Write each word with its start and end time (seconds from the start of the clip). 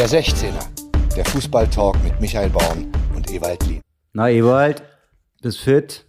Der 0.00 0.08
16er, 0.08 0.64
der 1.14 1.26
Fußballtalk 1.26 2.02
mit 2.02 2.18
Michael 2.22 2.48
Baum 2.48 2.90
und 3.14 3.30
Ewald 3.30 3.66
Lien. 3.66 3.82
Na, 4.14 4.30
Ewald, 4.30 4.82
bist 5.42 5.60
fit? 5.60 6.06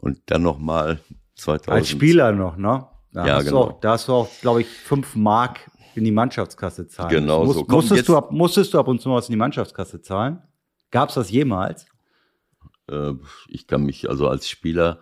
und 0.00 0.18
dann 0.26 0.42
noch 0.42 0.58
mal 0.58 0.98
2000. 1.36 1.68
Als 1.70 1.88
Spieler 1.88 2.32
noch, 2.32 2.56
ne? 2.56 2.86
Da 3.12 3.26
Ja, 3.26 3.34
hast 3.36 3.46
genau. 3.46 3.64
Du 3.66 3.70
auch, 3.70 3.80
da 3.80 3.90
hast 3.92 4.08
du 4.08 4.12
auch, 4.12 4.28
glaube 4.40 4.62
ich, 4.62 4.68
fünf 4.68 5.14
Mark 5.14 5.70
in 5.94 6.04
die 6.04 6.10
Mannschaftskasse 6.12 6.86
zahlen. 6.88 7.10
Genau 7.10 7.44
müssen. 7.44 7.52
so. 7.52 7.58
Musst, 7.60 7.68
Komm, 7.70 7.76
musstest, 7.76 8.08
du 8.08 8.16
ab, 8.16 8.32
musstest 8.32 8.74
du 8.74 8.78
ab 8.78 8.88
und 8.88 9.00
zu 9.00 9.08
mal 9.08 9.16
was 9.16 9.28
in 9.28 9.32
die 9.32 9.38
Mannschaftskasse 9.38 10.02
zahlen? 10.02 10.42
Gab 10.90 11.08
es 11.08 11.14
das 11.14 11.30
jemals? 11.30 11.86
Äh, 12.90 13.12
ich 13.48 13.66
kann 13.66 13.82
mich, 13.82 14.08
also 14.08 14.28
als 14.28 14.48
Spieler, 14.48 15.00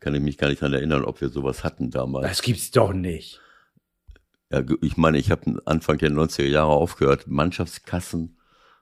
kann 0.00 0.14
ich 0.14 0.20
mich 0.20 0.36
gar 0.36 0.48
nicht 0.48 0.60
daran 0.60 0.74
erinnern, 0.74 1.04
ob 1.04 1.20
wir 1.20 1.28
sowas 1.30 1.64
hatten 1.64 1.90
damals. 1.90 2.26
Das 2.28 2.42
gibt's 2.42 2.70
doch 2.70 2.92
nicht. 2.92 3.40
Ja, 4.52 4.62
ich 4.82 4.96
meine, 4.98 5.16
ich 5.18 5.30
habe 5.30 5.62
Anfang 5.64 5.96
der 5.98 6.10
90er 6.10 6.44
Jahre 6.44 6.72
aufgehört. 6.72 7.26
Mannschaftskassen, 7.26 8.38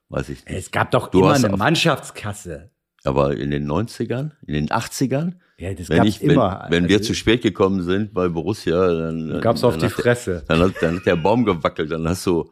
weiß 0.08 0.30
ich 0.30 0.44
nicht. 0.44 0.54
Es 0.56 0.70
gab 0.72 0.90
doch 0.90 1.08
Du 1.08 1.20
immer 1.20 1.34
eine 1.34 1.56
Mannschaftskasse. 1.56 2.71
Aber 3.04 3.36
in 3.36 3.50
den 3.50 3.66
90ern, 3.70 4.30
in 4.46 4.54
den 4.54 4.68
80ern, 4.68 5.32
Ja, 5.58 5.74
das 5.74 5.88
wenn, 5.88 6.04
ich, 6.04 6.20
wenn, 6.22 6.30
immer. 6.30 6.66
wenn 6.70 6.88
wir 6.88 6.98
Also, 6.98 7.08
zu 7.08 7.14
spät 7.14 7.42
gekommen 7.42 7.82
sind 7.82 8.14
bei 8.14 8.28
Borussia, 8.28 8.94
dann 8.94 9.40
gab's 9.40 9.64
auf 9.64 9.72
dann 9.76 9.80
die 9.80 9.86
hat 9.86 9.96
der- 9.96 10.02
Fresse. 10.04 10.44
Dann 10.46 10.60
hat, 10.60 10.72
dann 10.80 10.96
hat 10.96 11.06
der 11.06 11.16
Baum 11.16 11.44
gewackelt, 11.44 11.90
dann 11.90 12.08
hast 12.08 12.24
du, 12.26 12.50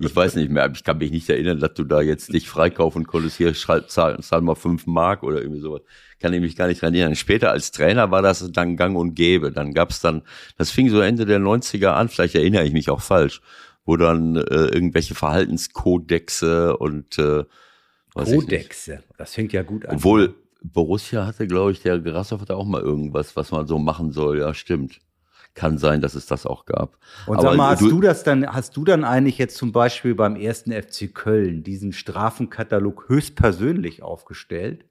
ich 0.00 0.14
weiß 0.14 0.34
nicht 0.36 0.50
mehr, 0.50 0.68
ich 0.74 0.82
kann 0.82 0.98
mich 0.98 1.10
nicht 1.12 1.28
erinnern, 1.30 1.60
dass 1.60 1.74
du 1.74 1.84
da 1.84 2.00
jetzt 2.00 2.32
dich 2.32 2.48
freikaufen 2.48 3.06
konntest, 3.06 3.36
hier 3.36 3.54
schreib, 3.54 3.90
zahl, 3.90 4.18
zahl 4.20 4.40
mal 4.40 4.54
fünf 4.56 4.86
Mark 4.86 5.22
oder 5.22 5.40
irgendwie 5.40 5.60
sowas. 5.60 5.82
Kann 6.20 6.32
ich 6.32 6.40
mich 6.40 6.56
gar 6.56 6.66
nicht 6.68 6.82
dran 6.82 6.94
erinnern. 6.94 7.14
Später 7.16 7.50
als 7.50 7.70
Trainer 7.72 8.10
war 8.10 8.22
das 8.22 8.50
dann 8.52 8.76
gang 8.76 8.96
und 8.96 9.14
gäbe. 9.14 9.50
Dann 9.52 9.72
gab's 9.74 10.00
dann, 10.00 10.22
das 10.58 10.70
fing 10.70 10.88
so 10.88 11.00
Ende 11.00 11.26
der 11.26 11.38
90er 11.40 11.88
an, 11.90 12.08
vielleicht 12.08 12.34
erinnere 12.36 12.64
ich 12.64 12.72
mich 12.72 12.90
auch 12.90 13.00
falsch, 13.00 13.40
wo 13.84 13.96
dann 13.96 14.36
äh, 14.36 14.40
irgendwelche 14.66 15.14
Verhaltenskodexe 15.14 16.76
und 16.76 17.18
äh. 17.18 17.44
Kodexe. 18.14 19.02
Das 19.18 19.34
fängt 19.34 19.52
ja 19.52 19.62
gut 19.62 19.86
an. 19.86 19.96
Obwohl 19.96 20.34
Borussia 20.62 21.26
hatte, 21.26 21.46
glaube 21.46 21.72
ich, 21.72 21.82
der 21.82 21.98
Grashoff 21.98 22.40
hatte 22.40 22.56
auch 22.56 22.66
mal 22.66 22.80
irgendwas, 22.82 23.34
was 23.36 23.50
man 23.50 23.66
so 23.66 23.78
machen 23.78 24.12
soll. 24.12 24.38
Ja, 24.40 24.54
stimmt. 24.54 25.00
Kann 25.54 25.76
sein, 25.76 26.00
dass 26.00 26.14
es 26.14 26.24
das 26.26 26.46
auch 26.46 26.64
gab. 26.64 26.96
Und 27.26 27.34
Aber 27.38 27.48
sag 27.50 27.56
mal, 27.56 27.70
hast 27.72 27.82
du, 27.82 28.00
das 28.00 28.24
dann, 28.24 28.46
hast 28.46 28.74
du 28.76 28.84
dann 28.84 29.04
eigentlich 29.04 29.36
jetzt 29.36 29.56
zum 29.58 29.70
Beispiel 29.72 30.14
beim 30.14 30.34
ersten 30.36 30.72
FC 30.72 31.12
Köln 31.14 31.62
diesen 31.62 31.92
Strafenkatalog 31.92 33.04
höchstpersönlich 33.08 34.02
aufgestellt? 34.02 34.84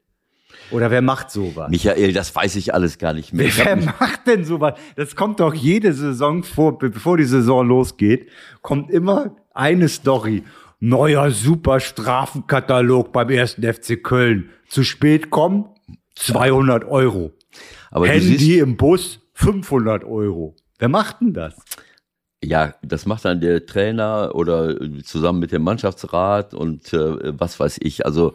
Oder 0.70 0.92
wer 0.92 1.02
macht 1.02 1.32
sowas? 1.32 1.70
Michael, 1.70 2.14
das 2.14 2.36
weiß 2.36 2.58
ich 2.58 2.74
alles 2.74 2.98
gar 2.98 3.14
nicht 3.14 3.34
mehr. 3.34 3.50
Wer 3.56 3.76
mich- 3.78 3.86
macht 3.86 4.28
denn 4.28 4.44
sowas? 4.46 4.78
Das 4.98 5.16
kommt 5.16 5.40
doch 5.40 5.54
jede 5.54 5.94
Saison 5.94 6.44
vor, 6.44 6.78
be- 6.78 6.90
bevor 6.90 7.18
die 7.18 7.24
Saison 7.24 7.66
losgeht, 7.68 8.30
kommt 8.62 8.92
immer 8.92 9.36
eine 9.54 9.88
Story. 9.88 10.44
Neuer 10.82 11.32
super 11.32 11.80
Strafenkatalog 11.80 13.14
beim 13.14 13.30
ersten 13.30 13.62
FC 13.62 14.04
Köln. 14.04 14.50
Zu 14.68 14.84
spät 14.84 15.30
kommen, 15.30 15.70
200 16.16 16.86
Euro. 16.86 17.32
aber 17.92 18.08
Handy 18.08 18.38
siehst, 18.38 18.62
im 18.62 18.78
Bus, 18.78 19.20
500 19.34 20.04
Euro. 20.04 20.56
Wer 20.80 20.90
macht 20.90 21.22
denn 21.22 21.34
das? 21.34 21.56
ja, 22.44 22.74
das 22.82 23.06
macht 23.06 23.26
dann 23.26 23.40
der 23.40 23.66
Trainer 23.66 24.32
oder 24.34 24.76
zusammen 25.04 25.40
mit 25.40 25.52
dem 25.52 25.62
Mannschaftsrat 25.62 26.54
und 26.54 26.92
äh, 26.94 27.40
was 27.40 27.60
weiß 27.60 27.78
ich. 27.82 28.06
Also 28.06 28.34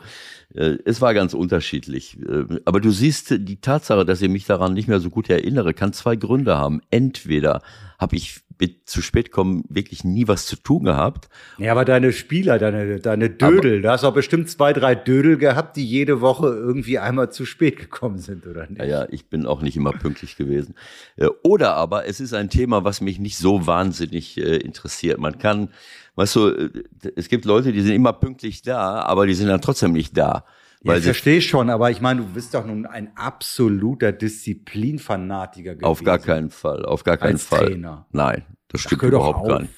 es 0.56 1.00
war 1.00 1.14
ganz 1.14 1.34
unterschiedlich. 1.34 2.18
Äh, 2.20 2.60
aber 2.64 2.80
du 2.80 2.90
siehst, 2.90 3.30
die 3.30 3.60
Tatsache, 3.60 4.04
dass 4.04 4.22
ich 4.22 4.30
mich 4.30 4.46
daran 4.46 4.74
nicht 4.74 4.88
mehr 4.88 5.00
so 5.00 5.10
gut 5.10 5.28
erinnere, 5.28 5.74
kann 5.74 5.92
zwei 5.92 6.16
Gründe 6.16 6.56
haben. 6.56 6.80
Entweder 6.90 7.62
habe 7.98 8.16
ich 8.16 8.40
mit 8.58 8.88
zu 8.88 9.02
spät 9.02 9.30
kommen 9.30 9.64
wirklich 9.68 10.04
nie 10.04 10.28
was 10.28 10.46
zu 10.46 10.56
tun 10.56 10.84
gehabt 10.84 11.28
Ja, 11.58 11.72
aber 11.72 11.84
deine 11.84 12.12
Spieler, 12.12 12.58
deine, 12.58 13.00
deine 13.00 13.30
Dödel, 13.30 13.82
da 13.82 13.92
hast 13.92 14.04
du 14.04 14.08
auch 14.08 14.14
bestimmt 14.14 14.48
zwei, 14.48 14.72
drei 14.72 14.94
Dödel 14.94 15.36
gehabt, 15.36 15.76
die 15.76 15.84
jede 15.84 16.20
Woche 16.20 16.46
irgendwie 16.46 16.98
einmal 16.98 17.30
zu 17.30 17.44
spät 17.44 17.76
gekommen 17.76 18.18
sind, 18.18 18.46
oder 18.46 18.66
nicht? 18.68 18.82
Ja, 18.82 19.06
ich 19.10 19.28
bin 19.28 19.46
auch 19.46 19.62
nicht 19.62 19.76
immer 19.76 19.92
pünktlich 19.92 20.36
gewesen. 20.36 20.74
Äh, 21.16 21.26
Oder 21.42 21.74
aber 21.74 22.06
es 22.06 22.20
ist 22.20 22.32
ein 22.32 22.48
Thema, 22.48 22.84
was 22.84 23.00
mich 23.00 23.18
nicht 23.18 23.36
so 23.36 23.66
wahnsinnig 23.66 24.38
äh, 24.38 24.56
interessiert. 24.56 25.18
Man 25.18 25.38
kann, 25.38 25.68
weißt 26.16 26.36
du, 26.36 26.48
äh, 26.48 26.70
es 27.14 27.28
gibt 27.28 27.44
Leute, 27.44 27.72
die 27.72 27.80
sind 27.80 27.94
immer 27.94 28.12
pünktlich 28.12 28.62
da, 28.62 29.00
aber 29.00 29.26
die 29.26 29.34
sind 29.34 29.48
dann 29.48 29.60
trotzdem 29.60 29.92
nicht 29.92 30.16
da. 30.16 30.44
Ja, 30.82 30.92
Weil 30.92 30.98
ich 30.98 31.04
verstehe 31.04 31.40
schon, 31.40 31.70
aber 31.70 31.90
ich 31.90 32.00
meine, 32.00 32.20
du 32.20 32.26
bist 32.26 32.54
doch 32.54 32.66
nun 32.66 32.86
ein 32.86 33.16
absoluter 33.16 34.12
Disziplinfanatiker 34.12 35.74
gewesen. 35.74 35.84
auf 35.84 36.02
gar 36.02 36.18
keinen 36.18 36.50
Fall, 36.50 36.84
auf 36.84 37.04
gar 37.04 37.16
keinen 37.16 37.34
Als 37.34 37.44
Fall. 37.44 37.66
Trainer. 37.66 38.06
Nein, 38.12 38.44
das 38.68 38.82
stimmt 38.82 39.02
doch 39.02 39.08
überhaupt 39.08 39.48
gar 39.48 39.60
nicht. 39.60 39.72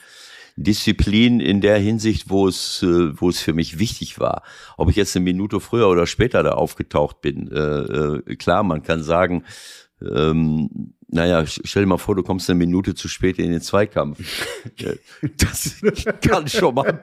Disziplin 0.56 1.38
in 1.38 1.60
der 1.60 1.78
Hinsicht, 1.78 2.31
wo 2.31 2.49
es, 2.49 2.82
äh, 2.82 3.20
wo 3.20 3.28
es 3.28 3.41
für 3.41 3.53
mich 3.53 3.78
wichtig 3.78 4.19
war. 4.19 4.43
Ob 4.76 4.91
ich 4.91 4.97
jetzt 4.97 5.15
eine 5.15 5.25
Minute 5.25 5.60
früher 5.60 5.88
oder 5.88 6.06
später 6.06 6.43
da 6.43 6.53
aufgetaucht 6.53 7.20
bin, 7.20 7.49
äh, 7.49 7.59
äh, 7.59 8.37
klar, 8.37 8.65
man 8.65 8.82
kann 8.82 9.03
sagen, 9.05 9.44
ähm, 10.03 10.94
naja, 11.08 11.44
stell 11.46 11.82
dir 11.82 11.88
mal 11.88 11.98
vor, 11.98 12.14
du 12.14 12.22
kommst 12.22 12.48
eine 12.50 12.58
Minute 12.58 12.94
zu 12.94 13.08
spät 13.08 13.38
in 13.38 13.50
den 13.50 13.60
Zweikampf. 13.60 14.19
Äh, 14.78 14.96
das 15.38 15.80
kann 16.20 16.46
schon 16.46 16.74
mal. 16.74 17.00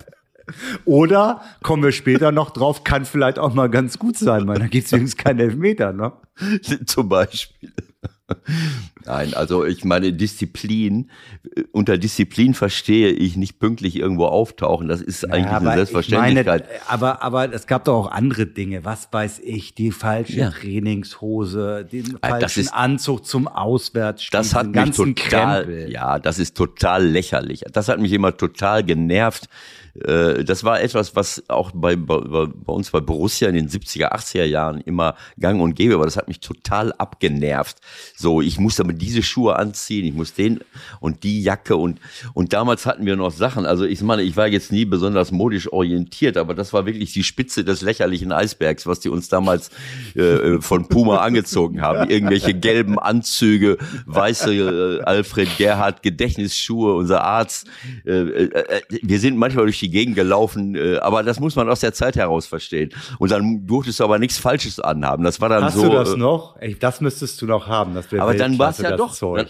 Oder, 0.85 1.41
kommen 1.63 1.83
wir 1.83 1.91
später 1.91 2.31
noch 2.31 2.51
drauf, 2.51 2.83
kann 2.83 3.05
vielleicht 3.05 3.39
auch 3.39 3.53
mal 3.53 3.69
ganz 3.69 3.97
gut 3.97 4.17
sein, 4.17 4.47
weil 4.47 4.59
dann 4.59 4.69
gibt 4.69 4.85
es 4.85 4.91
wenigstens 4.91 5.21
keinen 5.21 5.39
Elfmeter, 5.39 5.91
ne? 5.91 6.13
Zum 6.85 7.09
Beispiel. 7.09 7.73
Nein, 9.05 9.33
also 9.33 9.65
ich 9.65 9.83
meine 9.85 10.13
Disziplin, 10.13 11.09
äh, 11.55 11.63
unter 11.71 11.97
Disziplin 11.97 12.53
verstehe 12.53 13.09
ich 13.11 13.35
nicht 13.37 13.59
pünktlich 13.59 13.95
irgendwo 13.95 14.25
auftauchen. 14.25 14.87
Das 14.87 15.01
ist 15.01 15.25
eigentlich 15.31 15.45
Ja, 15.51 15.57
eine 15.57 15.73
Selbstverständlichkeit. 15.75 16.61
Ich 16.63 16.67
meine, 16.69 16.81
aber, 16.89 17.21
aber 17.21 17.53
es 17.53 17.67
gab 17.67 17.85
doch 17.85 17.93
auch 18.05 18.11
andere 18.11 18.45
Dinge. 18.45 18.83
Was 18.85 19.07
weiß 19.11 19.39
ich, 19.43 19.75
die 19.75 19.91
falsche 19.91 20.33
Ja. 20.39 20.51
Trainingshose, 20.51 21.85
den 21.85 22.17
das 22.21 22.29
falschen 22.31 22.59
ist- 22.61 22.73
Anzug 22.73 23.25
zum 23.25 23.47
Auswärtsspiel. 23.47 24.37
Das 24.39 24.53
hat 24.55 24.67
mich 24.67 24.91
total, 24.91 25.63
Krempel. 25.65 25.91
ja, 25.91 26.19
das 26.19 26.39
ist 26.39 26.55
total 26.57 27.05
lächerlich. 27.05 27.63
Das 27.71 27.87
hat 27.89 27.99
mich 27.99 28.11
immer 28.11 28.35
total 28.35 28.83
genervt. 28.83 29.47
Äh, 30.03 30.43
Das 30.43 30.63
war 30.63 30.81
etwas, 30.81 31.15
was 31.15 31.43
auch 31.47 31.71
bei, 31.73 31.95
bei, 31.95 32.17
bei 32.19 32.73
uns 32.73 32.91
bei 32.91 32.99
Borussia 32.99 33.47
in 33.47 33.55
den 33.55 33.69
70er, 33.69 34.11
80er 34.13 34.43
Jahren 34.43 34.81
immer 34.81 35.15
gang 35.39 35.61
und 35.61 35.73
gäbe, 35.75 35.95
aber 35.95 36.03
das 36.05 36.17
hat 36.17 36.27
mich 36.27 36.39
total 36.41 36.91
abgenervt. 36.93 37.77
So, 38.15 38.41
ich 38.41 38.59
muss 38.59 38.79
aber 38.79 38.91
diese 38.95 39.23
Schuhe 39.23 39.57
anziehen, 39.57 40.05
ich 40.05 40.13
muss 40.13 40.33
den 40.33 40.59
und 40.99 41.23
die 41.23 41.41
Jacke 41.41 41.75
und, 41.75 41.99
und 42.33 42.53
damals 42.53 42.85
hatten 42.85 43.05
wir 43.05 43.15
noch 43.15 43.31
Sachen. 43.31 43.65
Also 43.65 43.85
ich 43.85 44.01
meine, 44.01 44.21
ich 44.23 44.37
war 44.37 44.47
jetzt 44.47 44.71
nie 44.71 44.85
besonders 44.85 45.31
modisch 45.31 45.71
orientiert, 45.71 46.37
aber 46.37 46.53
das 46.53 46.73
war 46.73 46.85
wirklich 46.85 47.13
die 47.13 47.23
Spitze 47.23 47.63
des 47.63 47.81
lächerlichen 47.81 48.31
Eisbergs, 48.31 48.87
was 48.87 48.99
die 48.99 49.09
uns 49.09 49.29
damals 49.29 49.69
äh, 50.15 50.59
von 50.61 50.87
Puma 50.87 51.17
angezogen 51.25 51.81
haben. 51.81 52.09
Irgendwelche 52.09 52.53
gelben 52.53 52.99
Anzüge, 52.99 53.77
weiße 54.05 54.53
äh, 54.53 55.01
Alfred 55.01 55.57
Gerhard 55.57 56.03
Gedächtnisschuhe, 56.03 56.95
unser 56.95 57.23
Arzt. 57.23 57.67
Äh, 58.05 58.11
äh, 58.11 58.43
äh, 58.45 58.81
wir 59.01 59.19
sind 59.19 59.37
manchmal 59.37 59.65
durch 59.65 59.79
die 59.79 59.89
Gegend 59.89 60.15
gelaufen, 60.15 60.75
äh, 60.75 60.97
aber 60.97 61.23
das 61.23 61.39
muss 61.39 61.55
man 61.55 61.69
aus 61.69 61.79
der 61.79 61.93
Zeit 61.93 62.15
heraus 62.15 62.45
verstehen. 62.45 62.91
Und 63.19 63.31
dann 63.31 63.65
durftest 63.65 63.99
du 63.99 64.03
aber 64.03 64.19
nichts 64.19 64.37
Falsches 64.37 64.79
anhaben. 64.79 65.23
Das 65.23 65.41
war 65.41 65.49
dann 65.49 65.63
Hast 65.63 65.75
so. 65.75 65.83
du 65.83 65.89
das 65.89 66.13
äh, 66.13 66.17
noch? 66.17 66.55
Ey, 66.59 66.75
das 66.79 67.01
müsstest 67.01 67.41
du 67.41 67.45
noch 67.45 67.67
haben. 67.67 67.97
Aber 68.17 68.33
dann 68.33 68.59
war's 68.59 68.75
Weltklasse, 68.79 68.84
ja 68.85 68.97
das 68.97 68.99
doch- 68.99 69.13
Zeug. 69.13 69.49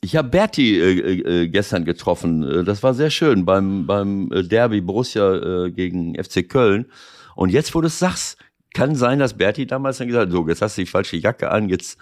Ich 0.00 0.14
habe 0.14 0.28
Berti 0.28 0.78
äh, 0.80 1.42
äh, 1.42 1.48
gestern 1.48 1.84
getroffen. 1.84 2.42
Äh, 2.44 2.64
Das 2.64 2.82
war 2.82 2.94
sehr 2.94 3.10
schön 3.10 3.44
beim 3.44 3.86
beim 3.86 4.30
äh, 4.32 4.44
Derby 4.44 4.80
Borussia 4.80 5.64
äh, 5.66 5.70
gegen 5.72 6.14
FC 6.22 6.48
Köln. 6.48 6.86
Und 7.34 7.50
jetzt, 7.50 7.74
wo 7.74 7.80
du 7.80 7.88
es 7.88 7.98
sagst, 7.98 8.38
kann 8.74 8.94
sein, 8.94 9.18
dass 9.18 9.34
Berti 9.34 9.66
damals 9.66 9.98
dann 9.98 10.06
gesagt 10.08 10.26
hat, 10.28 10.32
so, 10.32 10.46
jetzt 10.48 10.62
hast 10.62 10.76
du 10.78 10.82
die 10.82 10.86
falsche 10.86 11.16
Jacke 11.16 11.50
an, 11.50 11.68
jetzt 11.68 11.98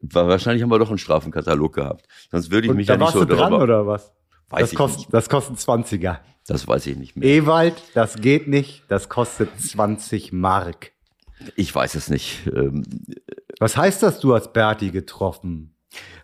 wahrscheinlich 0.00 0.62
haben 0.62 0.70
wir 0.70 0.78
doch 0.78 0.90
einen 0.90 0.98
Strafenkatalog 0.98 1.74
gehabt. 1.74 2.06
Sonst 2.30 2.50
würde 2.50 2.66
ich 2.66 2.70
Und 2.70 2.76
mich 2.76 2.86
da 2.86 2.94
ja 2.94 2.98
nicht 2.98 3.04
warst 3.06 3.14
so 3.14 3.24
du 3.24 3.34
dran 3.34 3.50
darüber. 3.52 3.62
oder 3.64 3.86
was? 3.86 4.12
Weiß 4.50 4.60
das, 4.60 4.72
ich 4.72 4.76
kostet, 4.78 4.98
nicht. 5.00 5.14
das 5.14 5.28
kostet 5.28 5.56
20er. 5.56 6.18
Das 6.46 6.66
weiß 6.68 6.86
ich 6.86 6.96
nicht 6.96 7.16
mehr. 7.16 7.28
Ewald, 7.28 7.74
das 7.94 8.16
geht 8.16 8.46
nicht. 8.48 8.82
Das 8.88 9.08
kostet 9.08 9.50
20 9.60 10.32
Mark. 10.32 10.92
Ich 11.56 11.74
weiß 11.74 11.94
es 11.94 12.08
nicht. 12.08 12.46
Ähm, 12.46 12.84
Was 13.58 13.76
heißt 13.76 14.02
das, 14.02 14.20
du 14.20 14.34
hast 14.34 14.52
Berti 14.52 14.90
getroffen? 14.90 15.74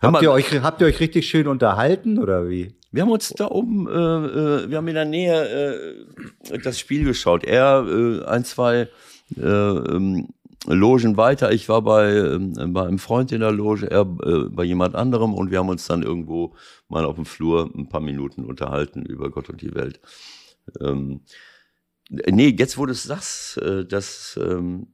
Hör 0.01 0.11
mal- 0.11 0.17
Habt 0.19 0.23
ihr, 0.23 0.31
euch, 0.31 0.61
habt 0.61 0.81
ihr 0.81 0.87
euch 0.87 0.99
richtig 0.99 1.27
schön 1.27 1.47
unterhalten 1.47 2.19
oder 2.19 2.47
wie? 2.49 2.75
Wir 2.91 3.01
haben 3.01 3.11
uns 3.11 3.29
da 3.29 3.47
oben, 3.51 3.87
äh, 3.87 3.91
äh, 3.91 4.69
wir 4.69 4.77
haben 4.77 4.87
in 4.87 4.93
der 4.95 5.05
Nähe 5.05 6.05
äh, 6.49 6.57
das 6.59 6.79
Spiel 6.79 7.03
geschaut. 7.03 7.43
Er 7.43 7.85
äh, 7.85 8.23
ein, 8.25 8.45
zwei 8.45 8.87
äh, 9.35 9.41
ähm, 9.41 10.29
Logen 10.67 11.17
weiter. 11.17 11.51
Ich 11.51 11.67
war 11.67 11.81
bei, 11.81 12.09
ähm, 12.15 12.53
bei 12.73 12.83
einem 12.87 12.99
Freund 12.99 13.31
in 13.33 13.41
der 13.41 13.51
Loge, 13.51 13.89
er 13.91 14.01
äh, 14.01 14.49
bei 14.49 14.63
jemand 14.63 14.95
anderem 14.95 15.33
und 15.33 15.51
wir 15.51 15.59
haben 15.59 15.69
uns 15.69 15.85
dann 15.87 16.03
irgendwo 16.03 16.55
mal 16.87 17.03
auf 17.05 17.15
dem 17.15 17.25
Flur 17.25 17.69
ein 17.75 17.89
paar 17.89 18.01
Minuten 18.01 18.45
unterhalten 18.45 19.01
über 19.03 19.29
Gott 19.29 19.49
und 19.49 19.61
die 19.61 19.75
Welt. 19.75 19.99
Ähm, 20.79 21.21
nee, 22.09 22.55
jetzt 22.57 22.77
wo 22.77 22.85
du 22.85 22.93
es 22.93 23.03
sagst, 23.03 23.59
das 23.89 24.39
ähm, 24.41 24.87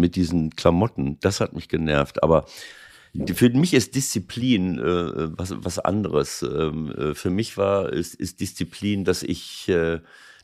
mit 0.00 0.16
diesen 0.16 0.50
Klamotten, 0.56 1.18
das 1.20 1.40
hat 1.40 1.52
mich 1.52 1.68
genervt. 1.68 2.22
Aber 2.22 2.46
für 3.34 3.50
mich 3.50 3.74
ist 3.74 3.94
Disziplin 3.94 4.78
äh, 4.78 5.38
was, 5.38 5.54
was 5.58 5.78
anderes. 5.78 6.42
Ähm, 6.42 6.92
äh, 6.92 7.14
für 7.14 7.30
mich 7.30 7.56
war 7.56 7.92
ist, 7.92 8.14
ist 8.14 8.40
Disziplin, 8.40 9.04
dass 9.04 9.22
ich 9.22 9.68
äh, 9.68 10.00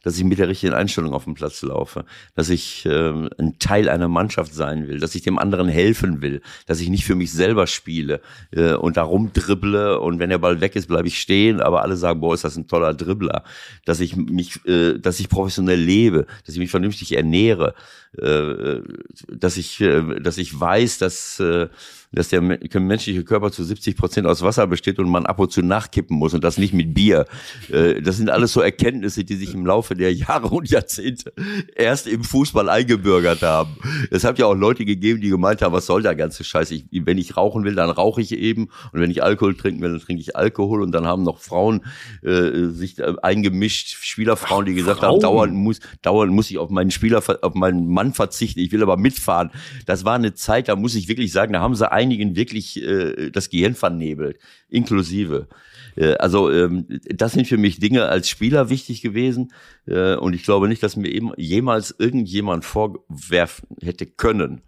dass 0.06 0.16
ich 0.16 0.22
mit 0.22 0.38
der 0.38 0.46
richtigen 0.46 0.72
Einstellung 0.72 1.14
auf 1.14 1.24
den 1.24 1.34
Platz 1.34 1.62
laufe, 1.62 2.04
dass 2.36 2.48
ich 2.48 2.86
ähm, 2.88 3.28
ein 3.38 3.58
Teil 3.58 3.88
einer 3.88 4.06
Mannschaft 4.06 4.54
sein 4.54 4.86
will, 4.86 5.00
dass 5.00 5.16
ich 5.16 5.22
dem 5.22 5.36
anderen 5.36 5.66
helfen 5.66 6.22
will, 6.22 6.42
dass 6.66 6.80
ich 6.80 6.90
nicht 6.90 7.04
für 7.04 7.16
mich 7.16 7.32
selber 7.32 7.66
spiele 7.66 8.20
äh, 8.52 8.74
und 8.74 8.96
da 8.96 9.02
rumdribble. 9.02 9.98
Und 9.98 10.20
wenn 10.20 10.30
der 10.30 10.38
Ball 10.38 10.60
weg 10.60 10.76
ist, 10.76 10.86
bleibe 10.86 11.08
ich 11.08 11.20
stehen, 11.20 11.60
aber 11.60 11.82
alle 11.82 11.96
sagen, 11.96 12.20
boah, 12.20 12.34
ist 12.34 12.44
das 12.44 12.56
ein 12.56 12.68
toller 12.68 12.94
Dribbler, 12.94 13.42
dass 13.84 13.98
ich 13.98 14.14
mich, 14.14 14.64
äh, 14.64 14.96
dass 14.96 15.18
ich 15.18 15.28
professionell 15.28 15.80
lebe, 15.80 16.28
dass 16.44 16.54
ich 16.54 16.60
mich 16.60 16.70
vernünftig 16.70 17.16
ernähre, 17.16 17.74
äh, 18.18 18.80
dass 19.28 19.56
ich, 19.56 19.80
äh, 19.80 20.20
dass 20.20 20.38
ich 20.38 20.58
weiß, 20.58 20.98
dass 20.98 21.40
äh, 21.40 21.68
dass 22.12 22.28
der 22.28 22.40
me- 22.40 22.58
menschliche 22.78 23.24
Körper 23.24 23.50
zu 23.50 23.64
70 23.64 23.96
Prozent 23.96 24.26
aus 24.28 24.40
Wasser 24.40 24.66
besteht 24.68 24.98
und 25.00 25.08
man 25.10 25.26
ab 25.26 25.38
und 25.40 25.50
zu 25.50 25.60
nachkippen 25.60 26.16
muss 26.16 26.34
und 26.34 26.44
das 26.44 26.56
nicht 26.56 26.72
mit 26.72 26.94
Bier. 26.94 27.26
Äh, 27.70 28.00
Das 28.00 28.16
sind 28.16 28.30
alles 28.30 28.52
so 28.52 28.60
Erkenntnisse, 28.60 29.24
die 29.24 29.34
sich 29.34 29.52
im 29.54 29.66
Laufe 29.66 29.94
der 29.96 30.14
Jahre 30.14 30.46
und 30.48 30.70
Jahrzehnte 30.70 31.32
erst 31.74 32.06
im 32.06 32.22
Fußball 32.22 32.68
eingebürgert 32.68 33.42
haben. 33.42 33.76
Es 34.10 34.22
hat 34.24 34.38
ja 34.38 34.46
auch 34.46 34.54
Leute 34.54 34.84
gegeben, 34.84 35.20
die 35.20 35.28
gemeint 35.30 35.60
haben, 35.62 35.72
was 35.72 35.86
soll 35.86 36.02
der 36.02 36.14
ganze 36.14 36.44
Scheiß? 36.44 36.70
Ich, 36.70 36.86
wenn 36.92 37.18
ich 37.18 37.36
rauchen 37.36 37.64
will, 37.64 37.74
dann 37.74 37.90
rauche 37.90 38.20
ich 38.22 38.32
eben 38.32 38.68
und 38.92 39.00
wenn 39.00 39.10
ich 39.10 39.22
Alkohol 39.22 39.56
trinken 39.56 39.82
will, 39.82 39.90
dann 39.90 40.00
trinke 40.00 40.22
ich 40.22 40.36
Alkohol 40.36 40.82
und 40.82 40.92
dann 40.92 41.06
haben 41.06 41.24
noch 41.24 41.40
Frauen 41.40 41.84
äh, 42.22 42.68
sich 42.68 42.98
äh, 43.00 43.14
eingemischt, 43.20 43.96
Spielerfrauen, 44.00 44.64
die 44.64 44.74
gesagt 44.74 45.02
haben, 45.02 45.20
Frauen? 45.20 45.20
dauernd 45.20 45.54
muss, 45.54 45.80
dauernd 46.02 46.32
muss 46.32 46.50
ich 46.50 46.58
auf 46.58 46.70
meinen 46.70 46.92
Spieler, 46.92 47.22
auf 47.42 47.54
meinen 47.54 47.88
Mann 47.88 48.05
verzichten. 48.12 48.60
Ich 48.60 48.72
will 48.72 48.82
aber 48.82 48.96
mitfahren. 48.96 49.50
Das 49.86 50.04
war 50.04 50.14
eine 50.14 50.34
Zeit, 50.34 50.68
da 50.68 50.76
muss 50.76 50.94
ich 50.94 51.08
wirklich 51.08 51.32
sagen, 51.32 51.52
da 51.52 51.60
haben 51.60 51.74
sie 51.74 51.90
einigen 51.90 52.36
wirklich 52.36 52.82
äh, 52.82 53.30
das 53.30 53.50
Gehirn 53.50 53.74
vernebelt, 53.74 54.38
inklusive. 54.68 55.48
Äh, 55.96 56.14
also 56.14 56.50
ähm, 56.50 56.86
das 57.08 57.32
sind 57.32 57.46
für 57.46 57.56
mich 57.58 57.78
Dinge 57.80 58.06
als 58.06 58.28
Spieler 58.28 58.68
wichtig 58.70 59.02
gewesen 59.02 59.52
äh, 59.86 60.14
und 60.14 60.34
ich 60.34 60.44
glaube 60.44 60.68
nicht, 60.68 60.82
dass 60.82 60.96
mir 60.96 61.08
eben 61.08 61.32
jemals 61.36 61.94
irgendjemand 61.98 62.64
vorwerfen 62.64 63.68
hätte 63.82 64.06
können, 64.06 64.62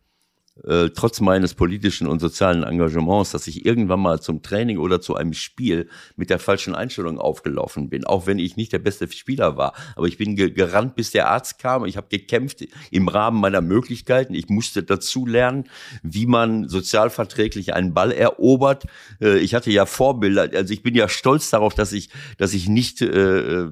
äh, 0.64 0.90
trotz 0.90 1.20
meines 1.20 1.55
politischen 1.55 2.06
und 2.06 2.20
sozialen 2.20 2.62
Engagements, 2.62 3.31
dass 3.31 3.46
ich 3.46 3.64
irgendwann 3.64 4.00
mal 4.00 4.20
zum 4.20 4.43
Training 4.43 4.78
oder 4.78 5.00
zu 5.00 5.14
einem 5.14 5.32
Spiel 5.32 5.88
mit 6.16 6.31
der 6.31 6.38
falschen 6.38 6.75
Einstellung 6.75 7.19
aufgelaufen 7.19 7.88
bin, 7.88 8.05
auch 8.05 8.26
wenn 8.26 8.38
ich 8.38 8.56
nicht 8.56 8.72
der 8.72 8.78
beste 8.78 9.10
Spieler 9.10 9.56
war. 9.56 9.75
Aber 9.96 10.06
ich 10.06 10.19
bin 10.19 10.37
ge 10.37 10.50
gerannt, 10.50 10.96
bis 10.96 11.10
der 11.10 11.28
Arzt 11.28 11.58
kam. 11.58 11.84
Ich 11.84 11.96
habe 11.96 12.08
gekämpft 12.08 12.66
im 12.90 13.08
Rahmen 13.08 13.40
meiner 13.40 13.60
Möglichkeiten. 13.60 14.34
Ich 14.34 14.49
musste 14.49 14.82
dazu 14.82 15.26
lernen, 15.26 15.64
wie 16.02 16.26
man 16.26 16.69
sozialverträglich 16.69 17.75
einen 17.75 17.94
Ball 17.94 18.12
erobert. 18.12 18.87
Äh, 19.20 19.38
ich 19.38 19.54
hatte 19.54 19.70
ja 19.70 19.87
Vorbilder. 19.87 20.50
Also 20.54 20.72
ich 20.72 20.82
bin 20.82 20.94
ja 20.94 21.08
stolz 21.08 21.50
darauf, 21.50 21.75
dass 21.75 21.93
ich, 21.93 22.11
dass 22.38 22.54
ich 22.54 22.69
nicht 22.69 23.02
äh, 23.02 23.06
äh, 23.06 23.70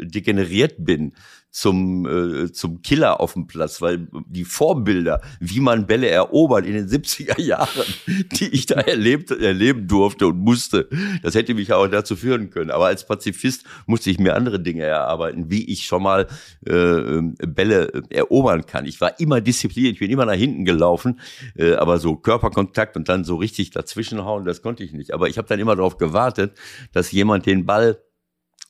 degeneriert 0.00 0.74
bin 0.78 1.12
zum, 1.54 2.04
äh, 2.04 2.52
zum 2.52 2.82
Killer 2.82 3.20
auf 3.20 3.34
dem 3.34 3.46
Platz, 3.46 3.80
weil 3.80 4.08
die 4.26 4.44
Vorbilder, 4.44 5.20
wie 5.38 5.60
man 5.60 5.86
Bälle 5.86 6.08
erobert 6.08 6.66
in 6.66 6.72
den 6.72 6.88
70er 6.88 7.40
Jahren, 7.40 7.84
die 8.08 8.48
ich 8.48 8.66
da 8.66 8.74
erlebt, 8.74 9.30
erleben 9.30 9.86
durfte 9.86 10.26
und 10.26 10.38
musste, 10.40 10.88
das 11.22 11.36
hätte 11.36 11.54
mich 11.54 11.72
auch 11.72 11.86
dazu 11.86 12.16
führen 12.16 12.50
können. 12.50 12.72
Aber 12.72 12.86
als 12.86 13.06
Pazifist 13.06 13.64
musste 13.86 14.10
ich 14.10 14.18
mir 14.18 14.34
andere 14.34 14.58
Dinge 14.58 14.82
erarbeiten, 14.82 15.48
wie 15.48 15.64
ich 15.70 15.86
schon 15.86 16.02
mal 16.02 16.26
äh, 16.66 17.20
Bälle 17.46 18.02
erobern 18.10 18.66
kann. 18.66 18.84
Ich 18.84 19.00
war 19.00 19.20
immer 19.20 19.40
diszipliniert, 19.40 19.92
ich 19.92 20.00
bin 20.00 20.10
immer 20.10 20.26
nach 20.26 20.34
hinten 20.34 20.64
gelaufen, 20.64 21.20
äh, 21.54 21.74
aber 21.74 21.98
so 21.98 22.16
Körperkontakt 22.16 22.96
und 22.96 23.08
dann 23.08 23.22
so 23.22 23.36
richtig 23.36 23.70
dazwischenhauen, 23.70 24.44
das 24.44 24.60
konnte 24.60 24.82
ich 24.82 24.92
nicht. 24.92 25.14
Aber 25.14 25.28
ich 25.28 25.38
habe 25.38 25.46
dann 25.46 25.60
immer 25.60 25.76
darauf 25.76 25.98
gewartet, 25.98 26.58
dass 26.92 27.12
jemand 27.12 27.46
den 27.46 27.64
Ball 27.64 28.00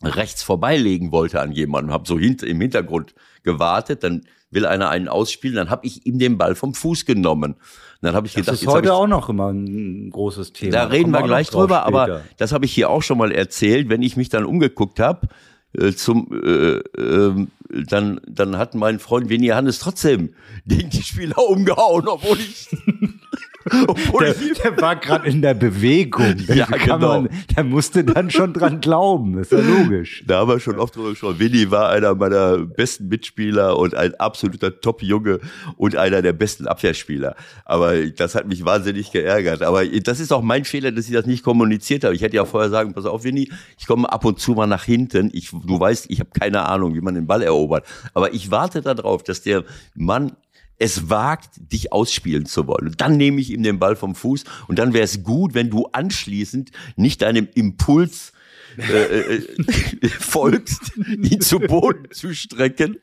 rechts 0.06 0.42
vorbeilegen 0.42 1.12
wollte 1.12 1.40
an 1.40 1.52
jemanden, 1.52 1.92
habe 1.92 2.06
so 2.06 2.18
hint 2.18 2.42
im 2.42 2.60
Hintergrund 2.60 3.14
gewartet, 3.42 4.02
dann 4.02 4.22
will 4.50 4.66
einer 4.66 4.88
einen 4.88 5.08
ausspielen, 5.08 5.56
dann 5.56 5.70
habe 5.70 5.86
ich 5.86 6.06
ihm 6.06 6.18
den 6.18 6.38
Ball 6.38 6.54
vom 6.54 6.74
Fuß 6.74 7.04
genommen. 7.04 7.52
Und 7.54 7.58
dann 8.02 8.14
habe 8.14 8.26
ich 8.26 8.34
Das 8.34 8.42
gedacht, 8.42 8.54
ist 8.54 8.62
jetzt 8.62 8.68
hab 8.68 8.76
heute 8.76 8.94
auch 8.94 9.06
noch 9.06 9.28
immer 9.28 9.52
ein 9.52 10.10
großes 10.10 10.52
Thema. 10.52 10.72
da 10.72 10.84
reden 10.84 11.10
wir 11.10 11.22
gleich 11.22 11.48
drüber, 11.48 11.84
aber 11.84 12.04
später. 12.04 12.24
das 12.38 12.52
habe 12.52 12.64
ich 12.64 12.72
hier 12.72 12.90
auch 12.90 13.02
schon 13.02 13.18
mal 13.18 13.32
erzählt, 13.32 13.88
wenn 13.88 14.02
ich 14.02 14.16
mich 14.16 14.28
dann 14.28 14.44
umgeguckt 14.44 15.00
habe, 15.00 15.28
äh, 15.76 15.92
zum 15.92 16.28
äh, 16.32 16.78
ähm, 17.00 17.48
dann 17.68 18.20
dann 18.28 18.58
hat 18.58 18.74
mein 18.74 19.00
Freund 19.00 19.28
Winnie 19.28 19.52
Hannes 19.52 19.80
trotzdem 19.80 20.34
die 20.64 21.02
Spieler 21.02 21.38
umgehauen, 21.38 22.06
obwohl 22.06 22.38
ich 22.38 22.68
Der, 24.20 24.34
der 24.34 24.80
war 24.80 24.96
gerade 24.96 25.28
in 25.28 25.42
der 25.42 25.54
Bewegung. 25.54 26.34
Ja, 26.54 26.66
genau. 26.66 27.22
Man, 27.22 27.28
der 27.56 27.64
musste 27.64 28.04
dann 28.04 28.30
schon 28.30 28.52
dran 28.52 28.80
glauben. 28.80 29.38
Ist 29.38 29.50
ja 29.52 29.58
logisch. 29.58 30.22
Da 30.26 30.40
haben 30.40 30.48
wir 30.48 30.60
schon 30.60 30.78
oft 30.78 30.94
drüber 30.94 31.10
gesprochen. 31.10 31.38
Winnie 31.38 31.70
war 31.70 31.88
einer 31.90 32.14
meiner 32.14 32.58
besten 32.58 33.08
Mitspieler 33.08 33.76
und 33.76 33.94
ein 33.94 34.14
absoluter 34.16 34.80
Top-Junge 34.80 35.40
und 35.76 35.96
einer 35.96 36.22
der 36.22 36.32
besten 36.32 36.66
Abwehrspieler. 36.66 37.34
Aber 37.64 38.06
das 38.06 38.34
hat 38.34 38.46
mich 38.46 38.64
wahnsinnig 38.64 39.10
geärgert. 39.10 39.62
Aber 39.62 39.84
das 39.84 40.20
ist 40.20 40.32
auch 40.32 40.42
mein 40.42 40.64
Fehler, 40.64 40.92
dass 40.92 41.06
ich 41.06 41.12
das 41.12 41.26
nicht 41.26 41.42
kommuniziert 41.42 42.04
habe. 42.04 42.14
Ich 42.14 42.22
hätte 42.22 42.36
ja 42.36 42.44
vorher 42.44 42.70
sagen, 42.70 42.94
pass 42.94 43.06
auf, 43.06 43.24
Winnie, 43.24 43.50
ich 43.78 43.86
komme 43.86 44.10
ab 44.12 44.24
und 44.24 44.38
zu 44.38 44.52
mal 44.52 44.66
nach 44.66 44.84
hinten. 44.84 45.30
Ich, 45.32 45.50
du 45.50 45.80
weißt, 45.80 46.06
ich 46.10 46.20
habe 46.20 46.30
keine 46.38 46.68
Ahnung, 46.68 46.94
wie 46.94 47.00
man 47.00 47.14
den 47.14 47.26
Ball 47.26 47.42
erobert. 47.42 47.86
Aber 48.12 48.32
ich 48.34 48.50
warte 48.50 48.82
darauf, 48.82 49.22
dass 49.22 49.42
der 49.42 49.64
Mann 49.94 50.32
es 50.78 51.08
wagt, 51.08 51.72
dich 51.72 51.92
ausspielen 51.92 52.46
zu 52.46 52.66
wollen. 52.66 52.88
Und 52.88 53.00
dann 53.00 53.16
nehme 53.16 53.40
ich 53.40 53.50
ihm 53.50 53.62
den 53.62 53.78
Ball 53.78 53.96
vom 53.96 54.14
Fuß 54.14 54.44
und 54.68 54.78
dann 54.78 54.92
wäre 54.92 55.04
es 55.04 55.22
gut, 55.22 55.54
wenn 55.54 55.70
du 55.70 55.86
anschließend 55.92 56.70
nicht 56.96 57.22
deinem 57.22 57.48
Impuls 57.54 58.32
äh, 58.76 59.36
äh, 59.36 60.08
folgst, 60.08 60.92
ihn 60.96 61.40
zu 61.40 61.60
Boden 61.60 62.10
zu 62.10 62.34
strecken, 62.34 62.98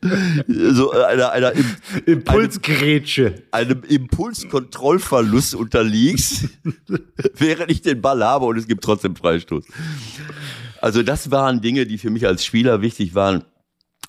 so 0.46 0.92
äh, 0.92 1.04
einer, 1.04 1.32
einer 1.32 1.52
Im, 1.52 1.64
Impulsgrätsche. 2.04 3.42
einem 3.50 3.82
Impulskontrollverlust 3.82 5.54
unterliegst, 5.54 6.48
während 7.36 7.70
ich 7.70 7.80
den 7.80 8.02
Ball 8.02 8.22
habe 8.22 8.44
und 8.46 8.58
es 8.58 8.66
gibt 8.66 8.84
trotzdem 8.84 9.16
Freistoß. 9.16 9.64
Also 10.80 11.02
das 11.02 11.30
waren 11.30 11.60
Dinge, 11.62 11.86
die 11.86 11.96
für 11.96 12.10
mich 12.10 12.26
als 12.26 12.44
Spieler 12.44 12.82
wichtig 12.82 13.14
waren. 13.14 13.44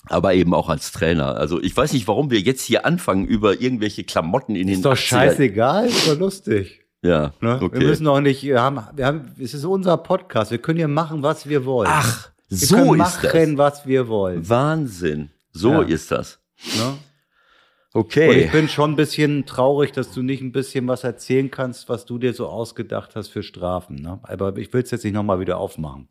Aber 0.08 0.34
eben 0.34 0.52
auch 0.54 0.68
als 0.68 0.92
Trainer. 0.92 1.36
Also 1.36 1.60
ich 1.62 1.76
weiß 1.76 1.92
nicht, 1.92 2.06
warum 2.08 2.30
wir 2.30 2.40
jetzt 2.40 2.62
hier 2.62 2.84
anfangen, 2.84 3.26
über 3.26 3.60
irgendwelche 3.60 4.04
Klamotten 4.04 4.54
in 4.54 4.66
den 4.66 4.76
Ist 4.76 4.84
doch 4.84 4.92
80er 4.92 4.96
scheißegal, 4.96 5.86
ist 5.86 6.08
doch 6.08 6.18
lustig. 6.18 6.80
Ja, 7.02 7.32
Ne? 7.40 7.58
okay. 7.62 7.80
Wir 7.80 7.88
müssen 7.88 8.04
doch 8.04 8.20
nicht, 8.20 8.42
wir 8.42 8.60
haben, 8.62 8.80
wir 8.94 9.06
haben, 9.06 9.32
es 9.38 9.54
ist 9.54 9.64
unser 9.64 9.96
Podcast. 9.98 10.50
Wir 10.50 10.58
können 10.58 10.78
hier 10.78 10.88
machen, 10.88 11.22
was 11.22 11.48
wir 11.48 11.64
wollen. 11.64 11.88
Ach, 11.90 12.30
wir 12.48 12.58
so 12.58 12.76
können 12.76 13.00
ist 13.00 13.22
machen, 13.22 13.58
was 13.58 13.86
wir 13.86 14.08
wollen. 14.08 14.40
das. 14.40 14.48
Wahnsinn. 14.48 15.30
So 15.52 15.70
Ja. 15.72 15.82
ist 15.82 16.10
das. 16.10 16.38
Ne? 16.76 16.84
Und 17.92 18.00
Okay. 18.00 18.44
ich 18.46 18.50
bin 18.52 18.68
schon 18.68 18.92
ein 18.92 18.96
bisschen 18.96 19.46
traurig, 19.46 19.92
dass 19.92 20.10
du 20.12 20.22
nicht 20.22 20.40
ein 20.42 20.50
bisschen 20.50 20.88
was 20.88 21.04
erzählen 21.04 21.48
kannst, 21.50 21.88
was 21.88 22.04
du 22.06 22.18
dir 22.18 22.32
so 22.34 22.48
ausgedacht 22.48 23.14
hast 23.14 23.28
für 23.28 23.42
Strafen. 23.44 23.96
Ne? 23.96 24.18
Aber 24.24 24.56
ich 24.56 24.72
will 24.72 24.82
es 24.82 24.90
jetzt 24.90 25.04
nicht 25.04 25.12
nochmal 25.14 25.38
wieder 25.40 25.58
aufmachen. 25.58 26.08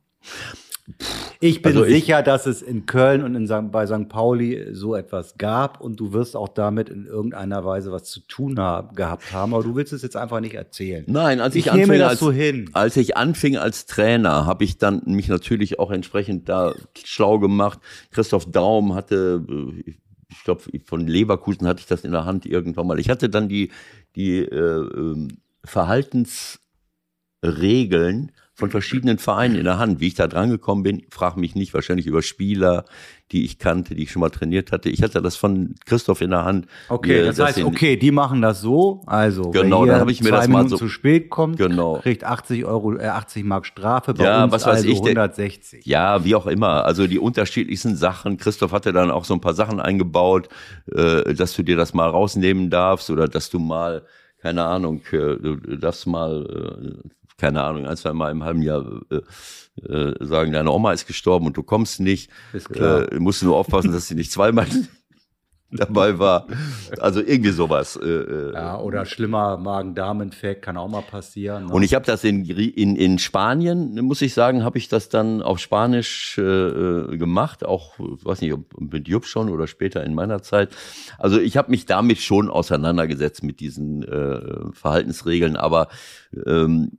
Ich 1.39 1.61
bin 1.61 1.73
Also 1.73 1.85
ich- 1.85 1.93
sicher, 1.93 2.21
dass 2.23 2.45
es 2.45 2.61
in 2.61 2.85
Köln 2.85 3.23
und 3.23 3.35
in 3.35 3.47
St. 3.47 3.71
bei 3.71 3.85
St. 3.87 4.09
Pauli 4.09 4.67
so 4.73 4.95
etwas 4.95 5.37
gab 5.37 5.79
und 5.81 5.99
du 5.99 6.11
wirst 6.13 6.35
auch 6.35 6.49
damit 6.49 6.89
in 6.89 7.05
irgendeiner 7.05 7.63
Weise 7.63 7.91
was 7.91 8.03
zu 8.03 8.19
tun 8.21 8.59
haben, 8.59 8.93
gehabt 8.95 9.31
haben, 9.31 9.53
aber 9.53 9.63
du 9.63 9.75
willst 9.75 9.93
es 9.93 10.01
jetzt 10.01 10.17
einfach 10.17 10.39
nicht 10.41 10.55
erzählen. 10.55 11.05
Nein, 11.07 11.39
als 11.39 11.55
ich, 11.55 11.67
Ich 11.67 11.71
nehme 11.73 11.83
anfing 11.93 11.99
das 11.99 12.09
als, 12.11 12.19
so 12.19 12.31
hin. 12.31 12.69
als 12.73 12.97
ich 12.97 13.15
anfing 13.17 13.57
als 13.57 13.85
Trainer, 13.85 14.45
habe 14.45 14.63
ich 14.65 14.77
dann 14.77 15.01
mich 15.05 15.27
natürlich 15.29 15.79
auch 15.79 15.91
entsprechend 15.91 16.49
da 16.49 16.75
schlau 17.03 17.39
gemacht. 17.39 17.79
Christoph 18.11 18.45
Daum 18.51 18.93
hatte, 18.93 19.43
äh, 19.49 19.91
ich 20.31 20.43
glaube, 20.43 20.61
von 20.85 21.07
Leverkusen 21.07 21.65
hatte 21.67 21.79
ich 21.79 21.87
das 21.87 22.03
in 22.03 22.11
der 22.11 22.25
Hand 22.25 22.45
irgendwann 22.45 22.87
mal. 22.87 22.99
Ich 22.99 23.09
hatte 23.09 23.29
dann 23.29 23.47
die, 23.47 23.71
die 24.17 24.39
äh, 24.39 24.49
ähm, 24.49 25.29
Verhaltensregeln 25.63 28.31
von 28.55 28.69
verschiedenen 28.69 29.17
Vereinen 29.17 29.55
in 29.55 29.63
der 29.63 29.79
Hand. 29.79 29.99
Wie 29.99 30.07
ich 30.07 30.13
da 30.13 30.27
dran 30.27 30.49
gekommen 30.51 30.83
bin, 30.83 31.03
frag 31.09 31.37
mich 31.37 31.55
nicht, 31.55 31.73
wahrscheinlich 31.73 32.05
über 32.05 32.21
Spieler, 32.21 32.85
die 33.31 33.45
ich 33.45 33.57
kannte, 33.57 33.95
die 33.95 34.03
ich 34.03 34.11
schon 34.11 34.19
mal 34.19 34.29
trainiert 34.29 34.71
hatte. 34.71 34.89
Ich 34.89 35.01
hatte 35.01 35.23
das 35.23 35.35
von 35.35 35.73
Christoph 35.87 36.21
in 36.21 36.29
der 36.29 36.45
Hand. 36.45 36.67
Okay, 36.89 37.21
Äh, 37.21 37.25
das 37.25 37.39
heißt, 37.39 37.63
okay, 37.63 37.97
die 37.97 38.11
machen 38.11 38.43
das 38.43 38.61
so. 38.61 39.01
Also, 39.07 39.49
Genau, 39.49 39.85
dann 39.87 39.95
hier 39.95 39.99
hab 40.01 40.09
ich 40.09 40.21
mir 40.21 40.29
das 40.29 40.47
mal 40.47 40.57
Minuten 40.57 40.69
so- 40.69 40.77
zu 40.77 40.87
spät 40.89 41.31
kommt, 41.31 41.57
Genau. 41.57 41.97
kriegt 41.97 42.23
80 42.25 42.63
Euro, 42.65 42.95
äh, 42.95 43.07
80 43.07 43.43
Mark 43.43 43.65
Strafe. 43.65 44.13
Bei 44.13 44.23
Ja, 44.25 44.43
uns 44.43 44.53
was 44.53 44.67
weiß 44.67 44.75
also 44.77 44.87
ich, 44.87 45.01
der- 45.01 45.13
160. 45.13 45.85
Ja, 45.87 46.23
wie 46.23 46.35
auch 46.35 46.45
immer. 46.45 46.85
Also 46.85 47.07
die 47.07 47.17
unterschiedlichsten 47.17 47.95
Sachen. 47.95 48.37
Christoph 48.37 48.71
hatte 48.71 48.93
dann 48.93 49.09
auch 49.09 49.25
so 49.25 49.33
ein 49.33 49.41
paar 49.41 49.55
Sachen 49.55 49.79
eingebaut, 49.79 50.47
äh, 50.95 51.33
dass 51.33 51.55
du 51.55 51.63
dir 51.63 51.75
das 51.75 51.95
mal 51.95 52.07
rausnehmen 52.09 52.69
darfst 52.69 53.09
oder 53.09 53.27
dass 53.27 53.49
du 53.49 53.57
mal, 53.57 54.03
keine 54.43 54.63
Ahnung, 54.63 55.01
äh, 55.11 55.17
du 55.37 55.55
darfst 55.79 56.05
mal, 56.05 56.45
äh, 57.03 57.09
keine 57.37 57.63
Ahnung, 57.63 57.85
ein, 57.85 57.97
zwei 57.97 58.13
Mal 58.13 58.31
im 58.31 58.43
halben 58.43 58.61
Jahr 58.61 59.01
äh, 59.11 59.21
äh, 59.81 60.15
sagen, 60.19 60.51
deine 60.51 60.71
Oma 60.71 60.93
ist 60.93 61.07
gestorben 61.07 61.47
und 61.47 61.57
du 61.57 61.63
kommst 61.63 61.99
nicht. 61.99 62.29
Ist 62.53 62.69
klar. 62.69 63.11
Äh, 63.11 63.19
musst 63.19 63.41
du 63.41 63.47
nur 63.47 63.57
aufpassen, 63.57 63.91
dass 63.91 64.07
sie 64.07 64.15
nicht 64.15 64.31
zweimal 64.31 64.67
dabei 65.77 66.19
war. 66.19 66.47
Also 66.99 67.19
irgendwie 67.19 67.51
sowas. 67.51 67.95
Äh, 67.95 68.07
äh, 68.07 68.53
Ja, 68.53 68.79
oder 68.79 69.05
schlimmer 69.05 69.57
Magen-Darm-Infekt 69.57 70.61
kann 70.61 70.77
auch 70.77 70.89
mal 70.89 71.01
passieren. 71.01 71.67
Ne? 71.67 71.73
Und 71.73 71.83
ich 71.83 71.93
habe 71.93 72.05
das 72.05 72.23
in, 72.23 72.45
in, 72.45 72.95
in 72.95 73.19
Spanien, 73.19 73.95
muss 74.01 74.21
ich 74.21 74.33
sagen, 74.33 74.63
habe 74.63 74.77
ich 74.77 74.87
das 74.87 75.09
dann 75.09 75.41
auf 75.41 75.59
Spanisch 75.59 76.37
äh, 76.37 76.41
äh, 76.41 77.17
gemacht, 77.17 77.65
auch, 77.65 77.93
weiß 77.97 78.41
nicht, 78.41 78.53
ob 78.53 78.79
mit 78.79 79.07
Jupp 79.07 79.25
schon 79.25 79.49
oder 79.49 79.67
später 79.67 80.03
in 80.03 80.13
meiner 80.13 80.41
Zeit. 80.41 80.69
Also 81.17 81.39
ich 81.39 81.57
habe 81.57 81.71
mich 81.71 81.85
damit 81.85 82.19
schon 82.19 82.49
auseinandergesetzt 82.49 83.43
mit 83.43 83.59
diesen 83.59 84.03
äh, 84.03 84.71
Verhaltensregeln, 84.73 85.55
aber 85.55 85.87
ähm, 86.45 86.91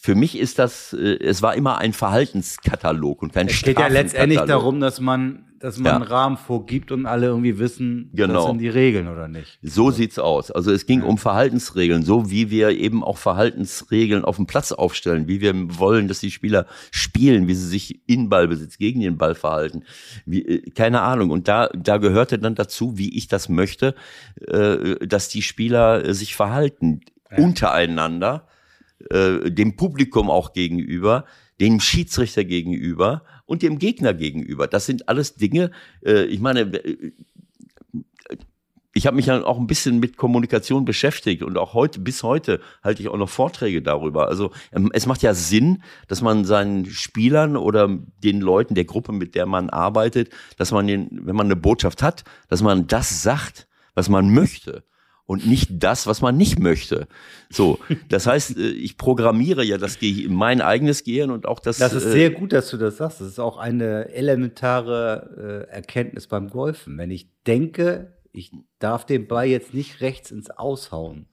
für 0.00 0.14
mich 0.14 0.38
ist 0.38 0.58
das, 0.58 0.92
äh, 0.92 1.18
es 1.20 1.42
war 1.42 1.54
immer 1.54 1.78
ein 1.78 1.92
Verhaltenskatalog 1.92 3.20
und 3.20 3.32
kein 3.32 3.48
es 3.48 3.62
geht 3.62 3.78
ja 3.78 3.88
letztendlich 3.88 4.40
darum, 4.40 4.80
dass 4.80 5.00
man, 5.00 5.47
dass 5.60 5.76
man 5.78 5.86
Ja. 5.86 5.94
einen 5.96 6.04
Rahmen 6.04 6.36
vorgibt 6.36 6.92
und 6.92 7.06
alle 7.06 7.26
irgendwie 7.26 7.58
wissen, 7.58 8.10
Genau. 8.14 8.34
das 8.34 8.44
sind 8.46 8.58
die 8.58 8.68
Regeln 8.68 9.08
oder 9.08 9.28
nicht. 9.28 9.58
So 9.62 9.90
sieht's 9.90 10.18
aus. 10.18 10.50
Also 10.50 10.70
es 10.72 10.86
ging 10.86 11.02
um 11.02 11.18
Verhaltensregeln, 11.18 12.02
so 12.02 12.30
wie 12.30 12.50
wir 12.50 12.70
eben 12.70 13.02
auch 13.02 13.18
Verhaltensregeln 13.18 14.24
auf 14.24 14.36
dem 14.36 14.46
Platz 14.46 14.72
aufstellen, 14.72 15.26
wie 15.28 15.40
wir 15.40 15.52
wollen, 15.78 16.06
dass 16.08 16.20
die 16.20 16.30
Spieler 16.30 16.66
spielen, 16.90 17.48
wie 17.48 17.54
sie 17.54 17.66
sich 17.66 18.00
in 18.06 18.28
Ballbesitz 18.28 18.78
gegen 18.78 19.00
den 19.00 19.18
Ball 19.18 19.34
verhalten. 19.34 19.82
Wie, 20.26 20.42
äh, 20.46 20.70
keine 20.70 21.00
Ahnung. 21.02 21.30
Und 21.30 21.48
da, 21.48 21.68
da 21.68 21.96
gehörte 21.98 22.38
dann 22.38 22.54
dazu, 22.54 22.96
wie 22.98 23.16
ich 23.16 23.26
das 23.28 23.48
möchte, 23.48 23.94
äh, 24.46 25.06
dass 25.06 25.28
die 25.28 25.42
Spieler 25.42 26.04
äh, 26.04 26.14
sich 26.14 26.34
verhalten 26.36 27.00
untereinander, 27.36 28.46
äh, 29.10 29.50
dem 29.50 29.76
Publikum 29.76 30.30
auch 30.30 30.52
gegenüber, 30.52 31.24
dem 31.60 31.80
Schiedsrichter 31.80 32.44
gegenüber 32.44 33.22
und 33.48 33.62
dem 33.62 33.78
Gegner 33.78 34.14
gegenüber. 34.14 34.68
Das 34.68 34.86
sind 34.86 35.08
alles 35.08 35.34
Dinge, 35.34 35.70
äh, 36.04 36.24
ich 36.24 36.38
meine, 36.38 36.60
äh, 36.60 37.12
ich 38.94 39.06
habe 39.06 39.16
mich 39.16 39.26
ja 39.26 39.44
auch 39.44 39.58
ein 39.58 39.66
bisschen 39.66 40.00
mit 40.00 40.16
Kommunikation 40.16 40.84
beschäftigt 40.84 41.42
und 41.42 41.56
auch 41.56 41.72
heute, 41.72 42.00
bis 42.00 42.22
heute 42.22 42.60
halte 42.82 43.00
ich 43.00 43.08
auch 43.08 43.16
noch 43.16 43.28
Vorträge 43.28 43.80
darüber. 43.80 44.28
Also 44.28 44.50
ähm, 44.72 44.90
es 44.92 45.06
macht 45.06 45.22
ja 45.22 45.34
Sinn, 45.34 45.82
dass 46.08 46.20
man 46.20 46.44
seinen 46.44 46.86
Spielern 46.86 47.56
oder 47.56 47.88
den 48.22 48.40
Leuten 48.40 48.74
der 48.74 48.84
Gruppe, 48.84 49.12
mit 49.12 49.34
der 49.34 49.46
man 49.46 49.70
arbeitet, 49.70 50.30
dass 50.56 50.72
man 50.72 50.86
den, 50.86 51.08
wenn 51.10 51.36
man 51.36 51.46
eine 51.46 51.56
Botschaft 51.56 52.02
hat, 52.02 52.24
dass 52.48 52.62
man 52.62 52.86
das 52.86 53.22
sagt, 53.22 53.68
was 53.94 54.08
man 54.08 54.32
möchte 54.32 54.84
und 55.28 55.46
nicht 55.46 55.68
das, 55.70 56.06
was 56.06 56.22
man 56.22 56.38
nicht 56.38 56.58
möchte. 56.58 57.06
So, 57.50 57.78
das 58.08 58.26
heißt, 58.26 58.56
äh, 58.56 58.70
ich 58.70 58.96
programmiere 58.96 59.62
ja 59.62 59.76
das 59.76 59.98
Ge 59.98 60.26
mein 60.28 60.62
eigenes 60.62 61.04
Gehirn 61.04 61.30
und 61.30 61.46
auch 61.46 61.60
das. 61.60 61.76
Das 61.76 61.92
ist 61.92 62.06
äh, 62.06 62.12
sehr 62.12 62.30
gut, 62.30 62.54
dass 62.54 62.70
du 62.70 62.78
das 62.78 62.96
sagst. 62.96 63.20
Das 63.20 63.28
ist 63.28 63.38
auch 63.38 63.58
eine 63.58 64.08
elementare 64.08 65.66
äh, 65.68 65.70
Erkenntnis 65.70 66.28
beim 66.28 66.48
Golfen. 66.48 66.96
Wenn 66.96 67.10
ich 67.10 67.28
denke, 67.46 68.16
ich 68.32 68.52
darf 68.78 69.04
den 69.04 69.28
Ball 69.28 69.46
jetzt 69.46 69.74
nicht 69.74 70.00
rechts 70.00 70.30
ins 70.30 70.48
Aushauen, 70.48 71.26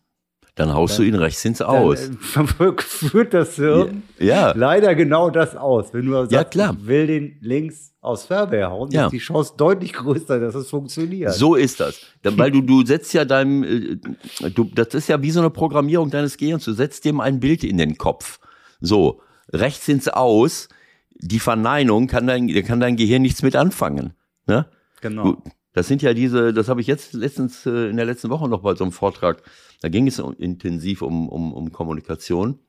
Dann 0.55 0.73
haust 0.73 0.97
du 0.97 1.03
ihn 1.03 1.15
rechts 1.15 1.43
ins 1.43 1.57
dann 1.57 1.67
Aus. 1.67 2.09
äh, 2.09 2.11
führt 2.81 3.33
das 3.33 3.55
Hirn 3.55 4.03
Ja. 4.19 4.53
leider 4.55 4.95
genau 4.95 5.29
das 5.29 5.55
aus. 5.55 5.93
Wenn 5.93 6.05
du 6.05 6.13
sagst, 6.13 6.31
Ja, 6.31 6.43
klar. 6.45 6.77
ich 6.79 6.87
will 6.87 7.07
den 7.07 7.37
links 7.41 7.91
aus 7.99 8.25
Fairway 8.25 8.63
hauen, 8.63 8.89
Ja. 8.91 9.07
ist 9.07 9.11
die 9.11 9.17
Chance 9.17 9.53
deutlich 9.57 9.91
größer, 9.91 10.39
dass 10.39 10.55
es 10.55 10.69
funktioniert. 10.69 11.33
So 11.33 11.55
ist 11.55 11.81
das. 11.81 11.99
Dann, 12.21 12.37
weil 12.37 12.51
du, 12.51 12.61
du 12.61 12.85
setzt 12.85 13.13
ja 13.13 13.25
deinem, 13.25 13.63
äh, 13.63 14.49
du, 14.49 14.63
das 14.73 14.93
ist 14.93 15.09
ja 15.09 15.21
wie 15.21 15.31
so 15.31 15.41
eine 15.41 15.49
Programmierung 15.49 16.09
deines 16.09 16.37
Gehirns. 16.37 16.63
Du 16.63 16.71
setzt 16.73 17.03
dem 17.03 17.19
ein 17.19 17.41
Bild 17.41 17.63
in 17.65 17.77
den 17.77 17.97
Kopf. 17.97 18.39
So, 18.79 19.21
rechts 19.51 19.87
ins 19.89 20.07
Aus, 20.07 20.69
die 21.17 21.39
Verneinung 21.39 22.07
kann 22.07 22.27
dein, 22.27 22.47
kann 22.63 22.79
dein 22.79 22.95
Gehirn 22.95 23.23
nichts 23.23 23.41
mit 23.43 23.55
anfangen. 23.57 24.13
Ne? 24.47 24.67
genau. 25.01 25.23
Du, 25.33 25.43
das 25.75 25.87
sind 25.87 26.01
ja 26.01 26.13
diese, 26.13 26.53
das 26.53 26.69
habe 26.69 26.79
ich 26.79 26.87
jetzt 26.87 27.13
letztens 27.13 27.65
äh, 27.65 27.89
in 27.89 27.97
der 27.97 28.05
letzten 28.05 28.29
Woche 28.29 28.47
noch 28.47 28.61
bei 28.61 28.73
so 28.75 28.85
einem 28.85 28.93
Vortrag, 28.93 29.43
da 29.81 29.89
ging 29.89 30.07
es 30.07 30.19
um- 30.19 30.33
intensiv 30.37 31.01
um, 31.01 31.27
um, 31.29 31.53
um 31.53 31.71
Kommunikation. 31.73 32.59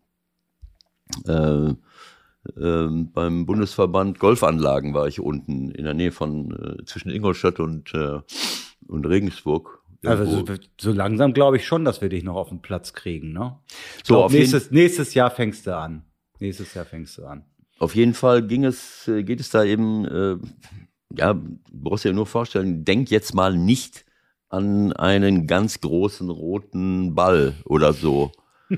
Äh, 1.25 1.75
ähm, 2.60 3.12
beim 3.12 3.46
Bundesverband 3.46 4.18
Golfanlagen 4.18 4.92
war 4.92 5.06
ich 5.06 5.20
unten 5.20 5.70
in 5.70 5.84
der 5.84 5.94
Nähe 5.94 6.10
von 6.10 6.78
äh, 6.80 6.84
zwischen 6.84 7.10
Ingolstadt 7.10 7.60
und, 7.60 7.94
äh, 7.94 8.18
und 8.88 9.06
Regensburg. 9.06 9.82
Also 10.04 10.44
so, 10.44 10.54
so 10.80 10.92
langsam 10.92 11.32
glaube 11.32 11.56
ich 11.56 11.66
schon, 11.66 11.84
dass 11.84 12.00
wir 12.00 12.08
dich 12.08 12.25
noch 12.25 12.34
auf 12.36 12.48
den 12.48 12.60
Platz 12.60 12.92
kriegen. 12.92 13.32
Ne? 13.32 13.56
Ich 13.98 14.04
So, 14.04 14.14
glaub, 14.14 14.32
nächstes, 14.32 14.70
nächstes 14.72 15.14
Jahr 15.14 15.30
fängst 15.30 15.66
du 15.66 15.76
an. 15.76 16.02
Nächstes 16.40 16.75
Jahr 16.75 16.84
fängst 16.84 17.18
du 17.18 17.25
an. 17.25 17.44
Auf 17.78 17.94
jeden 17.94 18.14
Fall 18.14 18.46
ging 18.46 18.64
es, 18.64 19.06
äh, 19.06 19.22
geht 19.22 19.38
es 19.40 19.50
da 19.50 19.64
eben, 19.64 20.04
äh, 20.04 20.36
ja, 21.14 21.34
du 21.34 21.58
brauchst 21.70 22.04
dir 22.04 22.12
nur 22.12 22.26
vorstellen, 22.26 22.84
denk 22.84 23.10
jetzt 23.10 23.34
mal 23.34 23.56
nicht 23.56 24.04
an 24.48 24.92
einen 24.92 25.46
ganz 25.46 25.80
großen 25.80 26.30
roten 26.30 27.14
Ball 27.14 27.54
oder 27.64 27.92
so. 27.92 28.32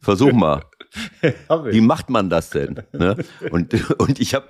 Versuch 0.00 0.32
mal. 0.32 0.62
Wie 1.70 1.80
macht 1.80 2.08
man 2.08 2.30
das 2.30 2.50
denn? 2.50 2.82
Ne? 2.92 3.16
Und, 3.50 3.74
und 3.98 4.20
ich 4.20 4.34
habe 4.34 4.48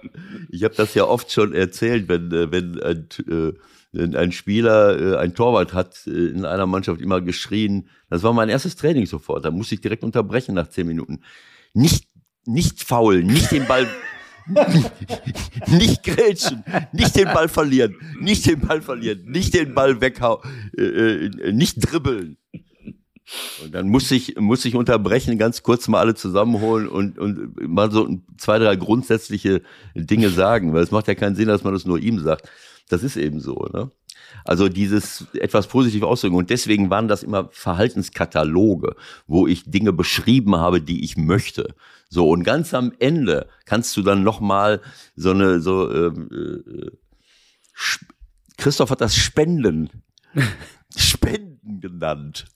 ich 0.51 0.65
hab 0.65 0.75
das 0.75 0.95
ja 0.95 1.05
oft 1.05 1.33
schon 1.33 1.53
erzählt, 1.55 2.09
wenn, 2.09 2.31
äh, 2.31 2.53
wenn 2.53 2.83
ein, 2.83 3.09
äh, 3.29 3.53
wenn 3.93 4.15
ein 4.15 4.33
Spieler, 4.33 5.01
äh, 5.01 5.17
ein 5.17 5.35
Torwart 5.35 5.73
hat 5.73 6.07
in 6.07 6.45
einer 6.45 6.67
Mannschaft 6.67 7.01
immer 7.01 7.21
geschrien, 7.21 7.89
das 8.11 8.23
war 8.23 8.33
mein 8.33 8.49
erstes 8.49 8.77
Training 8.77 9.07
sofort, 9.07 9.45
da 9.45 9.51
musste 9.51 9.77
ich 9.77 9.81
direkt 9.81 10.05
unterbrechen 10.05 10.55
nach 10.55 10.69
zehn 10.69 10.87
Minuten. 10.87 11.23
Nicht, 11.73 12.09
nicht 12.45 12.83
faul, 12.83 13.25
nicht 13.25 13.51
den 13.51 13.67
Ball, 13.67 13.87
nicht 15.69 16.03
grätschen, 16.03 16.65
nicht 16.93 17.17
den 17.17 17.27
Ball 17.27 17.49
verlieren, 17.49 17.97
nicht 18.21 18.47
den 18.47 18.61
Ball 18.61 18.83
verlieren, 18.83 19.25
nicht 19.25 19.55
den 19.55 19.75
Ball 19.75 20.01
weghauen, 20.01 20.41
äh, 20.77 20.83
äh, 20.83 21.53
nicht 21.53 21.77
dribbeln. 21.81 22.37
Und 23.63 23.75
dann 23.75 23.89
muss 23.89 24.11
ich, 24.11 24.37
muss 24.39 24.65
ich 24.67 24.75
unterbrechen, 24.75 25.39
ganz 25.39 25.63
kurz 25.63 25.89
mal 25.89 26.01
alle 26.01 26.15
zusammenholen 26.15 26.89
und, 26.89 27.19
und 27.19 27.69
mal 27.69 27.91
so 27.91 28.09
zwei, 28.37 28.59
drei 28.59 28.77
grundsätzliche 28.77 29.63
Dinge 29.95 30.29
sagen, 30.29 30.75
weil 30.75 30.83
es 30.83 30.91
macht 30.91 31.09
ja 31.09 31.15
keinen 31.15 31.35
Sinn, 31.35 31.49
dass 31.49 31.65
man 31.65 31.73
das 31.73 31.87
nur 31.87 31.99
ihm 31.99 32.19
sagt. 32.19 32.51
Das 32.91 33.03
ist 33.03 33.17
eben 33.17 33.41
so, 33.41 33.67
ne? 33.73 33.91
Also 34.45 34.69
dieses 34.69 35.27
etwas 35.35 35.67
positiv 35.67 36.03
ausdrücken. 36.03 36.37
Und 36.37 36.51
deswegen 36.51 36.91
waren 36.91 37.09
das 37.09 37.23
immer 37.23 37.49
Verhaltenskataloge, 37.51 38.97
wo 39.27 39.47
ich 39.47 39.71
Dinge 39.71 39.93
beschrieben 39.93 40.57
habe, 40.57 40.81
die 40.81 41.05
ich 41.05 41.17
möchte. 41.17 41.75
So, 42.09 42.29
und 42.29 42.45
ganz 42.45 42.75
am 42.75 42.93
Ende 42.99 43.49
kannst 43.65 43.97
du 43.97 44.03
dann 44.03 44.23
nochmal 44.23 44.81
so 45.17 45.31
eine, 45.31 45.61
so, 45.61 45.91
ähm, 45.93 46.29
äh, 46.33 46.91
Christoph 48.57 48.91
hat 48.91 49.01
das 49.01 49.17
Spenden, 49.17 49.91
Spenden 50.97 51.81
genannt. 51.81 52.47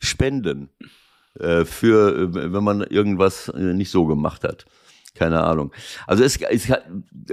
Spenden. 0.00 0.70
Äh, 1.38 1.64
für, 1.64 2.16
äh, 2.16 2.52
wenn 2.52 2.64
man 2.64 2.82
irgendwas 2.82 3.48
äh, 3.48 3.74
nicht 3.74 3.90
so 3.90 4.06
gemacht 4.06 4.44
hat. 4.44 4.66
Keine 5.14 5.42
Ahnung. 5.42 5.72
Also 6.06 6.22
es, 6.22 6.36
es 6.40 6.68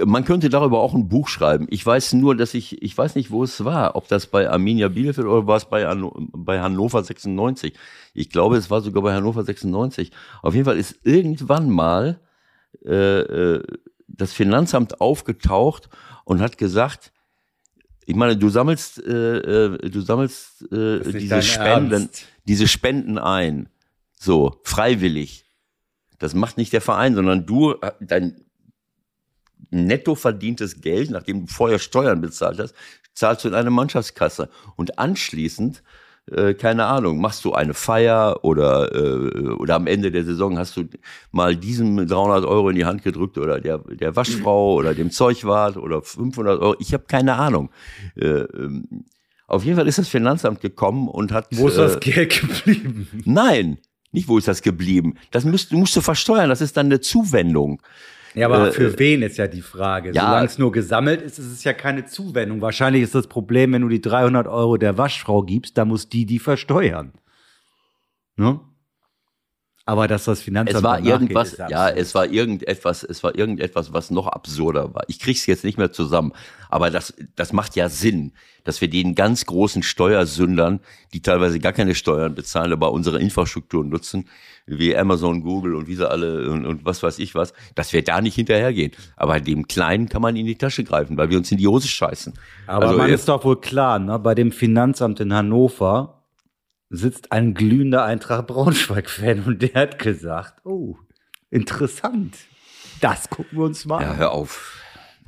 man 0.04 0.24
könnte 0.24 0.48
darüber 0.48 0.80
auch 0.80 0.94
ein 0.94 1.08
Buch 1.08 1.28
schreiben. 1.28 1.66
Ich 1.70 1.84
weiß 1.84 2.14
nur, 2.14 2.36
dass 2.36 2.54
ich, 2.54 2.82
ich 2.82 2.96
weiß 2.96 3.14
nicht, 3.14 3.30
wo 3.30 3.44
es 3.44 3.64
war, 3.64 3.96
ob 3.96 4.08
das 4.08 4.26
bei 4.26 4.50
Arminia 4.50 4.88
Bielefeld 4.88 5.26
oder 5.26 5.46
war 5.46 5.56
es 5.56 5.66
bei, 5.66 5.86
bei 6.32 6.60
Hannover 6.60 7.04
96. 7.04 7.74
Ich 8.14 8.30
glaube, 8.30 8.56
es 8.56 8.70
war 8.70 8.80
sogar 8.80 9.02
bei 9.02 9.14
Hannover 9.14 9.44
96. 9.44 10.10
Auf 10.42 10.54
jeden 10.54 10.64
Fall 10.64 10.78
ist 10.78 10.98
irgendwann 11.04 11.70
mal 11.70 12.20
äh, 12.84 13.20
äh, 13.20 13.62
das 14.08 14.32
Finanzamt 14.32 15.00
aufgetaucht 15.00 15.88
und 16.24 16.40
hat 16.40 16.58
gesagt, 16.58 17.12
ich 18.04 18.14
meine, 18.14 18.36
du 18.36 18.48
sammelst, 18.48 19.04
äh, 19.04 19.38
äh, 19.38 19.90
du 19.90 20.00
sammelst 20.00 20.70
äh, 20.72 21.00
diese 21.12 21.42
Spenden, 21.42 21.92
Ernst. 21.92 22.24
diese 22.46 22.68
Spenden 22.68 23.18
ein, 23.18 23.68
so 24.18 24.60
freiwillig. 24.62 25.45
Das 26.18 26.34
macht 26.34 26.56
nicht 26.56 26.72
der 26.72 26.80
Verein, 26.80 27.14
sondern 27.14 27.46
du, 27.46 27.72
äh, 27.72 27.92
dein 28.00 28.40
netto 29.70 30.14
verdientes 30.14 30.80
Geld, 30.80 31.10
nachdem 31.10 31.46
du 31.46 31.52
vorher 31.52 31.78
Steuern 31.78 32.20
bezahlt 32.20 32.58
hast, 32.58 32.74
zahlst 33.14 33.44
du 33.44 33.48
in 33.48 33.54
eine 33.54 33.70
Mannschaftskasse. 33.70 34.48
Und 34.76 34.98
anschließend 34.98 35.82
äh, 36.30 36.54
keine 36.54 36.86
Ahnung, 36.86 37.20
machst 37.20 37.44
du 37.44 37.52
eine 37.52 37.72
Feier 37.72 38.40
oder, 38.42 38.92
äh, 38.92 39.50
oder 39.50 39.76
am 39.76 39.86
Ende 39.86 40.10
der 40.10 40.24
Saison 40.24 40.58
hast 40.58 40.76
du 40.76 40.88
mal 41.30 41.54
diesem 41.54 42.04
300 42.04 42.44
Euro 42.44 42.70
in 42.70 42.76
die 42.76 42.84
Hand 42.84 43.04
gedrückt 43.04 43.38
oder 43.38 43.60
der, 43.60 43.78
der 43.78 44.16
Waschfrau 44.16 44.74
oder 44.76 44.94
dem 44.94 45.12
Zeugwart 45.12 45.76
oder 45.76 46.02
500 46.02 46.60
Euro. 46.60 46.74
Ich 46.80 46.92
habe 46.92 47.04
keine 47.06 47.34
Ahnung. 47.36 47.70
Äh, 48.16 48.40
ähm, 48.40 49.04
auf 49.46 49.64
jeden 49.64 49.76
Fall 49.76 49.86
ist 49.86 49.98
das 49.98 50.08
Finanzamt 50.08 50.60
gekommen 50.60 51.06
und 51.06 51.30
hat. 51.30 51.46
Wo 51.52 51.68
ist 51.68 51.76
äh, 51.76 51.82
das 51.82 52.00
Geld 52.00 52.40
geblieben? 52.40 53.08
Nein, 53.24 53.78
nicht 54.16 54.26
wo 54.28 54.36
ist 54.38 54.48
das 54.48 54.62
geblieben. 54.62 55.14
Das 55.30 55.44
musst, 55.44 55.72
musst 55.72 55.94
du 55.94 56.00
versteuern, 56.00 56.48
das 56.48 56.60
ist 56.60 56.76
dann 56.76 56.86
eine 56.86 57.00
Zuwendung. 57.00 57.80
Ja, 58.34 58.46
aber 58.48 58.68
Äh, 58.68 58.72
für 58.72 58.98
wen 58.98 59.22
ist 59.22 59.38
ja 59.38 59.46
die 59.46 59.62
Frage. 59.62 60.10
ja. 60.12 60.26
Solange 60.26 60.46
es 60.46 60.58
nur 60.58 60.72
gesammelt 60.72 61.22
ist, 61.22 61.38
ist 61.38 61.46
es 61.52 61.64
ja 61.64 61.72
keine 61.72 62.04
Zuwendung. 62.04 62.60
Wahrscheinlich 62.60 63.02
ist 63.02 63.14
das 63.14 63.28
Problem, 63.28 63.72
wenn 63.72 63.82
du 63.82 63.88
die 63.88 64.00
300 64.00 64.46
Euro 64.46 64.76
der 64.76 64.98
Waschfrau 64.98 65.42
gibst, 65.42 65.78
dann 65.78 65.88
muss 65.88 66.08
die 66.08 66.26
die 66.26 66.38
versteuern. 66.38 67.12
Ne? 68.36 68.60
Aber 69.88 70.08
dass 70.08 70.24
das 70.24 70.42
Finanzamt 70.42 70.78
Es 70.78 70.82
war 70.82 71.00
irgendwas, 71.00 71.52
ist 71.52 71.70
ja, 71.70 71.88
es 71.88 72.12
war 72.16 72.26
irgendetwas, 72.26 73.04
es 73.04 73.22
war 73.22 73.38
irgendetwas, 73.38 73.92
was 73.92 74.10
noch 74.10 74.26
absurder 74.26 74.92
war. 74.92 75.04
Ich 75.06 75.20
krieg's 75.20 75.46
jetzt 75.46 75.62
nicht 75.62 75.78
mehr 75.78 75.92
zusammen, 75.92 76.32
aber 76.68 76.90
das, 76.90 77.14
das 77.36 77.52
macht 77.52 77.76
ja 77.76 77.88
Sinn, 77.88 78.32
dass 78.64 78.80
wir 78.80 78.90
den 78.90 79.14
ganz 79.14 79.46
großen 79.46 79.84
Steuersündern, 79.84 80.80
die 81.12 81.22
teilweise 81.22 81.60
gar 81.60 81.72
keine 81.72 81.94
Steuern 81.94 82.34
bezahlen, 82.34 82.72
aber 82.72 82.90
unsere 82.90 83.20
Infrastruktur 83.20 83.84
nutzen, 83.84 84.28
wie 84.66 84.96
Amazon, 84.96 85.42
Google 85.42 85.76
und 85.76 85.86
wie 85.86 85.94
sie 85.94 86.10
alle 86.10 86.50
und, 86.50 86.66
und 86.66 86.84
was 86.84 87.04
weiß 87.04 87.20
ich 87.20 87.36
was, 87.36 87.52
dass 87.76 87.92
wir 87.92 88.02
da 88.02 88.20
nicht 88.20 88.34
hinterhergehen. 88.34 88.90
Aber 89.14 89.38
dem 89.38 89.68
Kleinen 89.68 90.08
kann 90.08 90.20
man 90.20 90.34
in 90.34 90.46
die 90.46 90.58
Tasche 90.58 90.82
greifen, 90.82 91.16
weil 91.16 91.30
wir 91.30 91.38
uns 91.38 91.52
in 91.52 91.58
die 91.58 91.68
Hose 91.68 91.86
scheißen. 91.86 92.34
Aber 92.66 92.86
Also, 92.86 92.98
man 92.98 93.10
ist 93.10 93.28
doch 93.28 93.44
wohl 93.44 93.60
klar, 93.60 94.00
ne? 94.00 94.18
bei 94.18 94.34
dem 94.34 94.50
Finanzamt 94.50 95.20
in 95.20 95.32
Hannover 95.32 96.15
sitzt 96.88 97.32
ein 97.32 97.54
glühender 97.54 98.04
Eintracht 98.04 98.46
Braunschweig-Fan 98.46 99.44
und 99.44 99.62
der 99.62 99.74
hat 99.74 99.98
gesagt, 99.98 100.64
oh, 100.64 100.96
interessant. 101.50 102.36
Das 103.00 103.28
gucken 103.28 103.58
wir 103.58 103.64
uns 103.64 103.84
mal 103.84 104.02
ja, 104.02 104.10
an. 104.12 104.16
hör 104.16 104.32
auf. 104.32 104.80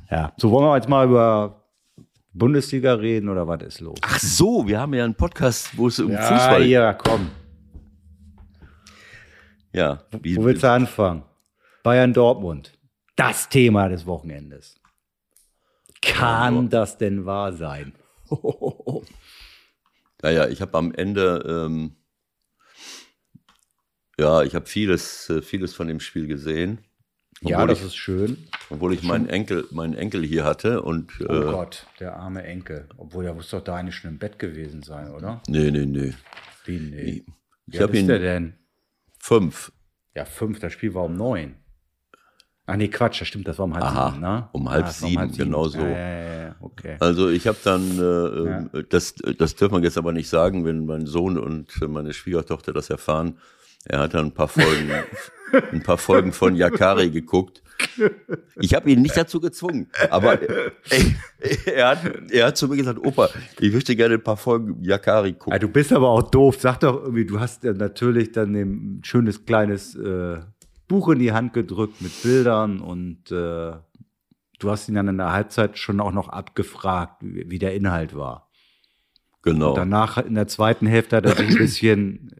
Ja, 0.09 0.33
so 0.37 0.51
wollen 0.51 0.65
wir 0.65 0.75
jetzt 0.75 0.89
mal 0.89 1.05
über 1.05 1.63
Bundesliga 2.33 2.93
reden 2.93 3.29
oder 3.29 3.47
was 3.47 3.61
ist 3.63 3.79
los? 3.81 3.97
Ach 4.01 4.19
so, 4.19 4.67
wir 4.67 4.79
haben 4.79 4.93
ja 4.93 5.03
einen 5.03 5.15
Podcast, 5.15 5.77
wo 5.77 5.87
es 5.87 5.99
um 5.99 6.11
ja, 6.11 6.21
Fußball 6.21 6.63
hier, 6.63 6.97
komm. 6.97 7.29
Ja, 9.71 10.03
wie, 10.21 10.35
Wo 10.35 10.45
willst 10.45 10.63
du 10.63 10.71
anfangen? 10.71 11.23
Bayern 11.83 12.13
Dortmund. 12.13 12.73
Das 13.15 13.49
Thema 13.49 13.87
des 13.87 14.05
Wochenendes. 14.05 14.79
Kann 16.01 16.69
das 16.69 16.97
denn 16.97 17.25
wahr 17.25 17.53
sein? 17.53 17.93
Naja, 20.21 20.47
ich 20.47 20.61
habe 20.61 20.77
am 20.77 20.91
Ende, 20.93 21.43
ähm, 21.67 21.95
ja, 24.19 24.43
ich 24.43 24.53
habe 24.55 24.65
vieles, 24.65 25.29
äh, 25.29 25.41
vieles 25.41 25.73
von 25.73 25.87
dem 25.87 25.99
Spiel 25.99 26.27
gesehen. 26.27 26.79
Ja, 27.41 27.65
das 27.65 27.79
ich, 27.79 27.85
ist 27.85 27.95
schön. 27.95 28.49
obwohl 28.69 28.93
ich 28.93 29.01
meinen 29.03 29.29
Enkel, 29.29 29.65
meinen 29.71 29.93
Enkel 29.93 30.25
hier 30.25 30.43
hatte 30.43 30.81
und 30.81 31.13
Oh 31.21 31.23
äh, 31.33 31.39
Gott, 31.51 31.87
der 32.01 32.17
arme 32.17 32.43
Enkel. 32.43 32.89
Obwohl, 32.97 33.23
der 33.23 33.33
muss 33.33 33.49
doch 33.49 33.63
da 33.63 33.77
eigentlich 33.77 33.95
schon 33.95 34.11
im 34.11 34.17
Bett 34.19 34.39
gewesen 34.39 34.83
sein, 34.83 35.11
oder? 35.11 35.41
nee, 35.47 35.71
nee, 35.71 35.85
nee. 35.85 36.13
Wie, 36.65 36.79
nee. 36.79 37.01
Ich 37.01 37.23
Wie 37.67 37.77
hab 37.77 37.87
alt 37.89 37.93
ist 37.95 38.01
ihn- 38.01 38.07
der 38.07 38.19
denn? 38.19 38.53
Fünf. 39.19 39.71
Ja, 40.15 40.25
fünf, 40.25 40.59
das 40.59 40.73
Spiel 40.73 40.93
war 40.93 41.05
um 41.05 41.15
neun. 41.15 41.55
Ach 42.71 42.75
nee, 42.77 42.87
Quatsch, 42.87 43.21
das 43.21 43.27
stimmt, 43.27 43.47
das 43.47 43.57
war 43.57 43.65
um 43.65 43.73
halb 43.73 43.83
Aha, 43.83 44.09
sieben, 44.11 44.21
ne? 44.21 44.47
um 44.51 44.69
halb 44.69 44.85
das 44.85 45.01
war 45.01 45.09
sieben, 45.09 45.31
genau 45.31 45.67
so. 45.67 45.79
Ja, 45.79 45.87
ja, 45.89 45.97
ja, 45.97 46.41
ja, 46.43 46.55
okay. 46.61 46.97
Also 46.99 47.29
ich 47.29 47.47
habe 47.47 47.57
dann, 47.63 47.99
äh, 48.73 48.77
äh, 48.77 48.83
das, 48.89 49.15
das 49.15 49.55
dürfen 49.55 49.77
wir 49.77 49.83
jetzt 49.83 49.97
aber 49.97 50.11
nicht 50.11 50.29
sagen, 50.29 50.65
wenn 50.65 50.85
mein 50.85 51.07
Sohn 51.07 51.37
und 51.39 51.67
meine 51.87 52.13
Schwiegertochter 52.13 52.71
das 52.71 52.89
erfahren. 52.89 53.37
Er 53.85 53.99
hat 54.01 54.13
dann 54.13 54.27
ein 54.27 54.31
paar 54.33 54.49
Folgen, 54.49 54.91
ein 55.71 55.81
paar 55.81 55.97
Folgen 55.97 56.31
von 56.31 56.55
Yakari 56.55 57.09
geguckt. 57.09 57.63
Ich 58.59 58.73
habe 58.75 58.91
ihn 58.91 59.01
nicht 59.01 59.15
dazu 59.15 59.39
gezwungen, 59.39 59.87
aber 60.09 60.37
er, 61.65 61.87
hat, 61.87 61.99
er 62.29 62.47
hat 62.47 62.57
zu 62.57 62.67
mir 62.67 62.75
gesagt, 62.75 62.99
Opa, 63.05 63.29
ich 63.59 63.73
möchte 63.73 63.95
gerne 63.95 64.15
ein 64.15 64.23
paar 64.23 64.35
Folgen 64.37 64.83
Yakari 64.83 65.29
Ja, 65.29 65.35
gucken. 65.35 65.59
du 65.61 65.69
bist 65.69 65.93
aber 65.93 66.09
auch 66.09 66.23
doof. 66.29 66.57
Sag 66.59 66.81
doch 66.81 67.01
irgendwie, 67.03 67.25
du 67.25 67.39
hast 67.39 67.63
ja 67.63 67.71
natürlich 67.73 68.33
dann 68.33 68.53
ein 68.53 69.01
schönes 69.03 69.45
kleines 69.45 69.95
äh, 69.95 70.39
Buch 70.89 71.07
in 71.09 71.19
die 71.19 71.31
Hand 71.31 71.53
gedrückt 71.53 72.01
mit 72.01 72.21
Bildern 72.21 72.81
und 72.81 73.31
äh, 73.31 73.73
du 74.59 74.69
hast 74.69 74.89
ihn 74.89 74.95
dann 74.95 75.07
in 75.07 75.17
der 75.17 75.31
Halbzeit 75.31 75.77
schon 75.77 76.01
auch 76.01 76.11
noch 76.11 76.27
abgefragt, 76.27 77.21
wie, 77.21 77.49
wie 77.49 77.59
der 77.59 77.73
Inhalt 77.73 78.13
war. 78.15 78.49
Genau. 79.41 79.69
Und 79.69 79.77
danach 79.77 80.17
in 80.17 80.35
der 80.35 80.47
zweiten 80.47 80.85
Hälfte 80.85 81.15
hat 81.15 81.25
er 81.25 81.35
sich 81.35 81.47
ein 81.47 81.57
bisschen 81.57 82.35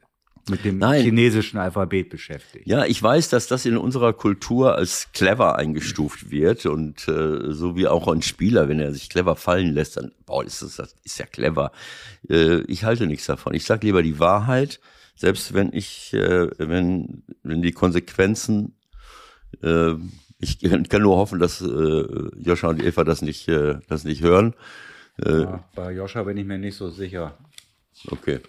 mit 0.50 0.66
dem 0.66 0.80
Nein. 0.80 1.04
chinesischen 1.04 1.60
Alphabet 1.60 2.10
beschäftigt. 2.10 2.68
Ja, 2.68 2.86
ich 2.86 3.02
weiß, 3.02 3.30
dass 3.30 3.48
das 3.48 3.68
in 3.68 3.78
unserer 3.78 4.14
Kultur 4.14 4.76
als 4.76 5.12
clever 5.14 5.56
eingestuft 5.56 6.32
wird 6.32 6.66
und 6.66 7.08
äh, 7.08 7.54
so 7.54 7.76
wie 7.76 7.88
auch 7.88 8.08
ein 8.08 8.24
Spieler, 8.24 8.68
wenn 8.68 8.80
er 8.80 8.92
sich 8.92 9.10
clever 9.10 9.36
fallen 9.36 9.74
lässt, 9.74 9.98
dann 9.98 10.12
boah, 10.26 10.44
ist 10.44 10.64
das, 10.64 10.78
das 10.78 10.96
ist 11.04 11.20
ja 11.20 11.28
clever. 11.28 11.72
Äh, 12.28 12.62
ich 12.62 12.84
halte 12.84 13.06
nichts 13.06 13.28
davon. 13.28 13.54
Ich 13.54 13.66
sage 13.66 13.86
lieber 13.86 14.02
die 14.02 14.20
Wahrheit, 14.20 14.80
selbst 15.20 15.54
wenn 15.54 15.74
ich, 15.74 16.14
äh, 16.14 16.50
wenn 16.58 17.24
wenn 17.44 17.62
die 17.62 17.74
Konsequenzen, 17.74 18.78
äh, 19.62 19.96
ich 20.40 20.60
kann 20.62 21.02
nur 21.02 21.18
hoffen, 21.18 21.40
dass 21.40 21.62
äh, 21.62 22.06
Joscha 22.38 22.70
und 22.70 22.82
Eva 22.82 23.04
das 23.04 23.22
nicht, 23.22 23.50
äh, 23.50 23.80
das 23.90 24.06
nicht 24.06 24.22
hören. 24.22 24.56
Ja, 25.22 25.66
bei 25.76 25.92
Joscha 25.92 26.24
bin 26.24 26.38
ich 26.38 26.46
mir 26.46 26.58
nicht 26.58 26.78
so 26.78 26.90
sicher. 26.90 27.38
Okay. 28.08 28.40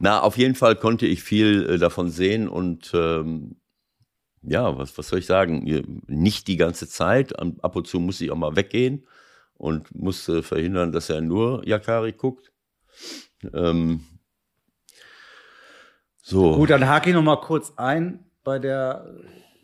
Na, 0.00 0.20
auf 0.20 0.36
jeden 0.36 0.56
Fall 0.56 0.74
konnte 0.74 1.06
ich 1.06 1.22
viel 1.22 1.70
äh, 1.70 1.78
davon 1.78 2.10
sehen 2.10 2.48
und 2.48 2.90
ähm, 2.92 3.54
ja, 4.42 4.76
was, 4.76 4.98
was 4.98 5.06
soll 5.06 5.20
ich 5.20 5.26
sagen? 5.26 5.62
Nicht 6.08 6.48
die 6.48 6.56
ganze 6.56 6.88
Zeit. 6.88 7.38
Ab 7.38 7.76
und 7.76 7.86
zu 7.86 8.00
muss 8.00 8.20
ich 8.20 8.32
auch 8.32 8.36
mal 8.36 8.56
weggehen 8.56 9.06
und 9.54 9.94
muss 9.94 10.28
äh, 10.28 10.42
verhindern, 10.42 10.90
dass 10.90 11.08
er 11.10 11.20
nur 11.20 11.64
Yakari 11.64 12.12
guckt. 12.12 12.50
Ähm, 13.52 14.00
so. 16.28 16.54
Gut, 16.56 16.70
dann 16.70 16.86
hake 16.88 17.10
ich 17.10 17.14
noch 17.14 17.22
mal 17.22 17.36
kurz 17.40 17.72
ein 17.76 18.24
bei 18.44 18.58
der 18.58 19.14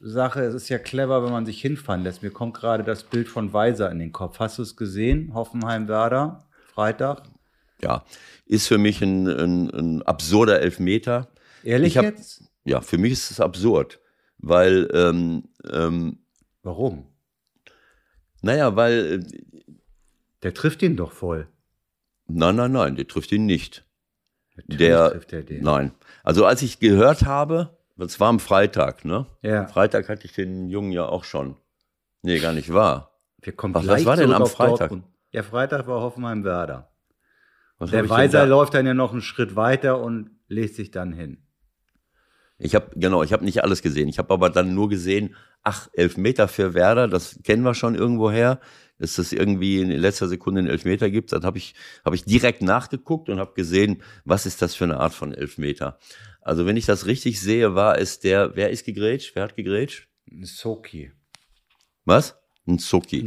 Sache. 0.01 0.41
Es 0.43 0.55
ist 0.55 0.69
ja 0.69 0.79
clever, 0.79 1.23
wenn 1.25 1.33
man 1.33 1.47
sich 1.47 1.61
hinfahren 1.61 2.03
lässt. 2.03 2.23
Mir 2.23 2.31
kommt 2.31 2.55
gerade 2.55 2.85
das 2.85 3.05
Bild 3.05 3.29
von 3.29 3.53
Weiser 3.53 3.91
in 3.91 3.99
den 3.99 4.13
Kopf. 4.13 4.39
Hast 4.39 4.59
du 4.59 4.63
es 4.63 4.77
gesehen? 4.77 5.33
Hoffenheim-Werder, 5.35 6.47
Freitag. 6.73 7.23
Ja, 7.83 8.05
ist 8.47 8.67
für 8.69 8.79
mich 8.79 9.03
ein, 9.03 9.27
ein, 9.27 9.71
ein 9.71 10.03
absurder 10.03 10.61
Elfmeter. 10.61 11.29
Ehrlich 11.63 11.93
Ich 11.93 11.97
hab- 11.99 12.05
jetzt? 12.05 12.45
Ja, 12.65 12.81
für 12.81 12.97
mich 12.97 13.13
ist 13.13 13.31
es 13.31 13.41
absurd, 13.41 14.01
weil, 14.39 14.89
ähm, 14.95 15.45
ähm, 15.71 16.19
Warum? 16.63 17.07
naja, 18.41 18.75
weil, 18.77 19.21
äh, 19.23 19.69
Der 20.43 20.55
trifft 20.55 20.83
ihn 20.83 20.97
doch 20.97 21.13
voll. 21.13 21.47
nein, 22.27 22.57
nein, 22.57 22.73
nein, 22.73 22.97
der 22.97 23.07
trifft 23.07 23.33
ihn 23.33 23.45
nicht. 23.45 23.85
Natürlich 24.57 24.79
Der, 24.79 25.11
trifft 25.11 25.33
er 25.35 25.43
den. 25.43 25.63
nein. 25.63 25.93
Also 26.25 26.45
als 26.47 26.63
ich 26.63 26.81
gehört 26.81 27.25
habe, 27.25 27.79
das 27.97 28.19
war 28.19 28.29
am 28.29 28.41
Freitag, 28.41 29.05
ne? 29.05 29.27
Ja. 29.43 29.67
Freitag 29.69 30.09
hatte 30.09 30.25
ich 30.25 30.33
den 30.33 30.69
Jungen 30.69 30.91
ja 30.91 31.05
auch 31.07 31.23
schon. 31.23 31.57
Nee, 32.23 32.41
gar 32.41 32.53
nicht 32.53 32.73
wahr. 32.73 33.13
Wir 33.43 33.53
kommen 33.55 33.75
Was- 33.75 33.87
was 33.87 34.05
war 34.07 34.17
denn 34.17 34.33
am 34.33 34.47
Freitag? 34.47 34.79
Dortmund. 34.89 35.05
Ja, 35.31 35.43
Freitag 35.43 35.87
war 35.87 36.01
Hoffenheim-Werder. 36.01 36.91
Der 37.81 38.09
Weiser 38.09 38.47
läuft 38.47 38.75
dann 38.75 38.87
ja 38.87 38.95
noch 38.95 39.13
einen 39.13 39.21
Schritt 39.21 39.55
weiter 39.57 40.01
und 40.01 40.31
legt 40.49 40.75
sich 40.75 40.91
dann 40.91 41.13
hin. 41.13 41.44
Ich 42.59 42.75
habe 42.75 42.91
genau, 42.95 43.23
ich 43.23 43.33
habe 43.33 43.45
nicht 43.45 43.63
alles 43.65 43.83
gesehen. 43.83 44.09
Ich 44.09 44.19
habe 44.19 44.33
aber 44.33 44.49
dann 44.51 44.75
nur 44.75 44.89
gesehen, 44.89 45.35
ach, 45.63 45.89
Elfmeter 45.93 46.47
für 46.49 46.75
Werder, 46.75 47.09
das 47.09 47.41
kennen 47.43 47.63
wir 47.63 47.75
schon 47.75 47.95
irgendwoher, 47.95 48.61
dass 48.99 49.19
es 49.19 49.33
irgendwie 49.33 49.81
in 49.81 49.91
letzter 49.91 50.29
Sekunde 50.29 50.61
einen 50.61 50.69
Elfmeter 50.69 51.11
gibt. 51.11 51.33
Dann 51.33 51.43
habe 51.43 51.59
ich 51.59 51.75
habe 52.05 52.15
ich 52.15 52.25
direkt 52.25 52.63
nachgeguckt 52.63 53.29
und 53.29 53.41
habe 53.41 53.55
gesehen, 53.55 54.03
was 54.25 54.47
ist 54.47 54.63
das 54.63 54.75
für 54.75 54.85
eine 54.85 55.01
Art 55.01 55.15
von 55.15 55.35
Elfmeter. 55.35 55.99
Also 56.41 56.67
wenn 56.67 56.77
ich 56.77 56.87
das 56.87 57.07
richtig 57.07 57.41
sehe, 57.41 57.75
war 57.75 57.99
es 57.99 58.21
der, 58.21 58.55
wer 58.55 58.71
ist 58.71 58.85
gegrätscht? 58.85 59.35
Wer 59.35 59.45
hat 59.45 59.57
gegrätscht? 59.57 60.09
Nsoki. 60.31 61.11
Was? 62.05 62.37
Nsoki. 62.67 63.23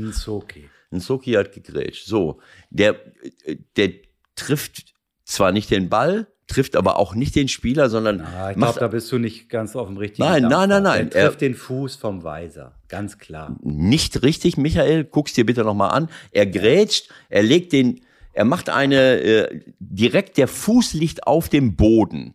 Ein 0.91 0.99
Soki 0.99 1.33
hat 1.33 1.51
gegrätscht. 1.51 2.05
So, 2.05 2.39
der, 2.69 2.95
äh, 3.43 3.57
der 3.75 3.93
trifft 4.35 4.93
zwar 5.25 5.51
nicht 5.51 5.69
den 5.69 5.89
Ball, 5.89 6.27
trifft 6.47 6.75
aber 6.75 6.97
auch 6.97 7.13
nicht 7.13 7.35
den 7.35 7.47
Spieler, 7.49 7.89
sondern 7.89 8.21
Ah, 8.21 8.51
ich 8.51 8.57
glaube, 8.57 8.79
da 8.79 8.87
bist 8.87 9.11
du 9.11 9.17
nicht 9.17 9.49
ganz 9.49 9.75
auf 9.75 9.87
dem 9.87 9.97
richtigen 9.97 10.27
Nein, 10.27 10.43
Dampfer. 10.43 10.59
nein, 10.67 10.69
nein, 10.69 10.83
nein. 10.83 11.11
Er 11.11 11.25
trifft 11.27 11.41
Er- 11.41 11.49
den 11.49 11.55
Fuß 11.55 11.95
vom 11.97 12.23
Weiser. 12.23 12.73
Ganz 12.87 13.17
klar. 13.17 13.55
nicht 13.61 14.23
richtig, 14.23 14.55
Michael. 14.57 15.03
Guck's 15.03 15.33
dir 15.33 15.45
bitte 15.45 15.63
nochmal 15.63 15.91
an. 15.91 16.09
Er 16.31 16.45
grätscht, 16.47 17.09
er 17.29 17.43
legt 17.43 17.73
den, 17.73 17.99
er 18.33 18.45
macht 18.45 18.69
eine, 18.69 19.19
äh, 19.19 19.61
direkt 19.79 20.37
der 20.37 20.47
Fuß 20.47 20.93
liegt 20.93 21.27
auf 21.27 21.49
dem 21.49 21.75
Boden. 21.75 22.33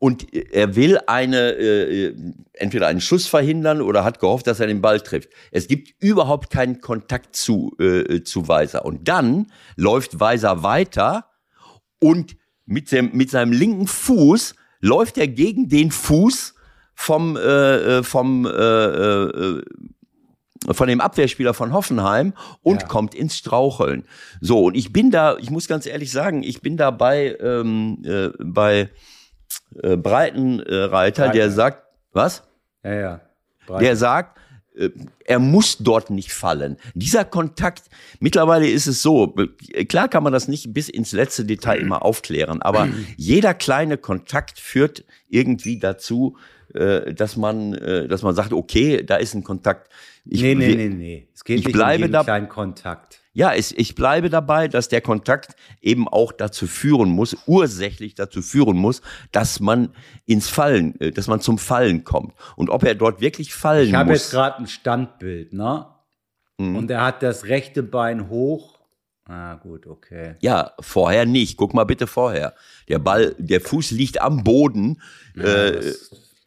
Und 0.00 0.32
er 0.32 0.76
will 0.76 0.98
eine, 1.08 1.52
äh, 1.54 2.14
entweder 2.52 2.86
einen 2.86 3.00
Schuss 3.00 3.26
verhindern 3.26 3.80
oder 3.80 4.04
hat 4.04 4.20
gehofft, 4.20 4.46
dass 4.46 4.60
er 4.60 4.68
den 4.68 4.80
Ball 4.80 5.00
trifft. 5.00 5.30
Es 5.50 5.66
gibt 5.66 6.00
überhaupt 6.00 6.50
keinen 6.50 6.80
Kontakt 6.80 7.34
zu, 7.34 7.74
äh, 7.80 8.22
zu 8.22 8.46
Weiser. 8.46 8.84
Und 8.84 9.08
dann 9.08 9.46
läuft 9.74 10.20
Weiser 10.20 10.62
weiter 10.62 11.26
und 11.98 12.36
mit, 12.68 12.92
dem, 12.92 13.10
mit 13.12 13.30
seinem 13.30 13.52
linken 13.52 13.86
Fuß 13.86 14.54
läuft 14.80 15.18
er 15.18 15.26
gegen 15.26 15.68
den 15.68 15.90
Fuß 15.90 16.54
vom, 16.94 17.36
äh, 17.36 17.40
äh 17.40 18.02
vom, 18.02 18.46
äh, 18.46 18.50
äh, 18.50 19.62
von 20.70 20.88
dem 20.88 21.00
Abwehrspieler 21.00 21.54
von 21.54 21.72
Hoffenheim 21.72 22.34
und 22.62 22.82
ja. 22.82 22.88
kommt 22.88 23.14
ins 23.14 23.36
Straucheln. 23.36 24.04
So, 24.40 24.64
und 24.64 24.76
ich 24.76 24.92
bin 24.92 25.10
da, 25.10 25.38
ich 25.38 25.50
muss 25.50 25.66
ganz 25.66 25.86
ehrlich 25.86 26.12
sagen, 26.12 26.42
ich 26.42 26.60
bin 26.60 26.76
da 26.76 26.90
bei, 26.90 27.36
ähm, 27.40 28.02
äh, 28.04 28.28
bei 28.38 28.90
äh, 29.82 29.96
Breitenreiter, 29.96 31.24
Breiten. 31.24 31.36
der 31.36 31.50
sagt, 31.50 31.84
was? 32.12 32.42
Ja, 32.84 32.94
ja. 32.94 33.20
Breiten. 33.66 33.84
Der 33.84 33.96
sagt, 33.96 34.38
er 35.24 35.38
muss 35.38 35.78
dort 35.78 36.10
nicht 36.10 36.32
fallen. 36.32 36.76
Dieser 36.94 37.24
Kontakt, 37.24 37.84
mittlerweile 38.20 38.68
ist 38.68 38.86
es 38.86 39.02
so, 39.02 39.34
klar 39.88 40.08
kann 40.08 40.22
man 40.22 40.32
das 40.32 40.48
nicht 40.48 40.72
bis 40.72 40.88
ins 40.88 41.12
letzte 41.12 41.44
Detail 41.44 41.80
immer 41.80 42.04
aufklären, 42.04 42.62
aber 42.62 42.88
jeder 43.16 43.54
kleine 43.54 43.98
Kontakt 43.98 44.58
führt 44.58 45.04
irgendwie 45.28 45.78
dazu, 45.78 46.36
äh, 46.74 47.14
dass 47.14 47.36
man, 47.36 47.74
äh, 47.74 48.08
dass 48.08 48.22
man 48.22 48.34
sagt, 48.34 48.52
okay, 48.52 49.02
da 49.02 49.16
ist 49.16 49.34
ein 49.34 49.44
Kontakt. 49.44 49.90
Ich, 50.24 50.42
nee, 50.42 50.54
nee, 50.54 50.74
nee, 50.74 50.88
nee. 50.88 51.28
Es 51.34 51.44
geht 51.44 51.60
ich 51.60 51.66
nicht 51.66 51.74
bleibe 51.74 52.04
um 52.04 52.10
jeden 52.10 52.24
kleinen 52.24 52.48
Kontakt. 52.48 53.20
Ja, 53.38 53.54
ich, 53.54 53.78
ich 53.78 53.94
bleibe 53.94 54.30
dabei, 54.30 54.66
dass 54.66 54.88
der 54.88 55.00
Kontakt 55.00 55.54
eben 55.80 56.08
auch 56.08 56.32
dazu 56.32 56.66
führen 56.66 57.10
muss, 57.10 57.36
ursächlich 57.46 58.16
dazu 58.16 58.42
führen 58.42 58.76
muss, 58.76 59.00
dass 59.30 59.60
man 59.60 59.90
ins 60.26 60.48
Fallen, 60.48 61.00
äh, 61.00 61.12
dass 61.12 61.28
man 61.28 61.40
zum 61.40 61.56
Fallen 61.56 62.02
kommt. 62.02 62.34
Und 62.56 62.68
ob 62.68 62.82
er 62.82 62.96
dort 62.96 63.20
wirklich 63.20 63.54
fallen 63.54 63.82
muss. 63.82 63.88
Ich 63.90 63.94
habe 63.94 64.12
jetzt 64.12 64.30
gerade 64.32 64.58
ein 64.58 64.66
Standbild, 64.66 65.52
ne? 65.52 65.86
Mhm. 66.58 66.74
Und 66.74 66.90
er 66.90 67.04
hat 67.04 67.22
das 67.22 67.44
rechte 67.44 67.84
Bein 67.84 68.28
hoch. 68.28 68.80
Ah, 69.24 69.54
gut, 69.54 69.86
okay. 69.86 70.34
Ja, 70.40 70.72
vorher 70.80 71.24
nicht. 71.24 71.56
Guck 71.56 71.74
mal 71.74 71.84
bitte 71.84 72.08
vorher. 72.08 72.54
Der 72.88 72.98
Ball, 72.98 73.36
der 73.38 73.60
Fuß 73.60 73.92
liegt 73.92 74.20
am 74.20 74.42
Boden. 74.42 75.00
Ja, 75.36 75.44
äh, 75.44 75.94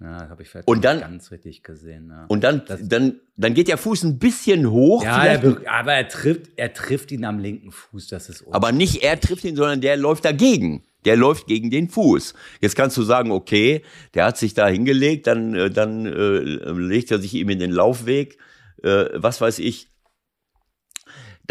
ja, 0.01 0.29
habe 0.29 0.41
ich 0.41 0.49
vielleicht 0.49 0.67
und 0.67 0.83
dann, 0.83 0.99
ganz 0.99 1.29
richtig 1.29 1.61
gesehen. 1.61 2.09
Ja. 2.09 2.25
Und 2.27 2.43
dann, 2.43 2.63
dann, 2.81 3.19
dann 3.37 3.53
geht 3.53 3.67
der 3.67 3.77
Fuß 3.77 4.03
ein 4.03 4.17
bisschen 4.17 4.71
hoch. 4.71 5.03
Ja, 5.03 5.23
er, 5.23 5.61
aber 5.67 5.93
er 5.93 6.07
trifft, 6.07 6.47
er 6.55 6.73
trifft 6.73 7.11
ihn 7.11 7.23
am 7.23 7.37
linken 7.37 7.71
Fuß. 7.71 8.07
Das 8.07 8.27
ist 8.27 8.43
aber 8.49 8.71
nicht 8.71 9.03
er 9.03 9.19
trifft 9.19 9.43
ihn, 9.43 9.55
sondern 9.55 9.79
der 9.79 9.97
läuft 9.97 10.25
dagegen. 10.25 10.83
Der 11.05 11.15
läuft 11.15 11.47
gegen 11.47 11.69
den 11.69 11.89
Fuß. 11.89 12.33
Jetzt 12.61 12.75
kannst 12.75 12.97
du 12.97 13.03
sagen, 13.03 13.31
okay, 13.31 13.83
der 14.13 14.25
hat 14.25 14.37
sich 14.37 14.53
da 14.53 14.67
hingelegt, 14.67 15.27
dann, 15.27 15.53
äh, 15.53 15.69
dann 15.69 16.05
äh, 16.05 16.39
legt 16.39 17.11
er 17.11 17.19
sich 17.19 17.33
ihm 17.35 17.49
in 17.49 17.59
den 17.59 17.71
Laufweg. 17.71 18.37
Äh, 18.83 19.05
was 19.13 19.39
weiß 19.39 19.59
ich. 19.59 19.89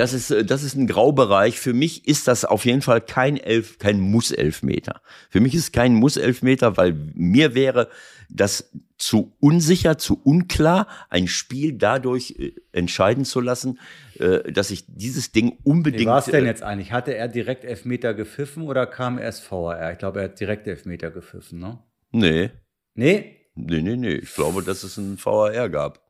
Das 0.00 0.14
ist, 0.14 0.30
äh, 0.30 0.46
das 0.46 0.62
ist 0.62 0.76
ein 0.76 0.86
Graubereich. 0.86 1.60
Für 1.60 1.74
mich 1.74 2.08
ist 2.08 2.26
das 2.26 2.46
auf 2.46 2.64
jeden 2.64 2.80
Fall 2.80 3.02
kein 3.02 3.36
Elf, 3.36 3.78
kein 3.78 4.00
Muss-Elfmeter. 4.00 5.02
Für 5.28 5.40
mich 5.40 5.54
ist 5.54 5.60
es 5.64 5.72
kein 5.72 5.92
Muss-Elfmeter, 5.92 6.78
weil 6.78 6.94
mir 7.12 7.54
wäre 7.54 7.90
das 8.30 8.70
zu 8.96 9.36
unsicher, 9.40 9.98
zu 9.98 10.18
unklar, 10.24 10.86
ein 11.10 11.28
Spiel 11.28 11.74
dadurch 11.74 12.34
äh, 12.38 12.54
entscheiden 12.72 13.26
zu 13.26 13.42
lassen, 13.42 13.78
äh, 14.18 14.50
dass 14.50 14.70
ich 14.70 14.84
dieses 14.88 15.32
Ding 15.32 15.58
unbedingt. 15.64 16.00
Wie 16.00 16.06
war 16.06 16.20
es 16.20 16.24
denn 16.24 16.46
jetzt 16.46 16.62
eigentlich? 16.62 16.92
Hatte 16.92 17.14
er 17.14 17.28
direkt 17.28 17.66
Elfmeter 17.66 18.14
gepfiffen 18.14 18.62
oder 18.62 18.86
kam 18.86 19.18
erst 19.18 19.52
VAR? 19.52 19.92
Ich 19.92 19.98
glaube, 19.98 20.20
er 20.20 20.30
hat 20.30 20.40
direkt 20.40 20.66
Elfmeter 20.66 21.10
gepfiffen, 21.10 21.58
ne? 21.58 21.78
Nee. 22.10 22.52
Nee? 22.94 23.36
Nee, 23.54 23.82
nee, 23.82 23.96
nee. 23.96 24.14
Ich 24.14 24.34
glaube, 24.34 24.62
dass 24.62 24.82
es 24.82 24.98
einen 24.98 25.22
VAR 25.22 25.68
gab. 25.68 26.00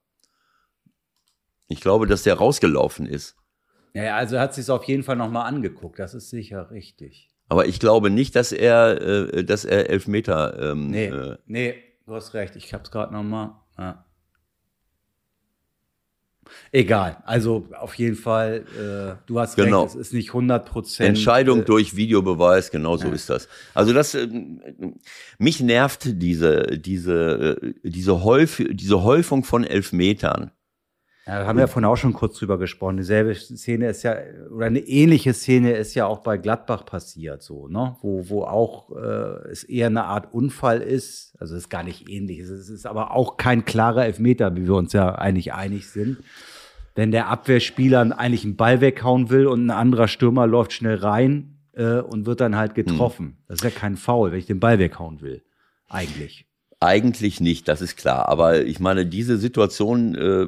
Ich 1.67 1.81
glaube, 1.81 2.07
dass 2.07 2.23
der 2.23 2.35
rausgelaufen 2.35 3.07
ist. 3.07 3.40
Ja, 3.95 4.17
also 4.17 4.37
er 4.37 4.43
hat 4.43 4.55
sich 4.55 4.69
auf 4.71 4.85
jeden 4.85 5.03
Fall 5.03 5.17
nochmal 5.17 5.47
angeguckt. 5.47 5.99
Das 5.99 6.15
ist 6.15 6.31
sicher 6.31 6.71
richtig. 6.71 7.29
Aber 7.49 7.67
ich 7.67 7.81
glaube 7.81 8.11
nicht, 8.11 8.37
dass 8.37 8.53
er, 8.53 9.01
äh, 9.01 9.45
dass 9.45 9.65
er 9.65 9.91
Elfmeter. 9.91 10.71
Ähm, 10.73 10.87
nee, 10.89 11.07
äh, 11.07 11.37
nee, 11.47 11.75
Du 12.11 12.17
hast 12.17 12.35
recht, 12.35 12.57
ich 12.57 12.75
hab's 12.75 12.91
gerade 12.91 13.13
nochmal. 13.13 13.53
Ja. 13.79 14.05
Egal, 16.73 17.23
also 17.25 17.69
auf 17.79 17.95
jeden 17.95 18.17
Fall, 18.17 18.65
äh, 18.77 19.23
du 19.27 19.39
hast 19.39 19.55
genau. 19.55 19.85
recht, 19.85 19.95
es 19.95 20.09
ist 20.09 20.15
nicht 20.15 20.31
100 20.31 20.69
Prozent. 20.69 21.09
Entscheidung 21.11 21.61
äh, 21.61 21.65
durch 21.65 21.95
Videobeweis, 21.95 22.73
genau 22.73 22.97
so 22.97 23.07
ja. 23.07 23.15
ist 23.15 23.31
das. 23.31 23.47
Also 23.75 23.93
das, 23.93 24.17
äh, 24.17 24.27
mich 25.39 25.61
nervt 25.61 26.21
diese, 26.21 26.79
diese, 26.79 27.59
äh, 27.63 27.75
diese, 27.85 28.25
Häuf 28.25 28.61
diese 28.69 29.05
Häufung 29.05 29.45
von 29.45 29.63
Elfmetern. 29.63 30.51
Ja, 31.27 31.47
haben 31.47 31.59
wir 31.59 31.63
ja 31.63 31.67
vorhin 31.67 31.89
auch 31.89 31.97
schon 31.97 32.15
kurz 32.15 32.39
drüber 32.39 32.59
gesprochen. 32.59 32.97
Dieselbe 32.97 33.35
Szene 33.35 33.89
ist 33.89 34.03
ja, 34.03 34.17
oder 34.51 34.67
eine 34.67 34.81
ähnliche 34.81 35.35
Szene 35.35 35.73
ist 35.73 35.95
ja 35.95 36.07
auch 36.07 36.21
bei 36.21 36.39
Gladbach 36.39 36.87
passiert, 36.87 37.43
so, 37.43 37.69
ne? 37.69 37.97
Wo, 38.01 38.29
wo 38.29 38.45
auch 38.45 38.91
äh, 38.97 39.51
es 39.51 39.63
eher 39.65 39.89
eine 39.89 40.05
Art 40.05 40.33
Unfall 40.33 40.81
ist. 40.81 41.37
Also 41.39 41.57
es 41.57 41.65
ist 41.65 41.69
gar 41.69 41.83
nicht 41.83 42.09
ähnlich. 42.09 42.41
Es 42.41 42.69
ist 42.71 42.87
aber 42.87 43.13
auch 43.15 43.37
kein 43.37 43.65
klarer 43.65 44.07
Elfmeter, 44.07 44.57
wie 44.57 44.67
wir 44.67 44.75
uns 44.75 44.93
ja 44.93 45.15
eigentlich 45.15 45.53
einig 45.53 45.89
sind. 45.91 46.19
Wenn 46.95 47.13
der 47.13 47.29
Abwehrspieler 47.29 48.19
eigentlich 48.19 48.45
einen 48.45 48.57
Ball 48.57 48.81
weghauen 48.81 49.31
will 49.31 49.47
und 49.47 49.67
ein 49.67 49.71
anderer 49.71 50.09
Stürmer 50.09 50.47
läuft 50.47 50.73
schnell 50.73 50.97
rein 50.97 51.59
äh, 51.75 52.01
und 52.01 52.27
wird 52.27 52.41
dann 52.41 52.57
halt 52.57 52.75
getroffen. 52.75 53.27
Hm. 53.27 53.37
Das 53.47 53.57
ist 53.59 53.65
ja 53.65 53.71
kein 53.71 53.97
Foul, 53.97 54.33
wenn 54.33 54.39
ich 54.39 54.47
den 54.47 54.61
Ball 54.61 54.79
weghauen 54.79 55.21
will. 55.21 55.43
Eigentlich. 55.89 56.50
Eigentlich 56.81 57.41
nicht, 57.41 57.69
das 57.69 57.83
ist 57.83 57.97
klar. 57.97 58.29
Aber 58.29 58.65
ich 58.65 58.81
meine, 58.81 59.05
diese 59.05 59.37
Situation 59.37 60.15
äh, 60.15 60.47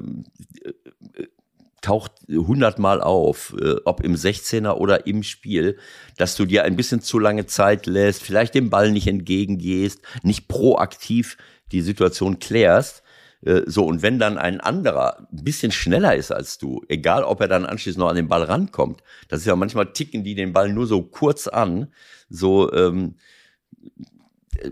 taucht 1.83 2.13
hundertmal 2.29 3.03
auf, 3.03 3.55
äh, 3.61 3.75
ob 3.85 4.03
im 4.03 4.15
16er 4.15 4.73
oder 4.77 5.07
im 5.07 5.25
Spiel, 5.25 5.79
dass 6.17 6.35
du 6.37 6.47
dir 6.47 6.65
ein 6.65 6.77
bisschen 6.77 7.03
zu 7.03 7.19
lange 7.19 7.45
Zeit 7.45 7.85
lässt, 7.85 8.23
vielleicht 8.23 8.55
dem 8.55 8.71
Ball 8.71 8.93
nicht 8.93 9.09
entgegengehst, 9.09 10.01
nicht 10.23 10.49
proaktiv 10.49 11.37
die 11.71 11.83
Situation 11.83 12.39
klärst. 12.39 13.03
Äh, 13.45 13.63
so, 13.67 13.85
und 13.85 14.01
wenn 14.01 14.19
dann 14.19 14.39
ein 14.39 14.61
anderer 14.61 15.29
ein 15.33 15.45
bisschen 15.45 15.73
schneller 15.73 16.15
ist 16.17 16.31
als 16.33 16.57
du, 16.57 16.83
egal 16.89 17.25
ob 17.25 17.43
er 17.43 17.49
dann 17.49 17.67
anschließend 17.67 17.99
noch 18.01 18.09
an 18.09 18.17
den 18.17 18.29
Ball 18.29 18.45
rankommt, 18.45 19.03
das 19.29 19.41
ist 19.41 19.47
ja 19.47 19.57
manchmal 19.57 19.93
ticken 19.93 20.25
die 20.25 20.35
den 20.35 20.55
Ball 20.55 20.73
nur 20.73 20.87
so 20.87 21.03
kurz 21.03 21.47
an, 21.47 21.93
so, 22.31 22.73
ähm, 22.73 23.17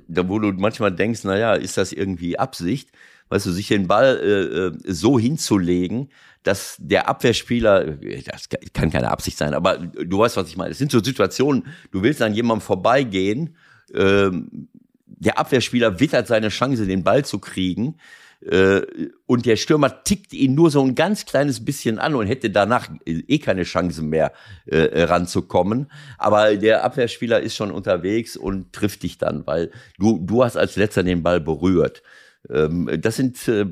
da 0.09 0.29
wo 0.29 0.39
du 0.39 0.53
manchmal 0.53 0.93
denkst, 0.93 1.25
naja, 1.25 1.55
ist 1.55 1.77
das 1.77 1.93
irgendwie 1.93 2.39
Absicht? 2.39 2.91
Weißt 3.29 3.47
du, 3.47 3.53
sich 3.53 3.69
den 3.69 3.87
Ball 3.87 4.19
äh, 4.19 4.89
äh, 4.89 4.93
so 4.93 5.19
hinzulegen, 5.19 6.11
dass 6.43 6.77
der 6.79 7.09
Abwehrspieler, 7.09 7.99
das 8.25 8.49
kann 8.73 8.91
keine 8.91 9.11
Absicht 9.11 9.39
sein, 9.39 9.55
aber 9.55 9.77
du 9.79 10.19
weißt, 10.19 10.37
was 10.37 10.49
ich 10.49 10.57
meine. 10.57 10.71
Es 10.71 10.79
sind 10.79 10.91
so 10.91 11.03
Situationen, 11.03 11.67
du 11.93 12.03
willst 12.03 12.23
an 12.23 12.35
jemandem 12.35 12.63
vorbeigehen, 12.63 13.57
ähm, 13.95 14.69
der 15.07 15.39
Abwehrspieler 15.39 16.01
wittert 16.01 16.27
seine 16.27 16.49
Chance, 16.49 16.87
den 16.87 17.05
Ball 17.05 17.25
zu 17.25 17.39
kriegen. 17.39 17.97
Äh, 18.43 18.81
und 19.27 19.45
der 19.45 19.57
Stürmer 19.57 20.03
tickt 20.03 20.33
ihn 20.33 20.55
nur 20.55 20.71
so 20.71 20.83
ein 20.83 20.95
ganz 20.95 21.27
kleines 21.27 21.65
bisschen 21.65 21.99
an 21.99 22.15
und 22.15 22.27
hätte 22.27 22.51
danach 22.51 22.89
eh 23.05 23.39
keine 23.39 23.65
Chance 23.65 24.03
mehr 24.03 24.33
äh, 24.67 25.03
ranzukommen. 25.03 25.91
Aber 26.19 26.57
der 26.57 26.85
Abwehrspieler 26.85 27.41
ist 27.41 27.57
schon 27.57 27.71
unterwegs 27.71 28.37
und 28.37 28.73
trifft 28.73 29.03
dich 29.03 29.19
dann, 29.19 29.47
weil 29.47 29.71
du, 29.99 30.19
du 30.19 30.43
hast 30.43 30.57
als 30.57 30.77
letzter 30.77 31.03
den 31.03 31.23
Ball 31.23 31.41
berührt. 31.41 32.03
Ähm, 32.49 32.89
das 33.01 33.17
sind, 33.17 33.47
äh, 33.49 33.67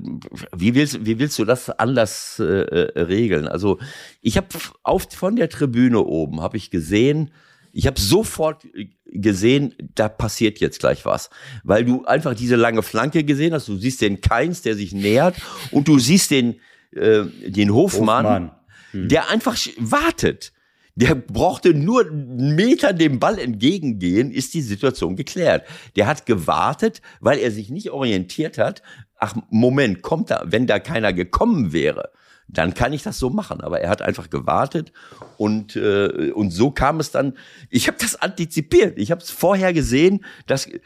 wie 0.54 0.74
willst, 0.74 1.04
wie 1.07 1.18
willst 1.18 1.38
du 1.38 1.46
das 1.46 1.70
anders 1.70 2.38
äh, 2.38 2.44
äh 2.44 3.00
regeln? 3.00 3.48
Also 3.48 3.78
ich 4.20 4.37
habe 4.37 4.48
von 4.85 5.37
der 5.37 5.48
Tribüne 5.48 6.00
oben 6.00 6.42
habe 6.42 6.59
ich 6.59 6.70
gesehen, 6.70 7.31
ich 7.78 7.86
habe 7.86 8.00
sofort 8.00 8.66
gesehen, 9.06 9.72
da 9.94 10.08
passiert 10.08 10.58
jetzt 10.58 10.80
gleich 10.80 11.04
was, 11.04 11.30
weil 11.62 11.84
du 11.84 12.04
einfach 12.06 12.34
diese 12.34 12.56
lange 12.56 12.82
Flanke 12.82 13.22
gesehen 13.22 13.54
hast. 13.54 13.68
Du 13.68 13.76
siehst 13.76 14.00
den 14.00 14.20
Keins, 14.20 14.62
der 14.62 14.74
sich 14.74 14.92
nähert, 14.92 15.36
und 15.70 15.86
du 15.86 16.00
siehst 16.00 16.32
den 16.32 16.56
äh, 16.90 17.22
den 17.46 17.72
Hofmann, 17.72 18.24
Hofmann. 18.24 18.50
Hm. 18.90 19.08
der 19.08 19.30
einfach 19.30 19.56
wartet. 19.76 20.52
Der 20.96 21.14
brauchte 21.14 21.72
nur 21.72 22.04
einen 22.04 22.56
Meter 22.56 22.92
dem 22.92 23.20
Ball 23.20 23.38
entgegengehen, 23.38 24.32
ist 24.32 24.54
die 24.54 24.62
Situation 24.62 25.14
geklärt. 25.14 25.64
Der 25.94 26.08
hat 26.08 26.26
gewartet, 26.26 27.00
weil 27.20 27.38
er 27.38 27.52
sich 27.52 27.70
nicht 27.70 27.90
orientiert 27.90 28.58
hat. 28.58 28.82
Ach, 29.20 29.36
Moment, 29.50 30.02
kommt 30.02 30.32
da, 30.32 30.42
wenn 30.46 30.66
da 30.66 30.80
keiner 30.80 31.12
gekommen 31.12 31.72
wäre, 31.72 32.10
dann 32.48 32.72
kann 32.72 32.92
ich 32.92 33.02
das 33.02 33.18
so 33.18 33.30
machen. 33.30 33.61
Aber 33.61 33.80
er 33.80 33.90
hat 33.90 34.00
einfach 34.02 34.30
gewartet 34.30 34.92
und, 35.37 35.76
äh, 35.76 36.32
und 36.32 36.50
so 36.50 36.70
kam 36.70 36.98
es 36.98 37.11
dann. 37.11 37.34
Ich 37.68 37.88
habe 37.88 37.98
das 38.00 38.16
antizipiert. 38.16 38.98
Ich 38.98 39.11
habe 39.11 39.20
es 39.20 39.30
vorher 39.30 39.72
gesehen, 39.72 40.24
dass, 40.46 40.66
äh, 40.66 40.78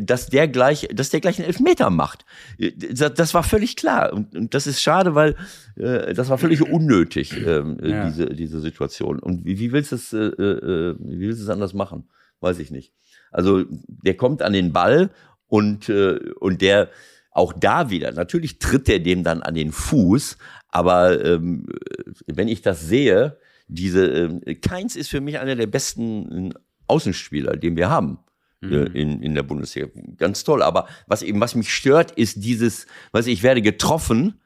dass, 0.00 0.26
der 0.26 0.48
gleich, 0.48 0.88
dass 0.92 1.10
der 1.10 1.20
gleich 1.20 1.38
einen 1.38 1.46
Elfmeter 1.46 1.90
macht. 1.90 2.24
Das, 2.58 3.14
das 3.14 3.34
war 3.34 3.44
völlig 3.44 3.76
klar. 3.76 4.12
Und, 4.12 4.34
und 4.34 4.52
das 4.54 4.66
ist 4.66 4.82
schade, 4.82 5.14
weil 5.14 5.36
äh, 5.76 6.12
das 6.12 6.28
war 6.28 6.38
völlig 6.38 6.62
unnötig, 6.62 7.36
äh, 7.36 7.62
ja. 7.88 8.08
diese, 8.08 8.26
diese 8.26 8.60
Situation. 8.60 9.20
Und 9.20 9.44
wie, 9.44 9.58
wie 9.60 9.72
willst 9.72 9.92
du 9.92 9.96
es, 9.96 10.12
äh, 10.12 10.18
äh, 10.18 10.96
wie 10.98 11.20
willst 11.20 11.40
du 11.40 11.44
es 11.44 11.50
anders 11.50 11.72
machen? 11.72 12.08
Weiß 12.40 12.58
ich 12.58 12.70
nicht. 12.70 12.92
Also 13.30 13.64
der 13.86 14.16
kommt 14.16 14.42
an 14.42 14.52
den 14.52 14.72
Ball 14.72 15.10
und, 15.46 15.88
äh, 15.88 16.18
und 16.40 16.62
der 16.62 16.88
auch 17.32 17.52
da 17.52 17.90
wieder, 17.90 18.12
natürlich 18.12 18.58
tritt 18.58 18.88
er 18.88 18.98
dem 18.98 19.22
dann 19.22 19.42
an 19.42 19.54
den 19.54 19.70
Fuß, 19.70 20.36
aber 20.70 21.24
ähm, 21.24 21.66
wenn 22.26 22.48
ich 22.48 22.62
das 22.62 22.80
sehe, 22.80 23.38
diese, 23.68 24.06
ähm, 24.06 24.42
Keins 24.60 24.96
ist 24.96 25.08
für 25.08 25.20
mich 25.20 25.38
einer 25.38 25.56
der 25.56 25.66
besten 25.66 26.54
Außenspieler, 26.86 27.56
den 27.56 27.76
wir 27.76 27.88
haben 27.88 28.18
äh, 28.62 28.66
in, 28.66 29.22
in 29.22 29.34
der 29.34 29.42
Bundesliga. 29.42 29.88
Ganz 30.16 30.44
toll. 30.44 30.62
Aber 30.62 30.86
was 31.06 31.22
eben, 31.22 31.40
was 31.40 31.54
mich 31.54 31.72
stört, 31.72 32.12
ist 32.12 32.44
dieses, 32.44 32.86
was 33.12 33.26
ich 33.26 33.42
werde 33.42 33.62
getroffen 33.62 34.40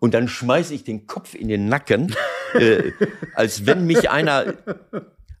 und 0.00 0.14
dann 0.14 0.28
schmeiße 0.28 0.74
ich 0.74 0.84
den 0.84 1.06
Kopf 1.06 1.34
in 1.34 1.48
den 1.48 1.68
Nacken, 1.68 2.14
äh, 2.54 2.92
als 3.34 3.66
wenn 3.66 3.86
mich 3.86 4.10
einer, 4.10 4.54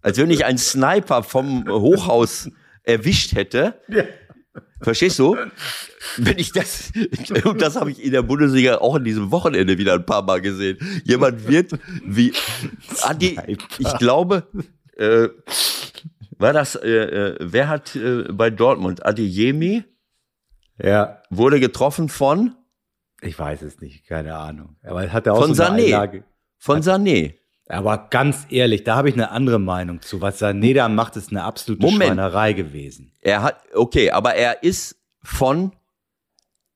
als 0.02 0.18
wenn 0.18 0.30
ich 0.30 0.44
einen 0.44 0.58
Sniper 0.58 1.22
vom 1.22 1.68
Hochhaus 1.68 2.50
erwischt 2.82 3.34
hätte. 3.34 3.80
Verstehst 4.80 5.18
du? 5.18 5.36
Wenn 6.18 6.38
ich 6.38 6.52
das, 6.52 6.92
und 7.44 7.60
das 7.60 7.76
habe 7.76 7.90
ich 7.90 8.02
in 8.02 8.12
der 8.12 8.22
Bundesliga 8.22 8.78
auch 8.78 8.96
in 8.96 9.04
diesem 9.04 9.30
Wochenende 9.30 9.78
wieder 9.78 9.94
ein 9.94 10.06
paar 10.06 10.22
Mal 10.22 10.40
gesehen. 10.40 10.78
Jemand 11.04 11.46
wird 11.48 11.72
wie, 12.04 12.32
Adi, 13.02 13.38
ich 13.78 13.98
glaube, 13.98 14.46
äh, 14.96 15.28
war 16.38 16.52
das, 16.52 16.74
äh, 16.76 16.88
äh, 16.88 17.36
wer 17.40 17.68
hat 17.68 17.96
äh, 17.96 18.24
bei 18.32 18.50
Dortmund, 18.50 19.04
Adeyemi, 19.04 19.84
Ja, 20.82 21.22
wurde 21.30 21.58
getroffen 21.60 22.08
von, 22.08 22.54
ich 23.22 23.38
weiß 23.38 23.62
es 23.62 23.80
nicht, 23.80 24.06
keine 24.06 24.36
Ahnung. 24.36 24.76
Aber 24.82 25.10
hat 25.10 25.26
er 25.26 25.34
auch 25.34 25.40
Von 25.40 25.54
so 25.54 25.62
Sané. 25.62 25.84
Einlage. 25.86 26.24
von 26.58 26.82
Sané. 26.82 27.34
Aber 27.68 28.08
ganz 28.10 28.46
ehrlich, 28.48 28.84
da 28.84 28.96
habe 28.96 29.08
ich 29.08 29.14
eine 29.14 29.30
andere 29.30 29.58
Meinung 29.58 30.00
zu. 30.00 30.20
Was 30.20 30.40
Sané 30.40 30.74
da 30.74 30.88
macht, 30.88 31.16
ist 31.16 31.30
eine 31.30 31.42
absolute 31.42 31.82
Moment. 31.82 32.04
Schweinerei 32.04 32.52
gewesen. 32.52 33.12
Er 33.20 33.42
hat, 33.42 33.56
okay, 33.74 34.10
aber 34.12 34.34
er 34.34 34.62
ist 34.62 34.96
von, 35.22 35.72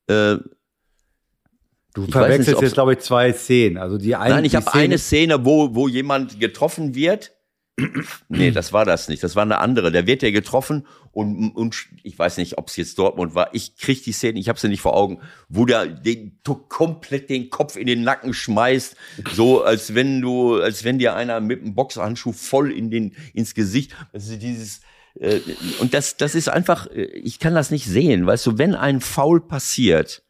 äh, 0.07 0.37
Du 1.93 2.07
verwechselst 2.07 2.47
nicht, 2.49 2.61
jetzt, 2.61 2.73
glaube 2.73 2.93
ich, 2.93 2.99
zwei 2.99 3.33
Szenen. 3.33 3.77
Also 3.77 3.97
die 3.97 4.15
eine, 4.15 4.35
nein, 4.35 4.45
ich 4.45 4.55
habe 4.55 4.73
eine 4.73 4.97
Szene, 4.97 5.43
wo, 5.43 5.75
wo 5.75 5.87
jemand 5.89 6.39
getroffen 6.39 6.95
wird. 6.95 7.33
Nee, 8.29 8.51
das 8.51 8.73
war 8.73 8.85
das 8.85 9.07
nicht. 9.07 9.23
Das 9.23 9.35
war 9.35 9.43
eine 9.43 9.59
andere. 9.59 9.91
Der 9.91 10.07
wird 10.07 10.23
ja 10.23 10.31
getroffen 10.31 10.85
und, 11.11 11.51
und 11.51 11.87
ich 12.03 12.17
weiß 12.17 12.37
nicht, 12.37 12.57
ob 12.57 12.67
es 12.67 12.75
jetzt 12.75 12.97
Dortmund 12.97 13.35
war. 13.35 13.53
Ich 13.53 13.77
krieg 13.77 14.03
die 14.03 14.11
Szene, 14.11 14.39
ich 14.39 14.49
habe 14.49 14.59
sie 14.59 14.67
nicht 14.67 14.81
vor 14.81 14.95
Augen, 14.95 15.21
wo 15.49 15.65
der 15.65 15.87
den 15.87 16.39
komplett 16.69 17.29
den 17.29 17.49
Kopf 17.49 17.75
in 17.75 17.87
den 17.87 18.03
Nacken 18.03 18.33
schmeißt, 18.33 18.95
so 19.33 19.63
als 19.63 19.95
wenn 19.95 20.21
du, 20.21 20.55
als 20.55 20.83
wenn 20.83 20.99
dir 20.99 21.15
einer 21.15 21.39
mit 21.41 21.61
einem 21.61 21.75
Boxhandschuh 21.75 22.33
voll 22.33 22.71
in 22.71 22.91
den 22.91 23.15
ins 23.33 23.53
Gesicht. 23.53 23.95
Also 24.13 24.35
dieses 24.35 24.81
äh, 25.19 25.39
und 25.79 25.93
das, 25.93 26.17
das 26.17 26.35
ist 26.35 26.49
einfach, 26.49 26.87
äh, 26.87 27.03
ich 27.03 27.39
kann 27.39 27.55
das 27.55 27.71
nicht 27.71 27.85
sehen, 27.85 28.25
weißt 28.25 28.45
du, 28.45 28.57
wenn 28.57 28.75
ein 28.75 29.01
Foul 29.01 29.41
passiert, 29.41 30.23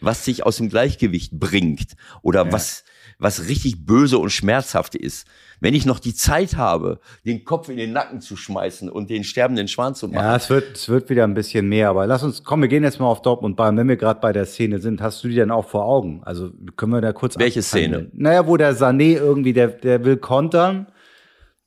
was 0.00 0.24
sich 0.24 0.44
aus 0.44 0.56
dem 0.56 0.68
Gleichgewicht 0.68 1.32
bringt 1.38 1.92
oder 2.22 2.52
was, 2.52 2.84
was 3.24 3.48
richtig 3.48 3.86
böse 3.86 4.18
und 4.18 4.30
schmerzhaft 4.30 4.94
ist. 4.94 5.26
Wenn 5.60 5.72
ich 5.72 5.86
noch 5.86 5.98
die 5.98 6.14
Zeit 6.14 6.56
habe, 6.56 7.00
den 7.24 7.44
Kopf 7.44 7.70
in 7.70 7.78
den 7.78 7.92
Nacken 7.92 8.20
zu 8.20 8.36
schmeißen 8.36 8.90
und 8.90 9.08
den 9.08 9.24
sterbenden 9.24 9.66
Schwan 9.66 9.94
zu 9.94 10.08
machen. 10.08 10.22
Ja, 10.22 10.36
es 10.36 10.50
wird, 10.50 10.76
es 10.76 10.88
wird 10.90 11.08
wieder 11.08 11.24
ein 11.24 11.32
bisschen 11.32 11.66
mehr, 11.66 11.88
aber 11.88 12.06
lass 12.06 12.22
uns, 12.22 12.44
komm, 12.44 12.60
wir 12.60 12.68
gehen 12.68 12.82
jetzt 12.82 13.00
mal 13.00 13.06
auf 13.06 13.22
Dortmund 13.22 13.56
Bayern. 13.56 13.76
Wenn 13.78 13.88
wir 13.88 13.96
gerade 13.96 14.20
bei 14.20 14.32
der 14.32 14.44
Szene 14.44 14.78
sind, 14.78 15.00
hast 15.00 15.24
du 15.24 15.28
die 15.28 15.36
dann 15.36 15.50
auch 15.50 15.66
vor 15.66 15.86
Augen? 15.86 16.22
Also 16.24 16.50
können 16.76 16.92
wir 16.92 17.00
da 17.00 17.12
kurz 17.12 17.38
Welche 17.38 17.60
abhandeln? 17.60 18.08
Szene? 18.08 18.22
Naja, 18.22 18.46
wo 18.46 18.58
der 18.58 18.76
Sané 18.76 19.16
irgendwie, 19.16 19.54
der, 19.54 19.68
der 19.68 20.04
will 20.04 20.18
kontern, 20.18 20.86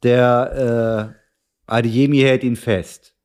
der 0.04 1.13
äh, 1.17 1.72
Adeyemi 1.72 2.20
hält 2.20 2.43
ihn 2.43 2.56
fest. 2.56 3.15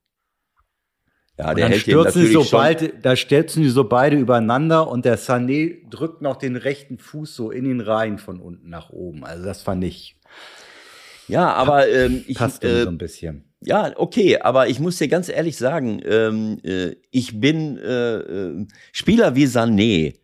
Ja, 1.43 1.51
Und 1.51 1.57
der 1.57 1.65
dann 1.65 1.73
hält 1.73 1.83
stürzen 1.83 2.13
sie 2.13 2.33
natürlich 2.35 2.49
so 2.51 2.57
bald, 2.57 3.05
da 3.05 3.17
stürzen 3.17 3.63
die 3.63 3.69
so 3.69 3.85
beide 3.85 4.17
übereinander 4.17 4.89
und 4.89 5.05
der 5.05 5.19
Sané 5.19 5.89
drückt 5.91 6.23
noch 6.23 6.37
den 6.37 6.57
rechten 6.57 6.99
Fuß 6.99 7.35
so 7.35 7.51
in 7.51 7.65
den 7.65 7.81
Reihen 7.81 8.19
von 8.19 8.41
unten 8.41 8.71
nach 8.71 8.91
oben. 8.91 9.25
Also 9.25 9.45
das 9.45 9.63
fand 9.63 9.83
ich, 9.85 10.17
Ja, 11.29 11.53
aber 11.53 11.89
ähm, 11.89 12.25
ich, 12.27 12.37
passt 12.37 12.65
äh, 12.65 12.83
so 12.85 12.89
ein 12.89 12.99
bisschen. 12.99 13.45
ja, 13.61 13.93
okay, 13.97 14.39
aber 14.39 14.69
ich 14.69 14.79
muss 14.81 14.99
dir 14.99 15.09
ganz 15.09 15.29
ehrlich 15.29 15.57
sagen, 15.57 16.01
ähm, 16.05 16.59
äh, 16.65 16.97
ich 17.11 17.41
bin 17.41 17.79
äh, 17.79 18.17
äh, 18.19 18.67
Spieler 18.93 19.35
wie 19.35 19.47
Sané. 19.47 20.15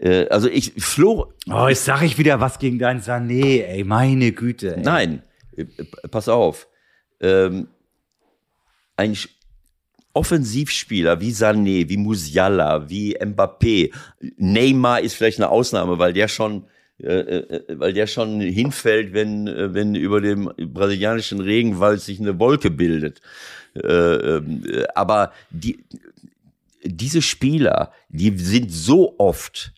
Äh, 0.00 0.28
also 0.28 0.48
ich, 0.48 0.72
Flo, 0.78 1.32
Oh, 1.50 1.66
jetzt 1.68 1.84
sag 1.84 2.02
ich 2.02 2.18
wieder 2.18 2.38
was 2.40 2.58
gegen 2.60 2.78
deinen 2.78 3.00
Sané, 3.00 3.64
ey, 3.64 3.82
meine 3.84 4.30
Güte. 4.32 4.76
Ey. 4.76 4.82
Nein, 4.82 5.22
äh, 5.56 5.64
pass 6.10 6.28
auf. 6.28 6.68
Ähm, 7.20 7.68
ein 8.96 9.16
Offensivspieler 10.14 11.20
wie 11.20 11.32
Sané, 11.32 11.88
wie 11.88 11.96
Musiala, 11.96 12.88
wie 12.88 13.16
Mbappé, 13.16 13.92
Neymar 14.36 15.00
ist 15.00 15.14
vielleicht 15.14 15.38
eine 15.38 15.48
Ausnahme, 15.48 15.98
weil 15.98 16.12
der 16.12 16.28
schon, 16.28 16.64
äh, 17.00 17.18
äh, 17.18 17.64
weil 17.68 17.92
der 17.92 18.06
schon 18.06 18.40
hinfällt, 18.40 19.12
wenn, 19.12 19.46
äh, 19.46 19.74
wenn 19.74 19.94
über 19.94 20.20
dem 20.20 20.50
brasilianischen 20.56 21.40
Regenwald 21.40 22.00
sich 22.00 22.20
eine 22.20 22.38
Wolke 22.38 22.70
bildet. 22.70 23.20
Äh, 23.74 23.80
ähm, 23.86 24.62
äh, 24.66 24.84
aber 24.94 25.32
die, 25.50 25.84
diese 26.84 27.22
Spieler, 27.22 27.92
die 28.08 28.36
sind 28.38 28.72
so 28.72 29.14
oft 29.18 29.72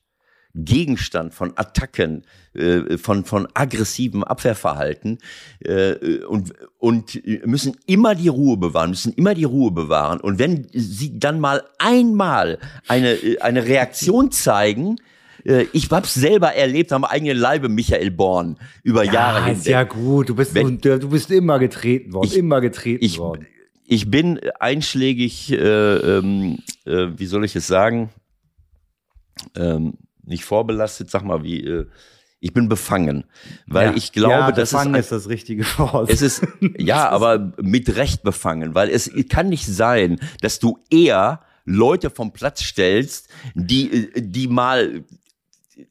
Gegenstand 0.54 1.32
von 1.34 1.52
Attacken, 1.56 2.24
äh, 2.54 2.98
von, 2.98 3.24
von 3.24 3.46
aggressivem 3.54 4.24
Abwehrverhalten 4.24 5.18
äh, 5.60 6.24
und, 6.24 6.52
und 6.78 7.20
müssen 7.46 7.76
immer 7.86 8.14
die 8.14 8.28
Ruhe 8.28 8.56
bewahren, 8.56 8.90
müssen 8.90 9.12
immer 9.14 9.34
die 9.34 9.44
Ruhe 9.44 9.70
bewahren. 9.70 10.20
Und 10.20 10.38
wenn 10.38 10.66
sie 10.72 11.18
dann 11.18 11.38
mal 11.40 11.62
einmal 11.78 12.58
eine, 12.88 13.12
äh, 13.12 13.38
eine 13.40 13.64
Reaktion 13.64 14.32
zeigen, 14.32 14.96
äh, 15.44 15.66
ich 15.72 15.88
hab's 15.90 16.14
selber 16.14 16.52
erlebt 16.54 16.92
am 16.92 17.04
eigenen 17.04 17.36
Leibe, 17.38 17.68
Michael 17.68 18.10
Born, 18.10 18.56
über 18.82 19.04
Jahre 19.04 19.38
Ja, 19.38 19.44
hinweg. 19.46 19.58
ist 19.60 19.66
ja 19.68 19.82
gut. 19.84 20.28
Du 20.28 20.34
bist, 20.34 20.54
Wenn- 20.54 20.80
du, 20.80 20.98
du 20.98 21.08
bist 21.10 21.30
immer 21.30 21.58
getreten 21.60 22.12
worden. 22.12 22.26
Ich- 22.26 22.36
immer 22.36 22.60
getreten 22.60 23.04
ich, 23.04 23.18
worden. 23.18 23.46
ich 23.86 24.10
bin 24.10 24.40
einschlägig, 24.58 25.52
äh, 25.52 25.56
ähm, 25.56 26.58
äh, 26.86 27.06
wie 27.16 27.26
soll 27.26 27.44
ich 27.44 27.54
es 27.54 27.68
sagen, 27.68 28.10
ähm, 29.56 29.94
nicht 30.30 30.44
vorbelastet, 30.44 31.10
sag 31.10 31.24
mal, 31.24 31.42
wie, 31.42 31.62
äh, 31.62 31.86
ich 32.40 32.54
bin 32.54 32.70
befangen, 32.70 33.24
weil 33.66 33.90
ja. 33.90 33.96
ich 33.96 34.12
glaube, 34.12 34.32
ja, 34.32 34.52
dass 34.52 34.68
es, 34.68 34.70
befangen 34.70 34.94
ein- 34.94 35.00
ist 35.00 35.12
das 35.12 35.28
richtige 35.28 35.64
Wort. 35.78 36.08
es 36.08 36.22
ist, 36.22 36.46
ja, 36.78 37.08
aber 37.10 37.52
mit 37.60 37.94
Recht 37.96 38.22
befangen, 38.22 38.74
weil 38.74 38.88
es 38.88 39.10
kann 39.28 39.50
nicht 39.50 39.66
sein, 39.66 40.18
dass 40.40 40.58
du 40.58 40.78
eher 40.90 41.40
Leute 41.66 42.08
vom 42.08 42.32
Platz 42.32 42.62
stellst, 42.62 43.28
die, 43.54 43.92
äh, 43.92 44.22
die 44.22 44.48
mal 44.48 45.04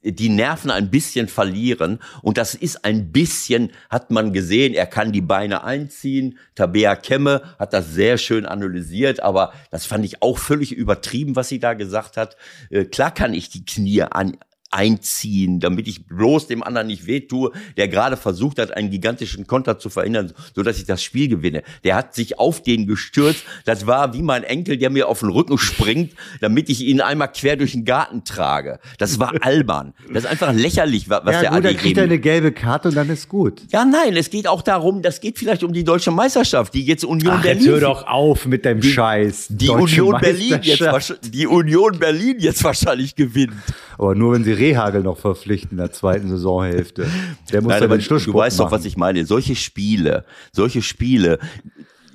die 0.04 0.30
Nerven 0.30 0.72
ein 0.72 0.90
bisschen 0.90 1.28
verlieren 1.28 2.00
und 2.22 2.38
das 2.38 2.56
ist 2.56 2.86
ein 2.86 3.12
bisschen, 3.12 3.72
hat 3.90 4.12
man 4.12 4.34
gesehen, 4.34 4.74
er 4.74 4.86
kann 4.86 5.12
die 5.12 5.22
Beine 5.22 5.64
einziehen, 5.64 6.38
Tabea 6.56 6.96
Kemme 6.96 7.42
hat 7.58 7.74
das 7.74 7.94
sehr 7.94 8.18
schön 8.18 8.46
analysiert, 8.46 9.22
aber 9.22 9.54
das 9.72 9.86
fand 9.86 10.06
ich 10.06 10.22
auch 10.22 10.38
völlig 10.38 10.72
übertrieben, 10.72 11.36
was 11.36 11.50
sie 11.50 11.60
da 11.60 11.74
gesagt 11.74 12.18
hat. 12.18 12.38
Äh, 12.70 12.86
klar 12.86 13.14
kann 13.14 13.34
ich 13.34 13.50
die 13.50 13.66
Knie 13.66 14.04
an, 14.04 14.38
einziehen, 14.72 15.60
damit 15.60 15.88
ich 15.88 16.06
bloß 16.06 16.48
dem 16.48 16.64
anderen 16.64 16.88
nicht 16.88 17.06
wehtue, 17.06 17.52
der 17.78 17.88
gerade 17.88 18.18
versucht 18.18 18.60
hat, 18.60 18.72
einen 18.76 18.90
gigantischen 18.92 19.48
Konter 19.48 19.80
zu 19.80 19.90
verhindern, 19.90 20.32
so 20.56 20.64
dass 20.64 20.78
ich 20.78 20.86
das 20.86 21.04
Spiel 21.04 21.28
gewinne. 21.28 21.64
Der 21.84 21.96
hat 21.96 22.14
sich 22.16 22.40
auf 22.40 22.62
den 22.64 22.88
gestürzt. 22.88 23.44
Das 23.66 23.88
war 23.88 24.14
wie 24.14 24.22
mein 24.22 24.44
Enkel, 24.44 24.78
der 24.78 24.90
mir 24.90 25.08
auf 25.08 25.20
den 25.20 25.30
Rücken 25.30 25.58
springt, 25.58 26.14
damit 26.42 26.70
ich 26.70 26.82
ihn 26.82 27.02
einmal 27.02 27.32
quer 27.32 27.56
durch 27.56 27.72
den 27.74 27.86
Garten 27.86 28.24
trage. 28.24 28.80
Das 28.98 29.20
war 29.20 29.34
albern. 29.42 29.94
Das 30.14 30.24
ist 30.24 30.30
einfach 30.30 30.54
lächerlich, 30.54 31.10
wa- 31.10 31.22
was 31.24 31.36
ja, 31.36 31.42
der 31.42 31.50
gut, 31.52 31.58
dann 31.66 31.66
Adi 31.68 31.76
kriegt 31.76 31.98
er 31.98 32.04
eine 32.06 32.20
gelbe 32.20 32.52
Karte 32.52 32.90
und 32.90 32.96
dann 32.96 33.10
ist 33.10 33.28
gut. 33.30 33.62
Ja, 33.72 33.86
nein, 33.86 34.16
es 34.16 34.30
geht 34.30 34.48
auch 34.48 34.62
darum, 34.62 35.02
das 35.02 35.20
geht 35.22 35.38
vielleicht 35.40 35.64
um 35.64 35.74
die 35.74 35.84
deutsche 35.84 36.12
Meisterschaft, 36.12 36.74
die 36.74 36.84
jetzt 36.86 37.04
Union 37.06 37.36
Ach, 37.40 37.44
jetzt 37.44 37.60
Berlin 37.60 37.72
hör 37.74 37.80
doch 37.82 38.08
auf 38.08 38.46
mit 38.46 38.66
deinem 38.66 38.82
Scheiß. 38.84 39.48
die 39.50 39.68
Deutsche 39.68 40.04
Union 40.04 40.22
Berlin 40.22 40.60
jetzt 40.62 41.20
die 41.24 41.48
Union 41.48 42.00
Berlin 42.00 42.36
jetzt 42.40 42.64
wahrscheinlich 42.64 43.16
gewinnt. 43.16 43.54
Aber 44.00 44.16
nur 44.16 44.32
wenn 44.32 44.46
sie 44.46 44.54
Rehagel 44.54 45.04
noch 45.04 45.18
verpflichten 45.18 45.72
in 45.72 45.78
der 45.78 45.92
zweiten 45.92 46.30
Saisonhälfte. 46.30 47.06
Der 47.52 47.62
muss 47.62 47.72
Nein, 47.72 47.82
ja 47.82 47.86
aber 47.86 47.98
den 47.98 48.02
Schluss 48.02 48.24
du 48.24 48.34
weißt 48.34 48.60
doch, 48.60 48.72
was 48.72 48.86
ich 48.86 48.96
meine. 48.96 49.26
Solche 49.26 49.58
Spiele, 49.58 50.26
solche 50.54 50.82
Spiele, 50.82 51.38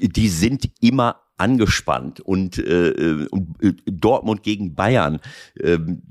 die 0.01 0.29
sind 0.29 0.71
immer 0.81 1.21
angespannt 1.37 2.21
und, 2.21 2.57
äh, 2.57 2.89
äh, 2.89 3.27
und 3.29 3.63
äh, 3.63 3.75
Dortmund 3.85 4.43
gegen 4.43 4.75
Bayern. 4.75 5.21
ähm, 5.61 6.03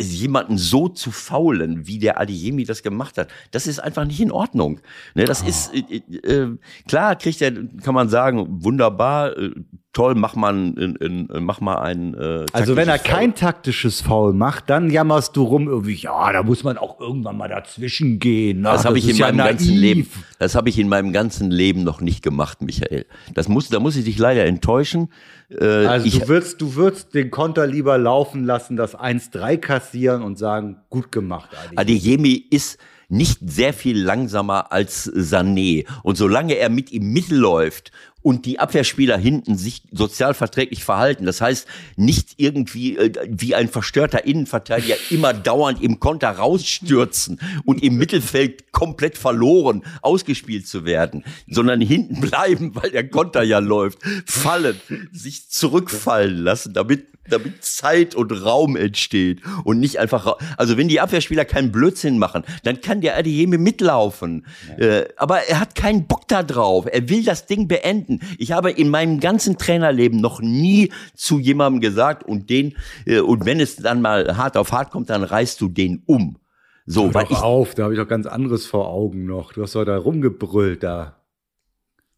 jemanden 0.00 0.56
so 0.56 0.88
zu 0.88 1.10
faulen, 1.10 1.86
wie 1.86 1.98
der 1.98 2.20
Adeyemi 2.20 2.64
das 2.64 2.84
gemacht 2.84 3.18
hat, 3.18 3.28
das 3.50 3.66
ist 3.66 3.80
einfach 3.80 4.04
nicht 4.04 4.20
in 4.20 4.30
Ordnung. 4.30 4.80
Ne, 5.16 5.24
das 5.24 5.42
ist 5.42 5.74
äh, 5.74 5.96
äh, 5.96 6.56
klar, 6.86 7.16
kriegt 7.16 7.42
er, 7.42 7.52
kann 7.82 7.92
man 7.94 8.08
sagen, 8.08 8.46
wunderbar, 8.62 9.36
äh, 9.36 9.50
toll, 9.94 10.14
mach 10.16 10.34
mal 10.36 10.52
ein, 10.52 10.76
ein, 11.00 11.28
ein, 11.32 11.44
mach 11.44 11.60
mal 11.62 11.76
ein. 11.78 12.12
Äh, 12.12 12.44
Also 12.52 12.76
wenn 12.76 12.88
er 12.88 12.98
Foul. 12.98 13.10
kein 13.10 13.34
taktisches 13.34 14.02
Foul 14.02 14.34
macht, 14.34 14.68
dann 14.68 14.90
jammerst 14.90 15.34
du 15.36 15.42
rum 15.44 15.66
irgendwie, 15.68 15.94
ja, 15.94 16.32
da 16.32 16.42
muss 16.42 16.62
man 16.64 16.76
auch 16.76 17.00
irgendwann 17.00 17.38
mal 17.38 17.48
dazwischen 17.48 18.18
gehen. 18.18 18.60
Na, 18.60 18.72
Das 18.72 18.84
habe 18.84 18.98
ich 18.98 19.08
in 19.08 19.16
ja 19.16 19.26
meinem 19.28 19.38
ganzen 19.46 19.68
naiv. 19.68 19.80
Leben, 19.80 20.10
das 20.38 20.54
habe 20.54 20.68
ich 20.68 20.78
in 20.78 20.88
meinem 20.88 21.12
ganzen 21.14 21.50
Leben 21.50 21.82
noch 21.84 22.02
nicht 22.02 22.22
gemacht, 22.22 22.60
Michael. 22.60 23.06
Das 23.32 23.48
muss, 23.48 23.68
da 23.70 23.80
muss 23.80 23.96
ich 23.96 24.04
dich 24.04 24.18
leider 24.18 24.44
enttäuschen. 24.44 25.08
Äh, 25.50 25.64
Also 25.86 26.06
ich, 26.06 26.18
du 26.20 26.28
würdest, 26.28 26.60
du 26.60 26.74
würdest 26.74 27.14
den 27.14 27.30
Konter 27.30 27.66
lieber 27.66 27.96
laufen 27.96 28.44
lassen, 28.44 28.76
das 28.76 28.98
1-3 28.98 29.56
kassieren 29.58 30.22
und 30.22 30.36
sagen, 30.38 30.76
gut 30.90 31.12
gemacht, 31.12 31.48
Adi. 31.76 31.76
Adeyemi 31.96 32.44
ist, 32.50 32.78
nicht 33.08 33.38
sehr 33.44 33.72
viel 33.72 34.00
langsamer 34.00 34.72
als 34.72 35.10
Sané. 35.12 35.86
Und 36.02 36.16
solange 36.16 36.54
er 36.54 36.70
mit 36.70 36.92
ihm 36.92 37.12
mitläuft 37.12 37.92
und 38.24 38.46
die 38.46 38.58
Abwehrspieler 38.58 39.18
hinten 39.18 39.58
sich 39.58 39.82
sozial 39.92 40.32
verträglich 40.32 40.82
verhalten. 40.82 41.26
Das 41.26 41.42
heißt, 41.42 41.68
nicht 41.96 42.30
irgendwie 42.38 42.96
äh, 42.96 43.12
wie 43.28 43.54
ein 43.54 43.68
verstörter 43.68 44.24
Innenverteidiger 44.24 44.96
immer 45.10 45.34
dauernd 45.34 45.82
im 45.82 46.00
Konter 46.00 46.30
rausstürzen 46.30 47.38
und 47.66 47.82
im 47.82 47.96
Mittelfeld 47.96 48.72
komplett 48.72 49.18
verloren 49.18 49.84
ausgespielt 50.00 50.66
zu 50.66 50.86
werden, 50.86 51.22
sondern 51.46 51.82
hinten 51.82 52.20
bleiben, 52.22 52.74
weil 52.74 52.90
der 52.90 53.06
Konter 53.06 53.42
ja 53.42 53.58
läuft, 53.58 53.98
fallen, 54.24 54.80
sich 55.12 55.50
zurückfallen 55.50 56.38
lassen, 56.38 56.72
damit 56.72 57.13
damit 57.28 57.64
Zeit 57.64 58.14
und 58.14 58.32
Raum 58.32 58.76
entsteht 58.76 59.40
und 59.64 59.80
nicht 59.80 59.98
einfach, 59.98 60.36
also 60.56 60.76
wenn 60.76 60.88
die 60.88 61.00
Abwehrspieler 61.00 61.44
keinen 61.44 61.72
Blödsinn 61.72 62.18
machen, 62.18 62.44
dann 62.62 62.80
kann 62.80 63.00
der 63.00 63.16
Adeyemi 63.16 63.58
mitlaufen. 63.58 64.46
Ja. 64.78 64.86
Äh, 64.86 65.08
aber 65.16 65.38
er 65.48 65.60
hat 65.60 65.74
keinen 65.74 66.06
Bock 66.06 66.28
da 66.28 66.42
drauf. 66.42 66.86
Er 66.90 67.08
will 67.08 67.24
das 67.24 67.46
Ding 67.46 67.68
beenden. 67.68 68.20
Ich 68.38 68.52
habe 68.52 68.70
in 68.70 68.88
meinem 68.88 69.20
ganzen 69.20 69.58
Trainerleben 69.58 70.20
noch 70.20 70.40
nie 70.40 70.92
zu 71.14 71.38
jemandem 71.38 71.80
gesagt 71.80 72.24
und 72.24 72.50
den, 72.50 72.76
äh, 73.06 73.20
und 73.20 73.46
wenn 73.46 73.60
es 73.60 73.76
dann 73.76 74.02
mal 74.02 74.36
hart 74.36 74.56
auf 74.56 74.72
hart 74.72 74.90
kommt, 74.90 75.10
dann 75.10 75.22
reißt 75.22 75.60
du 75.60 75.68
den 75.68 76.02
um. 76.06 76.38
So, 76.86 77.04
Hör 77.04 77.14
weil 77.14 77.26
ich, 77.30 77.38
auf, 77.38 77.74
da 77.74 77.84
habe 77.84 77.94
ich 77.94 78.00
doch 78.00 78.08
ganz 78.08 78.26
anderes 78.26 78.66
vor 78.66 78.88
Augen 78.88 79.24
noch. 79.24 79.52
Du 79.52 79.62
hast 79.62 79.74
doch 79.74 79.84
da 79.84 79.96
rumgebrüllt 79.96 80.82
da. 80.82 81.20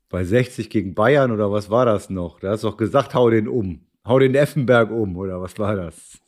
Bei 0.09 0.25
60 0.25 0.71
gegen 0.71 0.95
Bayern 0.95 1.31
oder 1.33 1.51
was 1.51 1.71
war 1.71 1.85
das 1.85 2.11
noch? 2.11 2.41
Da 2.41 2.51
hast 2.51 2.65
du 2.65 2.69
doch 2.69 2.77
gesagt, 2.77 3.15
hau 3.15 3.31
den 3.31 3.49
um. 3.49 3.86
Hau 4.07 4.21
den 4.21 4.37
Effenberg 4.37 4.91
um, 4.91 5.17
oder 5.17 5.41
was 5.41 5.59
war 5.59 5.75
das? 5.75 6.19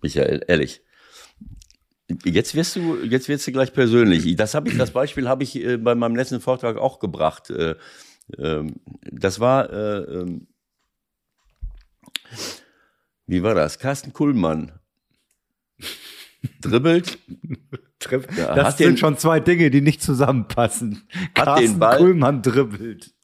Michael, 0.00 0.42
ehrlich. 0.48 0.82
Jetzt 2.24 2.54
wirst 2.54 2.76
du, 2.76 2.96
jetzt 3.02 3.28
wirst 3.28 3.46
du 3.46 3.52
gleich 3.52 3.72
persönlich. 3.72 4.34
Das 4.36 4.54
habe 4.54 4.70
ich, 4.70 4.78
das 4.78 4.92
Beispiel 4.92 5.28
habe 5.28 5.42
ich 5.42 5.56
äh, 5.56 5.76
bei 5.76 5.94
meinem 5.94 6.16
letzten 6.16 6.40
Vortrag 6.40 6.78
auch 6.78 7.00
gebracht. 7.00 7.50
Äh, 7.50 7.74
äh, 8.38 8.64
das 9.02 9.38
war, 9.40 9.70
äh, 9.70 9.98
ähm, 10.20 10.46
wie 13.26 13.42
war 13.42 13.54
das? 13.54 13.78
Carsten 13.78 14.12
Kuhlmann 14.12 14.72
dribbelt. 16.62 17.18
das 17.98 18.78
sind 18.78 18.90
den, 18.90 18.96
schon 18.96 19.18
zwei 19.18 19.40
Dinge, 19.40 19.70
die 19.70 19.82
nicht 19.82 20.00
zusammenpassen. 20.00 21.06
Carsten 21.34 21.80
Kuhlmann 21.80 22.40
dribbelt 22.40 23.15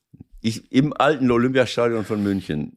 ich 0.42 0.70
im 0.72 0.92
alten 0.92 1.30
Olympiastadion 1.30 2.04
von 2.04 2.22
München, 2.22 2.76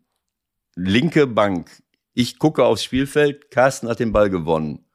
linke 0.76 1.28
Bank, 1.28 1.70
ich 2.14 2.40
gucke 2.40 2.64
aufs 2.64 2.84
Spielfeld, 2.84 3.52
Carsten 3.52 3.90
hat 3.90 4.00
den 4.00 4.14
Ball 4.14 4.30
gewonnen. 4.30 4.86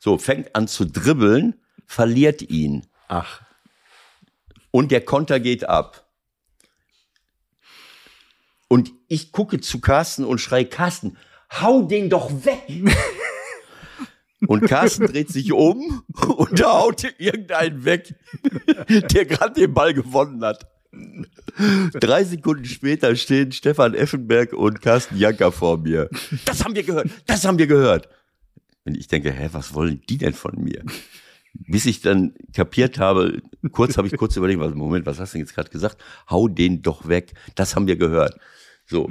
So, 0.00 0.18
fängt 0.18 0.54
an 0.54 0.68
zu 0.68 0.84
dribbeln, 0.84 1.54
verliert 1.86 2.42
ihn. 2.42 2.86
Ach. 3.08 3.42
Und 4.70 4.90
der 4.90 5.04
Konter 5.04 5.40
geht 5.40 5.68
ab. 5.68 6.06
Und 8.68 8.92
ich 9.08 9.32
gucke 9.32 9.60
zu 9.60 9.80
Carsten 9.80 10.24
und 10.24 10.38
schreie, 10.38 10.66
Carsten, 10.66 11.16
hau 11.50 11.82
den 11.82 12.10
doch 12.10 12.30
weg! 12.44 12.66
Und 14.46 14.68
Carsten 14.68 15.06
dreht 15.06 15.30
sich 15.30 15.50
um 15.50 16.04
und 16.36 16.62
haut 16.62 17.04
irgendeinen 17.18 17.86
weg, 17.86 18.14
der 18.86 19.24
gerade 19.24 19.54
den 19.54 19.72
Ball 19.72 19.94
gewonnen 19.94 20.44
hat. 20.44 20.75
Drei 21.94 22.24
Sekunden 22.24 22.64
später 22.64 23.14
stehen 23.16 23.52
Stefan 23.52 23.94
Effenberg 23.94 24.52
und 24.52 24.82
Carsten 24.82 25.16
Janker 25.16 25.52
vor 25.52 25.78
mir. 25.78 26.08
Das 26.44 26.64
haben 26.64 26.74
wir 26.74 26.82
gehört, 26.82 27.08
das 27.26 27.44
haben 27.44 27.58
wir 27.58 27.66
gehört. 27.66 28.08
Und 28.84 28.96
ich 28.96 29.08
denke, 29.08 29.32
hä, 29.32 29.48
was 29.52 29.74
wollen 29.74 30.02
die 30.08 30.18
denn 30.18 30.34
von 30.34 30.62
mir? 30.62 30.84
Bis 31.54 31.86
ich 31.86 32.02
dann 32.02 32.34
kapiert 32.54 32.98
habe, 32.98 33.42
kurz 33.72 33.96
habe 33.96 34.06
ich 34.06 34.16
kurz 34.16 34.36
überlegt, 34.36 34.60
Moment, 34.60 35.06
was 35.06 35.18
hast 35.18 35.32
du 35.32 35.38
denn 35.38 35.46
jetzt 35.46 35.54
gerade 35.54 35.70
gesagt? 35.70 35.96
Hau 36.28 36.48
den 36.48 36.82
doch 36.82 37.08
weg. 37.08 37.32
Das 37.54 37.74
haben 37.74 37.86
wir 37.86 37.96
gehört. 37.96 38.38
So. 38.86 39.10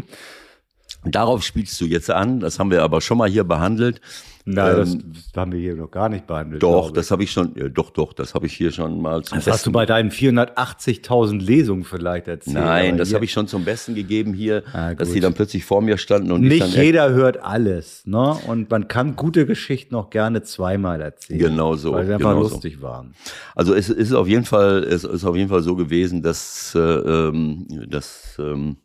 Darauf 1.04 1.44
spielst 1.44 1.80
du 1.82 1.86
jetzt 1.86 2.10
an, 2.10 2.40
das 2.40 2.58
haben 2.58 2.72
wir 2.72 2.84
aber 2.84 3.02
schon 3.02 3.18
mal 3.18 3.30
hier 3.30 3.44
behandelt. 3.44 4.02
Nein, 4.48 4.78
ähm, 4.78 5.12
das, 5.12 5.24
haben 5.36 5.52
wir 5.54 5.60
hier 5.60 5.76
noch 5.76 5.90
gar 5.90 6.08
nicht 6.08 6.28
behandelt. 6.28 6.62
Doch, 6.62 6.92
das 6.92 7.10
habe 7.10 7.24
ich 7.24 7.32
schon, 7.32 7.54
ja, 7.56 7.68
doch, 7.68 7.90
doch, 7.90 8.14
das 8.14 8.36
habe 8.36 8.46
ich 8.46 8.54
hier 8.54 8.72
schon 8.72 9.02
mal 9.02 9.24
zum 9.24 9.38
Das 9.38 9.46
Besten. 9.46 9.52
hast 9.52 9.66
du 9.66 9.72
bei 9.72 9.88
deinen 9.88 10.12
480.000 10.12 11.42
Lesungen 11.42 11.84
vielleicht 11.84 12.28
erzählt. 12.28 12.56
Nein, 12.56 12.98
das 12.98 13.12
habe 13.16 13.26
ich 13.26 13.32
schon 13.32 13.48
zum 13.48 13.66
Besten 13.66 13.96
gegeben 13.96 14.36
hier, 14.36 14.62
ah, 14.72 14.94
dass 14.94 15.12
sie 15.12 15.20
dann 15.20 15.34
plötzlich 15.34 15.66
vor 15.66 15.82
mir 15.82 15.98
standen 15.98 16.32
und 16.32 16.42
nicht 16.42 16.76
jeder 16.76 17.10
hört 17.10 17.42
alles, 17.42 18.06
ne? 18.06 18.38
Und 18.46 18.70
man 18.70 18.88
kann 18.88 19.16
gute 19.16 19.48
Geschichten 19.48 19.96
auch 19.96 20.12
gerne 20.12 20.44
zweimal 20.44 21.02
erzählen. 21.02 21.40
Genau 21.40 21.76
so, 21.76 21.94
weil 21.94 22.06
sie 22.06 22.14
einfach 22.14 22.30
genau 22.30 22.42
lustig 22.44 22.76
so. 22.76 22.84
waren. 22.84 23.16
Also 23.56 23.74
es 23.74 23.90
ist 23.90 24.14
auf 24.14 24.28
jeden 24.28 24.46
Fall, 24.46 24.84
es 24.84 25.04
ist 25.04 25.26
auf 25.26 25.36
jeden 25.36 25.50
Fall 25.50 25.64
so 25.64 25.76
gewesen, 25.76 26.22
dass, 26.22 26.76
äh, 26.76 26.80
ähm, 26.80 27.66
dass 27.90 28.38
ähm, 28.38 28.78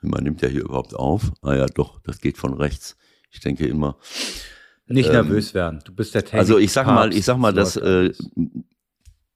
man 0.00 0.24
nimmt 0.24 0.42
ja 0.42 0.48
hier 0.48 0.62
überhaupt 0.62 0.96
auf. 0.96 1.30
Ah 1.42 1.54
ja, 1.54 1.66
doch, 1.66 2.00
das 2.00 2.20
geht 2.20 2.38
von 2.38 2.54
rechts. 2.54 2.96
Ich 3.32 3.40
denke 3.40 3.66
immer. 3.66 3.96
Nicht 4.86 5.06
ähm, 5.06 5.12
nervös 5.12 5.54
werden. 5.54 5.80
Du 5.84 5.92
bist 5.94 6.14
der 6.14 6.22
Technik 6.22 6.40
Also 6.40 6.58
ich 6.58 6.70
sag 6.70 6.86
mal, 6.86 7.12
ich 7.12 7.24
sag 7.24 7.38
mal, 7.38 7.52
dass 7.52 7.76
äh, 7.76 8.12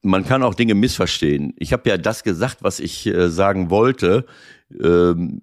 man 0.02 0.24
kann 0.24 0.42
auch 0.42 0.54
Dinge 0.54 0.74
missverstehen. 0.74 1.54
Ich 1.58 1.72
habe 1.72 1.88
ja 1.88 1.96
das 1.96 2.22
gesagt, 2.22 2.58
was 2.60 2.78
ich 2.78 3.06
äh, 3.06 3.28
sagen 3.28 3.70
wollte, 3.70 4.26
ähm, 4.80 5.42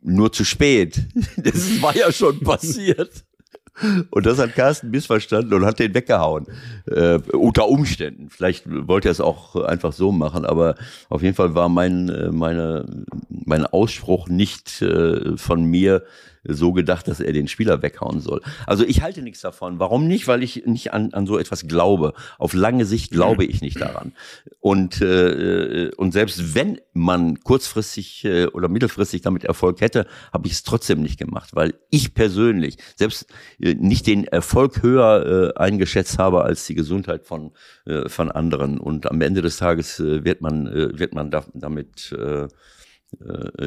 nur 0.00 0.32
zu 0.32 0.44
spät. 0.44 1.02
Das 1.36 1.82
war 1.82 1.96
ja 1.96 2.10
schon 2.12 2.40
passiert. 2.44 3.24
Und 4.10 4.26
das 4.26 4.38
hat 4.38 4.54
Carsten 4.54 4.90
missverstanden 4.90 5.54
und 5.54 5.64
hat 5.64 5.78
den 5.78 5.94
weggehauen. 5.94 6.46
Äh, 6.86 7.18
unter 7.32 7.68
Umständen. 7.68 8.28
Vielleicht 8.28 8.64
wollte 8.66 9.08
er 9.08 9.12
es 9.12 9.20
auch 9.20 9.54
einfach 9.56 9.92
so 9.92 10.10
machen, 10.10 10.44
aber 10.44 10.74
auf 11.08 11.22
jeden 11.22 11.36
Fall 11.36 11.54
war 11.54 11.68
mein, 11.68 12.08
äh, 12.08 12.30
meine, 12.30 13.04
mein 13.28 13.66
Ausspruch 13.66 14.28
nicht 14.28 14.82
äh, 14.82 15.36
von 15.36 15.64
mir 15.64 16.02
so 16.48 16.72
gedacht, 16.72 17.08
dass 17.08 17.20
er 17.20 17.32
den 17.32 17.48
Spieler 17.48 17.82
weghauen 17.82 18.20
soll. 18.20 18.40
Also 18.66 18.84
ich 18.84 19.02
halte 19.02 19.22
nichts 19.22 19.40
davon. 19.40 19.78
Warum 19.78 20.08
nicht? 20.08 20.26
Weil 20.26 20.42
ich 20.42 20.64
nicht 20.66 20.92
an, 20.92 21.12
an 21.12 21.26
so 21.26 21.38
etwas 21.38 21.68
glaube. 21.68 22.14
Auf 22.38 22.54
lange 22.54 22.84
Sicht 22.84 23.10
glaube 23.10 23.44
ich 23.44 23.60
nicht 23.60 23.80
daran. 23.80 24.12
Und, 24.60 25.00
äh, 25.00 25.90
und 25.96 26.12
selbst 26.12 26.54
wenn 26.54 26.80
man 26.92 27.40
kurzfristig 27.40 28.24
äh, 28.24 28.46
oder 28.46 28.68
mittelfristig 28.68 29.22
damit 29.22 29.44
Erfolg 29.44 29.80
hätte, 29.80 30.06
habe 30.32 30.46
ich 30.46 30.54
es 30.54 30.62
trotzdem 30.62 31.00
nicht 31.02 31.18
gemacht, 31.18 31.50
weil 31.52 31.74
ich 31.90 32.14
persönlich 32.14 32.78
selbst 32.96 33.26
äh, 33.60 33.74
nicht 33.74 34.06
den 34.06 34.24
Erfolg 34.24 34.82
höher 34.82 35.54
äh, 35.54 35.58
eingeschätzt 35.58 36.18
habe 36.18 36.42
als 36.44 36.66
die 36.66 36.74
Gesundheit 36.74 37.24
von, 37.24 37.52
äh, 37.86 38.08
von 38.08 38.30
anderen. 38.30 38.78
Und 38.78 39.10
am 39.10 39.20
Ende 39.20 39.42
des 39.42 39.58
Tages 39.58 40.00
äh, 40.00 40.24
wird 40.24 40.40
man, 40.40 40.66
äh, 40.66 40.98
wird 40.98 41.14
man 41.14 41.30
da, 41.30 41.44
damit 41.54 42.12
äh, 42.12 42.48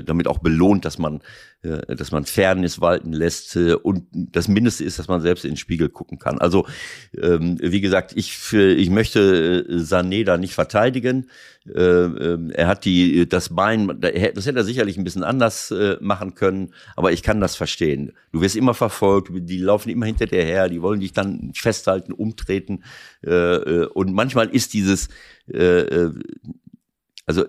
damit 0.06 0.28
auch 0.28 0.38
belohnt, 0.38 0.86
dass 0.86 1.00
man, 1.00 1.22
äh, 1.64 1.96
dass 1.96 2.12
man 2.12 2.26
Fairness 2.26 2.80
walten 2.80 3.12
lässt 3.12 3.56
äh, 3.56 3.74
und 3.74 4.06
das 4.14 4.48
Mindeste 4.48 4.84
ist, 4.84 5.00
dass 5.00 5.08
man 5.08 5.22
selbst 5.22 5.46
in 5.46 5.52
den 5.52 5.58
Spiegel 5.58 5.90
gucken 5.90 6.20
kann. 6.20 6.38
Also 6.38 6.68
ähm, 7.20 7.58
wie 7.60 7.82
gesagt, 7.82 8.14
ich 8.16 8.54
ich 8.54 8.90
möchte 8.92 9.66
Sané 9.70 10.26
da 10.26 10.38
nicht 10.38 10.54
verteidigen. 10.54 11.28
Ähm, 11.76 12.52
er 12.52 12.68
hat 12.68 12.86
die 12.86 13.28
das 13.28 13.50
Bein, 13.50 14.00
das 14.00 14.46
hätte 14.46 14.60
er 14.60 14.64
sicherlich 14.64 14.98
ein 14.98 15.04
bisschen 15.04 15.24
anders 15.24 15.74
machen 16.00 16.36
können, 16.36 16.74
aber 16.96 17.12
ich 17.12 17.24
kann 17.24 17.42
das 17.42 17.56
verstehen. 17.56 18.14
Du 18.32 18.42
wirst 18.42 18.56
immer 18.56 18.74
verfolgt, 18.74 19.32
die 19.34 19.58
laufen 19.58 19.90
immer 19.90 20.06
hinter 20.06 20.28
dir 20.28 20.44
her, 20.44 20.70
die 20.70 20.82
wollen 20.82 21.00
dich 21.00 21.14
dann 21.14 21.52
festhalten, 21.56 22.14
umtreten 22.14 22.84
und 23.22 24.14
manchmal 24.14 24.50
ist 24.50 24.74
dieses 24.74 25.10
also 27.28 27.46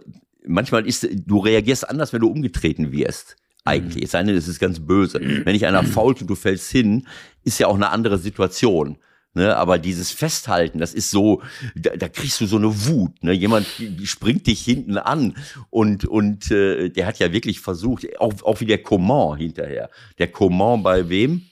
manchmal 0.46 0.86
ist, 0.86 1.08
du 1.26 1.38
reagierst 1.38 1.88
anders, 1.88 2.12
wenn 2.12 2.20
du 2.20 2.28
umgetreten 2.28 2.92
wirst. 2.92 3.36
Eigentlich. 3.64 4.04
Es 4.04 4.10
sei 4.10 4.22
denn, 4.24 4.34
es 4.34 4.48
ist 4.48 4.58
ganz 4.58 4.80
böse. 4.80 5.20
Wenn 5.20 5.52
dich 5.52 5.66
einer 5.66 5.84
fault 5.84 6.20
und 6.20 6.28
du 6.28 6.34
fällst 6.34 6.70
hin, 6.70 7.06
ist 7.44 7.60
ja 7.60 7.68
auch 7.68 7.76
eine 7.76 7.90
andere 7.90 8.18
Situation. 8.18 8.98
Ne, 9.34 9.56
aber 9.56 9.78
dieses 9.78 10.10
Festhalten, 10.10 10.78
das 10.78 10.92
ist 10.92 11.10
so, 11.10 11.40
da, 11.74 11.96
da 11.96 12.10
kriegst 12.10 12.38
du 12.42 12.46
so 12.46 12.56
eine 12.56 12.86
Wut. 12.86 13.24
Ne? 13.24 13.32
Jemand 13.32 13.66
springt 14.04 14.46
dich 14.46 14.60
hinten 14.60 14.98
an 14.98 15.38
und 15.70 16.04
und 16.04 16.50
äh, 16.50 16.90
der 16.90 17.06
hat 17.06 17.18
ja 17.18 17.32
wirklich 17.32 17.60
versucht, 17.60 18.06
auch, 18.20 18.34
auch 18.42 18.60
wie 18.60 18.66
der 18.66 18.82
Coman 18.82 19.38
hinterher. 19.38 19.88
Der 20.18 20.30
Coman 20.30 20.82
bei 20.82 21.08
wem? 21.08 21.46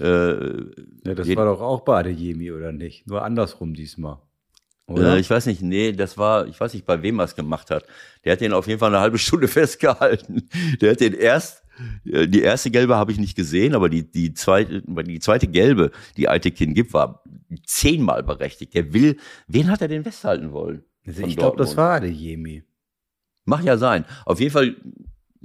Äh, 0.00 0.04
ja, 1.04 1.14
das 1.14 1.36
war 1.36 1.44
doch 1.44 1.60
auch 1.60 1.82
bei 1.82 2.00
Adeyemi, 2.00 2.50
oder 2.50 2.72
nicht? 2.72 3.06
Nur 3.06 3.22
andersrum 3.22 3.74
diesmal. 3.74 4.18
Oder? 4.86 5.14
Äh, 5.14 5.20
ich 5.20 5.30
weiß 5.30 5.46
nicht, 5.46 5.62
nee, 5.62 5.92
das 5.92 6.18
war, 6.18 6.46
ich 6.46 6.60
weiß 6.60 6.74
nicht, 6.74 6.84
bei 6.84 7.02
wem 7.02 7.18
er 7.18 7.24
es 7.24 7.34
gemacht 7.34 7.70
hat. 7.70 7.86
Der 8.24 8.32
hat 8.32 8.40
den 8.40 8.52
auf 8.52 8.66
jeden 8.66 8.78
Fall 8.78 8.90
eine 8.90 9.00
halbe 9.00 9.18
Stunde 9.24 9.48
festgehalten. 9.48 10.48
Der 10.80 10.92
hat 10.92 11.00
den 11.00 11.14
erst, 11.14 11.62
äh, 12.04 12.28
die 12.28 12.42
erste 12.42 12.70
gelbe 12.70 12.96
habe 12.96 13.12
ich 13.12 13.18
nicht 13.18 13.36
gesehen, 13.36 13.74
aber 13.74 13.88
die, 13.88 14.10
die 14.10 14.34
zweite, 14.34 14.82
die 14.82 15.20
zweite 15.20 15.46
gelbe, 15.46 15.90
die 16.16 16.28
Aitekin 16.28 16.74
gibt, 16.74 16.92
war 16.92 17.22
zehnmal 17.64 18.22
berechtigt. 18.22 18.74
Der 18.74 18.92
will, 18.92 19.16
wen 19.46 19.70
hat 19.70 19.80
er 19.80 19.88
denn 19.88 20.04
festhalten 20.04 20.52
wollen? 20.52 20.84
Also 21.06 21.22
ich 21.22 21.36
glaube, 21.36 21.56
das 21.56 21.76
war 21.76 22.00
der 22.00 22.10
Jemi. 22.10 22.62
Mach 23.44 23.62
ja 23.62 23.76
sein. 23.76 24.06
Auf 24.24 24.40
jeden 24.40 24.52
Fall 24.52 24.76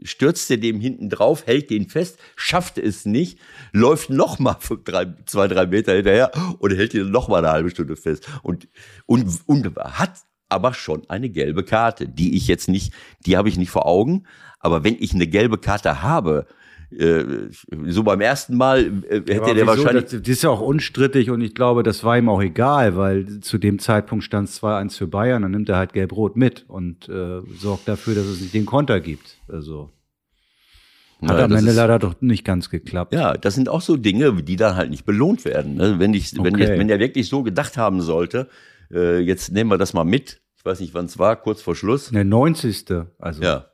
stürzt 0.03 0.49
er 0.51 0.57
dem 0.57 0.79
hinten 0.79 1.09
drauf, 1.09 1.45
hält 1.45 1.69
den 1.69 1.89
fest, 1.89 2.19
schafft 2.35 2.77
es 2.77 3.05
nicht, 3.05 3.39
läuft 3.71 4.09
noch 4.09 4.39
mal 4.39 4.57
drei, 4.85 5.13
zwei, 5.25 5.47
drei 5.47 5.65
Meter 5.65 5.93
hinterher 5.93 6.31
und 6.59 6.75
hält 6.75 6.93
ihn 6.93 7.11
noch 7.11 7.27
mal 7.27 7.39
eine 7.39 7.51
halbe 7.51 7.69
Stunde 7.69 7.95
fest. 7.95 8.27
Und, 8.43 8.67
und, 9.05 9.27
und 9.45 9.75
hat 9.77 10.13
aber 10.49 10.73
schon 10.73 11.07
eine 11.09 11.29
gelbe 11.29 11.63
Karte, 11.63 12.07
die 12.07 12.35
ich 12.35 12.47
jetzt 12.47 12.67
nicht, 12.67 12.93
die 13.25 13.37
habe 13.37 13.49
ich 13.49 13.57
nicht 13.57 13.69
vor 13.69 13.85
Augen. 13.85 14.25
Aber 14.59 14.83
wenn 14.83 14.97
ich 14.99 15.13
eine 15.13 15.27
gelbe 15.27 15.57
Karte 15.57 16.01
habe, 16.01 16.47
so 16.91 18.03
beim 18.03 18.19
ersten 18.21 18.57
Mal 18.57 18.79
äh, 19.09 19.15
hätte 19.27 19.53
der 19.53 19.67
wahrscheinlich. 19.67 20.05
Das, 20.05 20.21
das 20.21 20.27
ist 20.29 20.43
ja 20.43 20.49
auch 20.49 20.61
unstrittig 20.61 21.29
und 21.29 21.41
ich 21.41 21.53
glaube, 21.53 21.83
das 21.83 22.03
war 22.03 22.17
ihm 22.17 22.29
auch 22.29 22.41
egal, 22.41 22.97
weil 22.97 23.39
zu 23.41 23.57
dem 23.59 23.77
Zeitpunkt 23.79 24.23
stand 24.23 24.49
es 24.49 24.61
2-1 24.61 24.97
für 24.97 25.07
Bayern, 25.07 25.43
dann 25.43 25.51
nimmt 25.51 25.69
er 25.69 25.77
halt 25.77 25.93
Gelb-Rot 25.93 26.35
mit 26.35 26.65
und 26.67 27.07
äh, 27.09 27.41
sorgt 27.59 27.87
dafür, 27.87 28.15
dass 28.15 28.25
es 28.25 28.41
nicht 28.41 28.53
den 28.53 28.65
Konter 28.65 28.99
gibt. 29.01 29.37
Also 29.47 29.91
hat 31.21 31.37
Ja, 31.37 31.45
am 31.45 31.51
Ende 31.51 31.69
ist- 31.71 31.75
leider 31.77 31.99
doch 31.99 32.15
nicht 32.21 32.43
ganz 32.45 32.69
geklappt. 32.69 33.13
Ja, 33.13 33.33
das 33.33 33.53
sind 33.53 33.69
auch 33.69 33.81
so 33.81 33.95
Dinge, 33.97 34.41
die 34.41 34.55
dann 34.55 34.75
halt 34.75 34.89
nicht 34.89 35.05
belohnt 35.05 35.45
werden. 35.45 35.75
Ne? 35.75 35.99
Wenn, 35.99 36.13
ich, 36.13 36.33
wenn, 36.37 36.55
Okay. 36.55 36.63
jetzt, 36.63 36.79
wenn 36.79 36.87
der 36.87 36.99
wirklich 36.99 37.27
so 37.29 37.43
gedacht 37.43 37.77
haben 37.77 38.01
sollte, 38.01 38.47
äh, 38.91 39.19
jetzt 39.19 39.51
nehmen 39.51 39.69
wir 39.69 39.77
das 39.77 39.93
mal 39.93 40.05
mit. 40.05 40.41
Ich 40.57 40.65
weiß 40.65 40.79
nicht, 40.79 40.93
wann 40.93 41.05
es 41.05 41.19
war, 41.19 41.35
kurz 41.35 41.61
vor 41.61 41.75
Schluss. 41.75 42.09
Der 42.09 42.23
90. 42.25 42.85
Also 43.19 43.43
Ja. 43.43 43.65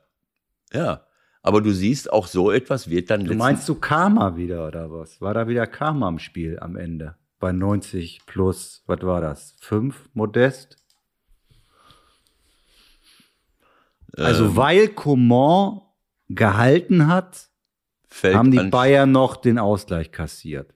Ja. 0.72 1.05
Aber 1.46 1.60
du 1.60 1.70
siehst, 1.70 2.12
auch 2.12 2.26
so 2.26 2.50
etwas 2.50 2.90
wird 2.90 3.08
dann 3.08 3.24
du 3.24 3.32
meinst 3.34 3.68
du 3.68 3.76
Karma 3.76 4.36
wieder 4.36 4.66
oder 4.66 4.90
was? 4.90 5.20
War 5.20 5.32
da 5.32 5.46
wieder 5.46 5.68
Karma 5.68 6.08
im 6.08 6.18
Spiel 6.18 6.58
am 6.58 6.74
Ende? 6.74 7.14
Bei 7.38 7.52
90 7.52 8.22
plus, 8.26 8.82
was 8.86 9.02
war 9.02 9.20
das? 9.20 9.54
5 9.60 10.08
Modest? 10.12 10.76
Also 14.16 14.46
Ähm. 14.46 14.56
weil 14.56 14.88
Coman 14.88 15.82
gehalten 16.28 17.06
hat, 17.06 17.48
haben 18.24 18.50
die 18.50 18.68
Bayern 18.68 19.12
noch 19.12 19.36
den 19.36 19.60
Ausgleich 19.60 20.10
kassiert. 20.10 20.74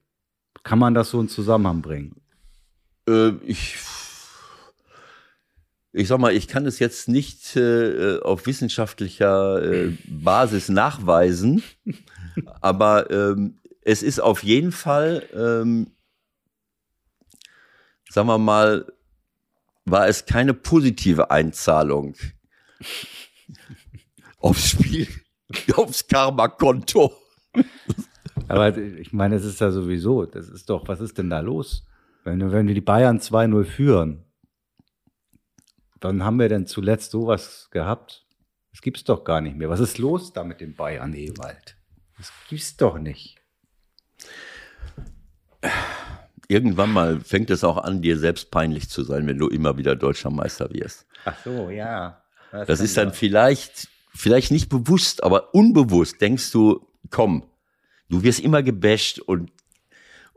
Kann 0.63 0.79
man 0.79 0.95
das 0.95 1.11
so 1.11 1.21
in 1.21 1.27
Zusammenhang 1.27 1.83
bringen? 1.83 2.21
Äh, 3.09 3.31
ich, 3.43 3.77
ich 5.93 6.09
sag 6.09 6.19
mal, 6.19 6.33
ich 6.33 6.47
kann 6.49 6.67
es 6.67 6.79
jetzt 6.79 7.09
nicht 7.09 7.57
äh, 7.57 8.21
auf 8.21 8.47
wissenschaftlicher 8.47 9.63
äh, 9.63 9.93
Basis 10.07 10.69
nachweisen, 10.69 11.63
aber 12.61 13.11
ähm, 13.11 13.59
es 13.83 14.03
ist 14.03 14.21
auf 14.21 14.43
jeden 14.43 14.73
Fall, 14.73 15.27
ähm, 15.35 15.91
sagen 18.09 18.29
wir 18.29 18.39
mal, 18.39 18.87
war 19.85 20.07
es 20.07 20.27
keine 20.27 20.55
positive 20.55 21.31
Einzahlung 21.31 22.15
aufs 24.39 24.71
Spiel, 24.71 25.09
aufs 25.75 26.07
Karma-Konto. 26.07 27.13
Aber 28.47 28.77
ich 28.77 29.13
meine, 29.13 29.37
es 29.37 29.45
ist 29.45 29.61
ja 29.61 29.71
sowieso, 29.71 30.27
das 30.27 30.49
ist 30.49 30.71
doch, 30.71 30.87
was 30.87 31.01
ist 31.01 31.19
denn 31.19 31.31
da 31.31 31.41
los? 31.41 31.87
Wenn, 32.23 32.53
wenn 32.53 32.69
wir 32.69 32.75
die 32.75 32.81
Bayern 32.81 33.19
2-0 33.19 33.65
führen, 33.65 34.25
dann 36.01 36.25
haben 36.25 36.39
wir 36.39 36.49
denn 36.49 36.67
zuletzt 36.67 37.11
sowas 37.11 37.69
gehabt? 37.71 38.27
Das 38.73 38.81
gibt's 38.81 39.05
doch 39.05 39.25
gar 39.25 39.41
nicht 39.41 39.57
mehr. 39.57 39.69
Was 39.69 39.81
ist 39.81 39.99
los 39.99 40.33
da 40.33 40.45
mit 40.45 40.61
den 40.61 40.75
Bayern, 40.75 41.15
Ewald? 41.15 41.77
Das 42.17 42.33
gibt's 42.49 42.77
doch 42.77 42.99
nicht. 42.99 43.37
Irgendwann 46.49 46.93
mal 46.93 47.21
fängt 47.21 47.51
es 47.51 47.63
auch 47.65 47.77
an, 47.77 48.03
dir 48.03 48.19
selbst 48.19 48.51
peinlich 48.51 48.89
zu 48.89 49.03
sein, 49.03 49.27
wenn 49.27 49.39
du 49.39 49.49
immer 49.49 49.77
wieder 49.77 49.95
deutscher 49.95 50.31
Meister 50.31 50.71
wirst. 50.73 51.07
Ach 51.25 51.37
so, 51.45 51.71
ja. 51.71 52.23
Das 52.51 52.81
ist 52.81 52.97
dann 52.97 53.13
vielleicht, 53.13 53.89
vielleicht 54.15 54.51
nicht 54.51 54.69
bewusst, 54.69 55.23
aber 55.23 55.55
unbewusst 55.55 56.21
denkst 56.21 56.51
du, 56.51 56.87
komm, 57.11 57.45
du 58.09 58.23
wirst 58.23 58.41
immer 58.41 58.63
gebasht 58.63 59.21
und, 59.21 59.53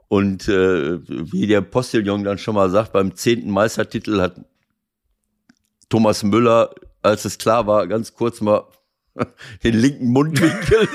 und 0.08 0.48
äh, 0.48 1.00
wie 1.08 1.48
der 1.48 1.62
Postillon 1.62 2.24
dann 2.24 2.38
schon 2.38 2.56
mal 2.56 2.70
sagt, 2.70 2.94
beim 2.94 3.16
zehnten 3.16 3.50
Meistertitel 3.50 4.22
hat 4.22 4.46
Thomas 5.90 6.24
Müller, 6.24 6.74
als 7.02 7.26
es 7.26 7.38
klar 7.38 7.68
war, 7.68 7.88
ganz 7.88 8.14
kurz 8.14 8.42
mal 8.42 8.66
den 9.64 9.76
linken 9.76 10.12
Mundwinkel 10.12 10.88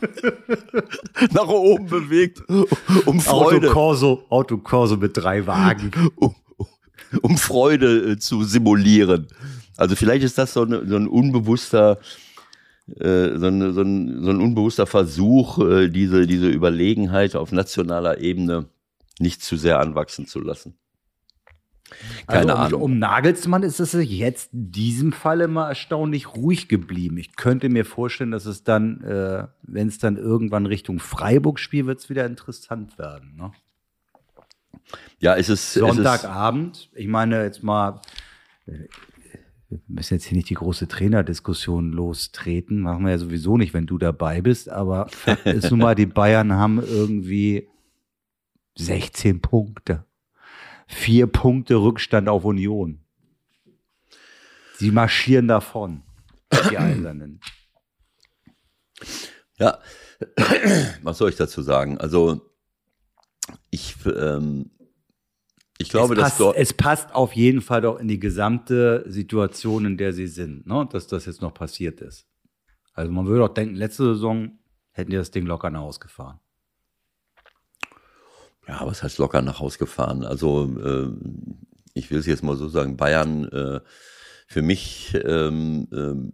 nach 1.32 1.48
oben 1.48 1.86
bewegt, 1.86 2.42
um 3.06 3.20
Freude, 3.20 3.68
Autokorso, 3.68 4.24
Autokorso 4.28 4.96
mit 4.96 5.16
drei 5.16 5.46
Wagen. 5.46 5.90
um, 6.16 6.34
um 7.22 7.36
Freude 7.38 8.12
äh, 8.12 8.18
zu 8.18 8.44
simulieren. 8.44 9.28
Also 9.76 9.96
vielleicht 9.96 10.24
ist 10.24 10.38
das 10.38 10.52
so, 10.52 10.62
eine, 10.62 10.86
so 10.86 10.96
ein 10.96 11.08
unbewusster, 11.08 11.98
äh, 12.98 13.36
so, 13.36 13.46
eine, 13.46 13.72
so, 13.72 13.82
ein, 13.82 14.22
so 14.22 14.30
ein 14.30 14.40
unbewusster 14.40 14.86
Versuch, 14.86 15.58
äh, 15.58 15.88
diese, 15.88 16.26
diese 16.26 16.48
Überlegenheit 16.48 17.36
auf 17.36 17.52
nationaler 17.52 18.20
Ebene 18.20 18.66
nicht 19.18 19.42
zu 19.42 19.56
sehr 19.56 19.80
anwachsen 19.80 20.26
zu 20.26 20.40
lassen. 20.40 20.78
Keine 22.26 22.56
also, 22.56 22.76
Ahnung. 22.76 22.82
Um, 22.82 22.98
Nagelsmann 22.98 23.62
ist 23.62 23.78
es 23.78 23.92
jetzt 23.92 24.52
in 24.52 24.72
diesem 24.72 25.12
Fall 25.12 25.40
immer 25.40 25.68
erstaunlich 25.68 26.34
ruhig 26.34 26.68
geblieben. 26.68 27.16
Ich 27.18 27.36
könnte 27.36 27.68
mir 27.68 27.84
vorstellen, 27.84 28.32
dass 28.32 28.46
es 28.46 28.64
dann, 28.64 29.02
äh, 29.02 29.46
wenn 29.62 29.88
es 29.88 29.98
dann 29.98 30.16
irgendwann 30.16 30.66
Richtung 30.66 30.98
Freiburg 30.98 31.60
spielt, 31.60 31.86
wird 31.86 32.00
es 32.00 32.10
wieder 32.10 32.26
interessant 32.26 32.98
werden. 32.98 33.36
Ne? 33.36 33.52
Ja, 35.18 35.36
es 35.36 35.48
ist, 35.48 35.60
es 35.60 35.76
ist 35.76 35.80
Sonntagabend, 35.80 36.90
ich 36.94 37.06
meine 37.06 37.42
jetzt 37.42 37.62
mal, 37.62 38.00
äh, 38.66 38.88
wir 39.68 39.80
müssen 39.88 40.14
jetzt 40.14 40.24
hier 40.24 40.36
nicht 40.36 40.50
die 40.50 40.54
große 40.54 40.86
Trainerdiskussion 40.88 41.92
lostreten, 41.92 42.80
machen 42.80 43.04
wir 43.04 43.12
ja 43.12 43.18
sowieso 43.18 43.56
nicht, 43.56 43.74
wenn 43.74 43.86
du 43.86 43.98
dabei 43.98 44.40
bist, 44.40 44.68
aber 44.68 45.08
Fakt 45.10 45.46
ist 45.46 45.70
nun 45.70 45.80
mal, 45.80 45.94
die 45.94 46.06
Bayern 46.06 46.52
haben 46.52 46.80
irgendwie 46.80 47.68
16 48.76 49.40
Punkte. 49.40 50.05
Vier 50.86 51.26
Punkte 51.26 51.76
Rückstand 51.76 52.28
auf 52.28 52.44
Union. 52.44 53.00
Sie 54.78 54.90
marschieren 54.90 55.48
davon, 55.48 56.02
die 56.70 56.78
Eisernen. 56.78 57.40
Ja, 59.58 59.78
was 61.02 61.18
soll 61.18 61.30
ich 61.30 61.36
dazu 61.36 61.62
sagen? 61.62 61.98
Also 61.98 62.52
ich, 63.70 63.96
ähm, 64.06 64.70
ich 65.78 65.88
glaube, 65.88 66.14
es, 66.14 66.20
dass 66.20 66.28
passt, 66.28 66.40
dort 66.40 66.56
es 66.56 66.72
passt 66.72 67.14
auf 67.14 67.32
jeden 67.34 67.60
Fall 67.60 67.82
doch 67.82 67.98
in 67.98 68.08
die 68.08 68.20
gesamte 68.20 69.04
Situation, 69.06 69.84
in 69.84 69.96
der 69.96 70.12
sie 70.12 70.26
sind, 70.26 70.66
ne? 70.66 70.88
dass 70.90 71.06
das 71.06 71.26
jetzt 71.26 71.42
noch 71.42 71.54
passiert 71.54 72.00
ist. 72.00 72.26
Also 72.92 73.12
man 73.12 73.26
würde 73.26 73.44
auch 73.44 73.54
denken, 73.54 73.74
letzte 73.74 74.14
Saison 74.14 74.58
hätten 74.92 75.10
die 75.10 75.16
das 75.16 75.30
Ding 75.30 75.46
locker 75.46 75.70
nach 75.70 75.80
Hause 75.80 76.00
gefahren. 76.00 76.40
Ja, 78.66 78.84
was 78.84 79.02
heißt 79.02 79.18
locker 79.18 79.42
nach 79.42 79.60
Haus 79.60 79.78
gefahren? 79.78 80.24
Also 80.24 80.64
ähm, 80.64 81.58
ich 81.94 82.10
will 82.10 82.18
es 82.18 82.26
jetzt 82.26 82.42
mal 82.42 82.56
so 82.56 82.68
sagen, 82.68 82.96
Bayern 82.96 83.44
äh, 83.48 83.80
für 84.46 84.62
mich, 84.62 85.16
ähm, 85.24 85.88
ähm, 85.92 86.32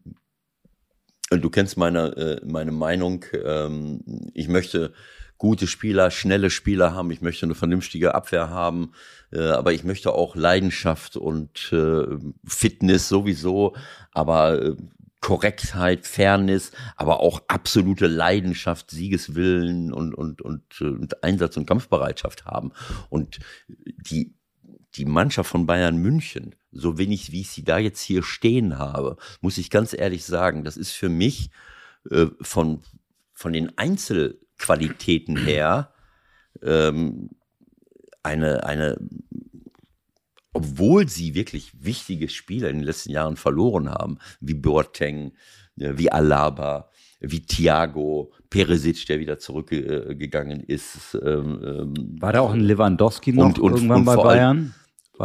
du 1.30 1.51
kennst 1.51 1.76
meine, 1.76 2.16
äh, 2.16 2.41
meine 2.45 2.72
Meinung, 2.72 3.24
ähm, 3.45 4.03
ich 4.35 4.49
möchte 4.49 4.93
gute 5.39 5.66
Spieler, 5.66 6.11
schnelle 6.11 6.51
Spieler 6.51 6.95
haben, 6.95 7.11
ich 7.11 7.20
möchte 7.20 7.47
eine 7.47 7.55
vernünftige 7.55 8.14
Abwehr 8.14 8.49
haben, 8.49 8.93
äh, 9.33 9.49
aber 9.49 9.72
ich 9.72 9.85
möchte 9.85 10.12
auch 10.12 10.37
Leidenschaft 10.37 11.16
und 11.16 11.72
äh, 11.72 12.05
Fitness 12.47 13.09
sowieso, 13.09 13.74
aber 14.12 14.62
äh, 14.62 14.76
Korrektheit, 15.23 16.05
Fairness, 16.05 16.73
aber 16.97 17.20
auch 17.20 17.43
absolute 17.47 18.09
Leidenschaft, 18.09 18.91
Siegeswillen 18.91 19.93
und, 19.93 20.14
und, 20.14 20.43
und, 20.43 20.62
äh, 20.81 20.85
und 20.85 21.23
Einsatz 21.23 21.57
und 21.57 21.64
Kampfbereitschaft 21.64 22.45
haben. 22.45 22.73
Und 23.09 23.39
die, 23.68 24.35
die 24.97 25.05
Mannschaft 25.05 25.49
von 25.49 25.64
Bayern 25.64 25.97
München, 25.97 26.57
so 26.73 26.99
wenig 26.99 27.31
wie 27.31 27.43
ich 27.43 27.51
sie 27.51 27.62
da 27.62 27.79
jetzt 27.79 28.03
hier 28.03 28.25
stehen 28.25 28.79
habe, 28.79 29.16
muss 29.41 29.59
ich 29.59 29.70
ganz 29.70 29.95
ehrlich 29.95 30.25
sagen, 30.27 30.64
das 30.64 30.77
ist 30.77 30.91
für 30.91 31.09
mich 31.09 31.51
äh, 32.11 32.27
von, 32.41 32.83
von 33.33 33.53
den 33.53 33.79
Einzelqualitäten 33.79 35.37
her 35.37 35.95
ähm, 36.62 37.31
eine, 38.25 38.64
eine 38.64 38.99
obwohl 40.53 41.09
sie 41.09 41.34
wirklich 41.34 41.72
wichtige 41.80 42.28
Spieler 42.28 42.68
in 42.68 42.78
den 42.78 42.84
letzten 42.84 43.11
Jahren 43.11 43.36
verloren 43.36 43.88
haben, 43.88 44.18
wie 44.40 44.55
Boateng, 44.55 45.32
äh, 45.78 45.92
wie 45.96 46.11
Alaba, 46.12 46.90
wie 47.20 47.40
Thiago, 47.40 48.32
Peresic, 48.50 49.07
der 49.07 49.20
wieder 49.20 49.38
zurückgegangen 49.38 50.61
ist. 50.61 51.16
Ähm, 51.24 51.61
ähm, 51.64 51.94
War 52.20 52.32
da 52.32 52.40
auch 52.40 52.53
ein 52.53 52.61
Lewandowski 52.61 53.32
noch 53.32 53.46
Und- 53.46 53.59
und- 53.59 53.72
irgendwann 53.74 53.98
und 54.00 54.05
bei 54.05 54.16
Bayern? 54.16 54.74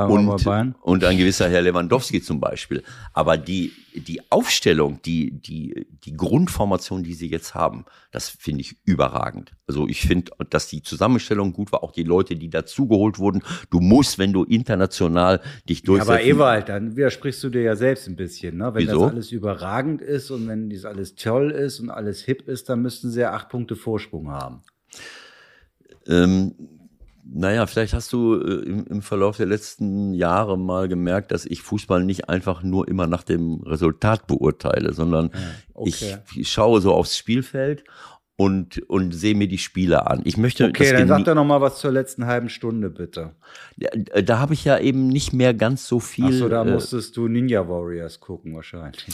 Und, 0.06 0.76
und 0.82 1.04
ein 1.04 1.18
gewisser 1.18 1.50
Herr 1.50 1.62
Lewandowski 1.62 2.22
zum 2.22 2.40
Beispiel. 2.40 2.84
Aber 3.14 3.38
die, 3.38 3.72
die 3.96 4.22
Aufstellung, 4.32 5.02
die, 5.04 5.32
die, 5.32 5.88
die 6.04 6.14
Grundformation, 6.14 7.04
die 7.04 7.14
sie 7.14 7.30
jetzt 7.30 7.56
haben, 7.56 7.86
das 8.12 8.30
finde 8.30 8.62
ich 8.62 8.78
überragend. 8.86 9.54
Also 9.66 9.88
ich 9.88 10.02
finde, 10.02 10.32
dass 10.50 10.68
die 10.68 10.84
Zusammenstellung 10.84 11.54
gut 11.54 11.72
war, 11.72 11.84
auch 11.84 11.92
die 11.92 12.04
Leute, 12.04 12.36
die 12.36 12.50
dazugeholt 12.50 13.18
wurden. 13.18 13.42
Du 13.70 13.80
musst, 13.80 14.20
wenn 14.20 14.34
du 14.34 14.44
international 14.44 15.42
dich 15.68 15.84
durchsetzt. 15.84 16.10
Ja, 16.10 16.16
aber 16.16 16.24
Ewald, 16.24 16.70
dann 16.70 16.96
widersprichst 16.96 17.44
du 17.44 17.50
dir 17.50 17.62
ja 17.62 17.76
selbst 17.76 18.08
ein 18.08 18.16
bisschen, 18.16 18.58
ne? 18.58 18.74
Wenn 18.74 18.88
Wieso? 18.88 19.02
das 19.02 19.12
alles 19.12 19.32
überragend 19.32 20.02
ist 20.02 20.30
und 20.32 20.48
wenn 20.48 20.70
das 20.70 20.86
alles 20.86 21.16
toll 21.16 21.52
ist 21.52 21.80
und 21.80 21.90
alles 21.90 22.22
hip 22.22 22.48
ist, 22.48 22.70
dann 22.70 22.82
müssten 22.82 23.10
sie 23.10 23.22
ja 23.22 23.34
acht 23.34 23.50
Punkte 23.50 23.76
Vorsprung 23.76 24.30
haben. 24.30 24.62
Ähm, 26.08 26.54
naja, 27.34 27.66
vielleicht 27.68 27.94
hast 27.94 28.14
du 28.14 28.36
äh, 28.36 28.66
im, 28.66 28.86
im, 28.88 29.02
Verlauf 29.02 29.38
der 29.38 29.46
letzten 29.46 30.14
Jahre 30.14 30.58
mal 30.58 30.88
gemerkt, 30.88 31.32
dass 31.32 31.46
ich 31.46 31.62
Fußball 31.62 32.04
nicht 32.04 32.30
einfach 32.30 32.64
nur 32.64 32.88
immer 32.88 33.08
nach 33.08 33.24
dem 33.24 33.62
Resultat 33.64 34.28
beurteile, 34.28 34.94
sondern 34.94 35.32
okay. 35.74 36.18
ich, 36.36 36.52
schaue 36.52 36.82
so 36.82 36.94
aufs 36.94 37.18
Spielfeld 37.18 37.84
und, 38.38 38.88
und 38.88 39.14
sehe 39.14 39.36
mir 39.36 39.48
die 39.48 39.58
Spiele 39.58 40.08
an. 40.08 40.22
Ich 40.24 40.38
möchte. 40.38 40.66
Okay, 40.66 40.92
dann 40.92 41.08
sag 41.08 41.26
doch 41.26 41.36
noch 41.36 41.44
mal 41.44 41.60
was 41.60 41.80
zur 41.80 41.92
letzten 41.92 42.28
halben 42.28 42.50
Stunde, 42.50 42.90
bitte. 42.90 43.32
Da, 43.78 44.22
da 44.22 44.40
habe 44.40 44.54
ich 44.54 44.64
ja 44.64 44.78
eben 44.78 45.08
nicht 45.08 45.34
mehr 45.34 45.54
ganz 45.54 45.88
so 45.88 46.00
viel. 46.00 46.26
Ach 46.26 46.32
so, 46.32 46.50
da 46.50 46.64
äh, 46.64 46.72
musstest 46.72 47.18
du 47.18 47.28
Ninja 47.28 47.68
Warriors 47.68 48.20
gucken 48.20 48.56
wahrscheinlich. 48.56 49.06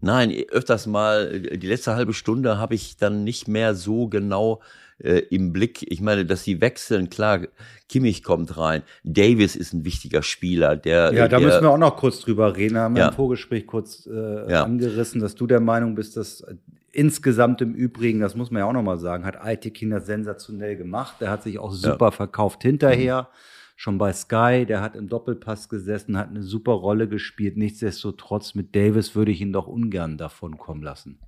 Nein, 0.00 0.32
öfters 0.48 0.86
mal, 0.86 1.40
die 1.40 1.66
letzte 1.66 1.94
halbe 1.94 2.14
Stunde 2.14 2.58
habe 2.58 2.74
ich 2.74 2.96
dann 2.96 3.22
nicht 3.22 3.48
mehr 3.48 3.74
so 3.74 4.08
genau 4.08 4.60
äh, 5.02 5.20
im 5.30 5.52
Blick. 5.52 5.84
Ich 5.90 6.00
meine, 6.00 6.24
dass 6.24 6.44
sie 6.44 6.60
wechseln, 6.60 7.10
klar, 7.10 7.40
Kimmich 7.88 8.22
kommt 8.22 8.56
rein, 8.56 8.82
Davis 9.04 9.56
ist 9.56 9.72
ein 9.72 9.84
wichtiger 9.84 10.22
Spieler. 10.22 10.76
Der, 10.76 11.12
ja, 11.12 11.28
da 11.28 11.38
der, 11.38 11.40
müssen 11.40 11.62
wir 11.62 11.70
auch 11.70 11.78
noch 11.78 11.96
kurz 11.96 12.20
drüber 12.20 12.56
reden. 12.56 12.74
Da 12.74 12.82
haben 12.82 12.94
wir 12.94 13.02
ja. 13.02 13.08
im 13.08 13.14
Vorgespräch 13.14 13.66
kurz 13.66 14.06
äh, 14.06 14.50
ja. 14.50 14.64
angerissen, 14.64 15.20
dass 15.20 15.34
du 15.34 15.46
der 15.46 15.60
Meinung 15.60 15.94
bist, 15.94 16.16
dass 16.16 16.44
insgesamt 16.92 17.60
im 17.62 17.74
Übrigen, 17.74 18.20
das 18.20 18.34
muss 18.34 18.50
man 18.50 18.60
ja 18.60 18.66
auch 18.66 18.72
noch 18.72 18.82
mal 18.82 18.98
sagen, 18.98 19.24
hat 19.24 19.36
alte 19.36 19.70
Kinder 19.70 20.00
sensationell 20.00 20.76
gemacht. 20.76 21.16
Der 21.20 21.30
hat 21.30 21.42
sich 21.42 21.58
auch 21.58 21.72
super 21.72 22.06
ja. 22.06 22.10
verkauft 22.10 22.62
hinterher. 22.62 23.22
Mhm 23.22 23.60
schon 23.80 23.96
bei 23.96 24.12
Sky, 24.12 24.66
der 24.68 24.82
hat 24.82 24.94
im 24.94 25.08
Doppelpass 25.08 25.70
gesessen, 25.70 26.18
hat 26.18 26.28
eine 26.28 26.42
super 26.42 26.72
Rolle 26.72 27.08
gespielt. 27.08 27.56
Nichtsdestotrotz 27.56 28.54
mit 28.54 28.76
Davis 28.76 29.14
würde 29.14 29.32
ich 29.32 29.40
ihn 29.40 29.54
doch 29.54 29.66
ungern 29.66 30.18
davon 30.18 30.58
kommen 30.58 30.82
lassen. 30.82 31.18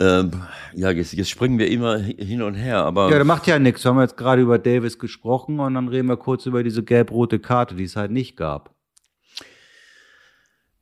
Ähm, 0.00 0.30
ja, 0.74 0.90
jetzt, 0.90 1.12
jetzt 1.12 1.28
springen 1.28 1.58
wir 1.58 1.70
immer 1.70 1.98
hin 1.98 2.40
und 2.40 2.54
her, 2.54 2.78
aber. 2.84 3.10
Ja, 3.10 3.16
der 3.16 3.24
macht 3.24 3.46
ja 3.46 3.58
nichts. 3.58 3.84
Wir 3.84 3.90
haben 3.90 4.00
jetzt 4.00 4.16
gerade 4.16 4.40
über 4.40 4.58
Davis 4.58 4.98
gesprochen 4.98 5.60
und 5.60 5.74
dann 5.74 5.88
reden 5.88 6.08
wir 6.08 6.16
kurz 6.16 6.46
über 6.46 6.62
diese 6.62 6.82
gelb-rote 6.82 7.38
Karte, 7.38 7.74
die 7.74 7.84
es 7.84 7.96
halt 7.96 8.10
nicht 8.10 8.36
gab. 8.36 8.74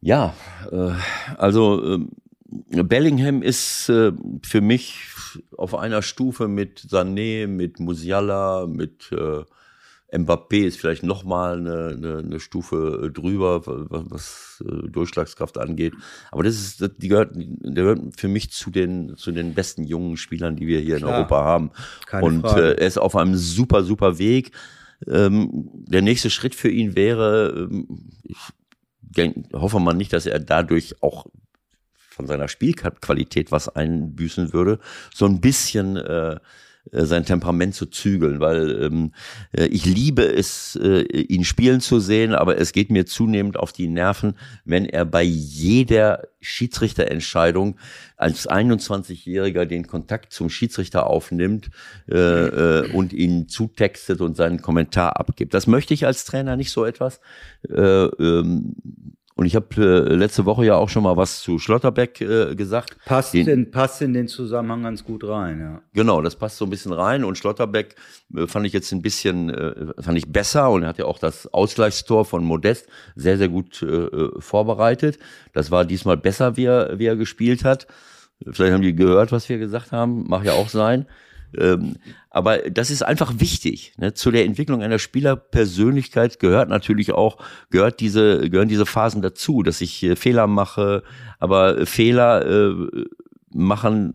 Ja, 0.01 0.35
äh, 0.71 0.93
also 1.37 1.97
äh, 1.97 2.83
Bellingham 2.85 3.43
ist 3.43 3.89
äh, 3.89 4.13
für 4.45 4.61
mich 4.61 5.01
auf 5.57 5.75
einer 5.75 6.03
Stufe 6.03 6.47
mit 6.47 6.81
Sané, 6.81 7.49
mit 7.49 7.81
Musiala, 7.81 8.67
mit 8.69 9.11
äh, 9.11 9.43
Mbappé 10.11 10.65
ist 10.65 10.79
vielleicht 10.79 11.03
noch 11.03 11.25
mal 11.25 11.59
eine, 11.59 11.89
eine, 11.89 12.19
eine 12.19 12.41
Stufe 12.41 13.11
drüber, 13.13 13.67
was, 13.67 14.11
was 14.11 14.65
äh, 14.67 14.89
Durchschlagskraft 14.89 15.59
angeht. 15.59 15.93
Aber 16.31 16.43
das 16.43 16.55
ist, 16.55 16.91
die 16.97 17.09
gehört, 17.09 17.33
der 17.35 17.85
gehört 17.85 18.01
für 18.17 18.29
mich 18.29 18.51
zu 18.51 18.71
den 18.71 19.17
zu 19.17 19.33
den 19.33 19.55
besten 19.55 19.85
jungen 19.85 20.17
Spielern, 20.17 20.57
die 20.57 20.67
wir 20.67 20.81
hier 20.81 20.97
Klar. 20.97 21.11
in 21.11 21.17
Europa 21.17 21.45
haben. 21.45 21.71
Keine 22.07 22.25
Und 22.25 22.45
äh, 22.45 22.75
er 22.75 22.87
ist 22.87 22.99
auf 22.99 23.17
einem 23.17 23.37
super 23.37 23.83
super 23.83 24.19
Weg. 24.19 24.53
Ähm, 25.07 25.71
der 25.75 26.03
nächste 26.03 26.31
Schritt 26.31 26.55
für 26.55 26.71
ihn 26.71 26.97
wäre, 26.97 27.69
ähm, 27.71 28.11
ich 28.25 28.37
hoffe 29.53 29.79
mal 29.79 29.95
nicht, 29.95 30.13
dass 30.13 30.27
er 30.27 30.39
dadurch 30.39 31.03
auch 31.03 31.27
von 32.19 32.27
seiner 32.27 32.49
Spielqualität 32.49 33.53
was 33.53 33.69
einbüßen 33.69 34.53
würde, 34.53 34.81
so 35.15 35.27
ein 35.27 35.41
bisschen 35.41 35.97
äh, 35.97 36.33
äh, 36.33 36.39
sein 36.93 37.25
Temperament 37.25 37.75
zu 37.75 37.87
zügeln, 37.87 38.41
weil 38.41 38.83
ähm, 38.83 39.13
äh, 39.53 39.67
ich 39.67 39.85
liebe 39.85 40.23
es, 40.23 40.77
äh, 40.77 41.03
ihn 41.03 41.45
spielen 41.45 41.81
zu 41.81 42.01
sehen, 42.01 42.35
aber 42.35 42.59
es 42.59 42.73
geht 42.73 42.91
mir 42.91 43.07
zunehmend 43.07 43.57
auf 43.57 43.73
die 43.73 43.89
Nerven, 43.89 44.35
wenn 44.65 44.87
er 44.87 45.05
bei 45.05 45.23
jeder 45.23 46.29
Schiedsrichterentscheidung 46.41 47.79
als 48.17 48.49
21-Jähriger 48.49 49.65
den 49.65 49.87
Kontakt 49.87 50.33
zum 50.33 50.51
Schiedsrichter 50.51 51.07
aufnimmt 51.07 51.71
äh, 52.09 52.17
äh, 52.17 52.93
und 52.93 53.13
ihn 53.13 53.49
zutextet 53.49 54.21
und 54.21 54.37
seinen 54.37 54.63
Kommentar 54.63 55.19
abgibt. 55.19 55.55
Das 55.55 55.67
möchte 55.67 55.95
ich 55.95 56.07
als 56.07 56.25
Trainer 56.25 56.57
nicht 56.57 56.71
so 56.71 56.85
etwas. 56.85 57.21
Äh, 57.69 57.75
ähm, 57.75 58.75
und 59.39 59.47
ich 59.47 59.55
habe 59.55 59.67
äh, 59.77 60.15
letzte 60.17 60.47
Woche 60.47 60.67
ja 60.67 60.75
auch 60.75 60.89
schon 60.89 61.05
mal 61.05 61.17
was 61.17 61.43
zu 61.43 61.61
Schlotterbeck 61.61 62.21
äh, 62.21 62.57
gesagt. 62.57 62.97
Passt, 63.05 63.35
den, 63.35 63.47
in, 63.47 63.71
passt 63.71 64.03
in 64.03 64.13
den 64.13 64.27
Zusammenhang 64.27 64.83
ganz 64.83 65.05
gut 65.05 65.23
rein, 65.23 65.61
ja. 65.61 65.81
Genau, 65.95 66.21
das 66.21 66.35
passt 66.35 66.57
so 66.57 66.65
ein 66.65 66.71
bisschen 66.71 66.93
rein. 66.93 67.23
Und 67.23 67.39
Schlotterbeck 67.39 67.95
äh, 68.35 68.49
fand 68.49 68.67
ich 68.67 68.73
jetzt 68.73 68.91
ein 68.91 69.01
bisschen, 69.01 69.49
äh, 69.49 70.03
fand 70.03 70.19
ich 70.19 70.33
besser 70.33 70.69
und 70.73 70.83
er 70.83 70.89
hat 70.89 70.99
ja 70.99 71.05
auch 71.05 71.21
das 71.21 71.47
Ausgleichstor 71.55 72.25
von 72.25 72.43
Modest 72.43 72.89
sehr, 73.15 73.39
sehr 73.39 73.49
gut 73.49 73.81
äh, 73.81 73.87
äh, 73.87 74.41
vorbereitet. 74.41 75.21
Das 75.53 75.71
war 75.71 75.85
diesmal 75.85 76.17
besser, 76.17 76.57
wie 76.57 76.65
er, 76.65 76.99
wie 76.99 77.07
er 77.07 77.15
gespielt 77.15 77.65
hat. 77.65 77.87
Vielleicht 78.45 78.73
haben 78.73 78.83
die 78.83 78.97
gehört, 78.97 79.31
was 79.31 79.49
wir 79.49 79.59
gesagt 79.59 79.93
haben. 79.93 80.25
Mag 80.27 80.47
ja 80.47 80.55
auch 80.55 80.69
sein. 80.69 81.07
Ähm, 81.57 81.97
aber 82.31 82.59
das 82.71 82.91
ist 82.91 83.03
einfach 83.03 83.35
wichtig. 83.39 83.95
Ne? 83.97 84.15
Zu 84.15 84.31
der 84.31 84.45
Entwicklung 84.45 84.83
einer 84.83 84.99
Spielerpersönlichkeit 84.99 86.41
gehört 86.41 86.69
natürlich 86.69 87.13
auch, 87.13 87.39
gehört 87.71 88.01
diese, 88.01 88.51
gehören 88.51 88.69
diese 88.69 88.87
Phasen 88.87 89.23
dazu, 89.23 89.63
dass 89.63 89.81
ich 89.81 90.03
äh, 90.03 90.17
Fehler 90.17 90.47
mache, 90.47 91.03
aber 91.39 91.87
Fehler 91.87 92.47
äh, 92.47 92.75
machen 93.51 94.15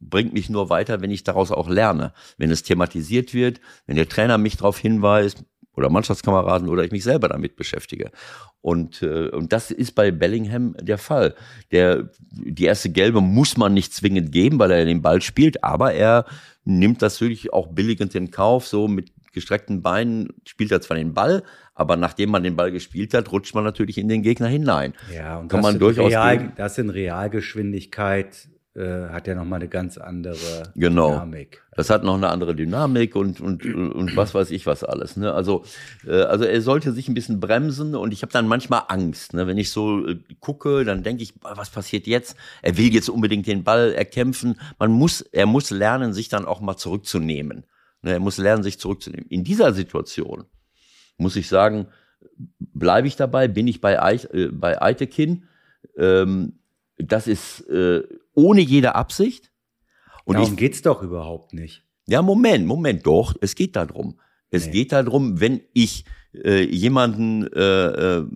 bringt 0.00 0.32
mich 0.32 0.48
nur 0.48 0.70
weiter, 0.70 1.02
wenn 1.02 1.10
ich 1.10 1.24
daraus 1.24 1.52
auch 1.52 1.68
lerne. 1.68 2.12
Wenn 2.38 2.50
es 2.50 2.62
thematisiert 2.62 3.34
wird, 3.34 3.60
wenn 3.86 3.96
der 3.96 4.08
Trainer 4.08 4.38
mich 4.38 4.56
darauf 4.56 4.78
hinweist, 4.78 5.44
oder 5.76 5.90
Mannschaftskameraden 5.90 6.68
oder 6.68 6.84
ich 6.84 6.90
mich 6.90 7.04
selber 7.04 7.28
damit 7.28 7.56
beschäftige. 7.56 8.10
Und, 8.60 9.02
äh, 9.02 9.28
und 9.28 9.52
das 9.52 9.70
ist 9.70 9.94
bei 9.94 10.10
Bellingham 10.10 10.74
der 10.80 10.98
Fall. 10.98 11.34
Der, 11.70 12.10
die 12.30 12.64
erste 12.64 12.90
Gelbe 12.90 13.20
muss 13.20 13.56
man 13.56 13.74
nicht 13.74 13.94
zwingend 13.94 14.32
geben, 14.32 14.58
weil 14.58 14.70
er 14.70 14.84
den 14.84 15.02
Ball 15.02 15.22
spielt, 15.22 15.64
aber 15.64 15.92
er 15.92 16.26
nimmt 16.64 17.02
das 17.02 17.20
wirklich 17.20 17.52
auch 17.52 17.68
billigend 17.68 18.14
in 18.14 18.30
Kauf, 18.30 18.66
so 18.66 18.88
mit 18.88 19.12
gestreckten 19.32 19.80
Beinen 19.80 20.28
spielt 20.44 20.72
er 20.72 20.80
zwar 20.80 20.96
den 20.96 21.14
Ball, 21.14 21.42
aber 21.74 21.96
nachdem 21.96 22.30
man 22.30 22.42
den 22.42 22.56
Ball 22.56 22.72
gespielt 22.72 23.14
hat, 23.14 23.30
rutscht 23.32 23.54
man 23.54 23.64
natürlich 23.64 23.96
in 23.96 24.08
den 24.08 24.22
Gegner 24.22 24.48
hinein. 24.48 24.92
Ja, 25.14 25.38
und 25.38 25.48
Kann 25.48 25.62
das, 25.62 25.72
man 25.72 25.78
durchaus 25.78 26.10
Real, 26.10 26.52
das 26.56 26.78
in 26.78 26.90
Realgeschwindigkeit 26.90 28.48
äh, 28.74 29.08
hat 29.08 29.26
ja 29.26 29.34
nochmal 29.34 29.60
eine 29.60 29.68
ganz 29.68 29.98
andere 29.98 30.72
genau. 30.76 31.10
Dynamik. 31.10 31.62
Das 31.74 31.90
hat 31.90 32.04
noch 32.04 32.14
eine 32.14 32.28
andere 32.28 32.54
Dynamik 32.54 33.16
und, 33.16 33.40
und, 33.40 33.64
und 33.64 34.16
was 34.16 34.32
weiß 34.32 34.50
ich 34.52 34.66
was 34.66 34.84
alles. 34.84 35.16
Ne? 35.16 35.32
Also, 35.32 35.64
äh, 36.06 36.22
also 36.22 36.44
er 36.44 36.60
sollte 36.62 36.92
sich 36.92 37.08
ein 37.08 37.14
bisschen 37.14 37.40
bremsen 37.40 37.96
und 37.96 38.12
ich 38.12 38.22
habe 38.22 38.32
dann 38.32 38.46
manchmal 38.46 38.82
Angst. 38.86 39.34
Ne? 39.34 39.46
Wenn 39.48 39.58
ich 39.58 39.70
so 39.70 40.06
äh, 40.06 40.20
gucke, 40.38 40.84
dann 40.84 41.02
denke 41.02 41.22
ich, 41.22 41.34
was 41.42 41.70
passiert 41.70 42.06
jetzt? 42.06 42.36
Er 42.62 42.76
will 42.76 42.92
jetzt 42.94 43.08
unbedingt 43.08 43.48
den 43.48 43.64
Ball 43.64 43.92
erkämpfen. 43.92 44.60
Man 44.78 44.92
muss, 44.92 45.20
er 45.20 45.46
muss 45.46 45.70
lernen, 45.70 46.12
sich 46.12 46.28
dann 46.28 46.44
auch 46.44 46.60
mal 46.60 46.76
zurückzunehmen. 46.76 47.64
Ne? 48.02 48.12
Er 48.12 48.20
muss 48.20 48.38
lernen, 48.38 48.62
sich 48.62 48.78
zurückzunehmen. 48.78 49.26
In 49.28 49.42
dieser 49.42 49.72
Situation 49.72 50.44
muss 51.16 51.34
ich 51.34 51.48
sagen, 51.48 51.88
bleibe 52.58 53.08
ich 53.08 53.16
dabei, 53.16 53.48
bin 53.48 53.66
ich 53.66 53.80
bei, 53.80 54.00
Eich, 54.00 54.32
äh, 54.32 54.46
bei 54.46 54.80
Eitekin. 54.80 55.48
Ähm, 55.96 56.60
das 56.98 57.26
ist 57.26 57.68
äh, 57.68 58.02
ohne 58.34 58.60
jede 58.60 58.94
Absicht. 58.94 59.52
Und 60.24 60.34
Darum 60.34 60.52
ich, 60.52 60.58
geht's 60.58 60.82
doch 60.82 61.02
überhaupt 61.02 61.52
nicht. 61.52 61.84
Ja, 62.06 62.22
Moment, 62.22 62.66
Moment, 62.66 63.06
doch, 63.06 63.34
es 63.40 63.54
geht 63.54 63.76
darum. 63.76 64.20
Es 64.50 64.66
nee. 64.66 64.72
geht 64.72 64.92
darum, 64.92 65.40
wenn 65.40 65.60
ich 65.72 66.04
äh, 66.34 66.62
jemanden, 66.64 67.46
äh, 67.52 68.18
äh, 68.18 68.26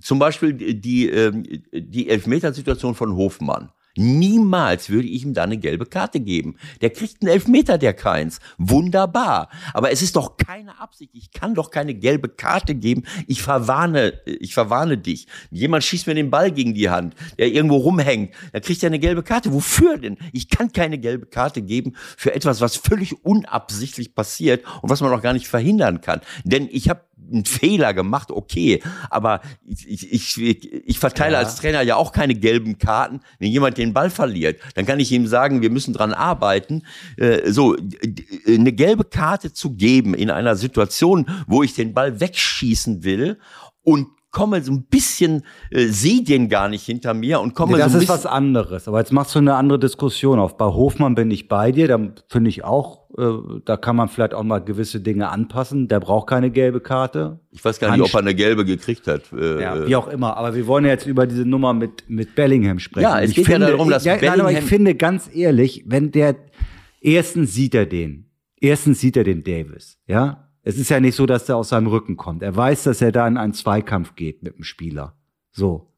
zum 0.00 0.18
Beispiel 0.18 0.52
die, 0.52 1.08
äh, 1.10 1.32
die 1.72 2.08
Elfmetersituation 2.08 2.94
von 2.94 3.14
Hofmann, 3.16 3.72
Niemals 3.98 4.90
würde 4.90 5.08
ich 5.08 5.24
ihm 5.24 5.34
da 5.34 5.42
eine 5.42 5.58
gelbe 5.58 5.84
Karte 5.84 6.20
geben. 6.20 6.56
Der 6.80 6.90
kriegt 6.90 7.20
einen 7.20 7.32
Elfmeter, 7.32 7.78
der 7.78 7.94
keins. 7.94 8.38
Wunderbar. 8.56 9.48
Aber 9.74 9.90
es 9.90 10.02
ist 10.02 10.14
doch 10.14 10.36
keine 10.36 10.80
Absicht. 10.80 11.10
Ich 11.14 11.32
kann 11.32 11.54
doch 11.56 11.70
keine 11.70 11.94
gelbe 11.94 12.28
Karte 12.28 12.76
geben. 12.76 13.02
Ich 13.26 13.42
verwarne, 13.42 14.20
ich 14.24 14.54
verwarne 14.54 14.98
dich. 14.98 15.26
Jemand 15.50 15.82
schießt 15.82 16.06
mir 16.06 16.14
den 16.14 16.30
Ball 16.30 16.52
gegen 16.52 16.74
die 16.74 16.90
Hand, 16.90 17.16
der 17.38 17.48
irgendwo 17.48 17.78
rumhängt. 17.78 18.34
Da 18.52 18.60
kriegt 18.60 18.82
er 18.84 18.86
eine 18.86 19.00
gelbe 19.00 19.24
Karte. 19.24 19.52
Wofür 19.52 19.98
denn? 19.98 20.16
Ich 20.32 20.48
kann 20.48 20.72
keine 20.72 20.98
gelbe 20.98 21.26
Karte 21.26 21.60
geben 21.60 21.94
für 22.16 22.32
etwas, 22.34 22.60
was 22.60 22.76
völlig 22.76 23.24
unabsichtlich 23.24 24.14
passiert 24.14 24.64
und 24.80 24.90
was 24.90 25.00
man 25.00 25.12
auch 25.12 25.22
gar 25.22 25.32
nicht 25.32 25.48
verhindern 25.48 26.00
kann. 26.00 26.20
Denn 26.44 26.68
ich 26.70 26.88
habe 26.88 27.07
einen 27.30 27.44
Fehler 27.44 27.94
gemacht, 27.94 28.30
okay. 28.30 28.82
Aber 29.10 29.40
ich, 29.66 30.12
ich, 30.12 30.72
ich 30.72 30.98
verteile 30.98 31.34
ja. 31.34 31.38
als 31.38 31.56
Trainer 31.56 31.82
ja 31.82 31.96
auch 31.96 32.12
keine 32.12 32.34
gelben 32.34 32.78
Karten, 32.78 33.20
wenn 33.38 33.50
jemand 33.50 33.78
den 33.78 33.92
Ball 33.92 34.10
verliert. 34.10 34.60
Dann 34.74 34.86
kann 34.86 35.00
ich 35.00 35.12
ihm 35.12 35.26
sagen, 35.26 35.62
wir 35.62 35.70
müssen 35.70 35.92
dran 35.94 36.12
arbeiten. 36.12 36.84
Äh, 37.16 37.50
so, 37.50 37.76
eine 38.46 38.72
gelbe 38.72 39.04
Karte 39.04 39.52
zu 39.52 39.74
geben 39.74 40.14
in 40.14 40.30
einer 40.30 40.56
Situation, 40.56 41.26
wo 41.46 41.62
ich 41.62 41.74
den 41.74 41.94
Ball 41.94 42.20
wegschießen 42.20 43.04
will 43.04 43.38
und 43.82 44.08
komme 44.30 44.62
so 44.62 44.72
ein 44.72 44.84
bisschen, 44.84 45.42
äh, 45.70 45.86
sehe 45.86 46.22
den 46.22 46.48
gar 46.48 46.68
nicht 46.68 46.84
hinter 46.84 47.14
mir 47.14 47.40
und 47.40 47.54
komme 47.54 47.72
nee, 47.72 47.78
das 47.78 47.92
so 47.92 47.98
ein 47.98 48.02
ist 48.02 48.08
was 48.08 48.26
anderes. 48.26 48.86
Aber 48.88 48.98
jetzt 48.98 49.12
machst 49.12 49.34
du 49.34 49.38
eine 49.38 49.54
andere 49.54 49.78
Diskussion 49.78 50.38
auf. 50.38 50.56
Bei 50.56 50.66
Hofmann 50.66 51.14
bin 51.14 51.30
ich 51.30 51.48
bei 51.48 51.72
dir. 51.72 51.88
Da 51.88 51.98
finde 52.28 52.50
ich 52.50 52.64
auch, 52.64 53.08
äh, 53.16 53.60
da 53.64 53.76
kann 53.76 53.96
man 53.96 54.08
vielleicht 54.08 54.34
auch 54.34 54.42
mal 54.42 54.58
gewisse 54.58 55.00
Dinge 55.00 55.30
anpassen. 55.30 55.88
Der 55.88 56.00
braucht 56.00 56.28
keine 56.28 56.50
gelbe 56.50 56.80
Karte. 56.80 57.40
Ich 57.50 57.64
weiß 57.64 57.80
gar 57.80 57.92
nicht, 57.92 58.00
Hand 58.00 58.10
ob 58.10 58.14
er 58.14 58.20
eine 58.20 58.34
gelbe 58.34 58.64
gekriegt 58.64 59.06
hat. 59.06 59.32
Äh, 59.32 59.62
ja, 59.62 59.86
wie 59.86 59.96
auch 59.96 60.08
immer. 60.08 60.36
Aber 60.36 60.54
wir 60.54 60.66
wollen 60.66 60.84
ja 60.84 60.90
jetzt 60.90 61.06
über 61.06 61.26
diese 61.26 61.46
Nummer 61.46 61.72
mit, 61.72 62.04
mit 62.08 62.34
Bellingham 62.34 62.78
sprechen. 62.78 63.04
Ja, 63.04 63.20
es 63.20 63.30
ich 63.30 63.36
geht 63.36 63.46
finde, 63.46 63.66
ja 63.66 63.72
darum, 63.72 63.88
dass 63.88 64.04
ja, 64.04 64.16
Bellingham... 64.16 64.38
Nein, 64.38 64.56
aber 64.56 64.64
ich 64.64 64.68
finde 64.68 64.94
ganz 64.94 65.30
ehrlich, 65.32 65.84
wenn 65.86 66.10
der, 66.10 66.36
erstens 67.00 67.54
sieht 67.54 67.74
er 67.74 67.86
den. 67.86 68.30
Erstens 68.60 69.00
sieht 69.00 69.16
er 69.16 69.24
den 69.24 69.44
Davis, 69.44 69.98
ja. 70.06 70.47
Es 70.68 70.76
ist 70.76 70.90
ja 70.90 71.00
nicht 71.00 71.14
so, 71.14 71.24
dass 71.24 71.48
er 71.48 71.56
aus 71.56 71.70
seinem 71.70 71.86
Rücken 71.86 72.18
kommt. 72.18 72.42
Er 72.42 72.54
weiß, 72.54 72.82
dass 72.82 73.00
er 73.00 73.10
da 73.10 73.26
in 73.26 73.38
einen 73.38 73.54
Zweikampf 73.54 74.16
geht 74.16 74.42
mit 74.42 74.58
dem 74.58 74.64
Spieler. 74.64 75.14
So. 75.50 75.94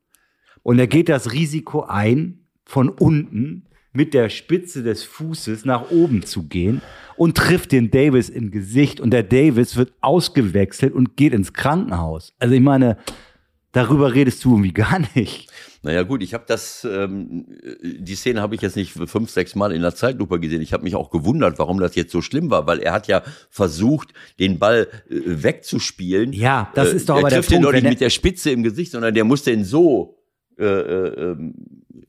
Und 0.62 0.78
er 0.78 0.86
geht 0.86 1.08
das 1.08 1.32
Risiko 1.32 1.82
ein, 1.88 2.46
von 2.64 2.88
unten 2.88 3.66
mit 3.92 4.14
der 4.14 4.28
Spitze 4.28 4.84
des 4.84 5.02
Fußes 5.02 5.64
nach 5.64 5.90
oben 5.90 6.22
zu 6.22 6.44
gehen 6.44 6.82
und 7.16 7.36
trifft 7.36 7.72
den 7.72 7.90
Davis 7.90 8.28
im 8.28 8.52
Gesicht 8.52 9.00
und 9.00 9.10
der 9.10 9.24
Davis 9.24 9.74
wird 9.74 9.92
ausgewechselt 10.02 10.94
und 10.94 11.16
geht 11.16 11.34
ins 11.34 11.52
Krankenhaus. 11.52 12.32
Also 12.38 12.54
ich 12.54 12.60
meine, 12.60 12.96
darüber 13.72 14.14
redest 14.14 14.44
du 14.44 14.52
irgendwie 14.52 14.72
gar 14.72 15.00
nicht. 15.14 15.50
Naja 15.82 16.02
gut, 16.02 16.22
ich 16.22 16.34
habe 16.34 16.44
das, 16.46 16.86
ähm, 16.90 17.46
die 17.82 18.14
Szene 18.14 18.42
habe 18.42 18.54
ich 18.54 18.60
jetzt 18.60 18.76
nicht 18.76 18.92
fünf, 18.92 19.30
sechs 19.30 19.54
Mal 19.54 19.72
in 19.72 19.80
der 19.80 19.94
Zeitlupe 19.94 20.38
gesehen. 20.38 20.60
Ich 20.60 20.74
habe 20.74 20.82
mich 20.82 20.94
auch 20.94 21.10
gewundert, 21.10 21.58
warum 21.58 21.80
das 21.80 21.94
jetzt 21.94 22.12
so 22.12 22.20
schlimm 22.20 22.50
war, 22.50 22.66
weil 22.66 22.80
er 22.80 22.92
hat 22.92 23.08
ja 23.08 23.22
versucht, 23.48 24.12
den 24.38 24.58
Ball 24.58 24.88
äh, 25.08 25.20
wegzuspielen. 25.24 26.34
Ja, 26.34 26.70
das 26.74 26.92
ist 26.92 27.08
doch 27.08 27.16
äh, 27.16 27.20
aber 27.20 27.30
der 27.30 27.36
Punkt. 27.36 27.52
Den 27.52 27.62
doch 27.62 27.72
nicht 27.72 27.84
mit 27.84 28.00
der 28.00 28.10
Spitze 28.10 28.50
im 28.50 28.62
Gesicht, 28.62 28.92
sondern 28.92 29.14
der 29.14 29.24
muss 29.24 29.42
den 29.42 29.64
so. 29.64 30.18
Äh, 30.58 30.64
äh, 30.64 31.30
ähm, 31.30 31.54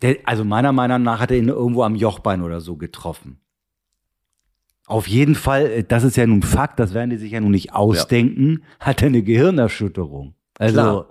der, 0.01 0.17
also 0.25 0.43
meiner 0.43 0.73
Meinung 0.73 1.03
nach 1.03 1.21
hat 1.21 1.31
er 1.31 1.37
ihn 1.37 1.47
irgendwo 1.47 1.83
am 1.83 1.95
Jochbein 1.95 2.41
oder 2.41 2.59
so 2.59 2.75
getroffen. 2.75 3.39
Auf 4.85 5.07
jeden 5.07 5.35
Fall, 5.35 5.67
äh, 5.67 5.83
das 5.85 6.03
ist 6.03 6.17
ja 6.17 6.27
nun 6.27 6.41
Fakt, 6.41 6.77
das 6.77 6.93
werden 6.93 7.11
die 7.11 7.17
sich 7.17 7.31
ja 7.31 7.39
nun 7.39 7.51
nicht 7.51 7.73
ausdenken, 7.73 8.63
ja. 8.63 8.87
hat 8.87 9.01
er 9.01 9.07
eine 9.07 9.23
Gehirnerschütterung. 9.23 10.35
Also 10.59 10.73
Klar. 10.73 11.07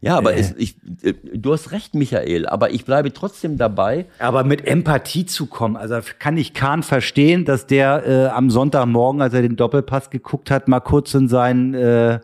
Ja, 0.00 0.16
aber 0.16 0.34
äh. 0.34 0.40
es, 0.40 0.54
ich, 0.56 0.76
äh, 1.02 1.14
du 1.34 1.52
hast 1.52 1.72
recht, 1.72 1.94
Michael, 1.94 2.46
aber 2.46 2.70
ich 2.70 2.84
bleibe 2.84 3.12
trotzdem 3.12 3.56
dabei. 3.56 4.06
Aber 4.18 4.44
mit 4.44 4.66
Empathie 4.66 5.26
zu 5.26 5.46
kommen, 5.46 5.76
also 5.76 5.98
kann 6.18 6.36
ich 6.36 6.54
Kahn 6.54 6.82
verstehen, 6.82 7.44
dass 7.44 7.66
der 7.66 8.06
äh, 8.06 8.26
am 8.26 8.50
Sonntagmorgen, 8.50 9.22
als 9.22 9.34
er 9.34 9.42
den 9.42 9.56
Doppelpass 9.56 10.10
geguckt 10.10 10.50
hat, 10.50 10.68
mal 10.68 10.80
kurz 10.80 11.14
in 11.14 11.28
sein 11.28 11.74
äh, 11.74 12.20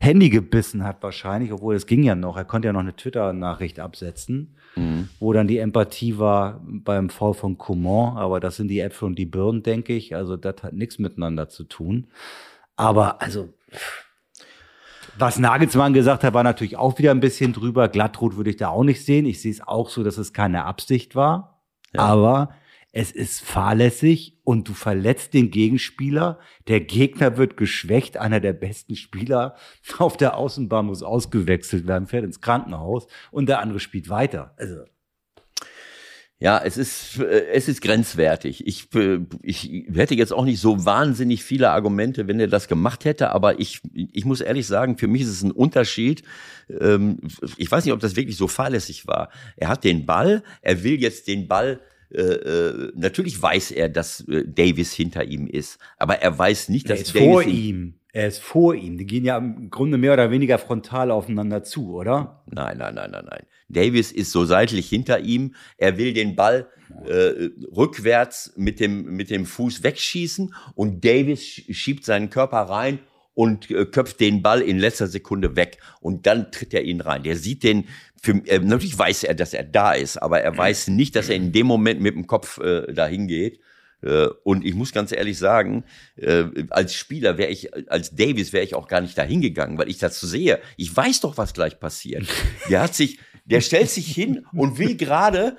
Handy 0.00 0.30
gebissen 0.30 0.84
hat 0.84 1.02
wahrscheinlich, 1.02 1.52
obwohl 1.52 1.74
es 1.74 1.86
ging 1.86 2.02
ja 2.02 2.14
noch. 2.14 2.36
Er 2.36 2.44
konnte 2.44 2.66
ja 2.68 2.72
noch 2.72 2.80
eine 2.80 2.94
Twitter-Nachricht 2.94 3.80
absetzen, 3.80 4.54
mhm. 4.76 5.08
wo 5.18 5.32
dann 5.32 5.48
die 5.48 5.58
Empathie 5.58 6.18
war 6.18 6.60
beim 6.64 7.10
Fall 7.10 7.34
von 7.34 7.58
Coman. 7.58 8.16
Aber 8.16 8.38
das 8.38 8.56
sind 8.56 8.68
die 8.68 8.80
Äpfel 8.80 9.06
und 9.06 9.18
die 9.18 9.26
Birnen, 9.26 9.62
denke 9.62 9.94
ich. 9.94 10.14
Also 10.14 10.36
das 10.36 10.62
hat 10.62 10.72
nichts 10.72 10.98
miteinander 10.98 11.48
zu 11.48 11.64
tun. 11.64 12.06
Aber 12.76 13.20
also 13.20 13.48
was 15.18 15.38
Nagelsmann 15.38 15.92
gesagt 15.92 16.24
hat, 16.24 16.34
war 16.34 16.44
natürlich 16.44 16.76
auch 16.76 16.98
wieder 16.98 17.10
ein 17.10 17.20
bisschen 17.20 17.52
drüber. 17.52 17.88
Glattrot 17.88 18.36
würde 18.36 18.50
ich 18.50 18.56
da 18.56 18.68
auch 18.68 18.84
nicht 18.84 19.04
sehen. 19.04 19.26
Ich 19.26 19.40
sehe 19.40 19.52
es 19.52 19.60
auch 19.60 19.88
so, 19.88 20.02
dass 20.04 20.18
es 20.18 20.32
keine 20.32 20.64
Absicht 20.64 21.14
war. 21.14 21.62
Ja. 21.92 22.00
Aber 22.00 22.50
es 22.92 23.12
ist 23.12 23.44
fahrlässig 23.44 24.38
und 24.44 24.68
du 24.68 24.74
verletzt 24.74 25.34
den 25.34 25.50
Gegenspieler. 25.50 26.38
Der 26.68 26.80
Gegner 26.80 27.36
wird 27.36 27.56
geschwächt. 27.56 28.16
Einer 28.16 28.40
der 28.40 28.52
besten 28.54 28.96
Spieler 28.96 29.56
auf 29.98 30.16
der 30.16 30.36
Außenbahn 30.36 30.86
muss 30.86 31.02
ausgewechselt 31.02 31.86
werden, 31.86 32.06
fährt 32.06 32.24
ins 32.24 32.40
Krankenhaus 32.40 33.06
und 33.30 33.48
der 33.48 33.60
andere 33.60 33.80
spielt 33.80 34.08
weiter. 34.08 34.54
Also 34.56 34.84
ja, 36.40 36.60
es 36.64 36.76
ist, 36.76 37.18
äh, 37.18 37.46
es 37.52 37.68
ist 37.68 37.80
grenzwertig. 37.80 38.64
Ich, 38.66 38.94
äh, 38.94 39.20
ich 39.42 39.70
hätte 39.92 40.14
jetzt 40.14 40.32
auch 40.32 40.44
nicht 40.44 40.60
so 40.60 40.84
wahnsinnig 40.84 41.42
viele 41.42 41.70
Argumente, 41.70 42.28
wenn 42.28 42.38
er 42.38 42.46
das 42.46 42.68
gemacht 42.68 43.04
hätte, 43.04 43.30
aber 43.30 43.58
ich, 43.58 43.80
ich 43.92 44.24
muss 44.24 44.40
ehrlich 44.40 44.66
sagen, 44.66 44.98
für 44.98 45.08
mich 45.08 45.22
ist 45.22 45.30
es 45.30 45.42
ein 45.42 45.50
Unterschied. 45.50 46.22
Ähm, 46.80 47.18
ich 47.56 47.70
weiß 47.70 47.84
nicht, 47.84 47.92
ob 47.92 48.00
das 48.00 48.14
wirklich 48.14 48.36
so 48.36 48.46
fahrlässig 48.46 49.06
war. 49.08 49.30
Er 49.56 49.68
hat 49.68 49.82
den 49.82 50.06
Ball, 50.06 50.44
er 50.62 50.84
will 50.84 51.00
jetzt 51.00 51.26
den 51.26 51.48
Ball 51.48 51.80
äh, 52.10 52.20
äh 52.20 52.92
natürlich 52.94 53.40
weiß 53.40 53.70
er, 53.72 53.88
dass 53.88 54.24
Davis 54.26 54.92
hinter 54.92 55.24
ihm 55.24 55.46
ist, 55.46 55.78
aber 55.96 56.20
er 56.20 56.38
weiß 56.38 56.68
nicht, 56.68 56.88
dass 56.90 56.98
er 56.98 57.02
ist 57.02 57.14
Davis 57.14 57.28
vor 57.28 57.42
ihm. 57.42 57.94
Er 58.12 58.26
ist 58.26 58.40
vor 58.40 58.74
ihm. 58.74 58.96
Die 58.96 59.06
gehen 59.06 59.24
ja 59.24 59.36
im 59.36 59.70
Grunde 59.70 59.98
mehr 59.98 60.14
oder 60.14 60.30
weniger 60.30 60.58
frontal 60.58 61.10
aufeinander 61.10 61.62
zu, 61.62 61.94
oder? 61.94 62.42
Nein, 62.50 62.78
nein, 62.78 62.94
nein, 62.94 63.10
nein, 63.10 63.26
nein. 63.28 63.46
Davis 63.68 64.12
ist 64.12 64.32
so 64.32 64.44
seitlich 64.44 64.88
hinter 64.88 65.20
ihm. 65.20 65.54
Er 65.76 65.98
will 65.98 66.14
den 66.14 66.34
Ball 66.34 66.68
äh, 67.06 67.50
rückwärts 67.76 68.54
mit 68.56 68.80
dem, 68.80 69.04
mit 69.14 69.30
dem 69.30 69.44
Fuß 69.44 69.82
wegschießen 69.82 70.54
und 70.74 71.04
Davis 71.04 71.42
schiebt 71.42 72.04
seinen 72.04 72.30
Körper 72.30 72.62
rein 72.62 73.00
und 73.34 73.70
äh, 73.70 73.84
köpft 73.84 74.20
den 74.20 74.42
Ball 74.42 74.62
in 74.62 74.78
letzter 74.78 75.06
Sekunde 75.06 75.54
weg 75.54 75.78
und 76.00 76.26
dann 76.26 76.50
tritt 76.50 76.74
er 76.74 76.82
ihn 76.82 77.00
rein. 77.00 77.22
Der 77.22 77.36
sieht 77.36 77.62
den, 77.62 77.84
für, 78.22 78.32
äh, 78.46 78.58
natürlich 78.58 78.98
weiß 78.98 79.24
er, 79.24 79.34
dass 79.34 79.54
er 79.54 79.64
da 79.64 79.92
ist, 79.92 80.16
aber 80.16 80.40
er 80.40 80.56
weiß 80.56 80.88
nicht, 80.88 81.16
dass 81.16 81.28
er 81.28 81.36
in 81.36 81.52
dem 81.52 81.66
Moment 81.66 82.00
mit 82.00 82.14
dem 82.14 82.26
Kopf 82.26 82.58
äh, 82.58 82.92
dahin 82.92 83.28
geht. 83.28 83.60
Äh, 84.02 84.28
und 84.44 84.64
ich 84.64 84.74
muss 84.74 84.92
ganz 84.92 85.12
ehrlich 85.12 85.38
sagen, 85.38 85.84
äh, 86.16 86.44
als 86.70 86.94
Spieler 86.94 87.38
wäre 87.38 87.50
ich, 87.50 87.90
als 87.90 88.14
Davis 88.14 88.52
wäre 88.52 88.64
ich 88.64 88.74
auch 88.74 88.88
gar 88.88 89.00
nicht 89.00 89.18
dahin 89.18 89.40
gegangen, 89.40 89.78
weil 89.78 89.88
ich 89.88 89.98
das 89.98 90.20
sehe. 90.20 90.60
Ich 90.76 90.94
weiß 90.96 91.20
doch, 91.20 91.36
was 91.36 91.54
gleich 91.54 91.78
passiert. 91.80 92.26
Der 92.70 92.80
hat 92.80 92.94
sich, 92.94 93.18
der 93.50 93.60
stellt 93.60 93.90
sich 93.90 94.12
hin 94.12 94.46
und 94.52 94.78
will 94.78 94.96
gerade 94.96 95.56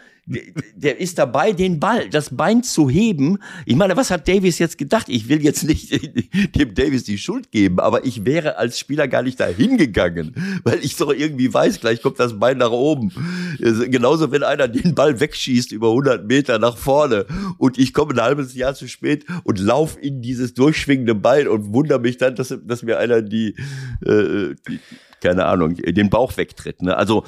der 0.75 0.99
ist 0.99 1.17
dabei, 1.17 1.53
den 1.53 1.79
Ball, 1.79 2.07
das 2.09 2.35
Bein 2.35 2.61
zu 2.61 2.89
heben. 2.89 3.39
Ich 3.65 3.75
meine, 3.75 3.97
was 3.97 4.11
hat 4.11 4.27
Davis 4.27 4.59
jetzt 4.59 4.77
gedacht? 4.77 5.09
Ich 5.09 5.27
will 5.27 5.41
jetzt 5.41 5.63
nicht 5.63 5.91
dem 6.55 6.75
Davis 6.75 7.03
die 7.03 7.17
Schuld 7.17 7.51
geben, 7.51 7.79
aber 7.79 8.05
ich 8.05 8.25
wäre 8.25 8.57
als 8.57 8.77
Spieler 8.77 9.07
gar 9.07 9.23
nicht 9.23 9.39
dahin 9.39 9.77
gegangen, 9.77 10.35
weil 10.63 10.79
ich 10.83 10.95
doch 10.95 11.11
irgendwie 11.11 11.51
weiß, 11.51 11.79
gleich 11.79 12.01
kommt 12.01 12.19
das 12.19 12.39
Bein 12.39 12.59
nach 12.59 12.71
oben. 12.71 13.11
Genauso, 13.59 14.31
wenn 14.31 14.43
einer 14.43 14.67
den 14.67 14.93
Ball 14.93 15.19
wegschießt 15.19 15.71
über 15.71 15.89
100 15.89 16.27
Meter 16.27 16.59
nach 16.59 16.77
vorne 16.77 17.25
und 17.57 17.79
ich 17.79 17.93
komme 17.93 18.13
ein 18.13 18.21
halbes 18.21 18.53
Jahr 18.53 18.75
zu 18.75 18.87
spät 18.87 19.25
und 19.43 19.59
lauf 19.59 19.97
in 19.99 20.21
dieses 20.21 20.53
durchschwingende 20.53 21.15
Bein 21.15 21.47
und 21.47 21.73
wundere 21.73 21.99
mich 21.99 22.17
dann, 22.17 22.35
dass, 22.35 22.55
dass 22.63 22.83
mir 22.83 22.99
einer 22.99 23.21
die, 23.23 23.55
äh, 24.05 24.55
die 24.67 24.79
keine 25.21 25.45
Ahnung, 25.45 25.75
den 25.75 26.09
Bauch 26.09 26.37
wegtritt. 26.37 26.81
Ne? 26.81 26.95
Also 26.95 27.25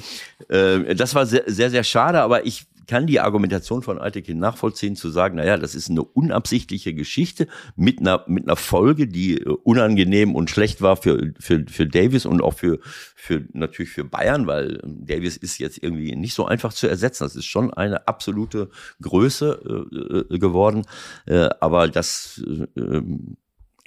äh, 0.48 0.94
das 0.94 1.14
war 1.14 1.26
sehr, 1.26 1.44
sehr, 1.46 1.70
sehr 1.70 1.84
schade, 1.84 2.20
aber 2.20 2.46
ich 2.46 2.66
kann 2.86 3.06
die 3.06 3.20
Argumentation 3.20 3.82
von 3.82 3.98
Altekin 3.98 4.38
nachvollziehen, 4.38 4.96
zu 4.96 5.10
sagen, 5.10 5.36
naja, 5.36 5.56
das 5.56 5.74
ist 5.74 5.90
eine 5.90 6.02
unabsichtliche 6.02 6.94
Geschichte 6.94 7.46
mit 7.76 8.00
einer, 8.00 8.24
mit 8.26 8.44
einer 8.44 8.56
Folge, 8.56 9.06
die 9.06 9.38
äh, 9.38 9.48
unangenehm 9.48 10.34
und 10.34 10.50
schlecht 10.50 10.82
war 10.82 10.96
für, 10.96 11.32
für, 11.38 11.64
für 11.68 11.86
Davis 11.86 12.26
und 12.26 12.42
auch 12.42 12.54
für, 12.54 12.80
für, 13.14 13.44
natürlich 13.52 13.92
für 13.92 14.04
Bayern, 14.04 14.46
weil 14.46 14.80
ähm, 14.82 15.06
Davis 15.06 15.36
ist 15.36 15.58
jetzt 15.58 15.82
irgendwie 15.82 16.16
nicht 16.16 16.34
so 16.34 16.46
einfach 16.46 16.72
zu 16.72 16.88
ersetzen. 16.88 17.24
Das 17.24 17.36
ist 17.36 17.46
schon 17.46 17.72
eine 17.72 18.08
absolute 18.08 18.68
Größe 19.00 20.26
äh, 20.30 20.34
äh 20.34 20.38
geworden. 20.38 20.84
Äh, 21.26 21.48
aber 21.60 21.88
das, 21.88 22.42
äh, 22.46 22.80
ähm, 22.80 23.36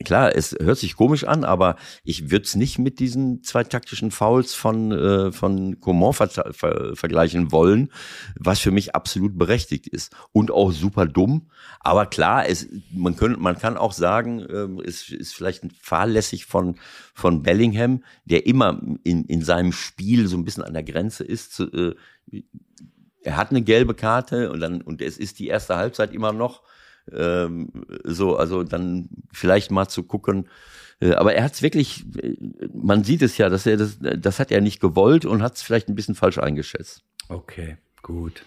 klar, 0.04 0.36
es 0.36 0.56
hört 0.60 0.78
sich 0.78 0.96
komisch 0.96 1.24
an, 1.24 1.44
aber 1.44 1.78
ich 2.04 2.30
würde 2.30 2.44
es 2.44 2.56
nicht 2.56 2.80
mit 2.80 3.00
diesen 3.00 3.44
zwei 3.44 3.64
taktischen 3.64 4.12
Fouls 4.12 4.54
von, 4.54 4.92
äh, 4.92 5.32
von 5.32 5.80
Coman 5.80 6.14
ver 6.14 6.28
ver 6.52 6.96
vergleichen 6.96 7.52
wollen, 7.52 7.92
was 8.38 8.60
für 8.60 8.72
mich 8.72 8.94
absolut 8.94 9.38
berechtigt 9.38 9.88
ist. 9.88 10.14
Und 10.34 10.52
auch 10.52 10.72
super 10.72 11.06
dumm. 11.06 11.50
Aber 11.80 12.06
klar, 12.08 12.48
es, 12.48 12.68
man, 12.92 13.16
können, 13.16 13.40
man 13.40 13.58
kann 13.58 13.78
auch 13.78 13.94
sagen, 13.94 14.40
äh, 14.40 14.88
es 14.88 15.10
ist 15.10 15.34
vielleicht 15.34 15.64
fahrlässig 15.80 16.46
von, 16.46 16.76
von 17.14 17.42
Bellingham, 17.42 18.04
der 18.26 18.46
immer 18.46 18.82
in, 19.04 19.24
in 19.26 19.42
seinem 19.44 19.72
Spiel 19.72 20.28
so 20.28 20.36
ein 20.36 20.44
bisschen 20.44 20.64
an 20.64 20.74
der 20.74 20.84
Grenze 20.84 21.24
ist. 21.24 21.54
Zu, 21.54 21.72
äh, 21.72 21.96
er 23.22 23.38
hat 23.38 23.50
eine 23.50 23.62
gelbe 23.62 23.96
Karte 23.96 24.52
und 24.52 24.60
dann 24.60 24.82
und 24.82 25.02
es 25.02 25.18
ist 25.18 25.40
die 25.40 25.48
erste 25.48 25.78
Halbzeit 25.78 26.14
immer 26.14 26.32
noch 26.32 26.62
ähm, 27.12 27.70
so, 28.04 28.36
also 28.36 28.64
dann 28.64 29.10
vielleicht 29.32 29.72
mal 29.72 29.88
zu 29.88 30.04
gucken. 30.04 30.48
Äh, 31.00 31.14
aber 31.14 31.34
er 31.34 31.44
hat 31.44 31.54
es 31.54 31.62
wirklich, 31.62 32.06
äh, 32.22 32.36
man 32.74 33.04
sieht 33.04 33.22
es 33.22 33.38
ja, 33.38 33.50
dass 33.50 33.66
er 33.66 33.78
das, 33.78 33.98
das 34.00 34.40
hat 34.40 34.52
er 34.52 34.62
nicht 34.62 34.80
gewollt 34.80 35.26
und 35.26 35.42
hat 35.42 35.56
es 35.56 35.62
vielleicht 35.62 35.90
ein 35.90 35.96
bisschen 35.96 36.16
falsch 36.16 36.38
eingeschätzt. 36.38 37.04
Okay, 37.30 37.78
gut. 38.02 38.44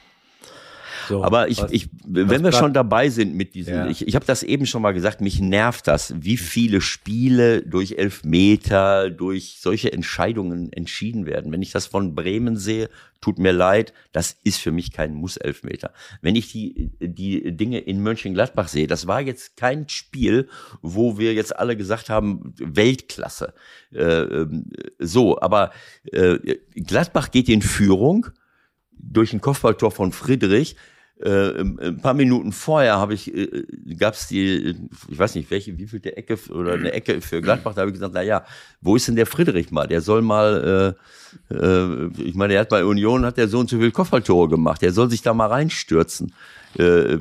So, 1.09 1.25
Aber 1.25 1.49
ich, 1.49 1.63
was- 1.63 1.71
ich, 1.73 1.89
wenn 2.07 2.29
wir 2.29 2.39
bleibt- 2.39 2.57
schon 2.57 2.73
dabei 2.75 3.09
sind 3.09 3.35
mit 3.35 3.55
diesen, 3.55 3.75
Ja. 3.75 3.89
ich, 3.89 4.07
ich 4.07 4.15
habe 4.15 4.27
das 4.27 4.43
eben 4.43 4.67
schon 4.67 4.83
mal 4.83 4.93
gesagt, 4.93 5.21
mich 5.21 5.41
nervt 5.41 5.87
das, 5.89 6.15
wie 6.19 6.37
viele 6.37 6.81
Spiele 6.81 7.63
durch 7.63 7.93
Elfmeter, 7.99 9.11
durch 9.11 9.59
solche 9.61 9.93
Entscheidungen 9.93 10.73
entschieden 10.73 11.27
werden. 11.27 11.51
Wenn 11.53 11.63
ich 11.63 11.73
das 11.73 11.87
von 11.87 12.15
Bremen 12.15 12.57
sehe, 12.57 12.89
tut 13.21 13.39
mir 13.39 13.53
leid, 13.53 13.93
das 14.13 14.37
ist 14.45 14.61
für 14.61 14.71
mich 14.71 14.93
kein 14.93 15.15
Muss-Elfmeter. 15.15 15.93
Wenn 16.23 16.37
ich 16.37 16.53
die, 16.53 16.91
die 17.01 17.57
Dinge 17.57 17.81
in 17.81 18.01
Mönchengladbach 18.03 18.69
sehe, 18.69 18.87
das 18.87 19.07
war 19.09 19.21
jetzt 19.21 19.57
kein 19.57 19.89
Spiel, 19.89 20.49
wo 20.83 21.19
wir 21.19 21.35
jetzt 21.35 21.57
alle 21.57 21.77
gesagt 21.77 22.11
haben, 22.11 22.55
Weltklasse. 22.59 23.55
Äh, 23.93 24.03
ähm, 24.03 24.67
so, 24.99 25.41
aber 25.41 25.73
äh, 26.13 26.59
Gladbach 26.77 27.31
geht 27.31 27.49
in 27.49 27.63
Führung 27.63 28.27
durch 28.93 29.33
ein 29.33 29.41
Kopfballtor 29.41 29.91
von 29.91 30.13
Friedrich. 30.13 30.77
Äh, 31.21 31.61
ein 31.61 31.99
paar 32.01 32.15
Minuten 32.15 32.53
vorher 32.53 32.99
habe 32.99 33.15
ich, 33.15 33.35
äh, 33.35 33.65
gab 33.99 34.15
es 34.15 34.29
die, 34.29 34.77
ich 35.09 35.19
weiß 35.19 35.35
nicht, 35.35 35.51
welche, 35.51 35.77
wie 35.77 35.87
viel 35.89 35.99
der 35.99 36.17
Ecke 36.17 36.39
oder 36.51 36.75
eine 36.75 36.93
Ecke 36.93 37.21
für 37.21 37.41
Gladbach, 37.41 37.75
da 37.75 37.81
habe 37.81 37.91
ich 37.91 37.95
gesagt, 37.95 38.15
na 38.15 38.23
ja, 38.23 38.45
wo 38.81 38.95
ist 38.95 39.09
denn 39.09 39.17
der 39.17 39.27
Friedrich 39.27 39.73
mal? 39.73 39.89
Der 39.89 40.01
soll 40.01 40.23
mal, 40.23 40.95
äh, 41.51 41.55
äh, 41.55 42.11
ich 42.23 42.35
meine, 42.37 42.55
er 42.55 42.61
hat 42.61 42.69
bei 42.69 42.85
Union, 42.85 43.25
hat 43.25 43.37
der 43.37 43.49
so 43.49 43.59
und 43.59 43.69
so 43.69 43.79
viel 43.79 43.91
Kopfballtore 43.91 44.49
gemacht, 44.49 44.81
der 44.81 44.93
soll 44.93 45.11
sich 45.11 45.23
da 45.23 45.35
mal 45.35 45.47
reinstürzen. 45.47 46.33
Äh, 46.79 47.17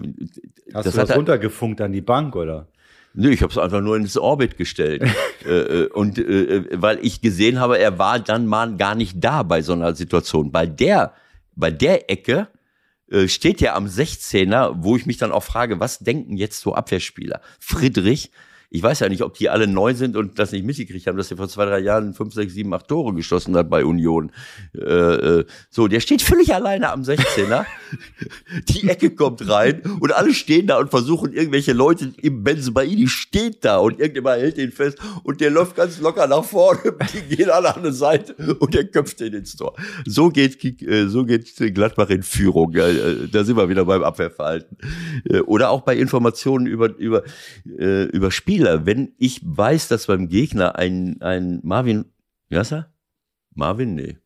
Hast 0.73 0.85
das 0.85 0.93
du 0.93 0.99
hat 1.01 1.03
das 1.03 1.09
er- 1.11 1.15
runtergefunkt 1.15 1.81
an 1.81 1.91
die 1.91 2.01
Bank, 2.01 2.35
oder? 2.35 2.67
Nö, 3.15 3.31
ich 3.31 3.41
habe 3.41 3.51
es 3.51 3.57
einfach 3.57 3.81
nur 3.81 3.97
ins 3.97 4.15
Orbit 4.15 4.57
gestellt. 4.57 5.03
äh, 5.45 5.49
äh, 5.49 5.87
und 5.87 6.19
äh, 6.19 6.65
weil 6.73 6.99
ich 7.01 7.21
gesehen 7.21 7.59
habe, 7.59 7.79
er 7.79 7.97
war 7.97 8.19
dann 8.19 8.45
mal 8.45 8.75
gar 8.77 8.93
nicht 8.93 9.15
da 9.23 9.41
bei 9.41 9.63
so 9.63 9.73
einer 9.73 9.95
Situation. 9.95 10.51
Bei 10.51 10.67
der, 10.67 11.13
bei 11.55 11.71
der 11.71 12.11
Ecke 12.11 12.41
äh, 12.41 12.56
steht 13.27 13.61
er 13.61 13.75
am 13.75 13.85
16er, 13.85 14.75
wo 14.77 14.95
ich 14.95 15.05
mich 15.05 15.17
dann 15.17 15.31
auch 15.31 15.43
frage, 15.43 15.79
was 15.79 15.99
denken 15.99 16.35
jetzt 16.35 16.59
so 16.59 16.75
Abwehrspieler? 16.75 17.41
Friedrich, 17.59 18.31
ich 18.69 18.83
weiß 18.83 18.99
ja 18.99 19.07
nicht, 19.07 19.21
ob 19.21 19.33
die 19.35 19.49
alle 19.49 19.65
neu 19.65 19.93
sind 19.93 20.17
und 20.17 20.39
das 20.39 20.51
nicht 20.51 20.65
mitgekriegt 20.65 21.07
haben, 21.07 21.17
dass 21.17 21.31
er 21.31 21.37
vor 21.37 21.47
zwei, 21.47 21.65
drei 21.65 21.79
Jahren 21.79 22.13
fünf, 22.13 22.33
sechs, 22.33 22.53
sieben, 22.53 22.73
acht 22.73 22.87
Tore 22.87 23.13
geschossen 23.13 23.55
hat 23.55 23.69
bei 23.69 23.85
Union. 23.85 24.31
Äh, 24.75 24.81
äh, 24.81 25.45
so, 25.69 25.87
der 25.87 26.01
steht 26.01 26.21
völlig 26.21 26.53
alleine 26.53 26.91
am 26.91 27.03
16er. 27.03 27.65
Die 28.67 28.89
Ecke 28.89 29.11
kommt 29.11 29.47
rein 29.49 29.81
und 30.01 30.11
alle 30.11 30.33
stehen 30.33 30.67
da 30.67 30.79
und 30.79 30.89
versuchen 30.89 31.31
irgendwelche 31.31 31.71
Leute 31.71 32.11
im 32.21 32.43
Benzemaini 32.43 33.07
steht 33.07 33.63
da 33.63 33.77
und 33.77 33.99
irgendjemand 33.99 34.41
hält 34.41 34.57
ihn 34.57 34.73
fest 34.73 34.97
und 35.23 35.39
der 35.39 35.49
läuft 35.49 35.75
ganz 35.75 35.99
locker 35.99 36.27
nach 36.27 36.43
vorne, 36.43 36.79
die 37.13 37.35
gehen 37.35 37.49
alle 37.49 37.73
an 37.73 37.81
eine 37.81 37.93
Seite 37.93 38.35
und 38.55 38.73
der 38.73 38.85
köpft 38.85 39.21
ihn 39.21 39.33
ins 39.33 39.55
Tor. 39.55 39.75
So 40.05 40.29
geht, 40.29 40.61
äh, 40.81 41.07
so 41.07 41.23
geht 41.23 41.55
Gladbach 41.73 42.09
in 42.09 42.23
Führung. 42.23 42.75
Äh, 42.75 43.27
Da 43.31 43.45
sind 43.45 43.55
wir 43.55 43.69
wieder 43.69 43.85
beim 43.85 44.03
Abwehrverhalten. 44.03 44.77
Äh, 45.23 45.39
Oder 45.39 45.69
auch 45.69 45.81
bei 45.81 45.95
Informationen 45.95 46.67
über, 46.67 46.95
über, 46.97 47.23
über 47.65 48.31
Spieler. 48.57 48.85
Wenn 48.87 49.13
ich 49.17 49.39
weiß, 49.43 49.87
dass 49.87 50.07
beim 50.07 50.29
Gegner 50.29 50.75
ein, 50.77 51.21
ein 51.21 51.59
Marvin, 51.63 52.05
wie 52.49 52.57
heißt 52.57 52.71
er? 52.73 52.91
Marvin? 53.53 53.93
Nee. 53.95 54.17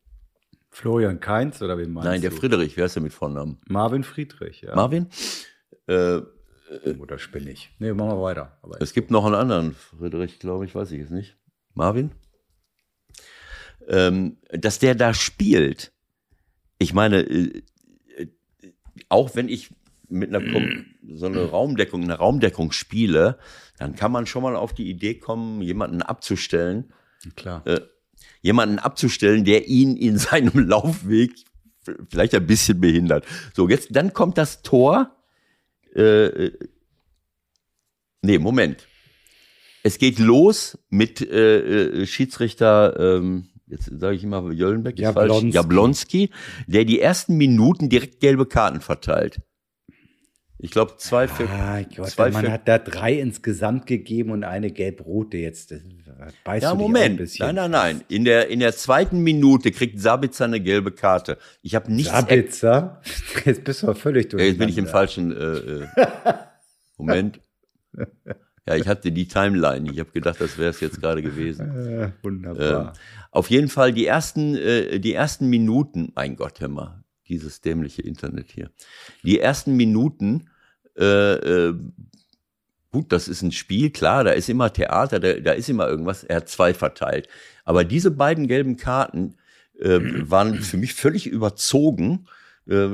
Florian 0.70 1.20
Kainz 1.20 1.60
oder 1.60 1.76
wen 1.76 1.92
meinst 1.92 2.06
Nein, 2.08 2.22
der 2.22 2.30
du? 2.30 2.36
Friedrich, 2.36 2.76
wer 2.78 2.86
ist 2.86 2.96
der 2.96 3.02
mit 3.02 3.12
Vornamen? 3.12 3.58
Marvin 3.68 4.04
Friedrich, 4.04 4.62
ja. 4.62 4.74
Marvin? 4.74 5.08
Äh, 5.86 6.22
Oder 6.98 7.18
spinne 7.18 7.50
ich? 7.50 7.70
Nee, 7.78 7.92
machen 7.92 8.16
wir 8.18 8.22
weiter. 8.22 8.56
Aber 8.62 8.80
Es 8.80 8.94
gibt 8.94 9.10
noch 9.10 9.26
einen 9.26 9.34
anderen 9.34 9.74
Friedrich, 9.74 10.38
glaube 10.38 10.64
ich, 10.64 10.74
weiß 10.74 10.90
ich 10.92 11.02
es 11.02 11.10
nicht. 11.10 11.36
Marvin? 11.74 12.12
Ähm, 13.86 14.38
dass 14.50 14.78
der 14.78 14.94
da 14.94 15.12
spielt. 15.12 15.92
Ich 16.78 16.94
meine, 16.94 17.20
äh, 17.20 17.62
äh, 18.16 18.26
auch 19.10 19.34
wenn 19.34 19.48
ich 19.50 19.70
mit 20.12 20.34
einer 20.34 20.52
Kom 20.52 20.86
so 21.14 21.26
eine 21.26 21.44
Raumdeckung, 21.50 22.02
eine 22.02 22.14
Raumdeckung 22.14 22.72
spiele, 22.72 23.38
dann 23.78 23.96
kann 23.96 24.12
man 24.12 24.26
schon 24.26 24.42
mal 24.42 24.56
auf 24.56 24.72
die 24.72 24.88
Idee 24.88 25.14
kommen, 25.14 25.62
jemanden 25.62 26.02
abzustellen, 26.02 26.92
klar. 27.34 27.66
äh, 27.66 27.80
jemanden 28.40 28.78
abzustellen, 28.78 29.44
der 29.44 29.68
ihn 29.68 29.96
in 29.96 30.18
seinem 30.18 30.68
Laufweg 30.68 31.32
vielleicht 32.08 32.34
ein 32.34 32.46
bisschen 32.46 32.80
behindert. 32.80 33.26
So, 33.54 33.68
jetzt, 33.68 33.88
dann 33.90 34.12
kommt 34.12 34.38
das 34.38 34.62
Tor. 34.62 35.16
Äh, 35.94 36.26
äh, 36.26 36.58
nee, 38.22 38.38
Moment. 38.38 38.86
Es 39.82 39.98
geht 39.98 40.20
los 40.20 40.78
mit 40.90 41.20
äh, 41.20 42.02
äh, 42.02 42.06
Schiedsrichter, 42.06 43.16
ähm, 43.16 43.48
jetzt 43.66 43.90
sage 43.98 44.14
ich 44.14 44.22
immer 44.22 44.52
Jöllenbeck, 44.52 44.96
ist 44.96 45.12
falsch, 45.12 45.32
Jablonski. 45.32 45.50
Jablonski, 45.54 46.30
der 46.68 46.84
die 46.84 47.00
ersten 47.00 47.36
Minuten 47.36 47.88
direkt 47.88 48.20
gelbe 48.20 48.46
Karten 48.46 48.80
verteilt. 48.80 49.40
Ich 50.64 50.70
glaube, 50.70 50.94
zwei 50.96 51.26
für. 51.26 51.48
Ah, 51.50 51.82
Gott, 51.96 52.10
zwei 52.10 52.30
man 52.30 52.44
für- 52.44 52.52
hat 52.52 52.68
da 52.68 52.78
drei 52.78 53.14
insgesamt 53.18 53.86
gegeben 53.86 54.30
und 54.30 54.44
eine 54.44 54.70
gelb-rote 54.70 55.36
jetzt. 55.36 55.74
Beißt 56.44 56.62
Ja, 56.62 56.74
Moment. 56.74 57.20
Nein, 57.40 57.54
nein, 57.56 57.70
nein. 57.72 58.04
In 58.08 58.24
der, 58.24 58.48
in 58.48 58.60
der 58.60 58.72
zweiten 58.72 59.18
Minute 59.24 59.72
kriegt 59.72 59.98
Sabitzer 60.00 60.44
eine 60.44 60.60
gelbe 60.60 60.92
Karte. 60.92 61.36
Ich 61.62 61.74
habe 61.74 61.92
nichts. 61.92 62.12
Sabitzer? 62.12 63.00
Jetzt 63.44 63.64
bist 63.64 63.82
du 63.82 63.88
aber 63.88 63.96
völlig 63.96 64.28
durch. 64.28 64.40
Ja, 64.40 64.48
jetzt 64.50 64.58
bin 64.58 64.68
ich 64.68 64.78
im 64.78 64.86
falschen 64.86 65.32
äh, 65.32 65.56
äh, 65.56 65.86
Moment. 66.96 67.40
Ja, 68.66 68.76
ich 68.76 68.86
hatte 68.86 69.10
die 69.10 69.26
Timeline. 69.26 69.90
Ich 69.90 69.98
habe 69.98 70.12
gedacht, 70.12 70.40
das 70.40 70.56
wäre 70.58 70.70
es 70.70 70.78
jetzt 70.80 71.00
gerade 71.00 71.22
gewesen. 71.22 71.72
Äh, 71.76 72.04
Ähm, 72.04 72.12
wunderbar. 72.22 72.92
auf 73.32 73.50
jeden 73.50 73.68
Fall 73.68 73.92
die 73.92 74.06
ersten, 74.06 74.54
äh, 74.54 75.00
die 75.00 75.12
ersten 75.14 75.48
Minuten, 75.48 76.12
mein 76.14 76.36
Gott, 76.36 76.60
hör 76.60 76.68
mal, 76.68 77.02
dieses 77.28 77.60
dämliche 77.60 78.02
Internet 78.02 78.50
hier. 78.52 78.70
Die 79.24 79.40
ersten 79.40 79.76
Minuten, 79.76 80.48
äh, 80.98 81.34
äh, 81.34 81.74
gut, 82.90 83.12
das 83.12 83.28
ist 83.28 83.42
ein 83.42 83.52
Spiel, 83.52 83.90
klar, 83.90 84.24
da 84.24 84.32
ist 84.32 84.48
immer 84.48 84.72
Theater, 84.72 85.18
da, 85.18 85.32
da 85.34 85.52
ist 85.52 85.68
immer 85.68 85.88
irgendwas. 85.88 86.24
Er 86.24 86.36
hat 86.36 86.48
zwei 86.48 86.74
verteilt. 86.74 87.28
Aber 87.64 87.84
diese 87.84 88.10
beiden 88.10 88.46
gelben 88.46 88.76
Karten 88.76 89.36
äh, 89.80 89.98
waren 90.30 90.54
für 90.60 90.76
mich 90.76 90.94
völlig 90.94 91.26
überzogen, 91.26 92.26
äh, 92.68 92.88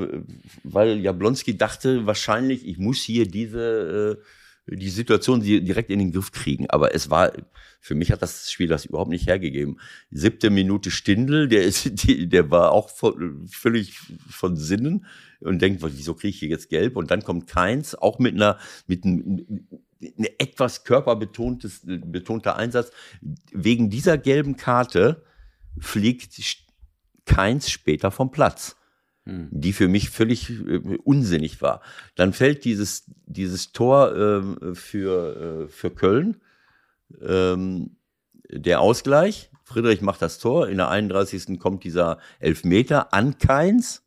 weil 0.63 0.99
Jablonski 0.99 1.57
dachte 1.57 2.05
wahrscheinlich, 2.05 2.65
ich 2.67 2.77
muss 2.77 3.01
hier 3.01 3.27
diese 3.27 4.17
äh, 4.19 4.23
die 4.71 4.89
Situation 4.89 5.41
di- 5.41 5.63
direkt 5.63 5.89
in 5.89 5.99
den 5.99 6.11
Griff 6.11 6.31
kriegen. 6.31 6.69
Aber 6.69 6.93
es 6.93 7.09
war, 7.09 7.31
für 7.79 7.95
mich 7.95 8.11
hat 8.11 8.21
das 8.21 8.51
Spiel 8.51 8.67
das 8.67 8.85
überhaupt 8.85 9.09
nicht 9.09 9.27
hergegeben. 9.27 9.79
Siebte 10.11 10.49
Minute 10.49 10.91
Stindl, 10.91 11.47
der 11.47 11.63
ist, 11.63 11.91
der 12.07 12.51
war 12.51 12.71
auch 12.71 12.89
von, 12.89 13.47
völlig 13.47 13.97
von 14.29 14.55
Sinnen 14.57 15.05
und 15.39 15.61
denkt, 15.61 15.81
wieso 15.83 16.13
kriege 16.13 16.29
ich 16.29 16.39
hier 16.39 16.49
jetzt 16.49 16.69
gelb? 16.69 16.95
Und 16.97 17.11
dann 17.11 17.23
kommt 17.23 17.47
Keins, 17.47 17.95
auch 17.95 18.19
mit 18.19 18.35
einer, 18.35 18.57
mit 18.87 19.05
einem, 19.05 19.67
ein 20.01 20.27
etwas 20.37 20.83
körperbetontes, 20.83 21.81
betonter 21.83 22.55
Einsatz. 22.55 22.91
Wegen 23.51 23.89
dieser 23.89 24.17
gelben 24.17 24.55
Karte 24.55 25.23
fliegt 25.77 26.39
Keins 27.25 27.69
später 27.69 28.11
vom 28.11 28.31
Platz 28.31 28.75
die 29.25 29.73
für 29.73 29.87
mich 29.87 30.09
völlig 30.09 30.49
äh, 30.49 30.97
unsinnig 31.03 31.61
war. 31.61 31.81
Dann 32.15 32.33
fällt 32.33 32.65
dieses, 32.65 33.03
dieses 33.25 33.71
Tor 33.71 34.15
ähm, 34.15 34.75
für, 34.75 35.65
äh, 35.65 35.67
für 35.67 35.91
Köln, 35.91 36.37
ähm, 37.21 37.97
der 38.51 38.81
Ausgleich. 38.81 39.51
Friedrich 39.63 40.01
macht 40.01 40.21
das 40.23 40.39
Tor. 40.39 40.67
In 40.67 40.77
der 40.77 40.89
31. 40.89 41.59
kommt 41.59 41.83
dieser 41.83 42.17
Elfmeter 42.39 43.13
an 43.13 43.37
Keins, 43.37 44.03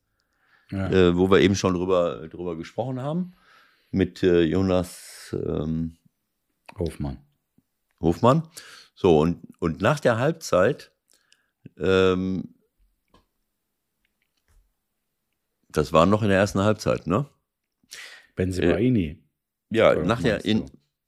Ja. 0.70 0.90
äh, 0.90 1.16
wo 1.16 1.30
wir 1.30 1.40
eben 1.40 1.54
schon 1.54 1.74
drüber, 1.74 2.28
drüber 2.28 2.56
gesprochen 2.56 3.00
haben, 3.00 3.34
mit 3.92 4.22
äh, 4.24 4.42
Jonas 4.42 5.36
ähm, 5.38 5.98
Hofmann. 6.78 7.18
Hofmann. 8.00 8.48
So, 8.94 9.20
und, 9.20 9.38
und 9.60 9.80
nach 9.80 10.00
der 10.00 10.18
Halbzeit, 10.18 10.90
ähm, 11.78 12.54
das 15.72 15.92
war 15.92 16.06
noch 16.06 16.22
in 16.22 16.28
der 16.28 16.38
ersten 16.38 16.60
Halbzeit, 16.60 17.06
ne? 17.06 17.26
Benzibaini. 18.36 19.22
Ja, 19.70 19.92
Oder 19.92 20.04
nach 20.04 20.22
der, 20.22 20.34
meinst 20.34 20.46
in, 20.46 20.66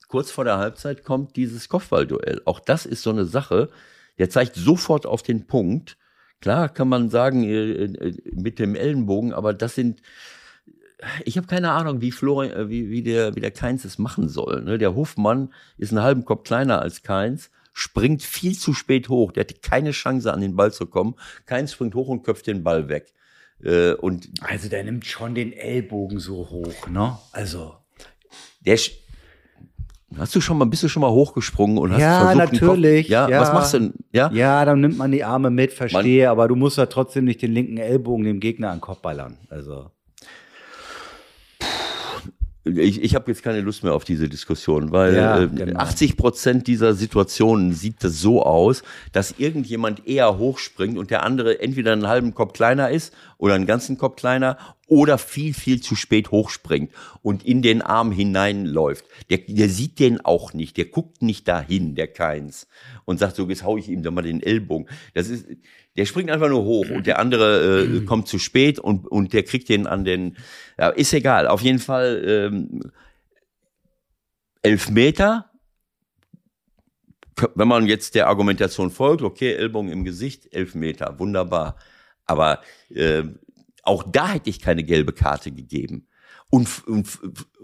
kurz 0.08 0.30
vor 0.30 0.44
der 0.44 0.58
Halbzeit 0.58 1.04
kommt 1.04 1.36
dieses 1.36 1.68
Kopfballduell. 1.68 2.42
Auch 2.44 2.60
das 2.60 2.86
ist 2.86 3.02
so 3.02 3.10
eine 3.10 3.24
Sache, 3.24 3.70
der 4.18 4.30
zeigt 4.30 4.56
sofort 4.56 5.06
auf 5.06 5.22
den 5.22 5.46
Punkt. 5.46 5.96
Klar 6.40 6.68
kann 6.68 6.88
man 6.88 7.10
sagen, 7.10 7.44
äh, 7.44 7.84
äh, 7.84 8.14
mit 8.32 8.58
dem 8.58 8.74
Ellenbogen, 8.74 9.32
aber 9.32 9.54
das 9.54 9.74
sind, 9.74 10.02
ich 11.24 11.36
habe 11.36 11.46
keine 11.46 11.72
Ahnung, 11.72 12.00
wie, 12.00 12.12
Florian, 12.12 12.52
äh, 12.52 12.68
wie, 12.68 12.90
wie, 12.90 13.02
der, 13.02 13.34
wie 13.34 13.40
der 13.40 13.50
Keins 13.50 13.84
es 13.84 13.98
machen 13.98 14.28
soll. 14.28 14.62
Ne? 14.62 14.78
Der 14.78 14.94
Hofmann 14.94 15.52
ist 15.78 15.92
einen 15.92 16.02
halben 16.02 16.24
Kopf 16.24 16.44
kleiner 16.44 16.80
als 16.80 17.02
Keins, 17.02 17.50
springt 17.72 18.22
viel 18.22 18.56
zu 18.56 18.72
spät 18.72 19.08
hoch. 19.08 19.32
Der 19.32 19.42
hatte 19.42 19.54
keine 19.60 19.90
Chance, 19.90 20.32
an 20.32 20.40
den 20.40 20.56
Ball 20.56 20.72
zu 20.72 20.86
kommen. 20.86 21.16
Keins 21.46 21.72
springt 21.72 21.94
hoch 21.94 22.08
und 22.08 22.22
köpft 22.22 22.46
den 22.46 22.62
Ball 22.62 22.88
weg. 22.88 23.12
Äh, 23.64 23.94
Und 23.94 24.28
Also 24.40 24.68
der 24.68 24.84
nimmt 24.84 25.06
schon 25.06 25.34
den 25.34 25.52
Ellbogen 25.52 26.18
so 26.20 26.48
hoch, 26.50 26.88
ne? 26.88 27.18
Also. 27.32 27.74
Der 28.66 28.78
Hast 30.16 30.34
du 30.36 30.40
schon 30.40 30.58
mal, 30.58 30.66
bist 30.66 30.82
du 30.82 30.88
schon 30.88 31.00
mal 31.00 31.10
hochgesprungen 31.10 31.76
und 31.78 31.92
hast 31.92 32.00
Ja, 32.00 32.20
versucht, 32.30 32.52
natürlich, 32.52 33.06
Kopf, 33.06 33.10
ja, 33.10 33.28
ja. 33.28 33.40
was 33.40 33.52
machst 33.52 33.74
du 33.74 33.78
denn? 33.80 33.94
Ja, 34.12 34.30
Ja, 34.32 34.64
dann 34.64 34.80
nimmt 34.80 34.96
man 34.96 35.10
die 35.10 35.24
Arme 35.24 35.50
mit, 35.50 35.72
verstehe, 35.72 36.30
aber 36.30 36.46
du 36.46 36.54
musst 36.54 36.78
ja 36.78 36.86
trotzdem 36.86 37.24
nicht 37.24 37.42
den 37.42 37.52
linken 37.52 37.78
Ellbogen 37.78 38.24
dem 38.24 38.38
Gegner 38.38 38.70
an 38.70 38.76
den 38.76 38.80
Kopf 38.80 39.00
ballern. 39.00 39.38
Also. 39.50 39.90
Ich, 42.64 43.02
ich 43.02 43.14
habe 43.14 43.30
jetzt 43.30 43.42
keine 43.42 43.60
Lust 43.60 43.84
mehr 43.84 43.94
auf 43.94 44.04
diese 44.04 44.28
Diskussion, 44.28 44.90
weil 44.90 45.14
Ja, 45.14 45.42
äh, 45.42 45.48
genau. 45.48 45.78
80 45.78 46.16
Prozent 46.16 46.66
dieser 46.66 46.94
Situationen 46.94 47.74
sieht 47.74 48.02
das 48.02 48.20
so 48.20 48.42
aus, 48.42 48.82
dass 49.12 49.34
irgendjemand 49.38 50.06
eher 50.06 50.38
hochspringt 50.38 50.96
und 50.96 51.10
der 51.10 51.24
andere 51.24 51.60
entweder 51.60 51.92
einen 51.92 52.08
halben 52.08 52.34
Kopf 52.34 52.54
kleiner 52.54 52.90
ist 52.90 53.12
oder 53.36 53.54
einen 53.54 53.66
ganzen 53.66 53.98
Kopf 53.98 54.16
kleiner 54.16 54.56
oder 54.86 55.18
viel, 55.18 55.52
viel 55.52 55.80
zu 55.80 55.94
spät 55.94 56.30
hochspringt 56.30 56.90
und 57.22 57.44
in 57.44 57.60
den 57.60 57.82
Arm 57.82 58.12
hineinläuft. 58.12 59.04
Der, 59.30 59.38
der 59.38 59.68
sieht 59.68 59.98
den 59.98 60.24
auch 60.24 60.54
nicht, 60.54 60.76
der 60.76 60.86
guckt 60.86 61.22
nicht 61.22 61.46
dahin, 61.48 61.94
der 61.94 62.08
Keins, 62.08 62.66
und 63.04 63.18
sagt 63.18 63.36
so, 63.36 63.48
jetzt 63.48 63.64
hau 63.64 63.76
ich 63.76 63.88
ihm 63.88 64.02
doch 64.02 64.12
mal 64.12 64.22
den 64.22 64.42
Ellbogen. 64.42 64.88
Das 65.12 65.28
ist, 65.28 65.46
der 65.96 66.06
springt 66.06 66.30
einfach 66.30 66.48
nur 66.48 66.64
hoch 66.64 66.90
und 66.90 67.06
der 67.06 67.18
andere 67.18 67.84
äh, 67.84 68.00
kommt 68.04 68.26
zu 68.26 68.38
spät 68.38 68.78
und, 68.78 69.06
und 69.06 69.32
der 69.32 69.44
kriegt 69.44 69.68
den 69.68 69.86
an 69.86 70.04
den, 70.04 70.36
ja, 70.78 70.88
ist 70.88 71.12
egal. 71.12 71.46
Auf 71.46 71.60
jeden 71.60 71.78
Fall 71.78 72.22
ähm, 72.26 72.80
elf 74.62 74.90
Meter. 74.90 75.50
Wenn 77.54 77.68
man 77.68 77.86
jetzt 77.86 78.14
der 78.14 78.28
Argumentation 78.28 78.90
folgt, 78.90 79.22
okay, 79.22 79.54
Ellbogen 79.54 79.90
im 79.90 80.04
Gesicht, 80.04 80.52
elf 80.52 80.74
Meter, 80.74 81.18
wunderbar. 81.18 81.76
Aber 82.26 82.60
äh, 82.90 83.24
auch 83.82 84.02
da 84.04 84.32
hätte 84.32 84.50
ich 84.50 84.60
keine 84.60 84.84
gelbe 84.84 85.12
Karte 85.12 85.52
gegeben. 85.52 86.08
Und, 86.50 86.86
und 86.86 87.18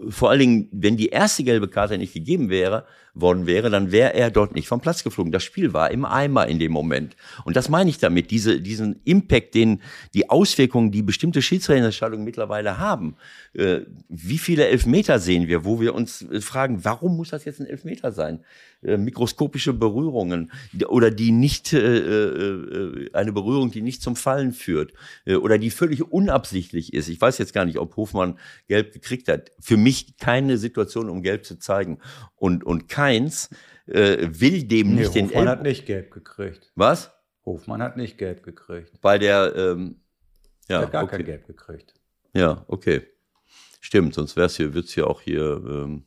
vor 0.09 0.29
allen 0.29 0.39
Dingen, 0.39 0.69
wenn 0.71 0.97
die 0.97 1.09
erste 1.09 1.43
gelbe 1.43 1.67
Karte 1.67 1.97
nicht 1.97 2.13
gegeben 2.13 2.49
wäre, 2.49 2.85
worden 3.13 3.45
wäre, 3.45 3.69
dann 3.69 3.91
wäre 3.91 4.13
er 4.13 4.31
dort 4.31 4.55
nicht 4.55 4.67
vom 4.67 4.79
Platz 4.79 5.03
geflogen. 5.03 5.31
Das 5.31 5.43
Spiel 5.43 5.73
war 5.73 5.91
im 5.91 6.05
Eimer 6.05 6.47
in 6.47 6.59
dem 6.59 6.71
Moment. 6.71 7.15
Und 7.43 7.55
das 7.55 7.67
meine 7.69 7.89
ich 7.89 7.97
damit, 7.97 8.31
diese, 8.31 8.61
diesen 8.61 9.01
Impact, 9.03 9.53
den, 9.53 9.81
die 10.13 10.29
Auswirkungen, 10.29 10.91
die 10.91 11.01
bestimmte 11.01 11.41
Schiedsrichterentscheidungen 11.41 12.23
mittlerweile 12.23 12.77
haben. 12.77 13.15
Äh, 13.53 13.81
wie 14.07 14.37
viele 14.37 14.67
Elfmeter 14.67 15.19
sehen 15.19 15.47
wir, 15.47 15.65
wo 15.65 15.81
wir 15.81 15.93
uns 15.93 16.21
äh, 16.21 16.39
fragen, 16.39 16.85
warum 16.85 17.17
muss 17.17 17.29
das 17.29 17.43
jetzt 17.43 17.59
ein 17.59 17.67
Elfmeter 17.67 18.11
sein? 18.11 18.39
Äh, 18.81 18.97
mikroskopische 18.97 19.73
Berührungen 19.73 20.51
oder 20.87 21.11
die 21.11 21.31
nicht, 21.31 21.73
äh, 21.73 21.97
äh, 21.97 23.09
eine 23.13 23.33
Berührung, 23.33 23.71
die 23.71 23.81
nicht 23.81 24.01
zum 24.01 24.15
Fallen 24.15 24.53
führt 24.53 24.93
äh, 25.25 25.35
oder 25.35 25.57
die 25.57 25.69
völlig 25.69 26.11
unabsichtlich 26.11 26.93
ist. 26.93 27.09
Ich 27.09 27.19
weiß 27.19 27.37
jetzt 27.37 27.53
gar 27.53 27.65
nicht, 27.65 27.77
ob 27.77 27.95
Hofmann 27.97 28.39
gelb 28.67 28.93
gekriegt 28.93 29.27
hat. 29.27 29.51
Für 29.59 29.77
mich 29.77 29.90
keine 30.19 30.57
Situation, 30.57 31.09
um 31.09 31.21
gelb 31.21 31.45
zu 31.45 31.59
zeigen. 31.59 31.99
Und, 32.35 32.63
und 32.63 32.87
Keins 32.87 33.49
äh, 33.87 34.27
will 34.29 34.63
dem 34.63 34.95
Nee, 34.95 35.01
nicht 35.01 35.15
den 35.15 35.27
Hofmann 35.27 35.49
hat 35.49 35.63
nicht 35.63 35.85
gelb 35.85 36.11
gekriegt. 36.11 36.71
Was? 36.75 37.11
Hofmann 37.45 37.81
hat 37.81 37.97
nicht 37.97 38.17
gelb 38.17 38.43
gekriegt. 38.43 39.01
Bei 39.01 39.17
der, 39.17 39.55
ähm, 39.55 40.01
Er 40.67 40.75
ja, 40.77 40.81
hat 40.83 40.91
gar 40.91 41.07
kein 41.07 41.21
okay. 41.21 41.31
Gelb 41.31 41.47
gekriegt. 41.47 41.93
Ja, 42.33 42.63
okay. 42.67 43.07
Stimmt, 43.79 44.13
sonst 44.13 44.35
wär's 44.35 44.57
hier, 44.57 44.73
wird's 44.73 44.93
hier 44.93 45.07
auch 45.07 45.21
hier, 45.21 45.61
ähm, 45.65 46.05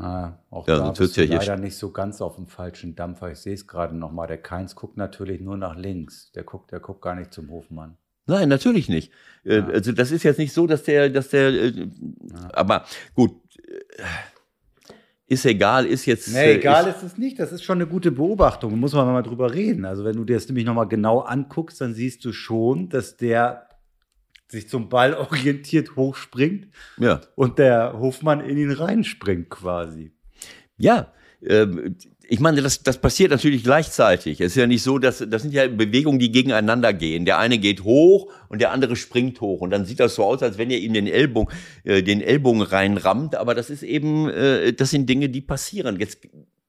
Ah, 0.00 0.38
auch 0.48 0.66
Ja, 0.66 0.78
da 0.78 0.92
bist 0.92 1.16
ja 1.18 1.24
leider 1.24 1.58
nicht 1.58 1.76
so 1.76 1.90
ganz 1.90 2.22
auf 2.22 2.36
dem 2.36 2.46
falschen 2.46 2.94
Dampfer. 2.94 3.32
Ich 3.32 3.38
sehe 3.38 3.52
es 3.52 3.66
gerade 3.66 3.94
nochmal. 3.94 4.28
Der 4.28 4.40
Keins 4.40 4.74
guckt 4.74 4.96
natürlich 4.96 5.42
nur 5.42 5.58
nach 5.58 5.76
links. 5.76 6.32
Der 6.32 6.42
guckt, 6.42 6.72
der 6.72 6.80
guckt 6.80 7.02
gar 7.02 7.14
nicht 7.14 7.34
zum 7.34 7.50
Hofmann. 7.50 7.98
Nein, 8.30 8.48
natürlich 8.48 8.88
nicht. 8.88 9.12
Äh, 9.44 9.58
Ja. 9.58 9.66
Also 9.68 9.92
das 9.92 10.10
ist 10.12 10.22
jetzt 10.22 10.38
nicht 10.38 10.52
so, 10.52 10.66
dass 10.66 10.82
der, 10.84 11.08
dass 11.10 11.28
der, 11.28 11.48
äh, 11.50 11.72
aber 12.52 12.84
gut, 13.14 13.32
äh, 13.66 14.02
ist 15.26 15.44
egal, 15.46 15.86
ist 15.86 16.06
jetzt. 16.06 16.32
Nee, 16.32 16.54
egal 16.54 16.88
ist, 16.88 16.96
ist 16.98 17.02
es 17.12 17.18
nicht. 17.18 17.38
Das 17.38 17.52
ist 17.52 17.62
schon 17.62 17.78
eine 17.78 17.86
gute 17.86 18.10
Beobachtung. 18.10 18.70
Da 18.70 18.76
muss 18.76 18.92
man 18.94 19.06
mal 19.06 19.22
drüber 19.22 19.52
reden. 19.54 19.84
Also 19.84 20.04
wenn 20.04 20.16
du 20.16 20.24
dir 20.24 20.34
das 20.34 20.48
nämlich 20.48 20.64
nochmal 20.66 20.88
genau 20.88 21.20
anguckst, 21.20 21.80
dann 21.80 21.94
siehst 21.94 22.24
du 22.24 22.32
schon, 22.32 22.88
dass 22.88 23.16
der 23.16 23.68
sich 24.48 24.68
zum 24.68 24.88
Ball 24.88 25.14
orientiert 25.28 25.94
hochspringt 25.96 26.68
Ja, 26.98 27.20
und 27.36 27.58
der 27.58 27.94
Hofmann 27.98 28.40
in 28.40 28.56
ihn 28.58 28.72
reinspringt 28.72 29.50
quasi. 29.50 30.12
ja. 30.76 31.12
Ähm, 31.42 31.96
ich 32.32 32.38
meine, 32.38 32.62
das, 32.62 32.84
das 32.84 32.98
passiert 32.98 33.32
natürlich 33.32 33.64
gleichzeitig. 33.64 34.40
Es 34.40 34.52
ist 34.52 34.56
ja 34.56 34.68
nicht 34.68 34.84
so, 34.84 35.00
dass 35.00 35.18
das 35.18 35.42
sind 35.42 35.52
ja 35.52 35.66
Bewegungen, 35.66 36.20
die 36.20 36.30
gegeneinander 36.30 36.92
gehen. 36.92 37.24
Der 37.24 37.40
eine 37.40 37.58
geht 37.58 37.82
hoch 37.82 38.30
und 38.48 38.60
der 38.60 38.70
andere 38.70 38.94
springt 38.94 39.40
hoch 39.40 39.62
und 39.62 39.70
dann 39.70 39.84
sieht 39.84 39.98
das 39.98 40.14
so 40.14 40.22
aus, 40.22 40.40
als 40.40 40.56
wenn 40.56 40.70
er 40.70 40.78
ihm 40.78 40.92
den 40.92 41.08
Ellbogen, 41.08 41.52
äh, 41.82 42.04
den 42.04 42.20
Ellbogen 42.20 42.62
reinrammt. 42.62 43.34
Aber 43.34 43.56
das 43.56 43.68
ist 43.68 43.82
eben, 43.82 44.30
äh, 44.30 44.72
das 44.72 44.90
sind 44.90 45.08
Dinge, 45.08 45.28
die 45.28 45.40
passieren. 45.40 45.98
Jetzt, 45.98 46.20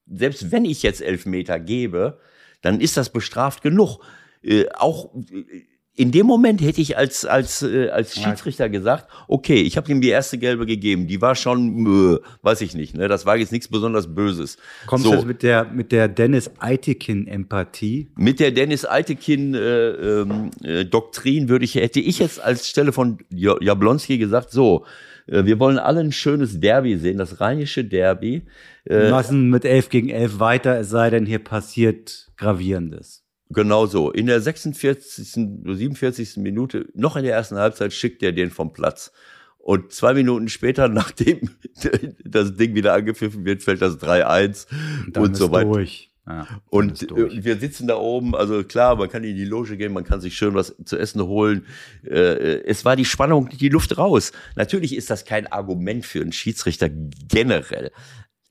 selbst 0.07 0.51
wenn 0.51 0.65
ich 0.65 0.81
jetzt 0.81 0.99
elf 0.99 1.27
Meter 1.27 1.59
gebe, 1.59 2.17
dann 2.63 2.81
ist 2.81 2.97
das 2.97 3.11
bestraft 3.11 3.61
genug. 3.61 3.99
Äh, 4.41 4.65
auch 4.73 5.13
äh, 5.13 5.61
in 5.95 6.11
dem 6.11 6.25
Moment 6.25 6.61
hätte 6.61 6.79
ich 6.79 6.97
als, 6.97 7.25
als, 7.25 7.61
äh, 7.63 7.89
als 7.89 8.15
Schiedsrichter 8.15 8.69
gesagt, 8.69 9.07
okay, 9.27 9.61
ich 9.61 9.75
habe 9.75 9.91
ihm 9.91 9.99
die 9.99 10.07
erste 10.07 10.37
gelbe 10.37 10.65
gegeben, 10.65 11.07
die 11.07 11.21
war 11.21 11.35
schon, 11.35 12.15
äh, 12.15 12.19
weiß 12.41 12.61
ich 12.61 12.75
nicht, 12.75 12.95
ne? 12.95 13.09
das 13.09 13.25
war 13.25 13.35
jetzt 13.35 13.51
nichts 13.51 13.67
besonders 13.67 14.15
Böses. 14.15 14.57
Kommst 14.87 15.03
so, 15.03 15.11
du 15.11 15.17
jetzt 15.17 15.27
mit 15.27 15.43
der, 15.43 15.65
mit 15.65 15.91
der 15.91 16.07
Dennis 16.07 16.49
Eitekin-Empathie? 16.59 18.09
mit 18.15 18.39
der 18.39 18.51
Dennis 18.51 18.85
Eitekin 18.85 19.53
äh, 19.53 19.89
ähm, 19.89 20.51
äh, 20.63 20.85
Doktrin 20.85 21.49
würde 21.49 21.65
ich, 21.65 21.75
hätte 21.75 21.99
ich 21.99 22.19
jetzt 22.19 22.41
als 22.41 22.69
Stelle 22.69 22.93
von 22.93 23.17
Jablonski 23.29 24.17
gesagt, 24.17 24.51
so, 24.51 24.85
äh, 25.27 25.43
wir 25.43 25.59
wollen 25.59 25.77
alle 25.77 25.99
ein 25.99 26.13
schönes 26.13 26.59
Derby 26.59 26.97
sehen, 26.97 27.17
das 27.17 27.41
rheinische 27.41 27.83
Derby. 27.83 28.43
Äh, 28.85 29.09
Lassen 29.09 29.49
mit 29.49 29.65
11 29.65 29.89
gegen 29.89 30.09
11 30.09 30.39
weiter, 30.39 30.79
es 30.79 30.89
sei 30.89 31.09
denn, 31.09 31.25
hier 31.25 31.39
passiert 31.39 32.31
Gravierendes. 32.37 33.20
Genau 33.53 33.85
so. 33.85 34.11
In 34.11 34.27
der 34.27 34.41
46., 34.41 35.33
47. 35.65 36.37
Minute, 36.37 36.87
noch 36.93 37.15
in 37.15 37.23
der 37.23 37.33
ersten 37.33 37.57
Halbzeit, 37.57 37.93
schickt 37.93 38.23
er 38.23 38.31
den 38.31 38.49
vom 38.49 38.73
Platz. 38.73 39.11
Und 39.57 39.91
zwei 39.91 40.13
Minuten 40.13 40.49
später, 40.49 40.87
nachdem 40.89 41.49
das 42.23 42.55
Ding 42.55 42.75
wieder 42.75 42.93
angepfiffen 42.93 43.45
wird, 43.45 43.63
fällt 43.63 43.81
das 43.81 43.99
3-1 43.99 44.67
und, 45.05 45.17
Dann 45.17 45.35
so 45.35 45.51
weiter. 45.51 45.71
durch. 45.71 46.11
Ja, 46.27 46.47
Und 46.69 47.11
äh, 47.11 47.43
wir 47.43 47.57
sitzen 47.57 47.87
da 47.87 47.95
oben, 47.95 48.35
also 48.35 48.63
klar, 48.63 48.95
man 48.95 49.09
kann 49.09 49.23
in 49.23 49.35
die 49.35 49.45
Loge 49.45 49.75
gehen, 49.75 49.91
man 49.91 50.03
kann 50.03 50.21
sich 50.21 50.37
schön 50.37 50.53
was 50.53 50.75
zu 50.85 50.97
essen 50.97 51.23
holen. 51.23 51.65
Äh, 52.03 52.61
es 52.63 52.85
war 52.85 52.95
die 52.95 53.05
Spannung, 53.05 53.49
die 53.49 53.69
Luft 53.69 53.97
raus. 53.97 54.31
Natürlich 54.55 54.95
ist 54.95 55.09
das 55.09 55.25
kein 55.25 55.47
Argument 55.47 56.05
für 56.05 56.21
einen 56.21 56.31
Schiedsrichter 56.31 56.89
generell. 56.89 57.91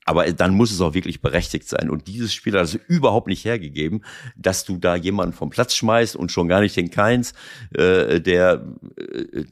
Aber 0.05 0.31
dann 0.31 0.55
muss 0.55 0.71
es 0.71 0.81
auch 0.81 0.93
wirklich 0.93 1.21
berechtigt 1.21 1.67
sein. 1.67 1.89
Und 1.89 2.07
dieses 2.07 2.33
Spiel 2.33 2.53
hat 2.53 2.65
es 2.65 2.73
überhaupt 2.73 3.27
nicht 3.27 3.45
hergegeben, 3.45 4.03
dass 4.35 4.65
du 4.65 4.77
da 4.77 4.95
jemanden 4.95 5.33
vom 5.33 5.51
Platz 5.51 5.75
schmeißt 5.75 6.15
und 6.15 6.31
schon 6.31 6.47
gar 6.47 6.61
nicht 6.61 6.75
den 6.75 6.89
Keins, 6.89 7.33
äh, 7.75 8.19
der 8.19 8.65
äh, 8.97 9.43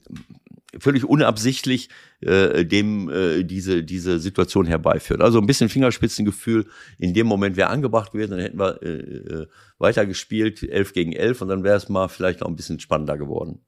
völlig 0.78 1.04
unabsichtlich 1.06 1.90
äh, 2.22 2.66
dem 2.66 3.10
äh, 3.10 3.44
diese 3.44 3.84
diese 3.84 4.20
Situation 4.20 4.66
herbeiführt. 4.66 5.22
Also 5.22 5.40
ein 5.40 5.48
bisschen 5.48 5.70
Fingerspitzengefühl 5.70 6.68
in 6.98 7.14
dem 7.14 7.28
Moment 7.28 7.56
wäre 7.56 7.70
angebracht 7.70 8.12
gewesen, 8.12 8.32
dann 8.32 8.40
hätten 8.40 8.60
wir 8.60 8.82
äh, 8.82 8.88
äh, 8.88 9.48
weitergespielt, 9.78 10.64
11 10.64 10.94
gegen 10.94 11.14
11 11.14 11.42
und 11.42 11.48
dann 11.48 11.64
wäre 11.64 11.78
es 11.78 11.90
mal 11.90 12.08
vielleicht 12.08 12.42
noch 12.42 12.48
ein 12.48 12.56
bisschen 12.56 12.80
spannender 12.80 13.18
geworden. 13.18 13.62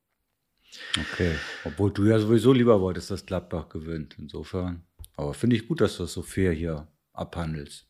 Okay. 1.00 1.36
Obwohl 1.66 1.92
du 1.92 2.06
ja 2.06 2.20
sowieso 2.20 2.54
lieber 2.54 2.80
wolltest, 2.82 3.12
dass 3.12 3.26
Gladbach 3.26 3.70
gewinnt. 3.70 4.16
Insofern. 4.18 4.84
Aber 5.16 5.34
finde 5.34 5.56
ich 5.56 5.68
gut, 5.68 5.82
dass 5.82 5.98
du 5.98 6.04
das 6.04 6.14
so 6.14 6.22
fair 6.22 6.52
hier 6.52 6.88
abhandelst. 7.14 7.88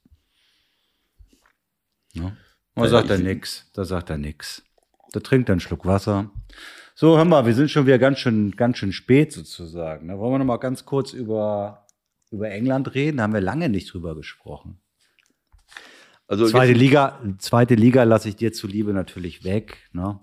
Ja. 2.13 2.35
Da 2.75 2.87
sagt 2.87 3.09
er 3.09 3.17
nix. 3.17 3.69
Da 3.73 3.85
sagt 3.85 4.09
er 4.09 4.17
nix. 4.17 4.63
Da 5.11 5.19
trinkt 5.19 5.49
er 5.49 5.53
einen 5.53 5.59
Schluck 5.59 5.85
Wasser. 5.85 6.31
So, 6.95 7.17
hör 7.17 7.25
mal, 7.25 7.45
wir 7.45 7.53
sind 7.53 7.71
schon 7.71 7.85
wieder 7.85 7.99
ganz 7.99 8.19
schön, 8.19 8.51
ganz 8.51 8.77
schön 8.77 8.91
spät 8.91 9.31
sozusagen. 9.31 10.07
Da 10.07 10.17
wollen 10.17 10.33
wir 10.33 10.39
noch 10.39 10.45
mal 10.45 10.57
ganz 10.57 10.85
kurz 10.85 11.13
über, 11.13 11.85
über 12.31 12.49
England 12.49 12.93
reden. 12.95 13.17
Da 13.17 13.23
haben 13.23 13.33
wir 13.33 13.41
lange 13.41 13.69
nicht 13.69 13.93
drüber 13.93 14.15
gesprochen. 14.15 14.81
Also 16.27 16.47
Zweite 16.47 16.73
Liga, 16.73 17.21
zweite 17.39 17.75
Liga 17.75 18.03
lasse 18.03 18.29
ich 18.29 18.37
dir 18.37 18.53
zuliebe 18.53 18.93
natürlich 18.93 19.43
weg. 19.43 19.89
Ne? 19.91 20.19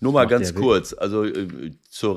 nur 0.00 0.12
mal 0.12 0.26
ganz 0.26 0.54
kurz, 0.54 0.92
also 0.92 1.24
äh, 1.24 1.72
zur 1.88 2.16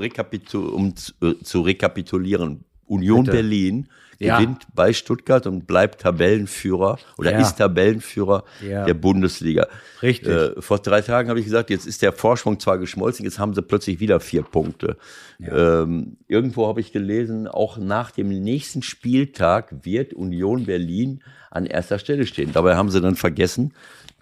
um 0.55 0.93
äh, 1.21 1.33
zu 1.43 1.61
rekapitulieren. 1.61 2.65
Union 2.87 3.23
Bitte. 3.23 3.37
Berlin 3.37 3.87
Ja. 4.19 4.39
gewinnt 4.39 4.63
bei 4.73 4.93
Stuttgart 4.93 5.45
und 5.45 5.67
bleibt 5.67 6.01
Tabellenführer 6.01 6.97
oder 7.19 7.31
Ja. 7.33 7.39
ist 7.39 7.57
Tabellenführer 7.57 8.43
Ja. 8.67 8.85
der 8.85 8.95
Bundesliga. 8.95 9.67
Richtig. 10.01 10.29
Äh, 10.29 10.59
vor 10.61 10.79
drei 10.79 11.01
Tagen 11.01 11.29
habe 11.29 11.39
ich 11.39 11.45
gesagt, 11.45 11.69
jetzt 11.69 11.85
ist 11.85 12.01
der 12.01 12.13
Vorsprung 12.13 12.59
zwar 12.59 12.79
geschmolzen, 12.79 13.25
jetzt 13.25 13.37
haben 13.37 13.53
sie 13.53 13.61
plötzlich 13.61 13.99
wieder 13.99 14.19
vier 14.19 14.41
Punkte. 14.41 14.97
Ähm, 15.39 16.17
irgendwo 16.27 16.67
habe 16.67 16.79
ich 16.81 16.91
gelesen, 16.91 17.47
auch 17.47 17.77
nach 17.77 18.09
dem 18.09 18.29
nächsten 18.29 18.81
Spieltag 18.81 19.85
wird 19.85 20.13
Union 20.15 20.65
Berlin 20.65 21.21
an 21.51 21.65
erster 21.67 21.99
Stelle 21.99 22.25
stehen. 22.25 22.51
Dabei 22.53 22.75
haben 22.75 22.89
sie 22.89 23.01
dann 23.01 23.15
vergessen 23.15 23.73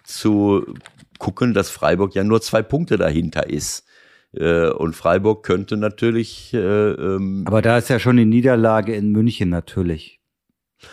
zu 0.04 0.74
gucken, 1.18 1.54
dass 1.54 1.70
Freiburg 1.70 2.14
ja 2.14 2.22
nur 2.22 2.42
zwei 2.42 2.62
Punkte 2.62 2.98
dahinter 2.98 3.48
ist. 3.48 3.84
Äh, 4.32 4.68
und 4.70 4.94
Freiburg 4.94 5.44
könnte 5.44 5.76
natürlich, 5.76 6.52
äh, 6.52 6.58
ähm, 6.58 7.44
Aber 7.46 7.62
da 7.62 7.78
ist 7.78 7.88
ja 7.88 7.98
schon 7.98 8.16
die 8.16 8.24
Niederlage 8.26 8.94
in 8.94 9.10
München 9.12 9.48
natürlich. 9.48 10.20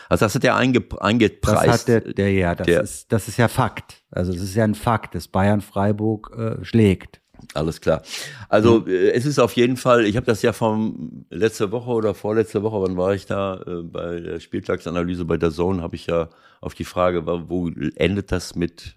also 0.10 0.26
das 0.26 0.36
hat 0.36 0.44
er 0.46 0.56
einge, 0.56 0.82
Das 0.82 1.00
eingepreist. 1.02 1.68
hat 1.68 1.88
der, 1.88 2.02
der 2.14 2.32
ja, 2.32 2.56
das 2.56 2.68
Der- 2.68 2.82
ist, 2.82 3.12
das 3.12 3.28
ist 3.28 3.38
ja 3.38 3.48
Fakt. 3.48 4.02
Also 4.12 4.32
es 4.32 4.42
ist 4.42 4.56
ja 4.56 4.64
ein 4.64 4.76
Fakt, 4.76 5.16
dass 5.16 5.28
Bayern 5.28 5.62
Freiburg 5.62 6.32
äh, 6.38 6.64
schlägt. 6.64 7.20
Alles 7.56 7.82
klar. 7.82 8.02
Also 8.48 8.88
äh, 8.88 9.10
es 9.12 9.26
ist 9.26 9.40
auf 9.40 9.54
jeden 9.54 9.76
Fall, 9.76 10.06
ich 10.06 10.16
habe 10.16 10.26
das 10.26 10.42
ja 10.44 10.54
vom 10.54 11.26
letzte 11.30 11.72
Woche 11.72 11.90
oder 11.92 12.14
vorletzte 12.14 12.64
Woche, 12.64 12.82
wann 12.82 12.96
war 12.96 13.14
ich 13.14 13.26
da 13.26 13.56
äh, 13.68 13.82
bei 13.84 14.22
der 14.22 14.40
Spieltagsanalyse 14.40 15.26
bei 15.26 15.36
der 15.36 15.52
Zone, 15.52 15.82
habe 15.82 15.96
ich 15.98 16.08
ja 16.08 16.30
auf 16.62 16.74
die 16.76 16.86
Frage, 16.86 17.26
wo 17.50 17.68
endet 17.96 18.32
das 18.32 18.56
mit 18.56 18.96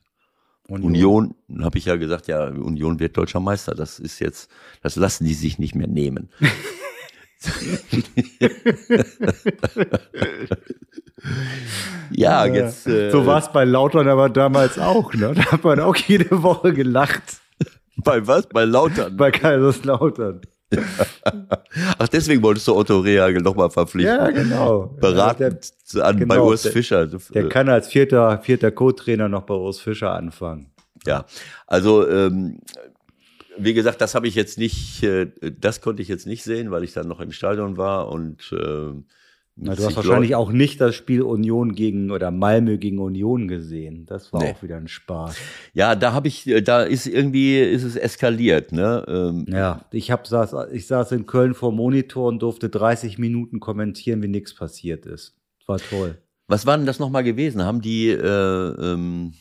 Union, 0.69 1.35
habe 1.61 1.79
ich 1.79 1.85
ja 1.85 1.97
gesagt, 1.97 2.27
ja, 2.27 2.47
Union 2.49 2.99
wird 2.99 3.17
deutscher 3.17 3.41
Meister. 3.41 3.75
Das 3.75 3.99
ist 3.99 4.19
jetzt, 4.19 4.51
das 4.83 4.97
lassen 4.97 5.25
die 5.25 5.35
sich 5.35 5.59
nicht 5.59 5.75
mehr 5.75 5.87
nehmen. 5.87 6.29
ja, 12.11 12.47
jetzt. 12.47 12.87
Äh, 12.87 13.11
so 13.11 13.27
war 13.27 13.39
es 13.39 13.53
bei 13.53 13.65
Lautern 13.65 14.09
aber 14.09 14.29
damals 14.31 14.79
auch, 14.79 15.13
ne? 15.15 15.35
Da 15.35 15.53
hat 15.53 15.65
man 15.65 15.81
auch 15.81 15.97
jede 15.97 16.43
Woche 16.43 16.73
gelacht 16.73 17.41
Bei 17.97 18.27
was? 18.27 18.47
Bei 18.49 18.65
Lautern. 18.65 19.17
bei 19.17 19.31
Kaiserslautern. 19.31 20.41
Ach, 21.99 22.09
deswegen 22.09 22.43
wolltest 22.43 22.67
du 22.67 22.75
Otto 22.75 22.99
Rehagel 23.01 23.41
nochmal 23.43 23.71
verpflichten. 23.71 24.17
Ja, 24.17 24.31
genau. 24.31 24.97
Beratend 25.01 25.73
an, 25.95 26.17
bei 26.27 26.35
genau, 26.37 26.49
Urs 26.49 26.63
der- 26.63 26.73
Fischer. 26.73 27.07
Der 27.07 27.49
kann 27.49 27.69
als 27.69 27.89
vierter, 27.89 28.39
vierter 28.43 28.71
Co-Trainer 28.71 29.29
noch 29.29 29.43
bei 29.43 29.55
Urs 29.55 29.81
Fischer 29.81 30.13
anfangen. 30.13 30.73
Ja, 31.07 31.25
also 31.69 32.09
ähm, 32.09 32.59
wie 33.59 33.75
gesagt, 33.75 34.01
das 34.01 34.15
habe 34.15 34.27
ich 34.27 34.35
jetzt 34.35 34.59
nicht, 34.59 35.03
äh, 35.03 35.31
das 35.41 35.81
konnte 35.81 36.03
ich 36.03 36.09
jetzt 36.09 36.27
nicht 36.27 36.43
sehen, 36.43 36.71
weil 36.71 36.85
ich 36.85 36.93
dann 36.93 37.09
noch 37.09 37.21
im 37.21 37.33
Stadion 37.33 37.77
war 37.77 38.09
und 38.09 38.53
äh, 38.53 38.93
Na, 39.59 39.75
du 39.75 39.85
hast 39.87 39.97
wahrscheinlich 39.97 40.35
auch 40.35 40.53
nicht 40.53 40.83
das 40.83 40.95
Spiel 40.95 41.23
Union 41.23 41.75
gegen 41.75 42.11
oder 42.11 42.31
Malmö 42.31 42.77
gegen 42.77 42.99
Union 42.99 43.49
gesehen. 43.49 44.05
Das 44.05 44.31
war 44.33 44.43
Nee. 44.43 44.51
auch 44.53 44.63
wieder 44.63 44.77
ein 44.77 44.87
Spaß. 44.87 45.35
Ja, 45.73 45.95
da 45.95 46.13
habe 46.13 46.29
ich, 46.29 46.47
äh, 46.47 46.61
da 46.61 46.83
ist 46.83 47.07
irgendwie, 47.07 47.59
ist 47.59 47.83
es 47.83 47.97
eskaliert, 47.97 48.73
ne? 48.73 49.05
Ähm, 49.09 49.47
Ja, 49.49 49.87
ich 49.93 50.11
hab, 50.11 50.27
saß, 50.27 50.55
ich 50.73 50.87
saß 50.87 51.13
in 51.13 51.25
Köln 51.25 51.55
vor 51.55 51.71
dem 51.73 51.77
Monitor 51.77 52.29
und 52.29 52.43
durfte 52.43 52.69
30 52.69 53.17
Minuten 53.17 53.59
kommentieren, 53.59 54.23
wie 54.23 54.29
nichts 54.29 54.55
passiert 54.55 55.07
ist. 55.07 55.35
War 55.67 55.79
toll. 55.79 56.19
was 56.49 56.67
war 56.67 56.77
denn 56.77 56.87
das 56.87 56.99
nochmal 57.01 57.25
gewesen? 57.25 57.65
Haben 57.65 57.81
die, 57.81 58.09
äh, 58.11 58.19
ähm, 58.21 59.33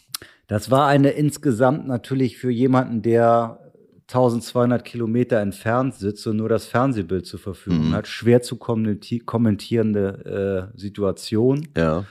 Das 0.48 0.72
war 0.72 0.88
eine 0.88 1.10
insgesamt 1.10 1.88
natürlich 1.88 2.38
für 2.38 2.50
jemanden, 2.52 3.02
der 3.02 3.65
1200 4.08 4.86
Kilometer 4.86 5.40
entfernt 5.40 5.96
sitzt 5.96 6.26
und 6.28 6.38
nur 6.38 6.50
das 6.50 6.66
Fernsehbild 6.68 7.26
zur 7.26 7.40
Verfügung 7.40 7.90
Mhm. 7.90 7.94
hat, 7.94 8.08
schwer 8.08 8.42
zu 8.42 8.56
kommenti- 8.56 9.24
kommentierende 9.26 10.72
äh, 10.76 10.78
Situation. 10.80 11.68
ja, 11.76 12.06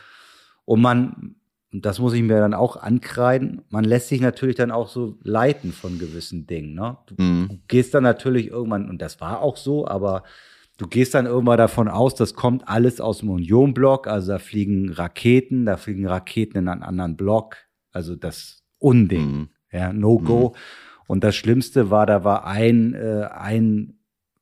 Und 0.64 0.80
man, 0.80 1.36
und 1.72 1.84
das 1.84 1.98
muss 1.98 2.14
ich 2.14 2.22
mir 2.22 2.38
dann 2.38 2.54
auch 2.54 2.76
ankreiden, 2.76 3.62
man 3.68 3.84
lässt 3.84 4.08
sich 4.08 4.20
natürlich 4.20 4.56
dann 4.56 4.70
auch 4.70 4.88
so 4.88 5.18
leiten 5.22 5.72
von 5.72 5.98
gewissen 5.98 6.46
Dingen. 6.46 6.74
Ne? 6.74 6.96
Du, 7.06 7.14
Mhm. 7.22 7.48
du 7.48 7.58
gehst 7.68 7.94
dann 7.94 8.02
natürlich 8.02 8.48
irgendwann, 8.48 8.88
und 8.88 9.00
das 9.02 9.20
war 9.20 9.40
auch 9.40 9.56
so, 9.56 9.86
aber 9.86 10.22
du 10.78 10.86
gehst 10.88 11.14
dann 11.14 11.26
irgendwann 11.26 11.58
davon 11.58 11.86
aus, 11.88 12.14
das 12.14 12.34
kommt 12.34 12.66
alles 12.66 13.00
aus 13.00 13.18
dem 13.18 13.30
Union-Block, 13.30 14.06
also 14.08 14.32
da 14.32 14.38
fliegen 14.38 14.90
Raketen, 14.90 15.66
da 15.66 15.76
fliegen 15.76 16.06
Raketen 16.06 16.58
in 16.58 16.68
einen 16.68 16.82
anderen 16.82 17.16
Block, 17.16 17.56
also 17.92 18.16
das 18.16 18.62
Unding, 18.78 19.26
Mhm. 19.38 19.48
ja, 19.70 19.92
No-Go. 19.92 20.54
Und 21.06 21.22
das 21.24 21.34
Schlimmste 21.36 21.90
war, 21.90 22.06
da 22.06 22.24
war 22.24 22.46
ein, 22.46 22.94
äh, 22.94 23.28
ein 23.32 23.94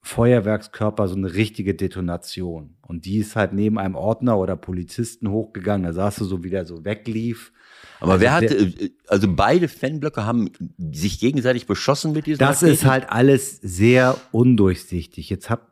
Feuerwerkskörper, 0.04 1.08
so 1.08 1.14
eine 1.16 1.32
richtige 1.34 1.74
Detonation. 1.74 2.74
Und 2.82 3.04
die 3.04 3.18
ist 3.18 3.36
halt 3.36 3.52
neben 3.52 3.78
einem 3.78 3.94
Ordner 3.94 4.36
oder 4.38 4.56
Polizisten 4.56 5.30
hochgegangen. 5.30 5.84
Da 5.86 5.92
saß 5.92 6.16
du 6.16 6.24
so 6.24 6.44
wieder 6.44 6.64
so 6.64 6.84
weglief. 6.84 7.52
aber 8.00 8.12
Also 8.12 8.22
wer 8.22 8.32
hat, 8.34 8.42
der- 8.42 8.60
äh, 8.60 8.90
also 9.08 9.32
beide 9.34 9.68
Fanblöcke 9.68 10.24
haben 10.26 10.50
sich 10.92 11.18
gegenseitig 11.20 11.66
beschossen 11.66 12.12
mit 12.12 12.26
diesen 12.26 12.40
Das 12.40 12.56
Raketen? 12.62 12.72
ist 12.74 12.84
halt 12.84 13.10
alles 13.10 13.58
sehr 13.62 14.16
undurchsichtig. 14.32 15.30
Jetzt 15.30 15.50
hab, 15.50 15.71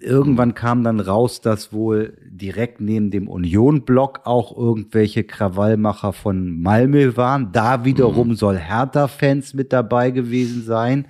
irgendwann 0.00 0.54
kam 0.54 0.84
dann 0.84 1.00
raus, 1.00 1.40
dass 1.40 1.72
wohl 1.72 2.16
direkt 2.30 2.80
neben 2.80 3.10
dem 3.10 3.28
Union-Block 3.28 4.20
auch 4.24 4.56
irgendwelche 4.56 5.24
Krawallmacher 5.24 6.12
von 6.12 6.60
Malmö 6.60 7.16
waren. 7.16 7.52
Da 7.52 7.84
wiederum 7.84 8.34
soll 8.34 8.56
Hertha-Fans 8.56 9.54
mit 9.54 9.72
dabei 9.72 10.10
gewesen 10.10 10.62
sein. 10.62 11.06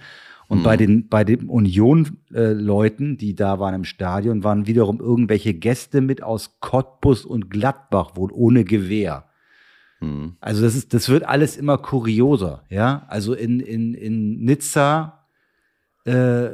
Und 0.48 0.64
bei 0.64 0.76
den, 0.76 1.08
bei 1.08 1.22
den 1.22 1.48
Union-Leuten, 1.48 3.16
die 3.16 3.36
da 3.36 3.60
waren 3.60 3.74
im 3.74 3.84
Stadion, 3.84 4.42
waren 4.42 4.66
wiederum 4.66 4.98
irgendwelche 4.98 5.54
Gäste 5.54 6.00
mit 6.00 6.24
aus 6.24 6.58
Cottbus 6.58 7.24
und 7.24 7.50
Gladbach, 7.50 8.16
wohl 8.16 8.32
ohne 8.32 8.64
Gewehr. 8.64 9.26
Mhm. 10.00 10.34
Also 10.40 10.62
das 10.62 10.74
ist, 10.74 10.92
das 10.92 11.08
wird 11.08 11.22
alles 11.22 11.56
immer 11.56 11.78
kurioser, 11.78 12.64
ja. 12.68 13.04
Also 13.06 13.34
in, 13.34 13.60
in, 13.60 13.94
in 13.94 14.40
Nizza 14.40 15.20
äh, 16.04 16.48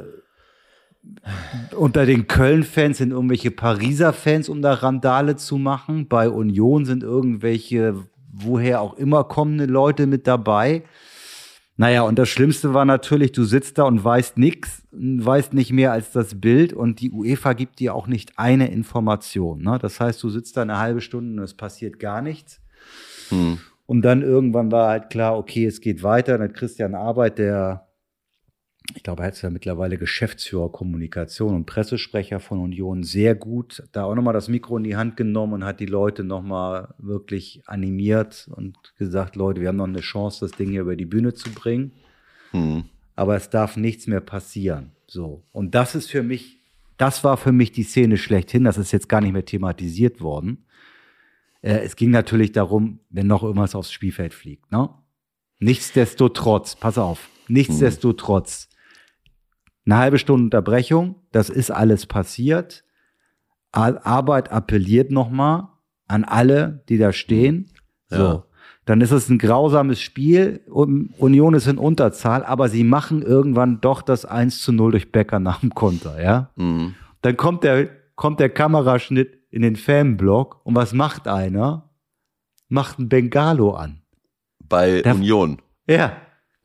unter 1.75 2.05
den 2.05 2.27
Köln-Fans 2.27 2.97
sind 2.97 3.11
irgendwelche 3.11 3.51
Pariser 3.51 4.13
Fans, 4.13 4.49
um 4.49 4.61
da 4.61 4.73
Randale 4.73 5.35
zu 5.35 5.57
machen. 5.57 6.07
Bei 6.07 6.29
Union 6.29 6.85
sind 6.85 7.03
irgendwelche, 7.03 7.95
woher 8.31 8.81
auch 8.81 8.95
immer 8.95 9.23
kommende 9.23 9.65
Leute 9.65 10.07
mit 10.07 10.27
dabei. 10.27 10.83
Naja, 11.79 12.01
und 12.01 12.17
das 12.17 12.29
Schlimmste 12.29 12.73
war 12.73 12.85
natürlich, 12.85 13.33
du 13.33 13.43
sitzt 13.43 13.77
da 13.77 13.83
und 13.83 14.03
weißt 14.03 14.37
nichts, 14.37 14.81
weißt 14.91 15.53
nicht 15.53 15.71
mehr 15.71 15.91
als 15.91 16.11
das 16.11 16.39
Bild 16.41 16.73
und 16.73 17.01
die 17.01 17.11
UEFA 17.11 17.53
gibt 17.53 17.79
dir 17.79 17.93
auch 17.93 18.07
nicht 18.07 18.39
eine 18.39 18.71
Information. 18.71 19.61
Ne? 19.61 19.77
Das 19.79 19.99
heißt, 19.99 20.21
du 20.23 20.29
sitzt 20.29 20.57
da 20.57 20.63
eine 20.63 20.79
halbe 20.79 21.01
Stunde 21.01 21.39
und 21.39 21.43
es 21.43 21.53
passiert 21.53 21.99
gar 21.99 22.23
nichts. 22.23 22.61
Mhm. 23.29 23.59
Und 23.85 24.01
dann 24.01 24.23
irgendwann 24.23 24.71
war 24.71 24.89
halt 24.89 25.09
klar, 25.11 25.37
okay, 25.37 25.65
es 25.65 25.79
geht 25.79 26.01
weiter. 26.01 26.37
Dann 26.37 26.49
hat 26.49 26.55
Christian 26.55 26.95
Arbeit, 26.95 27.37
der, 27.37 27.86
ich 28.95 29.03
glaube, 29.03 29.23
er 29.23 29.29
ist 29.29 29.41
ja 29.41 29.49
mittlerweile 29.49 29.97
Geschäftsführer 29.97 30.71
Kommunikation 30.71 31.53
und 31.53 31.65
Pressesprecher 31.65 32.39
von 32.39 32.59
Union, 32.59 33.03
sehr 33.03 33.35
gut, 33.35 33.83
da 33.91 34.05
auch 34.05 34.15
nochmal 34.15 34.33
das 34.33 34.47
Mikro 34.47 34.77
in 34.77 34.83
die 34.83 34.95
Hand 34.95 35.17
genommen 35.17 35.53
und 35.53 35.65
hat 35.65 35.79
die 35.79 35.85
Leute 35.85 36.23
nochmal 36.23 36.93
wirklich 36.97 37.61
animiert 37.65 38.49
und 38.55 38.77
gesagt, 38.97 39.35
Leute, 39.35 39.61
wir 39.61 39.69
haben 39.69 39.75
noch 39.75 39.87
eine 39.87 39.99
Chance, 39.99 40.45
das 40.45 40.57
Ding 40.57 40.69
hier 40.69 40.81
über 40.81 40.95
die 40.95 41.05
Bühne 41.05 41.33
zu 41.33 41.51
bringen. 41.51 41.91
Mhm. 42.53 42.85
Aber 43.15 43.35
es 43.35 43.49
darf 43.49 43.75
nichts 43.75 44.07
mehr 44.07 44.21
passieren. 44.21 44.91
So. 45.07 45.43
Und 45.51 45.75
das 45.75 45.95
ist 45.95 46.09
für 46.09 46.23
mich, 46.23 46.59
das 46.97 47.23
war 47.23 47.35
für 47.37 47.51
mich 47.51 47.71
die 47.71 47.83
Szene 47.83 48.17
schlechthin. 48.17 48.63
Das 48.63 48.77
ist 48.77 48.91
jetzt 48.91 49.09
gar 49.09 49.21
nicht 49.21 49.33
mehr 49.33 49.45
thematisiert 49.45 50.21
worden. 50.21 50.65
Äh, 51.61 51.79
es 51.79 51.95
ging 51.95 52.11
natürlich 52.11 52.51
darum, 52.51 52.99
wenn 53.09 53.27
noch 53.27 53.43
irgendwas 53.43 53.75
aufs 53.75 53.91
Spielfeld 53.91 54.33
fliegt. 54.33 54.71
Ne? 54.71 54.89
Nichtsdestotrotz, 55.59 56.75
pass 56.75 56.97
auf, 56.97 57.29
nichtsdestotrotz, 57.47 58.69
eine 59.87 59.97
halbe 59.97 60.19
Stunde 60.19 60.43
Unterbrechung, 60.45 61.15
das 61.31 61.49
ist 61.49 61.71
alles 61.71 62.05
passiert. 62.05 62.83
Ar- 63.71 64.05
Arbeit 64.05 64.51
appelliert 64.51 65.09
nochmal 65.11 65.69
an 66.07 66.23
alle, 66.23 66.83
die 66.89 66.97
da 66.97 67.11
stehen. 67.13 67.71
So. 68.09 68.15
Ja. 68.17 68.43
Dann 68.85 69.01
ist 69.01 69.11
es 69.11 69.27
ein 69.29 69.37
grausames 69.37 69.99
Spiel. 69.99 70.61
Union 70.67 71.53
ist 71.55 71.67
in 71.67 71.77
Unterzahl, 71.77 72.45
aber 72.45 72.69
sie 72.69 72.85
machen 72.85 73.21
irgendwann 73.21 73.81
doch 73.81 74.01
das 74.01 74.23
1 74.25 74.61
zu 74.61 74.71
0 74.71 74.91
durch 74.91 75.11
Becker 75.11 75.39
nach 75.39 75.59
dem 75.59 75.73
Konter, 75.73 76.21
ja? 76.23 76.51
Mhm. 76.55 76.95
Dann 77.21 77.35
kommt 77.35 77.63
der, 77.65 77.89
kommt 78.15 78.39
der 78.39 78.49
Kameraschnitt 78.49 79.37
in 79.49 79.61
den 79.61 79.75
Fanblock 79.75 80.61
und 80.65 80.75
was 80.75 80.93
macht 80.93 81.27
einer? 81.27 81.89
Macht 82.69 82.99
ein 82.99 83.09
Bengalo 83.09 83.71
an. 83.71 84.01
Bei 84.59 85.01
Da- 85.01 85.13
Union. 85.13 85.61
Ja, 85.89 86.13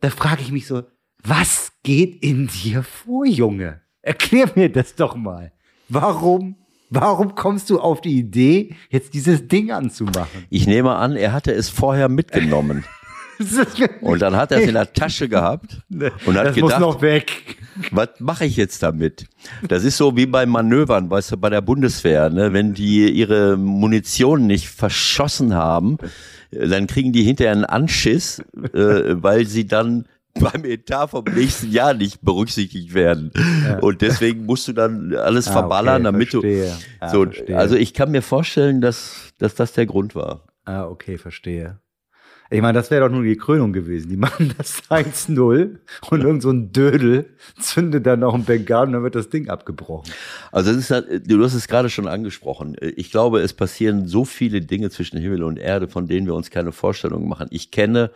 da 0.01 0.11
frage 0.11 0.43
ich 0.43 0.53
mich 0.53 0.67
so, 0.69 0.83
was 1.25 1.73
geht 1.83 2.23
in 2.23 2.49
dir 2.49 2.83
vor, 2.83 3.27
Junge? 3.27 3.81
Erklär 4.03 4.51
mir 4.55 4.71
das 4.71 4.95
doch 4.95 5.15
mal. 5.15 5.53
Warum, 5.89 6.57
warum 6.91 7.35
kommst 7.35 7.71
du 7.71 7.81
auf 7.81 8.01
die 8.01 8.19
Idee, 8.19 8.75
jetzt 8.91 9.15
dieses 9.15 9.47
Ding 9.47 9.71
anzumachen? 9.71 10.47
Ich 10.51 10.67
nehme 10.67 10.97
an, 10.97 11.17
er 11.17 11.33
hatte 11.33 11.53
es 11.53 11.69
vorher 11.69 12.09
mitgenommen. 12.09 12.85
Und 14.03 14.23
dann 14.23 14.37
hat 14.37 14.53
er 14.53 14.61
es 14.61 14.69
in 14.69 14.75
der 14.75 14.93
Tasche 14.93 15.29
gehabt 15.29 15.81
und 15.91 16.37
hat 16.37 16.47
das 16.47 16.57
muss 16.57 16.69
gedacht, 16.69 16.81
noch 16.81 17.03
weg. 17.03 17.57
was 17.91 18.11
mache 18.21 18.45
ich 18.45 18.57
jetzt 18.57 18.83
damit? 18.85 19.27
Das 19.67 19.83
ist 19.83 19.97
so 19.97 20.17
wie 20.17 20.27
bei 20.27 20.47
Manövern, 20.47 21.11
weißt 21.11 21.33
du, 21.33 21.37
bei 21.39 21.51
der 21.51 21.61
Bundeswehr, 21.61 22.31
ne? 22.31 22.53
wenn 22.53 22.73
die 22.73 23.11
ihre 23.11 23.57
Munition 23.57 24.47
nicht 24.47 24.69
verschossen 24.69 25.55
haben, 25.55 25.99
dann 26.53 26.87
kriegen 26.87 27.13
die 27.13 27.25
hinterher 27.25 27.53
einen 27.53 27.65
Anschiss, 27.65 28.41
äh, 28.75 29.21
weil 29.23 29.47
sie 29.47 29.67
dann 29.67 30.07
beim 30.41 30.65
Etat 30.65 31.09
vom 31.09 31.25
nächsten 31.25 31.71
Jahr 31.71 31.95
nicht 31.95 32.23
berücksichtigt 32.23 32.95
werden. 32.95 33.31
Und 33.81 34.01
deswegen 34.01 34.47
musst 34.47 34.67
du 34.69 34.73
dann 34.73 35.15
alles 35.15 35.49
Ah, 35.49 35.53
verballern, 35.53 36.03
okay, 36.07 36.13
damit 36.13 36.31
verstehe. 36.31 36.65
du 36.67 36.73
Ah, 37.01 37.09
so. 37.11 37.25
verstehe. 37.25 37.57
Also 37.59 37.77
ich 37.77 37.95
kann 37.95 38.11
mir 38.11 38.23
vorstellen, 38.23 38.81
dass, 38.81 39.33
dass 39.39 39.55
das 39.55 39.73
der 39.73 39.87
Grund 39.87 40.15
war. 40.15 40.47
Ah, 40.65 40.85
okay, 40.87 41.19
verstehe. 41.19 41.79
Ich 42.51 42.61
meine, 42.61 42.75
das 42.77 42.91
wäre 42.91 43.09
doch 43.09 43.15
nur 43.15 43.25
die 43.25 43.39
Krönung 43.39 43.73
gewesen. 43.73 44.11
Die 44.11 44.17
machen 44.19 44.53
das 44.59 44.83
1-0 44.91 45.79
und 46.11 46.21
irgend 46.23 46.43
so 46.43 46.51
ein 46.51 46.71
Dödel 46.71 47.31
zündet 47.59 48.05
dann 48.07 48.21
noch 48.21 48.35
ein 48.35 48.45
Bengal 48.45 48.89
und 48.89 48.93
dann 48.93 49.03
wird 49.03 49.15
das 49.15 49.31
Ding 49.31 49.49
abgebrochen. 49.49 50.13
Also 50.51 50.71
das 50.71 50.79
ist 50.79 50.91
halt, 50.91 51.31
du 51.31 51.43
hast 51.43 51.55
es 51.55 51.67
gerade 51.67 51.89
schon 51.89 52.07
angesprochen. 52.07 52.77
Ich 52.81 53.11
glaube, 53.11 53.41
es 53.41 53.55
passieren 53.55 54.07
so 54.07 54.27
viele 54.27 54.61
Dinge 54.61 54.91
zwischen 54.91 55.19
Himmel 55.19 55.43
und 55.45 55.59
Erde, 55.59 55.89
von 55.89 56.07
denen 56.09 56.27
wir 56.27 56.35
uns 56.35 56.51
keine 56.51 56.73
Vorstellung 56.73 57.27
machen. 57.27 57.47
Ich 57.51 57.71
kenne, 57.71 58.11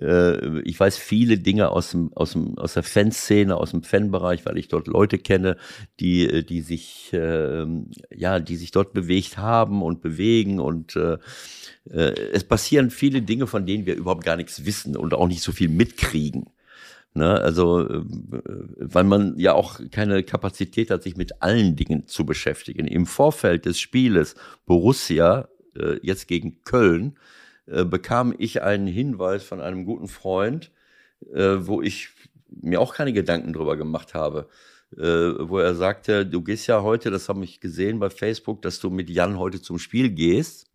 äh, 0.00 0.60
ich 0.62 0.78
weiß 0.78 0.96
viele 0.96 1.38
Dinge 1.38 1.70
aus 1.70 1.90
dem, 1.90 2.12
aus 2.14 2.32
dem, 2.32 2.58
aus 2.58 2.74
der 2.74 2.82
Fanszene, 2.82 3.56
aus 3.56 3.70
dem 3.72 3.82
Fanbereich, 3.82 4.46
weil 4.46 4.58
ich 4.58 4.68
dort 4.68 4.86
Leute 4.86 5.18
kenne, 5.18 5.56
die, 6.00 6.44
die 6.44 6.60
sich, 6.60 7.12
äh, 7.12 7.66
ja, 8.14 8.40
die 8.40 8.56
sich 8.56 8.70
dort 8.70 8.92
bewegt 8.92 9.38
haben 9.38 9.82
und 9.82 10.00
bewegen 10.00 10.60
und 10.60 10.96
äh, 10.96 11.18
äh, 11.90 12.14
es 12.32 12.44
passieren 12.44 12.90
viele 12.90 13.22
Dinge, 13.22 13.46
von 13.46 13.66
denen 13.66 13.86
wir 13.86 13.96
überhaupt 13.96 14.24
gar 14.24 14.36
nichts 14.36 14.64
wissen 14.64 14.96
und 14.96 15.14
auch 15.14 15.28
nicht 15.28 15.42
so 15.42 15.52
viel 15.52 15.68
mitkriegen. 15.68 16.50
Ne, 17.14 17.40
also, 17.40 17.88
äh, 17.88 18.02
weil 18.76 19.04
man 19.04 19.38
ja 19.38 19.54
auch 19.54 19.80
keine 19.90 20.22
Kapazität 20.22 20.90
hat, 20.90 21.02
sich 21.02 21.16
mit 21.16 21.42
allen 21.42 21.74
Dingen 21.74 22.06
zu 22.06 22.26
beschäftigen. 22.26 22.86
Im 22.86 23.06
Vorfeld 23.06 23.64
des 23.64 23.80
Spieles 23.80 24.34
Borussia, 24.66 25.48
äh, 25.74 25.98
jetzt 26.02 26.28
gegen 26.28 26.62
Köln, 26.64 27.16
äh, 27.70 27.84
bekam 27.84 28.34
ich 28.38 28.62
einen 28.62 28.86
Hinweis 28.86 29.44
von 29.44 29.60
einem 29.60 29.84
guten 29.84 30.08
Freund, 30.08 30.70
äh, 31.32 31.56
wo 31.60 31.82
ich 31.82 32.10
mir 32.48 32.80
auch 32.80 32.94
keine 32.94 33.12
Gedanken 33.12 33.52
drüber 33.52 33.76
gemacht 33.76 34.14
habe. 34.14 34.48
Äh, 34.96 35.02
wo 35.02 35.58
er 35.58 35.74
sagte, 35.74 36.24
du 36.24 36.42
gehst 36.42 36.66
ja 36.66 36.82
heute, 36.82 37.10
das 37.10 37.28
habe 37.28 37.44
ich 37.44 37.60
gesehen 37.60 37.98
bei 37.98 38.08
Facebook, 38.08 38.62
dass 38.62 38.80
du 38.80 38.88
mit 38.88 39.10
Jan 39.10 39.38
heute 39.38 39.60
zum 39.60 39.78
Spiel 39.78 40.10
gehst. 40.10 40.68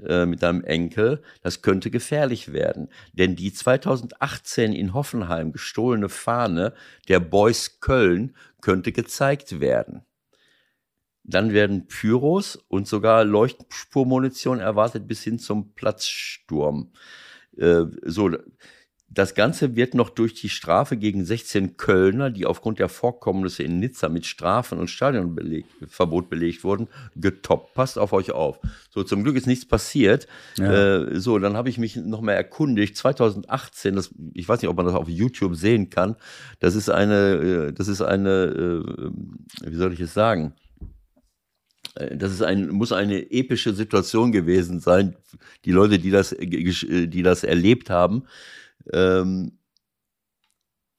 Äh, 0.00 0.26
mit 0.26 0.42
deinem 0.42 0.64
Enkel, 0.64 1.22
das 1.42 1.60
könnte 1.60 1.90
gefährlich 1.90 2.52
werden. 2.52 2.88
Denn 3.12 3.36
die 3.36 3.52
2018 3.52 4.72
in 4.72 4.94
Hoffenheim 4.94 5.52
gestohlene 5.52 6.08
Fahne 6.08 6.72
der 7.08 7.20
Boys 7.20 7.78
Köln 7.80 8.34
könnte 8.62 8.92
gezeigt 8.92 9.60
werden. 9.60 10.02
Dann 11.24 11.52
werden 11.52 11.86
Pyros 11.86 12.56
und 12.68 12.88
sogar 12.88 13.24
Leuchtspurmunition 13.24 14.58
erwartet 14.58 15.06
bis 15.06 15.22
hin 15.22 15.38
zum 15.38 15.74
Platzsturm. 15.74 16.92
Äh, 17.56 17.84
so, 18.04 18.30
das 19.14 19.34
Ganze 19.34 19.76
wird 19.76 19.94
noch 19.94 20.08
durch 20.08 20.32
die 20.34 20.48
Strafe 20.48 20.96
gegen 20.96 21.24
16 21.24 21.76
Kölner, 21.76 22.30
die 22.30 22.46
aufgrund 22.46 22.78
der 22.78 22.88
Vorkommnisse 22.88 23.62
in 23.62 23.78
Nizza 23.78 24.08
mit 24.08 24.24
Strafen 24.24 24.78
und 24.78 24.88
Stadionverbot 24.88 26.30
belegt 26.30 26.64
wurden, 26.64 26.88
getoppt. 27.14 27.74
Passt 27.74 27.98
auf 27.98 28.12
euch 28.12 28.32
auf. 28.32 28.58
So, 28.90 29.02
zum 29.02 29.22
Glück 29.22 29.36
ist 29.36 29.46
nichts 29.46 29.66
passiert. 29.66 30.26
Ja. 30.56 31.02
Äh, 31.02 31.20
so, 31.20 31.38
dann 31.38 31.56
habe 31.56 31.68
ich 31.68 31.76
mich 31.76 31.96
noch 31.96 32.22
mal 32.22 32.32
erkundigt. 32.32 32.96
2018, 32.96 33.96
das, 33.96 34.14
ich 34.32 34.48
weiß 34.48 34.62
nicht, 34.62 34.70
ob 34.70 34.76
man 34.76 34.86
das 34.86 34.94
auf 34.94 35.08
YouTube 35.08 35.56
sehen 35.56 35.90
kann. 35.90 36.16
Das 36.60 36.74
ist 36.74 36.88
eine, 36.88 37.68
äh, 37.68 37.72
das 37.72 37.88
ist 37.88 38.00
eine, 38.00 38.30
äh, 38.30 39.70
wie 39.70 39.76
soll 39.76 39.92
ich 39.92 40.00
es 40.00 40.14
sagen? 40.14 40.54
Äh, 41.94 42.16
das 42.16 42.32
ist 42.32 42.42
ein, 42.42 42.68
muss 42.68 42.92
eine 42.92 43.30
epische 43.30 43.72
Situation 43.72 44.32
gewesen 44.32 44.80
sein. 44.80 45.16
Die 45.64 45.72
Leute, 45.72 45.98
die 45.98 46.10
das, 46.10 46.34
die 46.38 47.22
das 47.22 47.44
erlebt 47.44 47.90
haben, 47.90 48.24
ähm, 48.92 49.52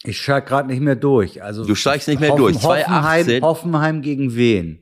ich 0.05 0.21
steige 0.21 0.45
gerade 0.47 0.67
nicht 0.67 0.81
mehr 0.81 0.97
durch. 0.97 1.41
Also 1.41 1.65
du 1.65 1.75
steigst 1.75 2.09
nicht 2.09 2.19
mehr 2.19 2.31
Hoffen, 2.31 2.41
durch. 2.41 2.63
Hoffenheim, 2.63 3.41
Hoffenheim 3.41 4.01
gegen 4.01 4.35
wen? 4.35 4.79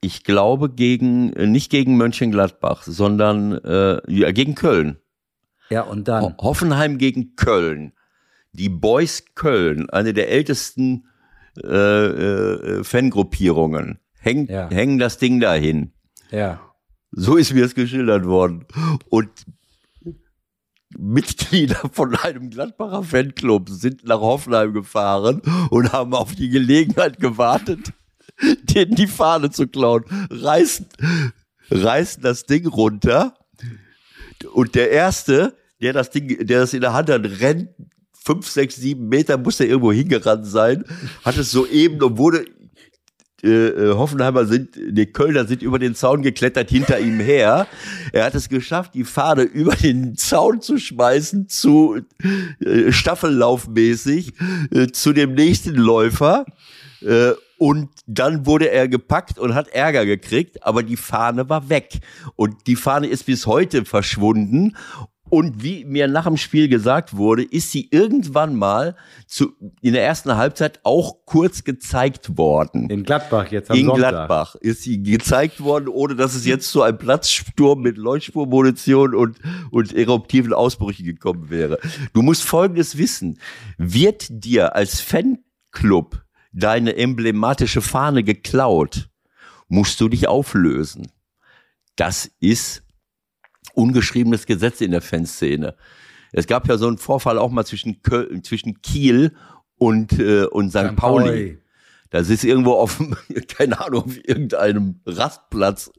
Ich 0.00 0.24
glaube 0.24 0.70
gegen 0.70 1.32
äh, 1.34 1.46
nicht 1.46 1.70
gegen 1.70 1.96
Mönchengladbach, 1.96 2.82
sondern 2.82 3.52
äh, 3.52 4.00
ja, 4.10 4.32
gegen 4.32 4.54
Köln. 4.54 4.96
Ja 5.68 5.82
und 5.82 6.08
dann 6.08 6.24
Ho 6.24 6.34
Hoffenheim 6.38 6.96
gegen 6.96 7.36
Köln. 7.36 7.92
Die 8.52 8.70
Boys 8.70 9.24
Köln, 9.34 9.90
eine 9.90 10.14
der 10.14 10.30
ältesten 10.30 11.06
äh, 11.62 12.06
äh, 12.06 12.84
Fangruppierungen, 12.84 13.98
hängt 14.26 14.50
ja. 14.50 14.68
hängen 14.68 14.98
das 14.98 15.18
Ding 15.18 15.40
dahin. 15.40 15.92
Ja. 16.30 16.60
So 17.12 17.36
ist 17.36 17.54
mir 17.54 17.64
es 17.64 17.74
geschildert 17.74 18.26
worden. 18.26 18.66
Und 19.08 19.30
Mitglieder 20.98 21.80
von 21.92 22.14
einem 22.16 22.50
Gladbacher 22.50 23.02
Fanclub 23.02 23.70
sind 23.70 24.04
nach 24.04 24.20
Hoffenheim 24.20 24.72
gefahren 24.72 25.40
und 25.70 25.92
haben 25.92 26.14
auf 26.14 26.34
die 26.34 26.48
Gelegenheit 26.48 27.18
gewartet, 27.20 27.92
denen 28.62 28.94
die 28.94 29.06
Fahne 29.06 29.50
zu 29.50 29.66
klauen, 29.66 30.04
reißen, 30.30 30.86
reißen 31.70 32.22
das 32.22 32.44
Ding 32.44 32.66
runter 32.66 33.34
und 34.52 34.74
der 34.74 34.90
Erste, 34.90 35.56
der 35.80 35.92
das 35.92 36.10
Ding, 36.10 36.46
der 36.46 36.60
das 36.60 36.74
in 36.74 36.80
der 36.80 36.92
Hand 36.92 37.10
hat, 37.10 37.24
rennt 37.40 37.70
fünf, 38.12 38.48
sechs, 38.48 38.76
sieben 38.76 39.08
Meter, 39.08 39.38
muss 39.38 39.60
er 39.60 39.66
irgendwo 39.66 39.92
hingerannt 39.92 40.46
sein, 40.46 40.84
hat 41.24 41.36
es 41.36 41.52
soeben 41.52 42.02
und 42.02 42.18
wurde 42.18 42.44
äh, 43.42 43.48
äh, 43.48 43.94
Hoffenheimer 43.94 44.46
sind, 44.46 44.70
die 44.76 45.06
Kölner 45.06 45.46
sind 45.46 45.62
über 45.62 45.78
den 45.78 45.94
Zaun 45.94 46.22
geklettert 46.22 46.70
hinter 46.70 46.98
ihm 46.98 47.20
her. 47.20 47.66
Er 48.12 48.24
hat 48.24 48.34
es 48.34 48.48
geschafft, 48.48 48.94
die 48.94 49.04
Fahne 49.04 49.42
über 49.42 49.74
den 49.76 50.16
Zaun 50.16 50.62
zu 50.62 50.78
schmeißen, 50.78 51.48
zu 51.48 52.00
äh, 52.60 52.92
Staffellaufmäßig, 52.92 54.32
äh, 54.70 54.86
zu 54.86 55.12
dem 55.12 55.34
nächsten 55.34 55.74
Läufer. 55.74 56.46
Äh, 57.02 57.32
und 57.58 57.90
dann 58.06 58.46
wurde 58.46 58.70
er 58.70 58.88
gepackt 58.88 59.38
und 59.38 59.54
hat 59.54 59.68
Ärger 59.68 60.04
gekriegt, 60.04 60.62
aber 60.62 60.82
die 60.82 60.96
Fahne 60.96 61.48
war 61.48 61.68
weg. 61.68 62.00
Und 62.36 62.66
die 62.66 62.76
Fahne 62.76 63.06
ist 63.06 63.24
bis 63.24 63.46
heute 63.46 63.84
verschwunden. 63.84 64.76
Und 65.28 65.62
wie 65.62 65.84
mir 65.84 66.06
nach 66.06 66.24
dem 66.24 66.36
Spiel 66.36 66.68
gesagt 66.68 67.16
wurde, 67.16 67.42
ist 67.42 67.72
sie 67.72 67.88
irgendwann 67.90 68.54
mal 68.54 68.94
zu, 69.26 69.52
in 69.80 69.92
der 69.92 70.04
ersten 70.04 70.36
Halbzeit 70.36 70.80
auch 70.84 71.24
kurz 71.24 71.64
gezeigt 71.64 72.38
worden. 72.38 72.88
In 72.90 73.02
Gladbach 73.02 73.50
jetzt 73.50 73.70
am 73.70 73.76
In 73.76 73.86
Sonntag. 73.86 74.10
Gladbach 74.10 74.54
ist 74.56 74.82
sie 74.82 75.02
gezeigt 75.02 75.60
worden, 75.62 75.88
ohne 75.88 76.14
dass 76.14 76.34
es 76.34 76.46
jetzt 76.46 76.70
zu 76.70 76.82
einem 76.82 76.98
Platzsturm 76.98 77.80
mit 77.80 77.96
Leuchtspurmunition 77.96 79.14
und, 79.14 79.40
und 79.70 79.92
eruptiven 79.92 80.52
Ausbrüchen 80.52 81.04
gekommen 81.04 81.50
wäre. 81.50 81.78
Du 82.12 82.22
musst 82.22 82.44
Folgendes 82.44 82.96
wissen. 82.96 83.40
Wird 83.78 84.26
dir 84.30 84.76
als 84.76 85.00
Fanclub 85.00 86.22
deine 86.52 86.96
emblematische 86.96 87.82
Fahne 87.82 88.22
geklaut, 88.22 89.10
musst 89.68 90.00
du 90.00 90.08
dich 90.08 90.28
auflösen. 90.28 91.10
Das 91.96 92.30
ist 92.40 92.85
ungeschriebenes 93.76 94.46
Gesetz 94.46 94.80
in 94.80 94.90
der 94.90 95.02
Fanszene. 95.02 95.74
Es 96.32 96.46
gab 96.46 96.68
ja 96.68 96.76
so 96.76 96.88
einen 96.88 96.98
Vorfall 96.98 97.38
auch 97.38 97.50
mal 97.50 97.64
zwischen, 97.64 98.02
Köln, 98.02 98.42
zwischen 98.42 98.82
Kiel 98.82 99.32
und, 99.78 100.18
äh, 100.18 100.44
und 100.44 100.70
St. 100.70 100.88
St. 100.88 100.96
Pauli. 100.96 101.58
Das 102.10 102.30
ist 102.30 102.44
irgendwo 102.44 102.72
auf, 102.72 103.02
keine 103.48 103.80
Ahnung, 103.80 104.04
auf 104.04 104.16
irgendeinem 104.16 105.00
Rastplatz 105.06 105.90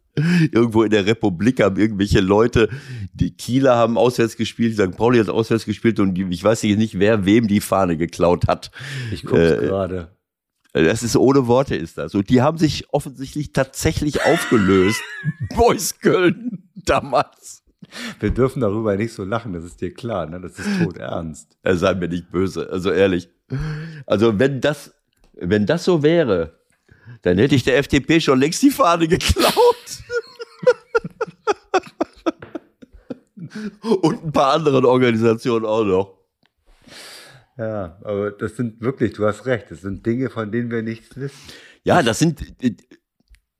irgendwo 0.52 0.84
in 0.84 0.90
der 0.90 1.06
Republik 1.06 1.62
haben 1.62 1.78
irgendwelche 1.78 2.22
Leute, 2.22 2.70
die 3.14 3.32
Kieler 3.32 3.76
haben 3.76 3.98
auswärts 3.98 4.36
gespielt, 4.36 4.74
St. 4.74 4.98
Pauli 4.98 5.20
hat 5.20 5.30
auswärts 5.30 5.66
gespielt 5.66 6.00
und 6.00 6.18
ich 6.18 6.44
weiß 6.44 6.64
nicht, 6.64 7.00
wer 7.00 7.26
wem 7.26 7.48
die 7.48 7.62
Fahne 7.62 7.98
geklaut 7.98 8.48
hat. 8.48 8.72
Ich 9.12 9.24
guck's 9.24 9.52
äh, 9.52 9.58
gerade. 9.58 10.18
Das 10.74 11.02
ist 11.02 11.16
ohne 11.16 11.48
Worte 11.48 11.76
ist 11.76 11.98
das. 11.98 12.14
Und 12.14 12.30
die 12.30 12.42
haben 12.42 12.58
sich 12.58 12.94
offensichtlich 12.94 13.52
tatsächlich 13.52 14.24
aufgelöst. 14.26 15.02
Boys 15.56 16.00
Köln 16.00 16.70
damals. 16.76 17.64
Wir 18.20 18.32
dürfen 18.32 18.62
darüber 18.62 18.96
nicht 18.96 19.14
so 19.14 19.24
lachen, 19.24 19.54
das 19.54 19.64
ist 19.64 19.82
dir 19.82 19.94
klar, 19.94 20.26
ne? 20.26 20.42
Das 20.42 20.60
ist 20.60 20.84
tot 20.84 20.98
ernst. 20.98 21.58
Er 21.64 21.78
sei 21.78 21.94
mir 21.94 22.08
nicht 22.08 22.32
böse, 22.32 22.70
also 22.70 22.92
ehrlich. 22.92 23.30
Also 24.06 24.40
wenn 24.40 24.62
das, 24.62 24.94
wenn 25.34 25.66
das 25.66 25.86
so 25.86 26.04
wäre, 26.04 26.60
dann 27.22 27.38
hätte 27.38 27.56
ich 27.56 27.64
der 27.64 27.78
FDP 27.78 28.20
schon 28.20 28.40
längst 28.40 28.62
die 28.62 28.72
Fahne 28.72 29.08
geklaut. 29.08 29.54
Und 34.02 34.26
ein 34.26 34.32
paar 34.32 34.54
anderen 34.54 34.86
Organisationen 34.86 35.66
auch 35.66 35.84
noch. 35.84 36.18
Ja, 37.58 37.98
aber 38.04 38.32
das 38.32 38.56
sind 38.56 38.82
wirklich, 38.82 39.14
du 39.14 39.26
hast 39.26 39.46
recht, 39.46 39.72
das 39.72 39.82
sind 39.82 40.06
Dinge, 40.06 40.30
von 40.30 40.52
denen 40.52 40.70
wir 40.70 40.84
nichts 40.84 41.16
wissen. 41.16 41.38
Ja, 41.84 42.04
das 42.04 42.20
sind, 42.20 42.42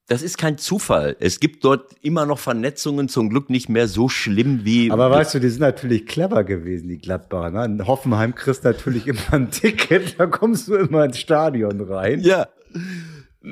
das 0.08 0.22
ist 0.22 0.38
kein 0.38 0.58
Zufall. 0.58 1.18
Es 1.20 1.42
gibt 1.42 1.66
dort 1.66 1.96
immer 2.02 2.26
noch 2.26 2.40
Vernetzungen, 2.40 3.10
zum 3.10 3.30
Glück 3.30 3.50
nicht 3.50 3.68
mehr 3.68 3.90
so 3.90 4.08
schlimm 4.08 4.62
wie. 4.64 4.90
Aber 4.90 5.12
weißt 5.12 5.36
du, 5.36 5.40
die 5.40 5.50
sind 5.50 5.60
natürlich 5.60 6.06
clever 6.06 6.46
gewesen, 6.46 6.88
die 6.88 6.98
Gladbacher. 6.98 7.52
Ne? 7.52 7.66
In 7.66 7.88
Hoffenheim 7.88 8.34
kriegst 8.34 8.64
du 8.64 8.70
natürlich 8.70 9.08
immer 9.08 9.34
ein 9.34 9.52
Ticket, 9.52 10.18
da 10.18 10.26
kommst 10.26 10.70
du 10.70 10.76
immer 10.76 11.04
ins 11.04 11.20
Stadion 11.20 11.82
rein. 11.82 12.22
Ja. 12.22 12.48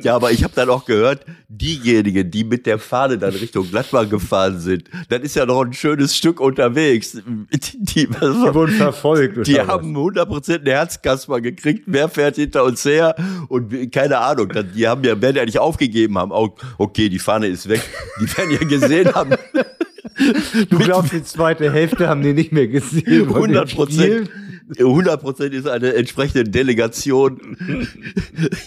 Ja, 0.03 0.15
aber 0.15 0.31
ich 0.31 0.43
habe 0.43 0.53
dann 0.55 0.69
auch 0.69 0.85
gehört, 0.85 1.25
diejenigen, 1.47 2.29
die 2.29 2.43
mit 2.43 2.65
der 2.65 2.79
Fahne 2.79 3.17
dann 3.17 3.33
Richtung 3.33 3.69
Gladbach 3.69 4.09
gefahren 4.09 4.59
sind, 4.59 4.89
dann 5.09 5.21
ist 5.21 5.35
ja 5.35 5.45
noch 5.45 5.63
ein 5.63 5.73
schönes 5.73 6.15
Stück 6.15 6.39
unterwegs. 6.39 7.11
Die, 7.13 7.57
die, 7.79 8.07
die 8.07 8.09
wurden 8.09 8.75
verfolgt. 8.75 9.47
Die 9.47 9.59
haben 9.59 9.95
100% 9.95 10.61
eine 10.61 10.71
Herzkasper 10.71 11.41
gekriegt, 11.41 11.83
wer 11.85 12.09
fährt 12.09 12.35
hinter 12.35 12.63
uns 12.63 12.83
her 12.85 13.15
und 13.47 13.91
keine 13.91 14.19
Ahnung, 14.19 14.51
die 14.75 14.87
haben 14.87 15.03
ja, 15.03 15.21
werden 15.21 15.37
ja 15.37 15.45
nicht 15.45 15.59
aufgegeben 15.59 16.17
haben, 16.17 16.31
auch, 16.31 16.55
okay, 16.77 17.09
die 17.09 17.19
Fahne 17.19 17.47
ist 17.47 17.67
weg, 17.67 17.81
die 18.19 18.37
werden 18.37 18.51
ja 18.51 18.67
gesehen 18.67 19.13
haben. 19.13 19.35
Du 20.69 20.77
glaubst, 20.77 21.11
die 21.11 21.23
zweite 21.23 21.73
Hälfte 21.73 22.07
haben 22.07 22.21
die 22.21 22.33
nicht 22.33 22.53
mehr 22.53 22.67
gesehen. 22.67 23.27
von 23.27 23.49
dem 23.49 23.57
100 23.57 23.75
Prozent. 23.75 24.29
Spiel? 24.73 24.85
100 24.85 25.21
Prozent 25.21 25.53
ist 25.53 25.67
eine 25.67 25.93
entsprechende 25.93 26.43
Delegation 26.43 27.57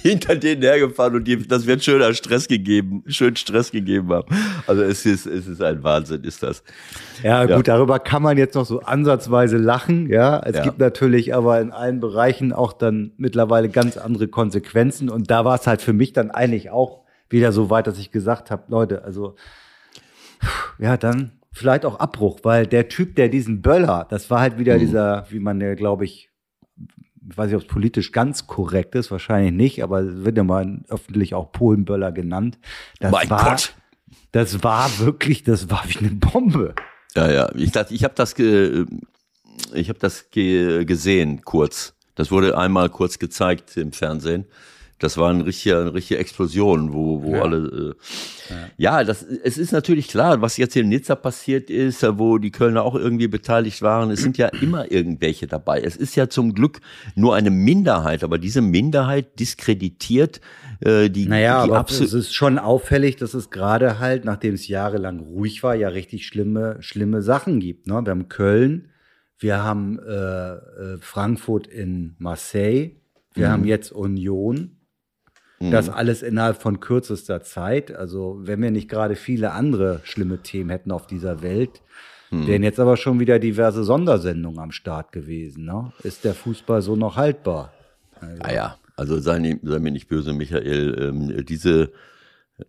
hinter 0.02 0.36
denen 0.36 0.62
hergefahren 0.62 1.16
und 1.16 1.24
die, 1.24 1.46
das 1.46 1.66
wird 1.66 1.82
schöner 1.84 2.14
Stress 2.14 2.48
gegeben, 2.48 3.02
schön 3.06 3.36
Stress 3.36 3.70
gegeben 3.70 4.08
haben. 4.10 4.28
Also 4.66 4.82
es 4.82 5.04
ist, 5.06 5.26
es 5.26 5.46
ist 5.46 5.62
ein 5.62 5.82
Wahnsinn, 5.82 6.22
ist 6.24 6.42
das. 6.42 6.62
Ja, 7.22 7.44
Ja. 7.44 7.56
gut, 7.56 7.68
darüber 7.68 7.98
kann 7.98 8.22
man 8.22 8.38
jetzt 8.38 8.54
noch 8.54 8.66
so 8.66 8.80
ansatzweise 8.80 9.56
lachen, 9.56 10.08
ja. 10.08 10.40
Es 10.44 10.56
Ja. 10.56 10.62
gibt 10.62 10.78
natürlich 10.78 11.34
aber 11.34 11.60
in 11.60 11.72
allen 11.72 12.00
Bereichen 12.00 12.52
auch 12.52 12.72
dann 12.72 13.12
mittlerweile 13.16 13.68
ganz 13.68 13.96
andere 13.96 14.28
Konsequenzen 14.28 15.10
und 15.10 15.30
da 15.30 15.44
war 15.44 15.56
es 15.58 15.66
halt 15.66 15.82
für 15.82 15.92
mich 15.92 16.12
dann 16.12 16.30
eigentlich 16.30 16.70
auch 16.70 17.02
wieder 17.30 17.52
so 17.52 17.70
weit, 17.70 17.86
dass 17.86 17.98
ich 17.98 18.10
gesagt 18.10 18.50
habe, 18.50 18.62
Leute, 18.68 19.04
also 19.04 19.34
ja, 20.78 20.96
dann 20.96 21.32
vielleicht 21.58 21.84
auch 21.84 21.98
Abbruch, 21.98 22.40
weil 22.42 22.66
der 22.66 22.88
Typ, 22.88 23.16
der 23.16 23.28
diesen 23.28 23.60
Böller, 23.62 24.06
das 24.08 24.30
war 24.30 24.40
halt 24.40 24.58
wieder 24.58 24.76
Mhm. 24.76 24.80
dieser, 24.80 25.26
wie 25.30 25.40
man 25.40 25.60
ja, 25.60 25.74
glaube 25.74 26.04
ich, 26.04 26.30
ich 27.30 27.36
weiß 27.36 27.46
nicht, 27.48 27.56
ob 27.56 27.62
es 27.62 27.68
politisch 27.68 28.12
ganz 28.12 28.46
korrekt 28.46 28.94
ist, 28.94 29.10
wahrscheinlich 29.10 29.52
nicht, 29.52 29.82
aber 29.82 30.00
es 30.00 30.24
wird 30.24 30.36
ja 30.38 30.44
mal 30.44 30.80
öffentlich 30.88 31.34
auch 31.34 31.52
Polenböller 31.52 32.10
genannt. 32.12 32.58
Das 33.00 33.12
Mein 33.12 33.28
war, 33.28 33.50
Gott. 33.50 33.74
Das 34.32 34.62
war 34.62 34.98
wirklich, 34.98 35.42
das 35.42 35.68
war 35.70 35.82
wie 35.86 35.98
eine 35.98 36.10
Bombe. 36.10 36.74
Ja, 37.14 37.30
ja. 37.30 37.50
Ich 37.54 37.72
dachte, 37.72 37.92
ich 37.94 38.04
habe 38.04 38.14
das, 38.16 38.34
ge, 38.34 38.86
ich 39.74 39.88
habe 39.90 39.98
das 39.98 40.30
ge, 40.30 40.84
gesehen 40.86 41.42
kurz. 41.44 41.94
Das 42.14 42.30
wurde 42.30 42.56
einmal 42.56 42.88
kurz 42.88 43.18
gezeigt 43.18 43.76
im 43.76 43.92
Fernsehen. 43.92 44.46
Das 45.00 45.16
war 45.16 45.30
ein 45.30 45.42
richtiger, 45.42 45.80
eine 45.80 45.94
richtige 45.94 46.18
Explosion, 46.18 46.92
wo, 46.92 47.22
wo 47.22 47.34
Ja. 47.36 47.42
alle. 47.42 47.94
Äh, 48.50 48.54
ja, 48.78 49.04
das, 49.04 49.22
es 49.22 49.56
ist 49.58 49.72
natürlich 49.72 50.08
klar, 50.08 50.40
was 50.42 50.56
jetzt 50.56 50.74
in 50.76 50.88
Nizza 50.88 51.14
passiert 51.14 51.70
ist, 51.70 52.02
wo 52.18 52.38
die 52.38 52.50
Kölner 52.50 52.82
auch 52.82 52.94
irgendwie 52.96 53.28
beteiligt 53.28 53.80
waren. 53.82 54.10
Es 54.10 54.22
sind 54.22 54.38
ja 54.38 54.48
immer 54.60 54.90
irgendwelche 54.90 55.46
dabei. 55.46 55.80
Es 55.80 55.96
ist 55.96 56.16
ja 56.16 56.28
zum 56.28 56.54
Glück 56.54 56.80
nur 57.14 57.36
eine 57.36 57.50
Minderheit, 57.50 58.24
aber 58.24 58.38
diese 58.38 58.60
Minderheit 58.60 59.38
diskreditiert 59.38 60.40
äh, 60.80 61.08
die, 61.10 61.26
Naja, 61.26 61.64
die 61.66 61.72
aber 61.72 61.88
es 61.90 62.12
ist 62.12 62.34
schon 62.34 62.58
auffällig, 62.58 63.16
dass 63.16 63.34
es 63.34 63.50
gerade 63.50 63.98
halt, 63.98 64.24
nachdem 64.24 64.54
es 64.54 64.66
jahrelang 64.68 65.20
ruhig 65.20 65.62
war, 65.62 65.74
ja 65.74 65.88
richtig 65.88 66.26
schlimme, 66.26 66.76
schlimme 66.80 67.22
Sachen 67.22 67.60
gibt. 67.60 67.86
Ne? 67.86 68.00
Wir 68.04 68.10
haben 68.10 68.28
Köln, 68.28 68.88
wir 69.38 69.62
haben 69.62 69.98
äh, 70.00 70.12
äh, 70.54 70.98
Frankfurt 71.00 71.66
in 71.68 72.16
Marseille, 72.18 72.96
wir 73.34 73.46
Mhm. 73.48 73.52
haben 73.52 73.64
jetzt 73.64 73.92
Union. 73.92 74.72
Das 75.60 75.88
alles 75.88 76.22
innerhalb 76.22 76.62
von 76.62 76.78
kürzester 76.78 77.42
Zeit. 77.42 77.94
Also, 77.94 78.38
wenn 78.42 78.62
wir 78.62 78.70
nicht 78.70 78.88
gerade 78.88 79.16
viele 79.16 79.50
andere 79.52 80.00
schlimme 80.04 80.38
Themen 80.38 80.70
hätten 80.70 80.92
auf 80.92 81.06
dieser 81.06 81.42
Welt, 81.42 81.82
Mhm. 82.30 82.46
wären 82.46 82.62
jetzt 82.62 82.78
aber 82.78 82.96
schon 82.96 83.20
wieder 83.20 83.38
diverse 83.38 83.84
Sondersendungen 83.84 84.58
am 84.60 84.70
Start 84.70 85.12
gewesen. 85.12 85.64
Ne? 85.64 85.92
Ist 86.02 86.24
der 86.24 86.34
Fußball 86.34 86.82
so 86.82 86.94
noch 86.94 87.16
haltbar? 87.16 87.72
Ah 88.40 88.52
ja, 88.52 88.76
also 88.96 89.18
sei, 89.18 89.58
sei 89.62 89.78
mir 89.78 89.90
nicht 89.90 90.08
böse, 90.08 90.32
Michael. 90.34 90.96
Ähm, 91.00 91.46
diese, 91.46 91.90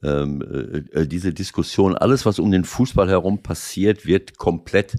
ähm, 0.03 0.85
äh, 0.93 1.05
diese 1.07 1.33
Diskussion, 1.33 1.95
alles, 1.95 2.25
was 2.25 2.39
um 2.39 2.51
den 2.51 2.63
Fußball 2.63 3.09
herum 3.09 3.43
passiert, 3.43 4.05
wird 4.05 4.37
komplett 4.37 4.95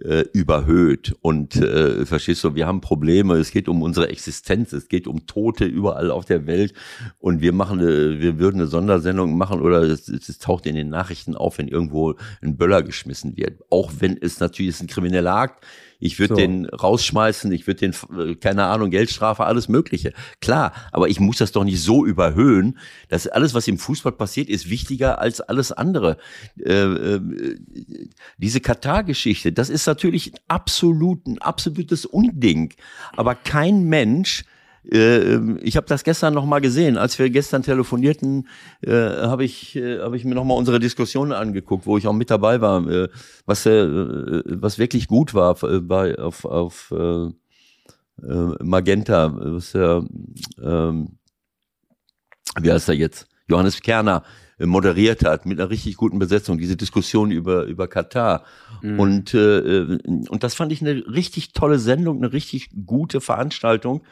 äh, 0.00 0.24
überhöht. 0.32 1.14
Und 1.20 1.56
äh, 1.56 2.06
verstehst 2.06 2.44
du, 2.44 2.54
wir 2.54 2.66
haben 2.66 2.80
Probleme, 2.80 3.34
es 3.34 3.50
geht 3.50 3.68
um 3.68 3.82
unsere 3.82 4.08
Existenz, 4.08 4.72
es 4.72 4.88
geht 4.88 5.06
um 5.06 5.26
Tote 5.26 5.64
überall 5.64 6.10
auf 6.10 6.24
der 6.24 6.46
Welt. 6.46 6.72
Und 7.18 7.40
wir 7.40 7.52
machen, 7.52 7.80
wir 7.80 8.38
würden 8.38 8.60
eine 8.60 8.68
Sondersendung 8.68 9.36
machen 9.36 9.60
oder 9.60 9.82
es, 9.82 10.08
es 10.08 10.38
taucht 10.38 10.66
in 10.66 10.76
den 10.76 10.88
Nachrichten 10.88 11.36
auf, 11.36 11.58
wenn 11.58 11.68
irgendwo 11.68 12.14
ein 12.40 12.56
Böller 12.56 12.82
geschmissen 12.82 13.36
wird. 13.36 13.60
Auch 13.70 13.92
wenn 13.98 14.16
es 14.20 14.40
natürlich 14.40 14.70
ist 14.70 14.82
ein 14.82 14.88
krimineller 14.88 15.34
Akt. 15.34 15.64
Ich 16.02 16.18
würde 16.18 16.34
So. 16.34 16.40
den 16.40 16.66
rausschmeißen, 16.66 17.52
ich 17.52 17.66
würde 17.68 17.88
den, 17.88 17.94
äh, 18.18 18.34
keine 18.34 18.64
Ahnung, 18.64 18.90
Geldstrafe, 18.90 19.44
alles 19.44 19.68
Mögliche. 19.68 20.12
Klar, 20.40 20.72
aber 20.90 21.08
ich 21.08 21.20
muss 21.20 21.38
das 21.38 21.52
doch 21.52 21.62
nicht 21.62 21.80
so 21.80 22.04
überhöhen, 22.04 22.78
dass 23.08 23.28
alles, 23.28 23.54
was 23.54 23.68
im 23.68 23.78
Fußball 23.78 24.12
passiert, 24.12 24.48
ist 24.48 24.68
wichtiger 24.68 25.20
als 25.20 25.40
alles 25.40 25.70
andere. 25.70 26.16
Äh, 26.58 26.72
äh, 26.72 27.20
diese 28.36 28.60
Katar-Geschichte, 28.60 29.52
das 29.52 29.70
ist 29.70 29.86
natürlich 29.86 30.32
absolut, 30.48 31.24
ein 31.26 31.38
absolutes 31.38 32.04
Unding. 32.04 32.74
Aber 33.16 33.36
kein 33.36 33.84
Mensch, 33.84 34.44
ich 34.84 35.76
habe 35.76 35.86
das 35.86 36.02
gestern 36.02 36.34
noch 36.34 36.44
mal 36.44 36.60
gesehen, 36.60 36.98
als 36.98 37.18
wir 37.18 37.30
gestern 37.30 37.62
telefonierten, 37.62 38.48
äh, 38.80 38.92
habe 38.92 39.44
ich, 39.44 39.76
äh, 39.76 40.00
hab 40.00 40.14
ich 40.14 40.24
mir 40.24 40.34
noch 40.34 40.44
mal 40.44 40.54
unsere 40.54 40.80
Diskussion 40.80 41.30
angeguckt, 41.30 41.86
wo 41.86 41.98
ich 41.98 42.06
auch 42.08 42.12
mit 42.12 42.30
dabei 42.30 42.60
war, 42.60 42.84
äh, 42.88 43.08
was, 43.46 43.64
äh, 43.66 44.42
was 44.44 44.78
wirklich 44.78 45.06
gut 45.06 45.34
war 45.34 45.62
äh, 45.62 45.78
bei 45.78 46.18
auf, 46.18 46.44
auf 46.44 46.92
äh, 46.96 47.26
äh, 48.26 48.64
Magenta, 48.64 49.32
was 49.36 49.72
der, 49.72 50.04
ähm, 50.60 51.18
wie 52.60 52.72
heißt 52.72 52.88
er 52.88 52.96
jetzt? 52.96 53.28
Johannes 53.48 53.80
Kerner 53.80 54.24
äh, 54.24 54.51
moderiert 54.66 55.24
hat 55.24 55.46
mit 55.46 55.60
einer 55.60 55.70
richtig 55.70 55.96
guten 55.96 56.18
Besetzung 56.18 56.58
diese 56.58 56.76
Diskussion 56.76 57.30
über 57.30 57.64
über 57.64 57.88
Katar. 57.88 58.44
Und 58.98 59.34
äh, 59.34 59.58
äh, 59.58 59.98
und 60.28 60.42
das 60.42 60.54
fand 60.54 60.72
ich 60.72 60.80
eine 60.80 61.04
richtig 61.06 61.52
tolle 61.52 61.78
Sendung, 61.78 62.18
eine 62.18 62.32
richtig 62.32 62.70
gute 62.86 63.20
Veranstaltung 63.20 64.02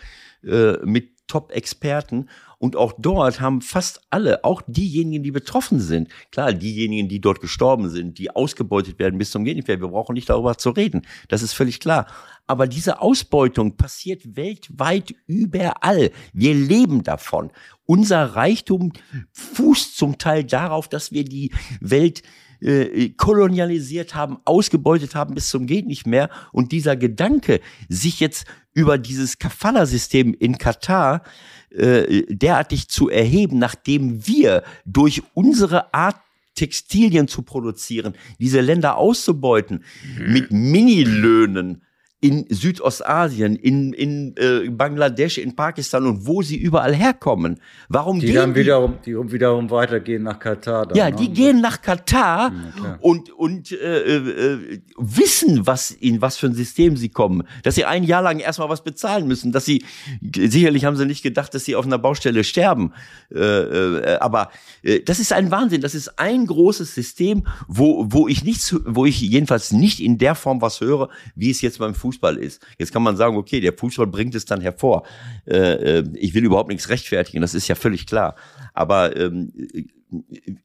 äh, 0.45 0.75
mit 0.85 1.11
Top-Experten 1.31 2.29
und 2.59 2.75
auch 2.75 2.93
dort 2.99 3.41
haben 3.41 3.63
fast 3.63 4.01
alle, 4.11 4.45
auch 4.45 4.63
diejenigen, 4.67 5.23
die 5.23 5.31
betroffen 5.31 5.79
sind, 5.79 6.09
klar, 6.33 6.53
diejenigen, 6.53 7.09
die 7.09 7.21
dort 7.21 7.41
gestorben 7.41 7.89
sind, 7.89 8.19
die 8.19 8.35
ausgebeutet 8.35 8.99
werden 8.99 9.17
bis 9.17 9.31
zum 9.31 9.45
mehr, 9.45 9.63
wir 9.67 9.79
brauchen 9.79 10.15
nicht 10.15 10.29
darüber 10.29 10.59
zu 10.59 10.71
reden, 10.71 11.03
das 11.29 11.43
ist 11.43 11.53
völlig 11.53 11.79
klar. 11.79 12.07
Aber 12.49 12.67
diese 12.67 13.01
Ausbeutung 13.01 13.77
passiert 13.77 14.37
weltweit 14.37 15.15
überall. 15.27 16.11
Wir 16.33 16.53
leben 16.53 17.05
davon. 17.05 17.53
Unser 17.87 18.35
Reichtum 18.35 18.93
fußt 19.31 19.97
zum 19.97 20.19
Teil 20.19 20.43
darauf, 20.43 20.89
dass 20.89 21.13
wir 21.13 21.25
die 21.25 21.53
Welt 21.81 22.23
äh, 22.61 23.11
kolonialisiert 23.11 24.15
haben, 24.15 24.39
ausgebeutet 24.45 25.15
haben 25.15 25.35
bis 25.35 25.49
zum 25.49 25.67
geht 25.67 25.87
nicht 25.87 26.07
mehr. 26.07 26.31
Und 26.53 26.73
dieser 26.73 26.97
Gedanke, 26.97 27.61
sich 27.89 28.21
jetzt 28.21 28.47
über 28.73 28.99
dieses 28.99 29.39
Kafala-System 29.39 30.35
in 30.35 30.59
Katar 30.59 31.23
äh, 31.71 32.25
derartig 32.29 32.89
zu 32.89 33.09
erheben, 33.09 33.59
nachdem 33.59 34.27
wir 34.27 34.63
durch 34.85 35.23
unsere 35.35 35.95
Art 35.95 36.17
Textilien 36.55 37.29
zu 37.29 37.43
produzieren, 37.43 38.15
diese 38.39 38.61
Länder 38.61 38.97
auszubeuten 38.97 39.85
mit 40.19 40.51
Minilöhnen 40.51 41.83
in 42.23 42.45
Südostasien, 42.51 43.57
in, 43.57 43.95
in 43.95 44.35
äh, 44.37 44.69
Bangladesch, 44.69 45.39
in 45.39 45.57
Pakistan 45.57 46.05
und 46.05 46.27
wo 46.27 46.43
sie 46.43 46.59
überall 46.59 46.95
herkommen. 46.95 47.61
Warum 47.89 48.21
Die 48.21 48.27
gehen 48.27 48.35
dann 48.35 48.55
wiederum, 48.55 48.99
die 49.07 49.15
wiederum 49.33 49.71
weitergehen 49.71 50.25
nach 50.25 50.39
Katar. 50.39 50.87
Dann, 50.87 50.99
ja, 50.99 51.09
ne? 51.09 51.17
die 51.17 51.33
gehen 51.33 51.63
nach 51.63 51.81
Katar 51.81 52.53
klar. 52.77 52.99
und, 53.01 53.31
und 53.31 53.73
äh, 53.73 54.17
äh, 54.17 54.81
wissen, 54.99 55.67
was 55.67 55.93
in 55.93 56.21
was 56.21 56.37
für 56.37 56.49
ein 56.49 56.55
System 56.55 56.99
sie 56.99 57.09
kommen. 57.09 57.45
Dass 57.63 57.77
sie 57.77 57.87
ein 57.87 58.05
Jahr 58.05 58.21
lang 58.21 58.39
erstmal 58.39 58.69
was 58.69 58.85
bezahlen 58.85 59.27
müssen. 59.27 59.51
Dass 59.51 59.65
sie, 59.65 59.83
sicherlich 60.21 60.85
haben 60.85 60.97
sie 60.97 61.07
nicht 61.07 61.23
gedacht, 61.23 61.55
dass 61.55 61.65
sie 61.65 61.75
auf 61.75 61.87
einer 61.87 61.99
Baustelle 61.99 62.45
sterben. 62.45 62.93
Äh, 63.35 63.39
äh, 63.39 64.19
aber 64.19 64.51
äh, 64.83 65.01
das 65.01 65.21
ist 65.21 65.33
ein 65.33 65.51
Wahnsinn. 65.51 65.81
Das 65.81 65.95
ist 65.95 66.19
ein 66.19 66.45
großes 66.45 66.95
System, 66.95 67.47
wo, 67.67 68.05
wo 68.11 68.29
ich 68.29 68.45
nichts, 68.45 68.77
wo 68.85 69.07
ich 69.07 69.23
jedenfalls 69.23 69.73
nicht 69.73 70.01
in 70.01 70.19
der 70.19 70.35
Form 70.35 70.61
was 70.61 70.83
höre, 70.83 71.09
wie 71.35 71.51
es 71.51 71.63
jetzt 71.63 71.79
beim 71.79 71.95
Fußball 71.95 72.10
ist. 72.13 72.65
Jetzt 72.79 72.93
kann 72.93 73.03
man 73.03 73.17
sagen, 73.17 73.37
okay, 73.37 73.61
der 73.61 73.73
Fußball 73.73 74.07
bringt 74.07 74.35
es 74.35 74.45
dann 74.45 74.61
hervor. 74.61 75.07
Äh, 75.47 75.99
äh, 75.99 76.05
ich 76.15 76.35
will 76.35 76.45
überhaupt 76.45 76.69
nichts 76.69 76.89
rechtfertigen, 76.89 77.41
das 77.41 77.55
ist 77.55 77.69
ja 77.69 77.75
völlig 77.75 78.07
klar. 78.07 78.37
Aber 78.75 79.17
ähm, 79.17 79.53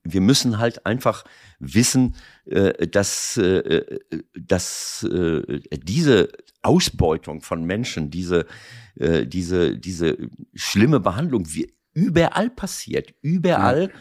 wir 0.03 0.21
müssen 0.21 0.57
halt 0.57 0.85
einfach 0.85 1.23
wissen, 1.59 2.15
äh, 2.45 2.87
dass, 2.87 3.37
äh, 3.37 3.99
dass 4.33 5.03
äh, 5.03 5.59
diese 5.71 6.29
Ausbeutung 6.61 7.41
von 7.41 7.63
Menschen, 7.63 8.09
diese, 8.09 8.45
äh, 8.95 9.25
diese, 9.25 9.77
diese 9.77 10.17
schlimme 10.53 10.99
Behandlung, 10.99 11.45
überall 11.95 12.49
passiert, 12.49 13.13
überall. 13.21 13.91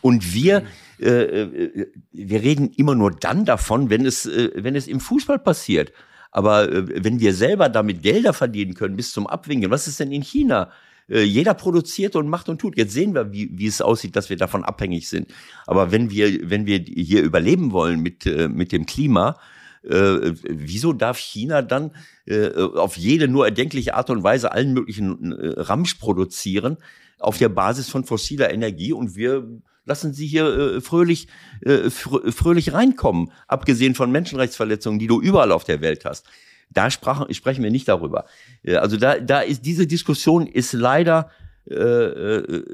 Und 0.00 0.34
wir, 0.34 0.64
äh, 0.98 1.08
äh, 1.10 1.86
wir 2.10 2.42
reden 2.42 2.70
immer 2.70 2.94
nur 2.94 3.12
dann 3.12 3.44
davon, 3.44 3.90
wenn 3.90 4.04
es, 4.04 4.26
äh, 4.26 4.50
wenn 4.56 4.74
es 4.74 4.88
im 4.88 4.98
Fußball 5.00 5.38
passiert. 5.38 5.92
Aber 6.32 6.70
äh, 6.72 7.04
wenn 7.04 7.20
wir 7.20 7.34
selber 7.34 7.68
damit 7.68 8.02
Gelder 8.02 8.32
verdienen 8.32 8.74
können 8.74 8.96
bis 8.96 9.12
zum 9.12 9.26
Abwinken, 9.26 9.70
was 9.70 9.86
ist 9.86 10.00
denn 10.00 10.10
in 10.10 10.22
China? 10.22 10.70
Äh, 11.08 11.22
Jeder 11.22 11.54
produziert 11.54 12.16
und 12.16 12.28
macht 12.28 12.48
und 12.48 12.60
tut. 12.60 12.76
Jetzt 12.76 12.92
sehen 12.92 13.14
wir, 13.14 13.32
wie, 13.32 13.50
wie 13.52 13.66
es 13.66 13.80
aussieht, 13.80 14.16
dass 14.16 14.30
wir 14.30 14.36
davon 14.36 14.64
abhängig 14.64 15.08
sind. 15.08 15.32
Aber 15.66 15.92
wenn 15.92 16.10
wir, 16.10 16.50
wenn 16.50 16.66
wir 16.66 16.78
hier 16.78 17.22
überleben 17.22 17.70
wollen 17.70 18.00
mit, 18.00 18.26
äh, 18.26 18.48
mit 18.48 18.72
dem 18.72 18.86
Klima, 18.86 19.38
äh, 19.84 20.32
wieso 20.48 20.92
darf 20.92 21.18
China 21.18 21.60
dann 21.60 21.90
äh, 22.26 22.50
auf 22.54 22.96
jede 22.96 23.28
nur 23.28 23.46
erdenkliche 23.46 23.94
Art 23.94 24.10
und 24.10 24.22
Weise 24.22 24.52
allen 24.52 24.72
möglichen 24.72 25.32
äh, 25.32 25.60
Ramsch 25.60 25.94
produzieren 25.94 26.78
auf 27.18 27.38
der 27.38 27.48
Basis 27.48 27.88
von 27.88 28.04
fossiler 28.04 28.52
Energie 28.52 28.92
und 28.92 29.16
wir 29.16 29.46
Lassen 29.84 30.12
Sie 30.12 30.26
hier 30.26 30.46
äh, 30.46 30.80
fröhlich, 30.80 31.28
äh, 31.62 31.90
fröhlich 31.90 32.72
reinkommen, 32.72 33.32
abgesehen 33.48 33.94
von 33.94 34.12
Menschenrechtsverletzungen, 34.12 34.98
die 34.98 35.08
du 35.08 35.20
überall 35.20 35.52
auf 35.52 35.64
der 35.64 35.80
Welt 35.80 36.04
hast. 36.04 36.26
Da 36.70 36.90
sprach, 36.90 37.26
sprechen 37.32 37.64
wir 37.64 37.70
nicht 37.70 37.88
darüber. 37.88 38.24
Also 38.66 38.96
da, 38.96 39.18
da 39.18 39.40
ist 39.40 39.66
diese 39.66 39.86
Diskussion 39.86 40.46
ist 40.46 40.72
leider 40.72 41.30
äh, 41.70 41.74
äh, 41.74 42.64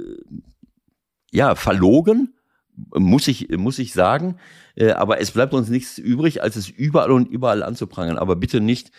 ja 1.32 1.54
verlogen, 1.54 2.34
muss 2.94 3.26
ich, 3.26 3.48
muss 3.50 3.78
ich 3.78 3.92
sagen. 3.92 4.38
Äh, 4.76 4.90
aber 4.92 5.20
es 5.20 5.32
bleibt 5.32 5.54
uns 5.54 5.68
nichts 5.68 5.98
übrig, 5.98 6.42
als 6.42 6.56
es 6.56 6.68
überall 6.68 7.10
und 7.10 7.28
überall 7.28 7.62
anzuprangern. 7.62 8.18
Aber 8.18 8.36
bitte 8.36 8.60
nicht, 8.60 8.92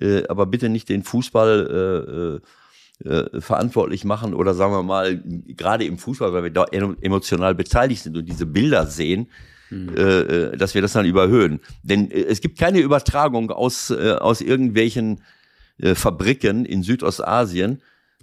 äh, 0.00 0.26
aber 0.28 0.46
bitte 0.46 0.68
nicht 0.68 0.88
den 0.88 1.02
Fußball 1.02 2.40
äh, 3.04 3.08
äh, 3.08 3.40
verantwortlich 3.42 4.04
machen 4.04 4.32
oder 4.32 4.54
sagen 4.54 4.72
wir 4.72 4.82
mal, 4.82 5.22
gerade 5.48 5.84
im 5.84 5.98
Fußball, 5.98 6.32
weil 6.32 6.44
wir 6.44 6.50
da 6.50 6.64
emotional 6.64 7.54
beteiligt 7.54 8.02
sind 8.02 8.16
und 8.16 8.26
diese 8.26 8.46
Bilder 8.46 8.86
sehen, 8.86 9.28
mhm. 9.68 9.94
äh, 9.94 10.56
dass 10.56 10.74
wir 10.74 10.80
das 10.80 10.94
dann 10.94 11.04
überhöhen. 11.04 11.60
Denn 11.82 12.10
äh, 12.10 12.22
es 12.22 12.40
gibt 12.40 12.58
keine 12.58 12.80
Übertragung 12.80 13.50
aus, 13.50 13.90
äh, 13.90 14.12
aus 14.12 14.40
irgendwelchen 14.40 15.20
äh, 15.78 15.94
Fabriken 15.94 16.64
in 16.64 16.82
Südostasien, 16.82 17.82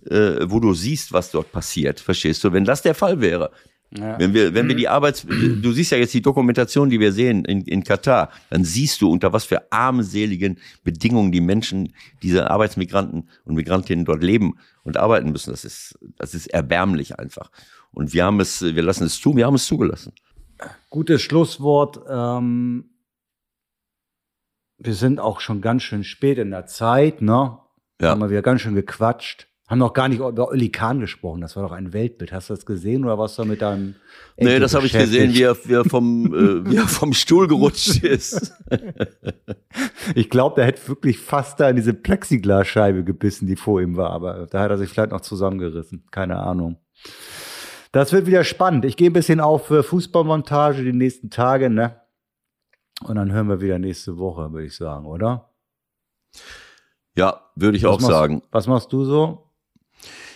äh, 0.10 0.40
wo 0.46 0.60
du 0.60 0.74
siehst, 0.74 1.14
was 1.14 1.30
dort 1.30 1.52
passiert. 1.52 2.00
Verstehst 2.00 2.44
du? 2.44 2.52
Wenn 2.52 2.66
das 2.66 2.82
der 2.82 2.96
Fall 2.96 3.22
wäre, 3.22 3.52
ja. 3.98 4.18
Wenn 4.18 4.34
wir, 4.34 4.54
wenn 4.54 4.68
wir 4.68 4.76
die 4.76 4.88
Arbeits, 4.88 5.26
du 5.28 5.72
siehst 5.72 5.92
ja 5.92 5.98
jetzt 5.98 6.14
die 6.14 6.22
Dokumentation, 6.22 6.90
die 6.90 7.00
wir 7.00 7.12
sehen 7.12 7.46
in, 7.46 7.62
in 7.62 7.84
Katar, 7.84 8.30
dann 8.50 8.64
siehst 8.64 9.02
du, 9.02 9.10
unter 9.10 9.34
was 9.34 9.46
für 9.46 9.72
armseligen 9.72 10.58
Bedingungen 10.84 11.32
die 11.32 11.42
Menschen, 11.42 11.94
diese 12.24 12.50
Arbeitsmigranten 12.50 13.30
und 13.46 13.56
Migrantinnen 13.56 14.06
dort 14.06 14.24
leben 14.24 14.58
und 14.84 14.98
arbeiten 14.98 15.32
müssen. 15.32 15.52
Das 15.52 15.64
ist, 15.64 15.98
das 16.18 16.34
ist 16.34 16.48
erbärmlich 16.48 17.20
einfach. 17.20 17.52
Und 17.92 18.14
wir 18.14 18.26
haben 18.26 18.40
es, 18.40 18.62
wir 18.62 18.82
lassen 18.82 19.06
es 19.06 19.20
zu, 19.20 19.36
wir 19.36 19.46
haben 19.46 19.56
es 19.56 19.68
zugelassen. 19.68 20.14
Gutes 20.90 21.22
Schlusswort. 21.22 22.00
Ähm, 22.10 22.86
wir 24.78 24.96
sind 24.96 25.20
auch 25.20 25.40
schon 25.40 25.62
ganz 25.62 25.84
schön 25.84 26.04
spät 26.04 26.40
in 26.40 26.50
der 26.50 26.66
Zeit, 26.66 27.22
ne? 27.22 27.60
Ja. 28.02 28.10
Haben 28.10 28.22
wir 28.22 28.30
wieder 28.32 28.42
ganz 28.42 28.62
schön 28.62 28.76
gequatscht. 28.76 29.48
Haben 29.74 29.80
noch 29.80 29.94
gar 29.94 30.08
nicht 30.08 30.20
über 30.20 30.50
Oli 30.50 30.70
Kahn 30.70 31.00
gesprochen. 31.00 31.42
Das 31.42 31.56
war 31.56 31.64
doch 31.64 31.72
ein 31.72 31.94
Weltbild. 31.94 32.32
Hast 32.32 32.48
du 32.48 32.54
das 32.54 32.64
gesehen 32.64 33.06
oder 33.06 33.18
was 33.18 33.36
da 33.38 33.44
mit 33.44 33.64
deinem? 33.64 33.96
Enkel 34.36 34.54
nee, 34.54 34.60
das 34.60 34.76
habe 34.76 34.86
ich 34.86 34.94
gesehen, 34.94 35.34
wie 35.34 35.42
er, 35.42 35.58
wie 35.66 35.74
er 35.74 35.84
vom, 35.84 36.28
äh, 36.28 36.70
wie 36.70 36.76
er 36.76 36.88
vom 36.88 37.12
Stuhl 37.12 37.48
gerutscht 37.48 38.04
ist. 38.04 38.54
ich 40.14 40.30
glaube, 40.30 40.58
der 40.58 40.66
hätte 40.66 40.88
wirklich 40.90 41.18
fast 41.18 41.60
da 41.60 41.72
in 41.72 41.76
diese 41.76 41.96
Plexiglasscheibe 41.96 43.04
gebissen, 43.04 43.48
die 43.48 43.56
vor 43.56 43.82
ihm 43.82 43.98
war. 43.98 44.12
Aber 44.12 44.46
da 44.46 44.60
hat 44.60 44.70
er 44.70 44.78
sich 44.78 44.92
vielleicht 44.92 45.10
noch 45.10 45.22
zusammengerissen. 45.22 46.06
Keine 46.12 46.38
Ahnung. 46.38 46.78
Das 47.92 48.14
wird 48.14 48.28
wieder 48.28 48.44
spannend. 48.44 48.86
Ich 48.86 48.96
gehe 48.96 49.10
ein 49.10 49.14
bisschen 49.14 49.40
auf 49.40 49.66
für 49.66 49.82
Fußballmontage 49.82 50.84
die 50.84 50.94
nächsten 50.94 51.32
Tage, 51.32 51.72
ne? 51.72 52.00
Und 53.04 53.16
dann 53.16 53.32
hören 53.32 53.50
wir 53.50 53.60
wieder 53.60 53.80
nächste 53.80 54.20
Woche, 54.20 54.52
würde 54.52 54.68
ich 54.68 54.76
sagen, 54.76 55.08
oder? 55.08 55.50
Ja, 57.18 57.42
würde 57.56 57.76
ich 57.76 57.86
was 57.86 57.90
auch 57.90 58.02
machst, 58.02 58.12
sagen. 58.12 58.44
Was 58.52 58.68
machst 58.68 58.94
du 58.94 59.04
so? 59.04 59.50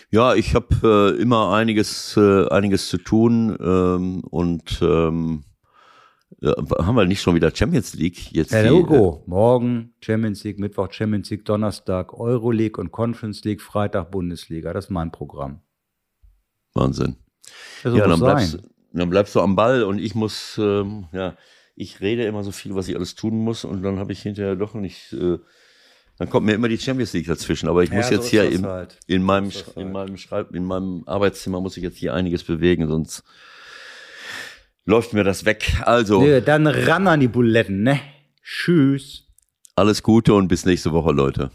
Ja, 0.10 0.36
ich 0.36 0.56
habe 0.56 1.16
äh, 1.18 1.22
immer 1.22 1.54
einiges, 1.54 2.16
äh, 2.16 2.48
einiges 2.48 2.88
zu 2.88 2.98
tun 2.98 3.58
ähm, 3.60 4.22
und 4.22 4.80
ähm, 4.82 5.44
äh, 6.42 6.52
haben 6.52 6.96
wir 6.96 7.06
nicht 7.06 7.22
schon 7.22 7.36
wieder 7.36 7.54
Champions 7.54 7.94
League 7.94 8.32
jetzt? 8.32 8.54
Herr 8.54 8.70
Logo, 8.70 9.24
äh, 9.26 9.30
morgen 9.30 9.94
Champions 10.00 10.46
League, 10.46 10.60
Mittwoch 10.60 10.92
Champions 10.94 11.30
League, 11.30 11.44
Donnerstag 11.44 12.14
Euroleague 12.14 12.80
und 12.80 12.92
Conference 12.92 13.44
League, 13.44 13.62
Freitag 13.62 14.12
Bundesliga. 14.12 14.72
Das 14.72 14.86
ist 14.86 14.92
mein 14.92 15.12
Programm. 15.12 15.62
Wahnsinn. 16.74 17.18
ja, 17.84 18.08
dann 18.08 18.20
bleibst, 18.20 18.60
dann 18.94 19.10
bleibst 19.10 19.36
du 19.36 19.42
am 19.42 19.58
Ball 19.58 19.84
und 19.84 20.00
ich 20.00 20.16
muss, 20.16 20.58
ähm, 20.58 21.08
ja, 21.12 21.36
ich 21.76 22.00
rede 22.00 22.24
immer 22.24 22.44
so 22.44 22.52
viel, 22.52 22.76
was 22.76 22.88
ich 22.88 22.96
alles 22.96 23.16
tun 23.16 23.40
muss 23.40 23.66
und 23.66 23.84
dann 23.84 24.00
habe 24.00 24.14
ich 24.14 24.22
hinterher 24.22 24.56
doch 24.56 24.74
nicht 24.74 25.12
äh, 25.14 25.38
dann 26.18 26.30
kommt 26.30 26.46
mir 26.46 26.54
immer 26.54 26.68
die 26.68 26.80
Champions 26.80 27.14
League 27.14 27.28
dazwischen. 27.28 27.70
Aber 27.70 27.84
ich 27.84 27.90
ja, 27.90 27.98
muss 27.98 28.10
jetzt 28.10 28.26
so 28.26 28.30
hier 28.30 28.50
im, 28.50 28.66
halt. 28.66 28.98
in, 29.08 29.22
meinem, 29.22 29.52
halt. 29.52 29.78
in, 29.78 29.92
meinem 29.92 30.18
Schreib, 30.18 30.54
in 30.56 30.66
meinem 30.66 31.04
Arbeitszimmer 31.06 31.62
muss 31.62 31.78
ich 31.78 31.84
jetzt 31.84 31.98
hier 31.98 32.14
einiges 32.14 32.44
bewegen, 32.44 32.88
sonst 32.88 33.24
läuft 34.86 35.14
mir 35.14 35.24
das 35.24 35.46
weg. 35.46 35.82
Also. 35.82 36.22
Nee, 36.22 36.42
dann 36.42 36.66
ran 36.66 37.08
an 37.08 37.20
die 37.20 37.28
Buletten, 37.28 37.84
ne? 37.84 38.00
Tschüss. 38.44 39.26
Alles 39.76 40.02
Gute 40.02 40.34
und 40.34 40.48
bis 40.48 40.66
nächste 40.66 40.92
Woche, 40.92 41.12
Leute. 41.12 41.52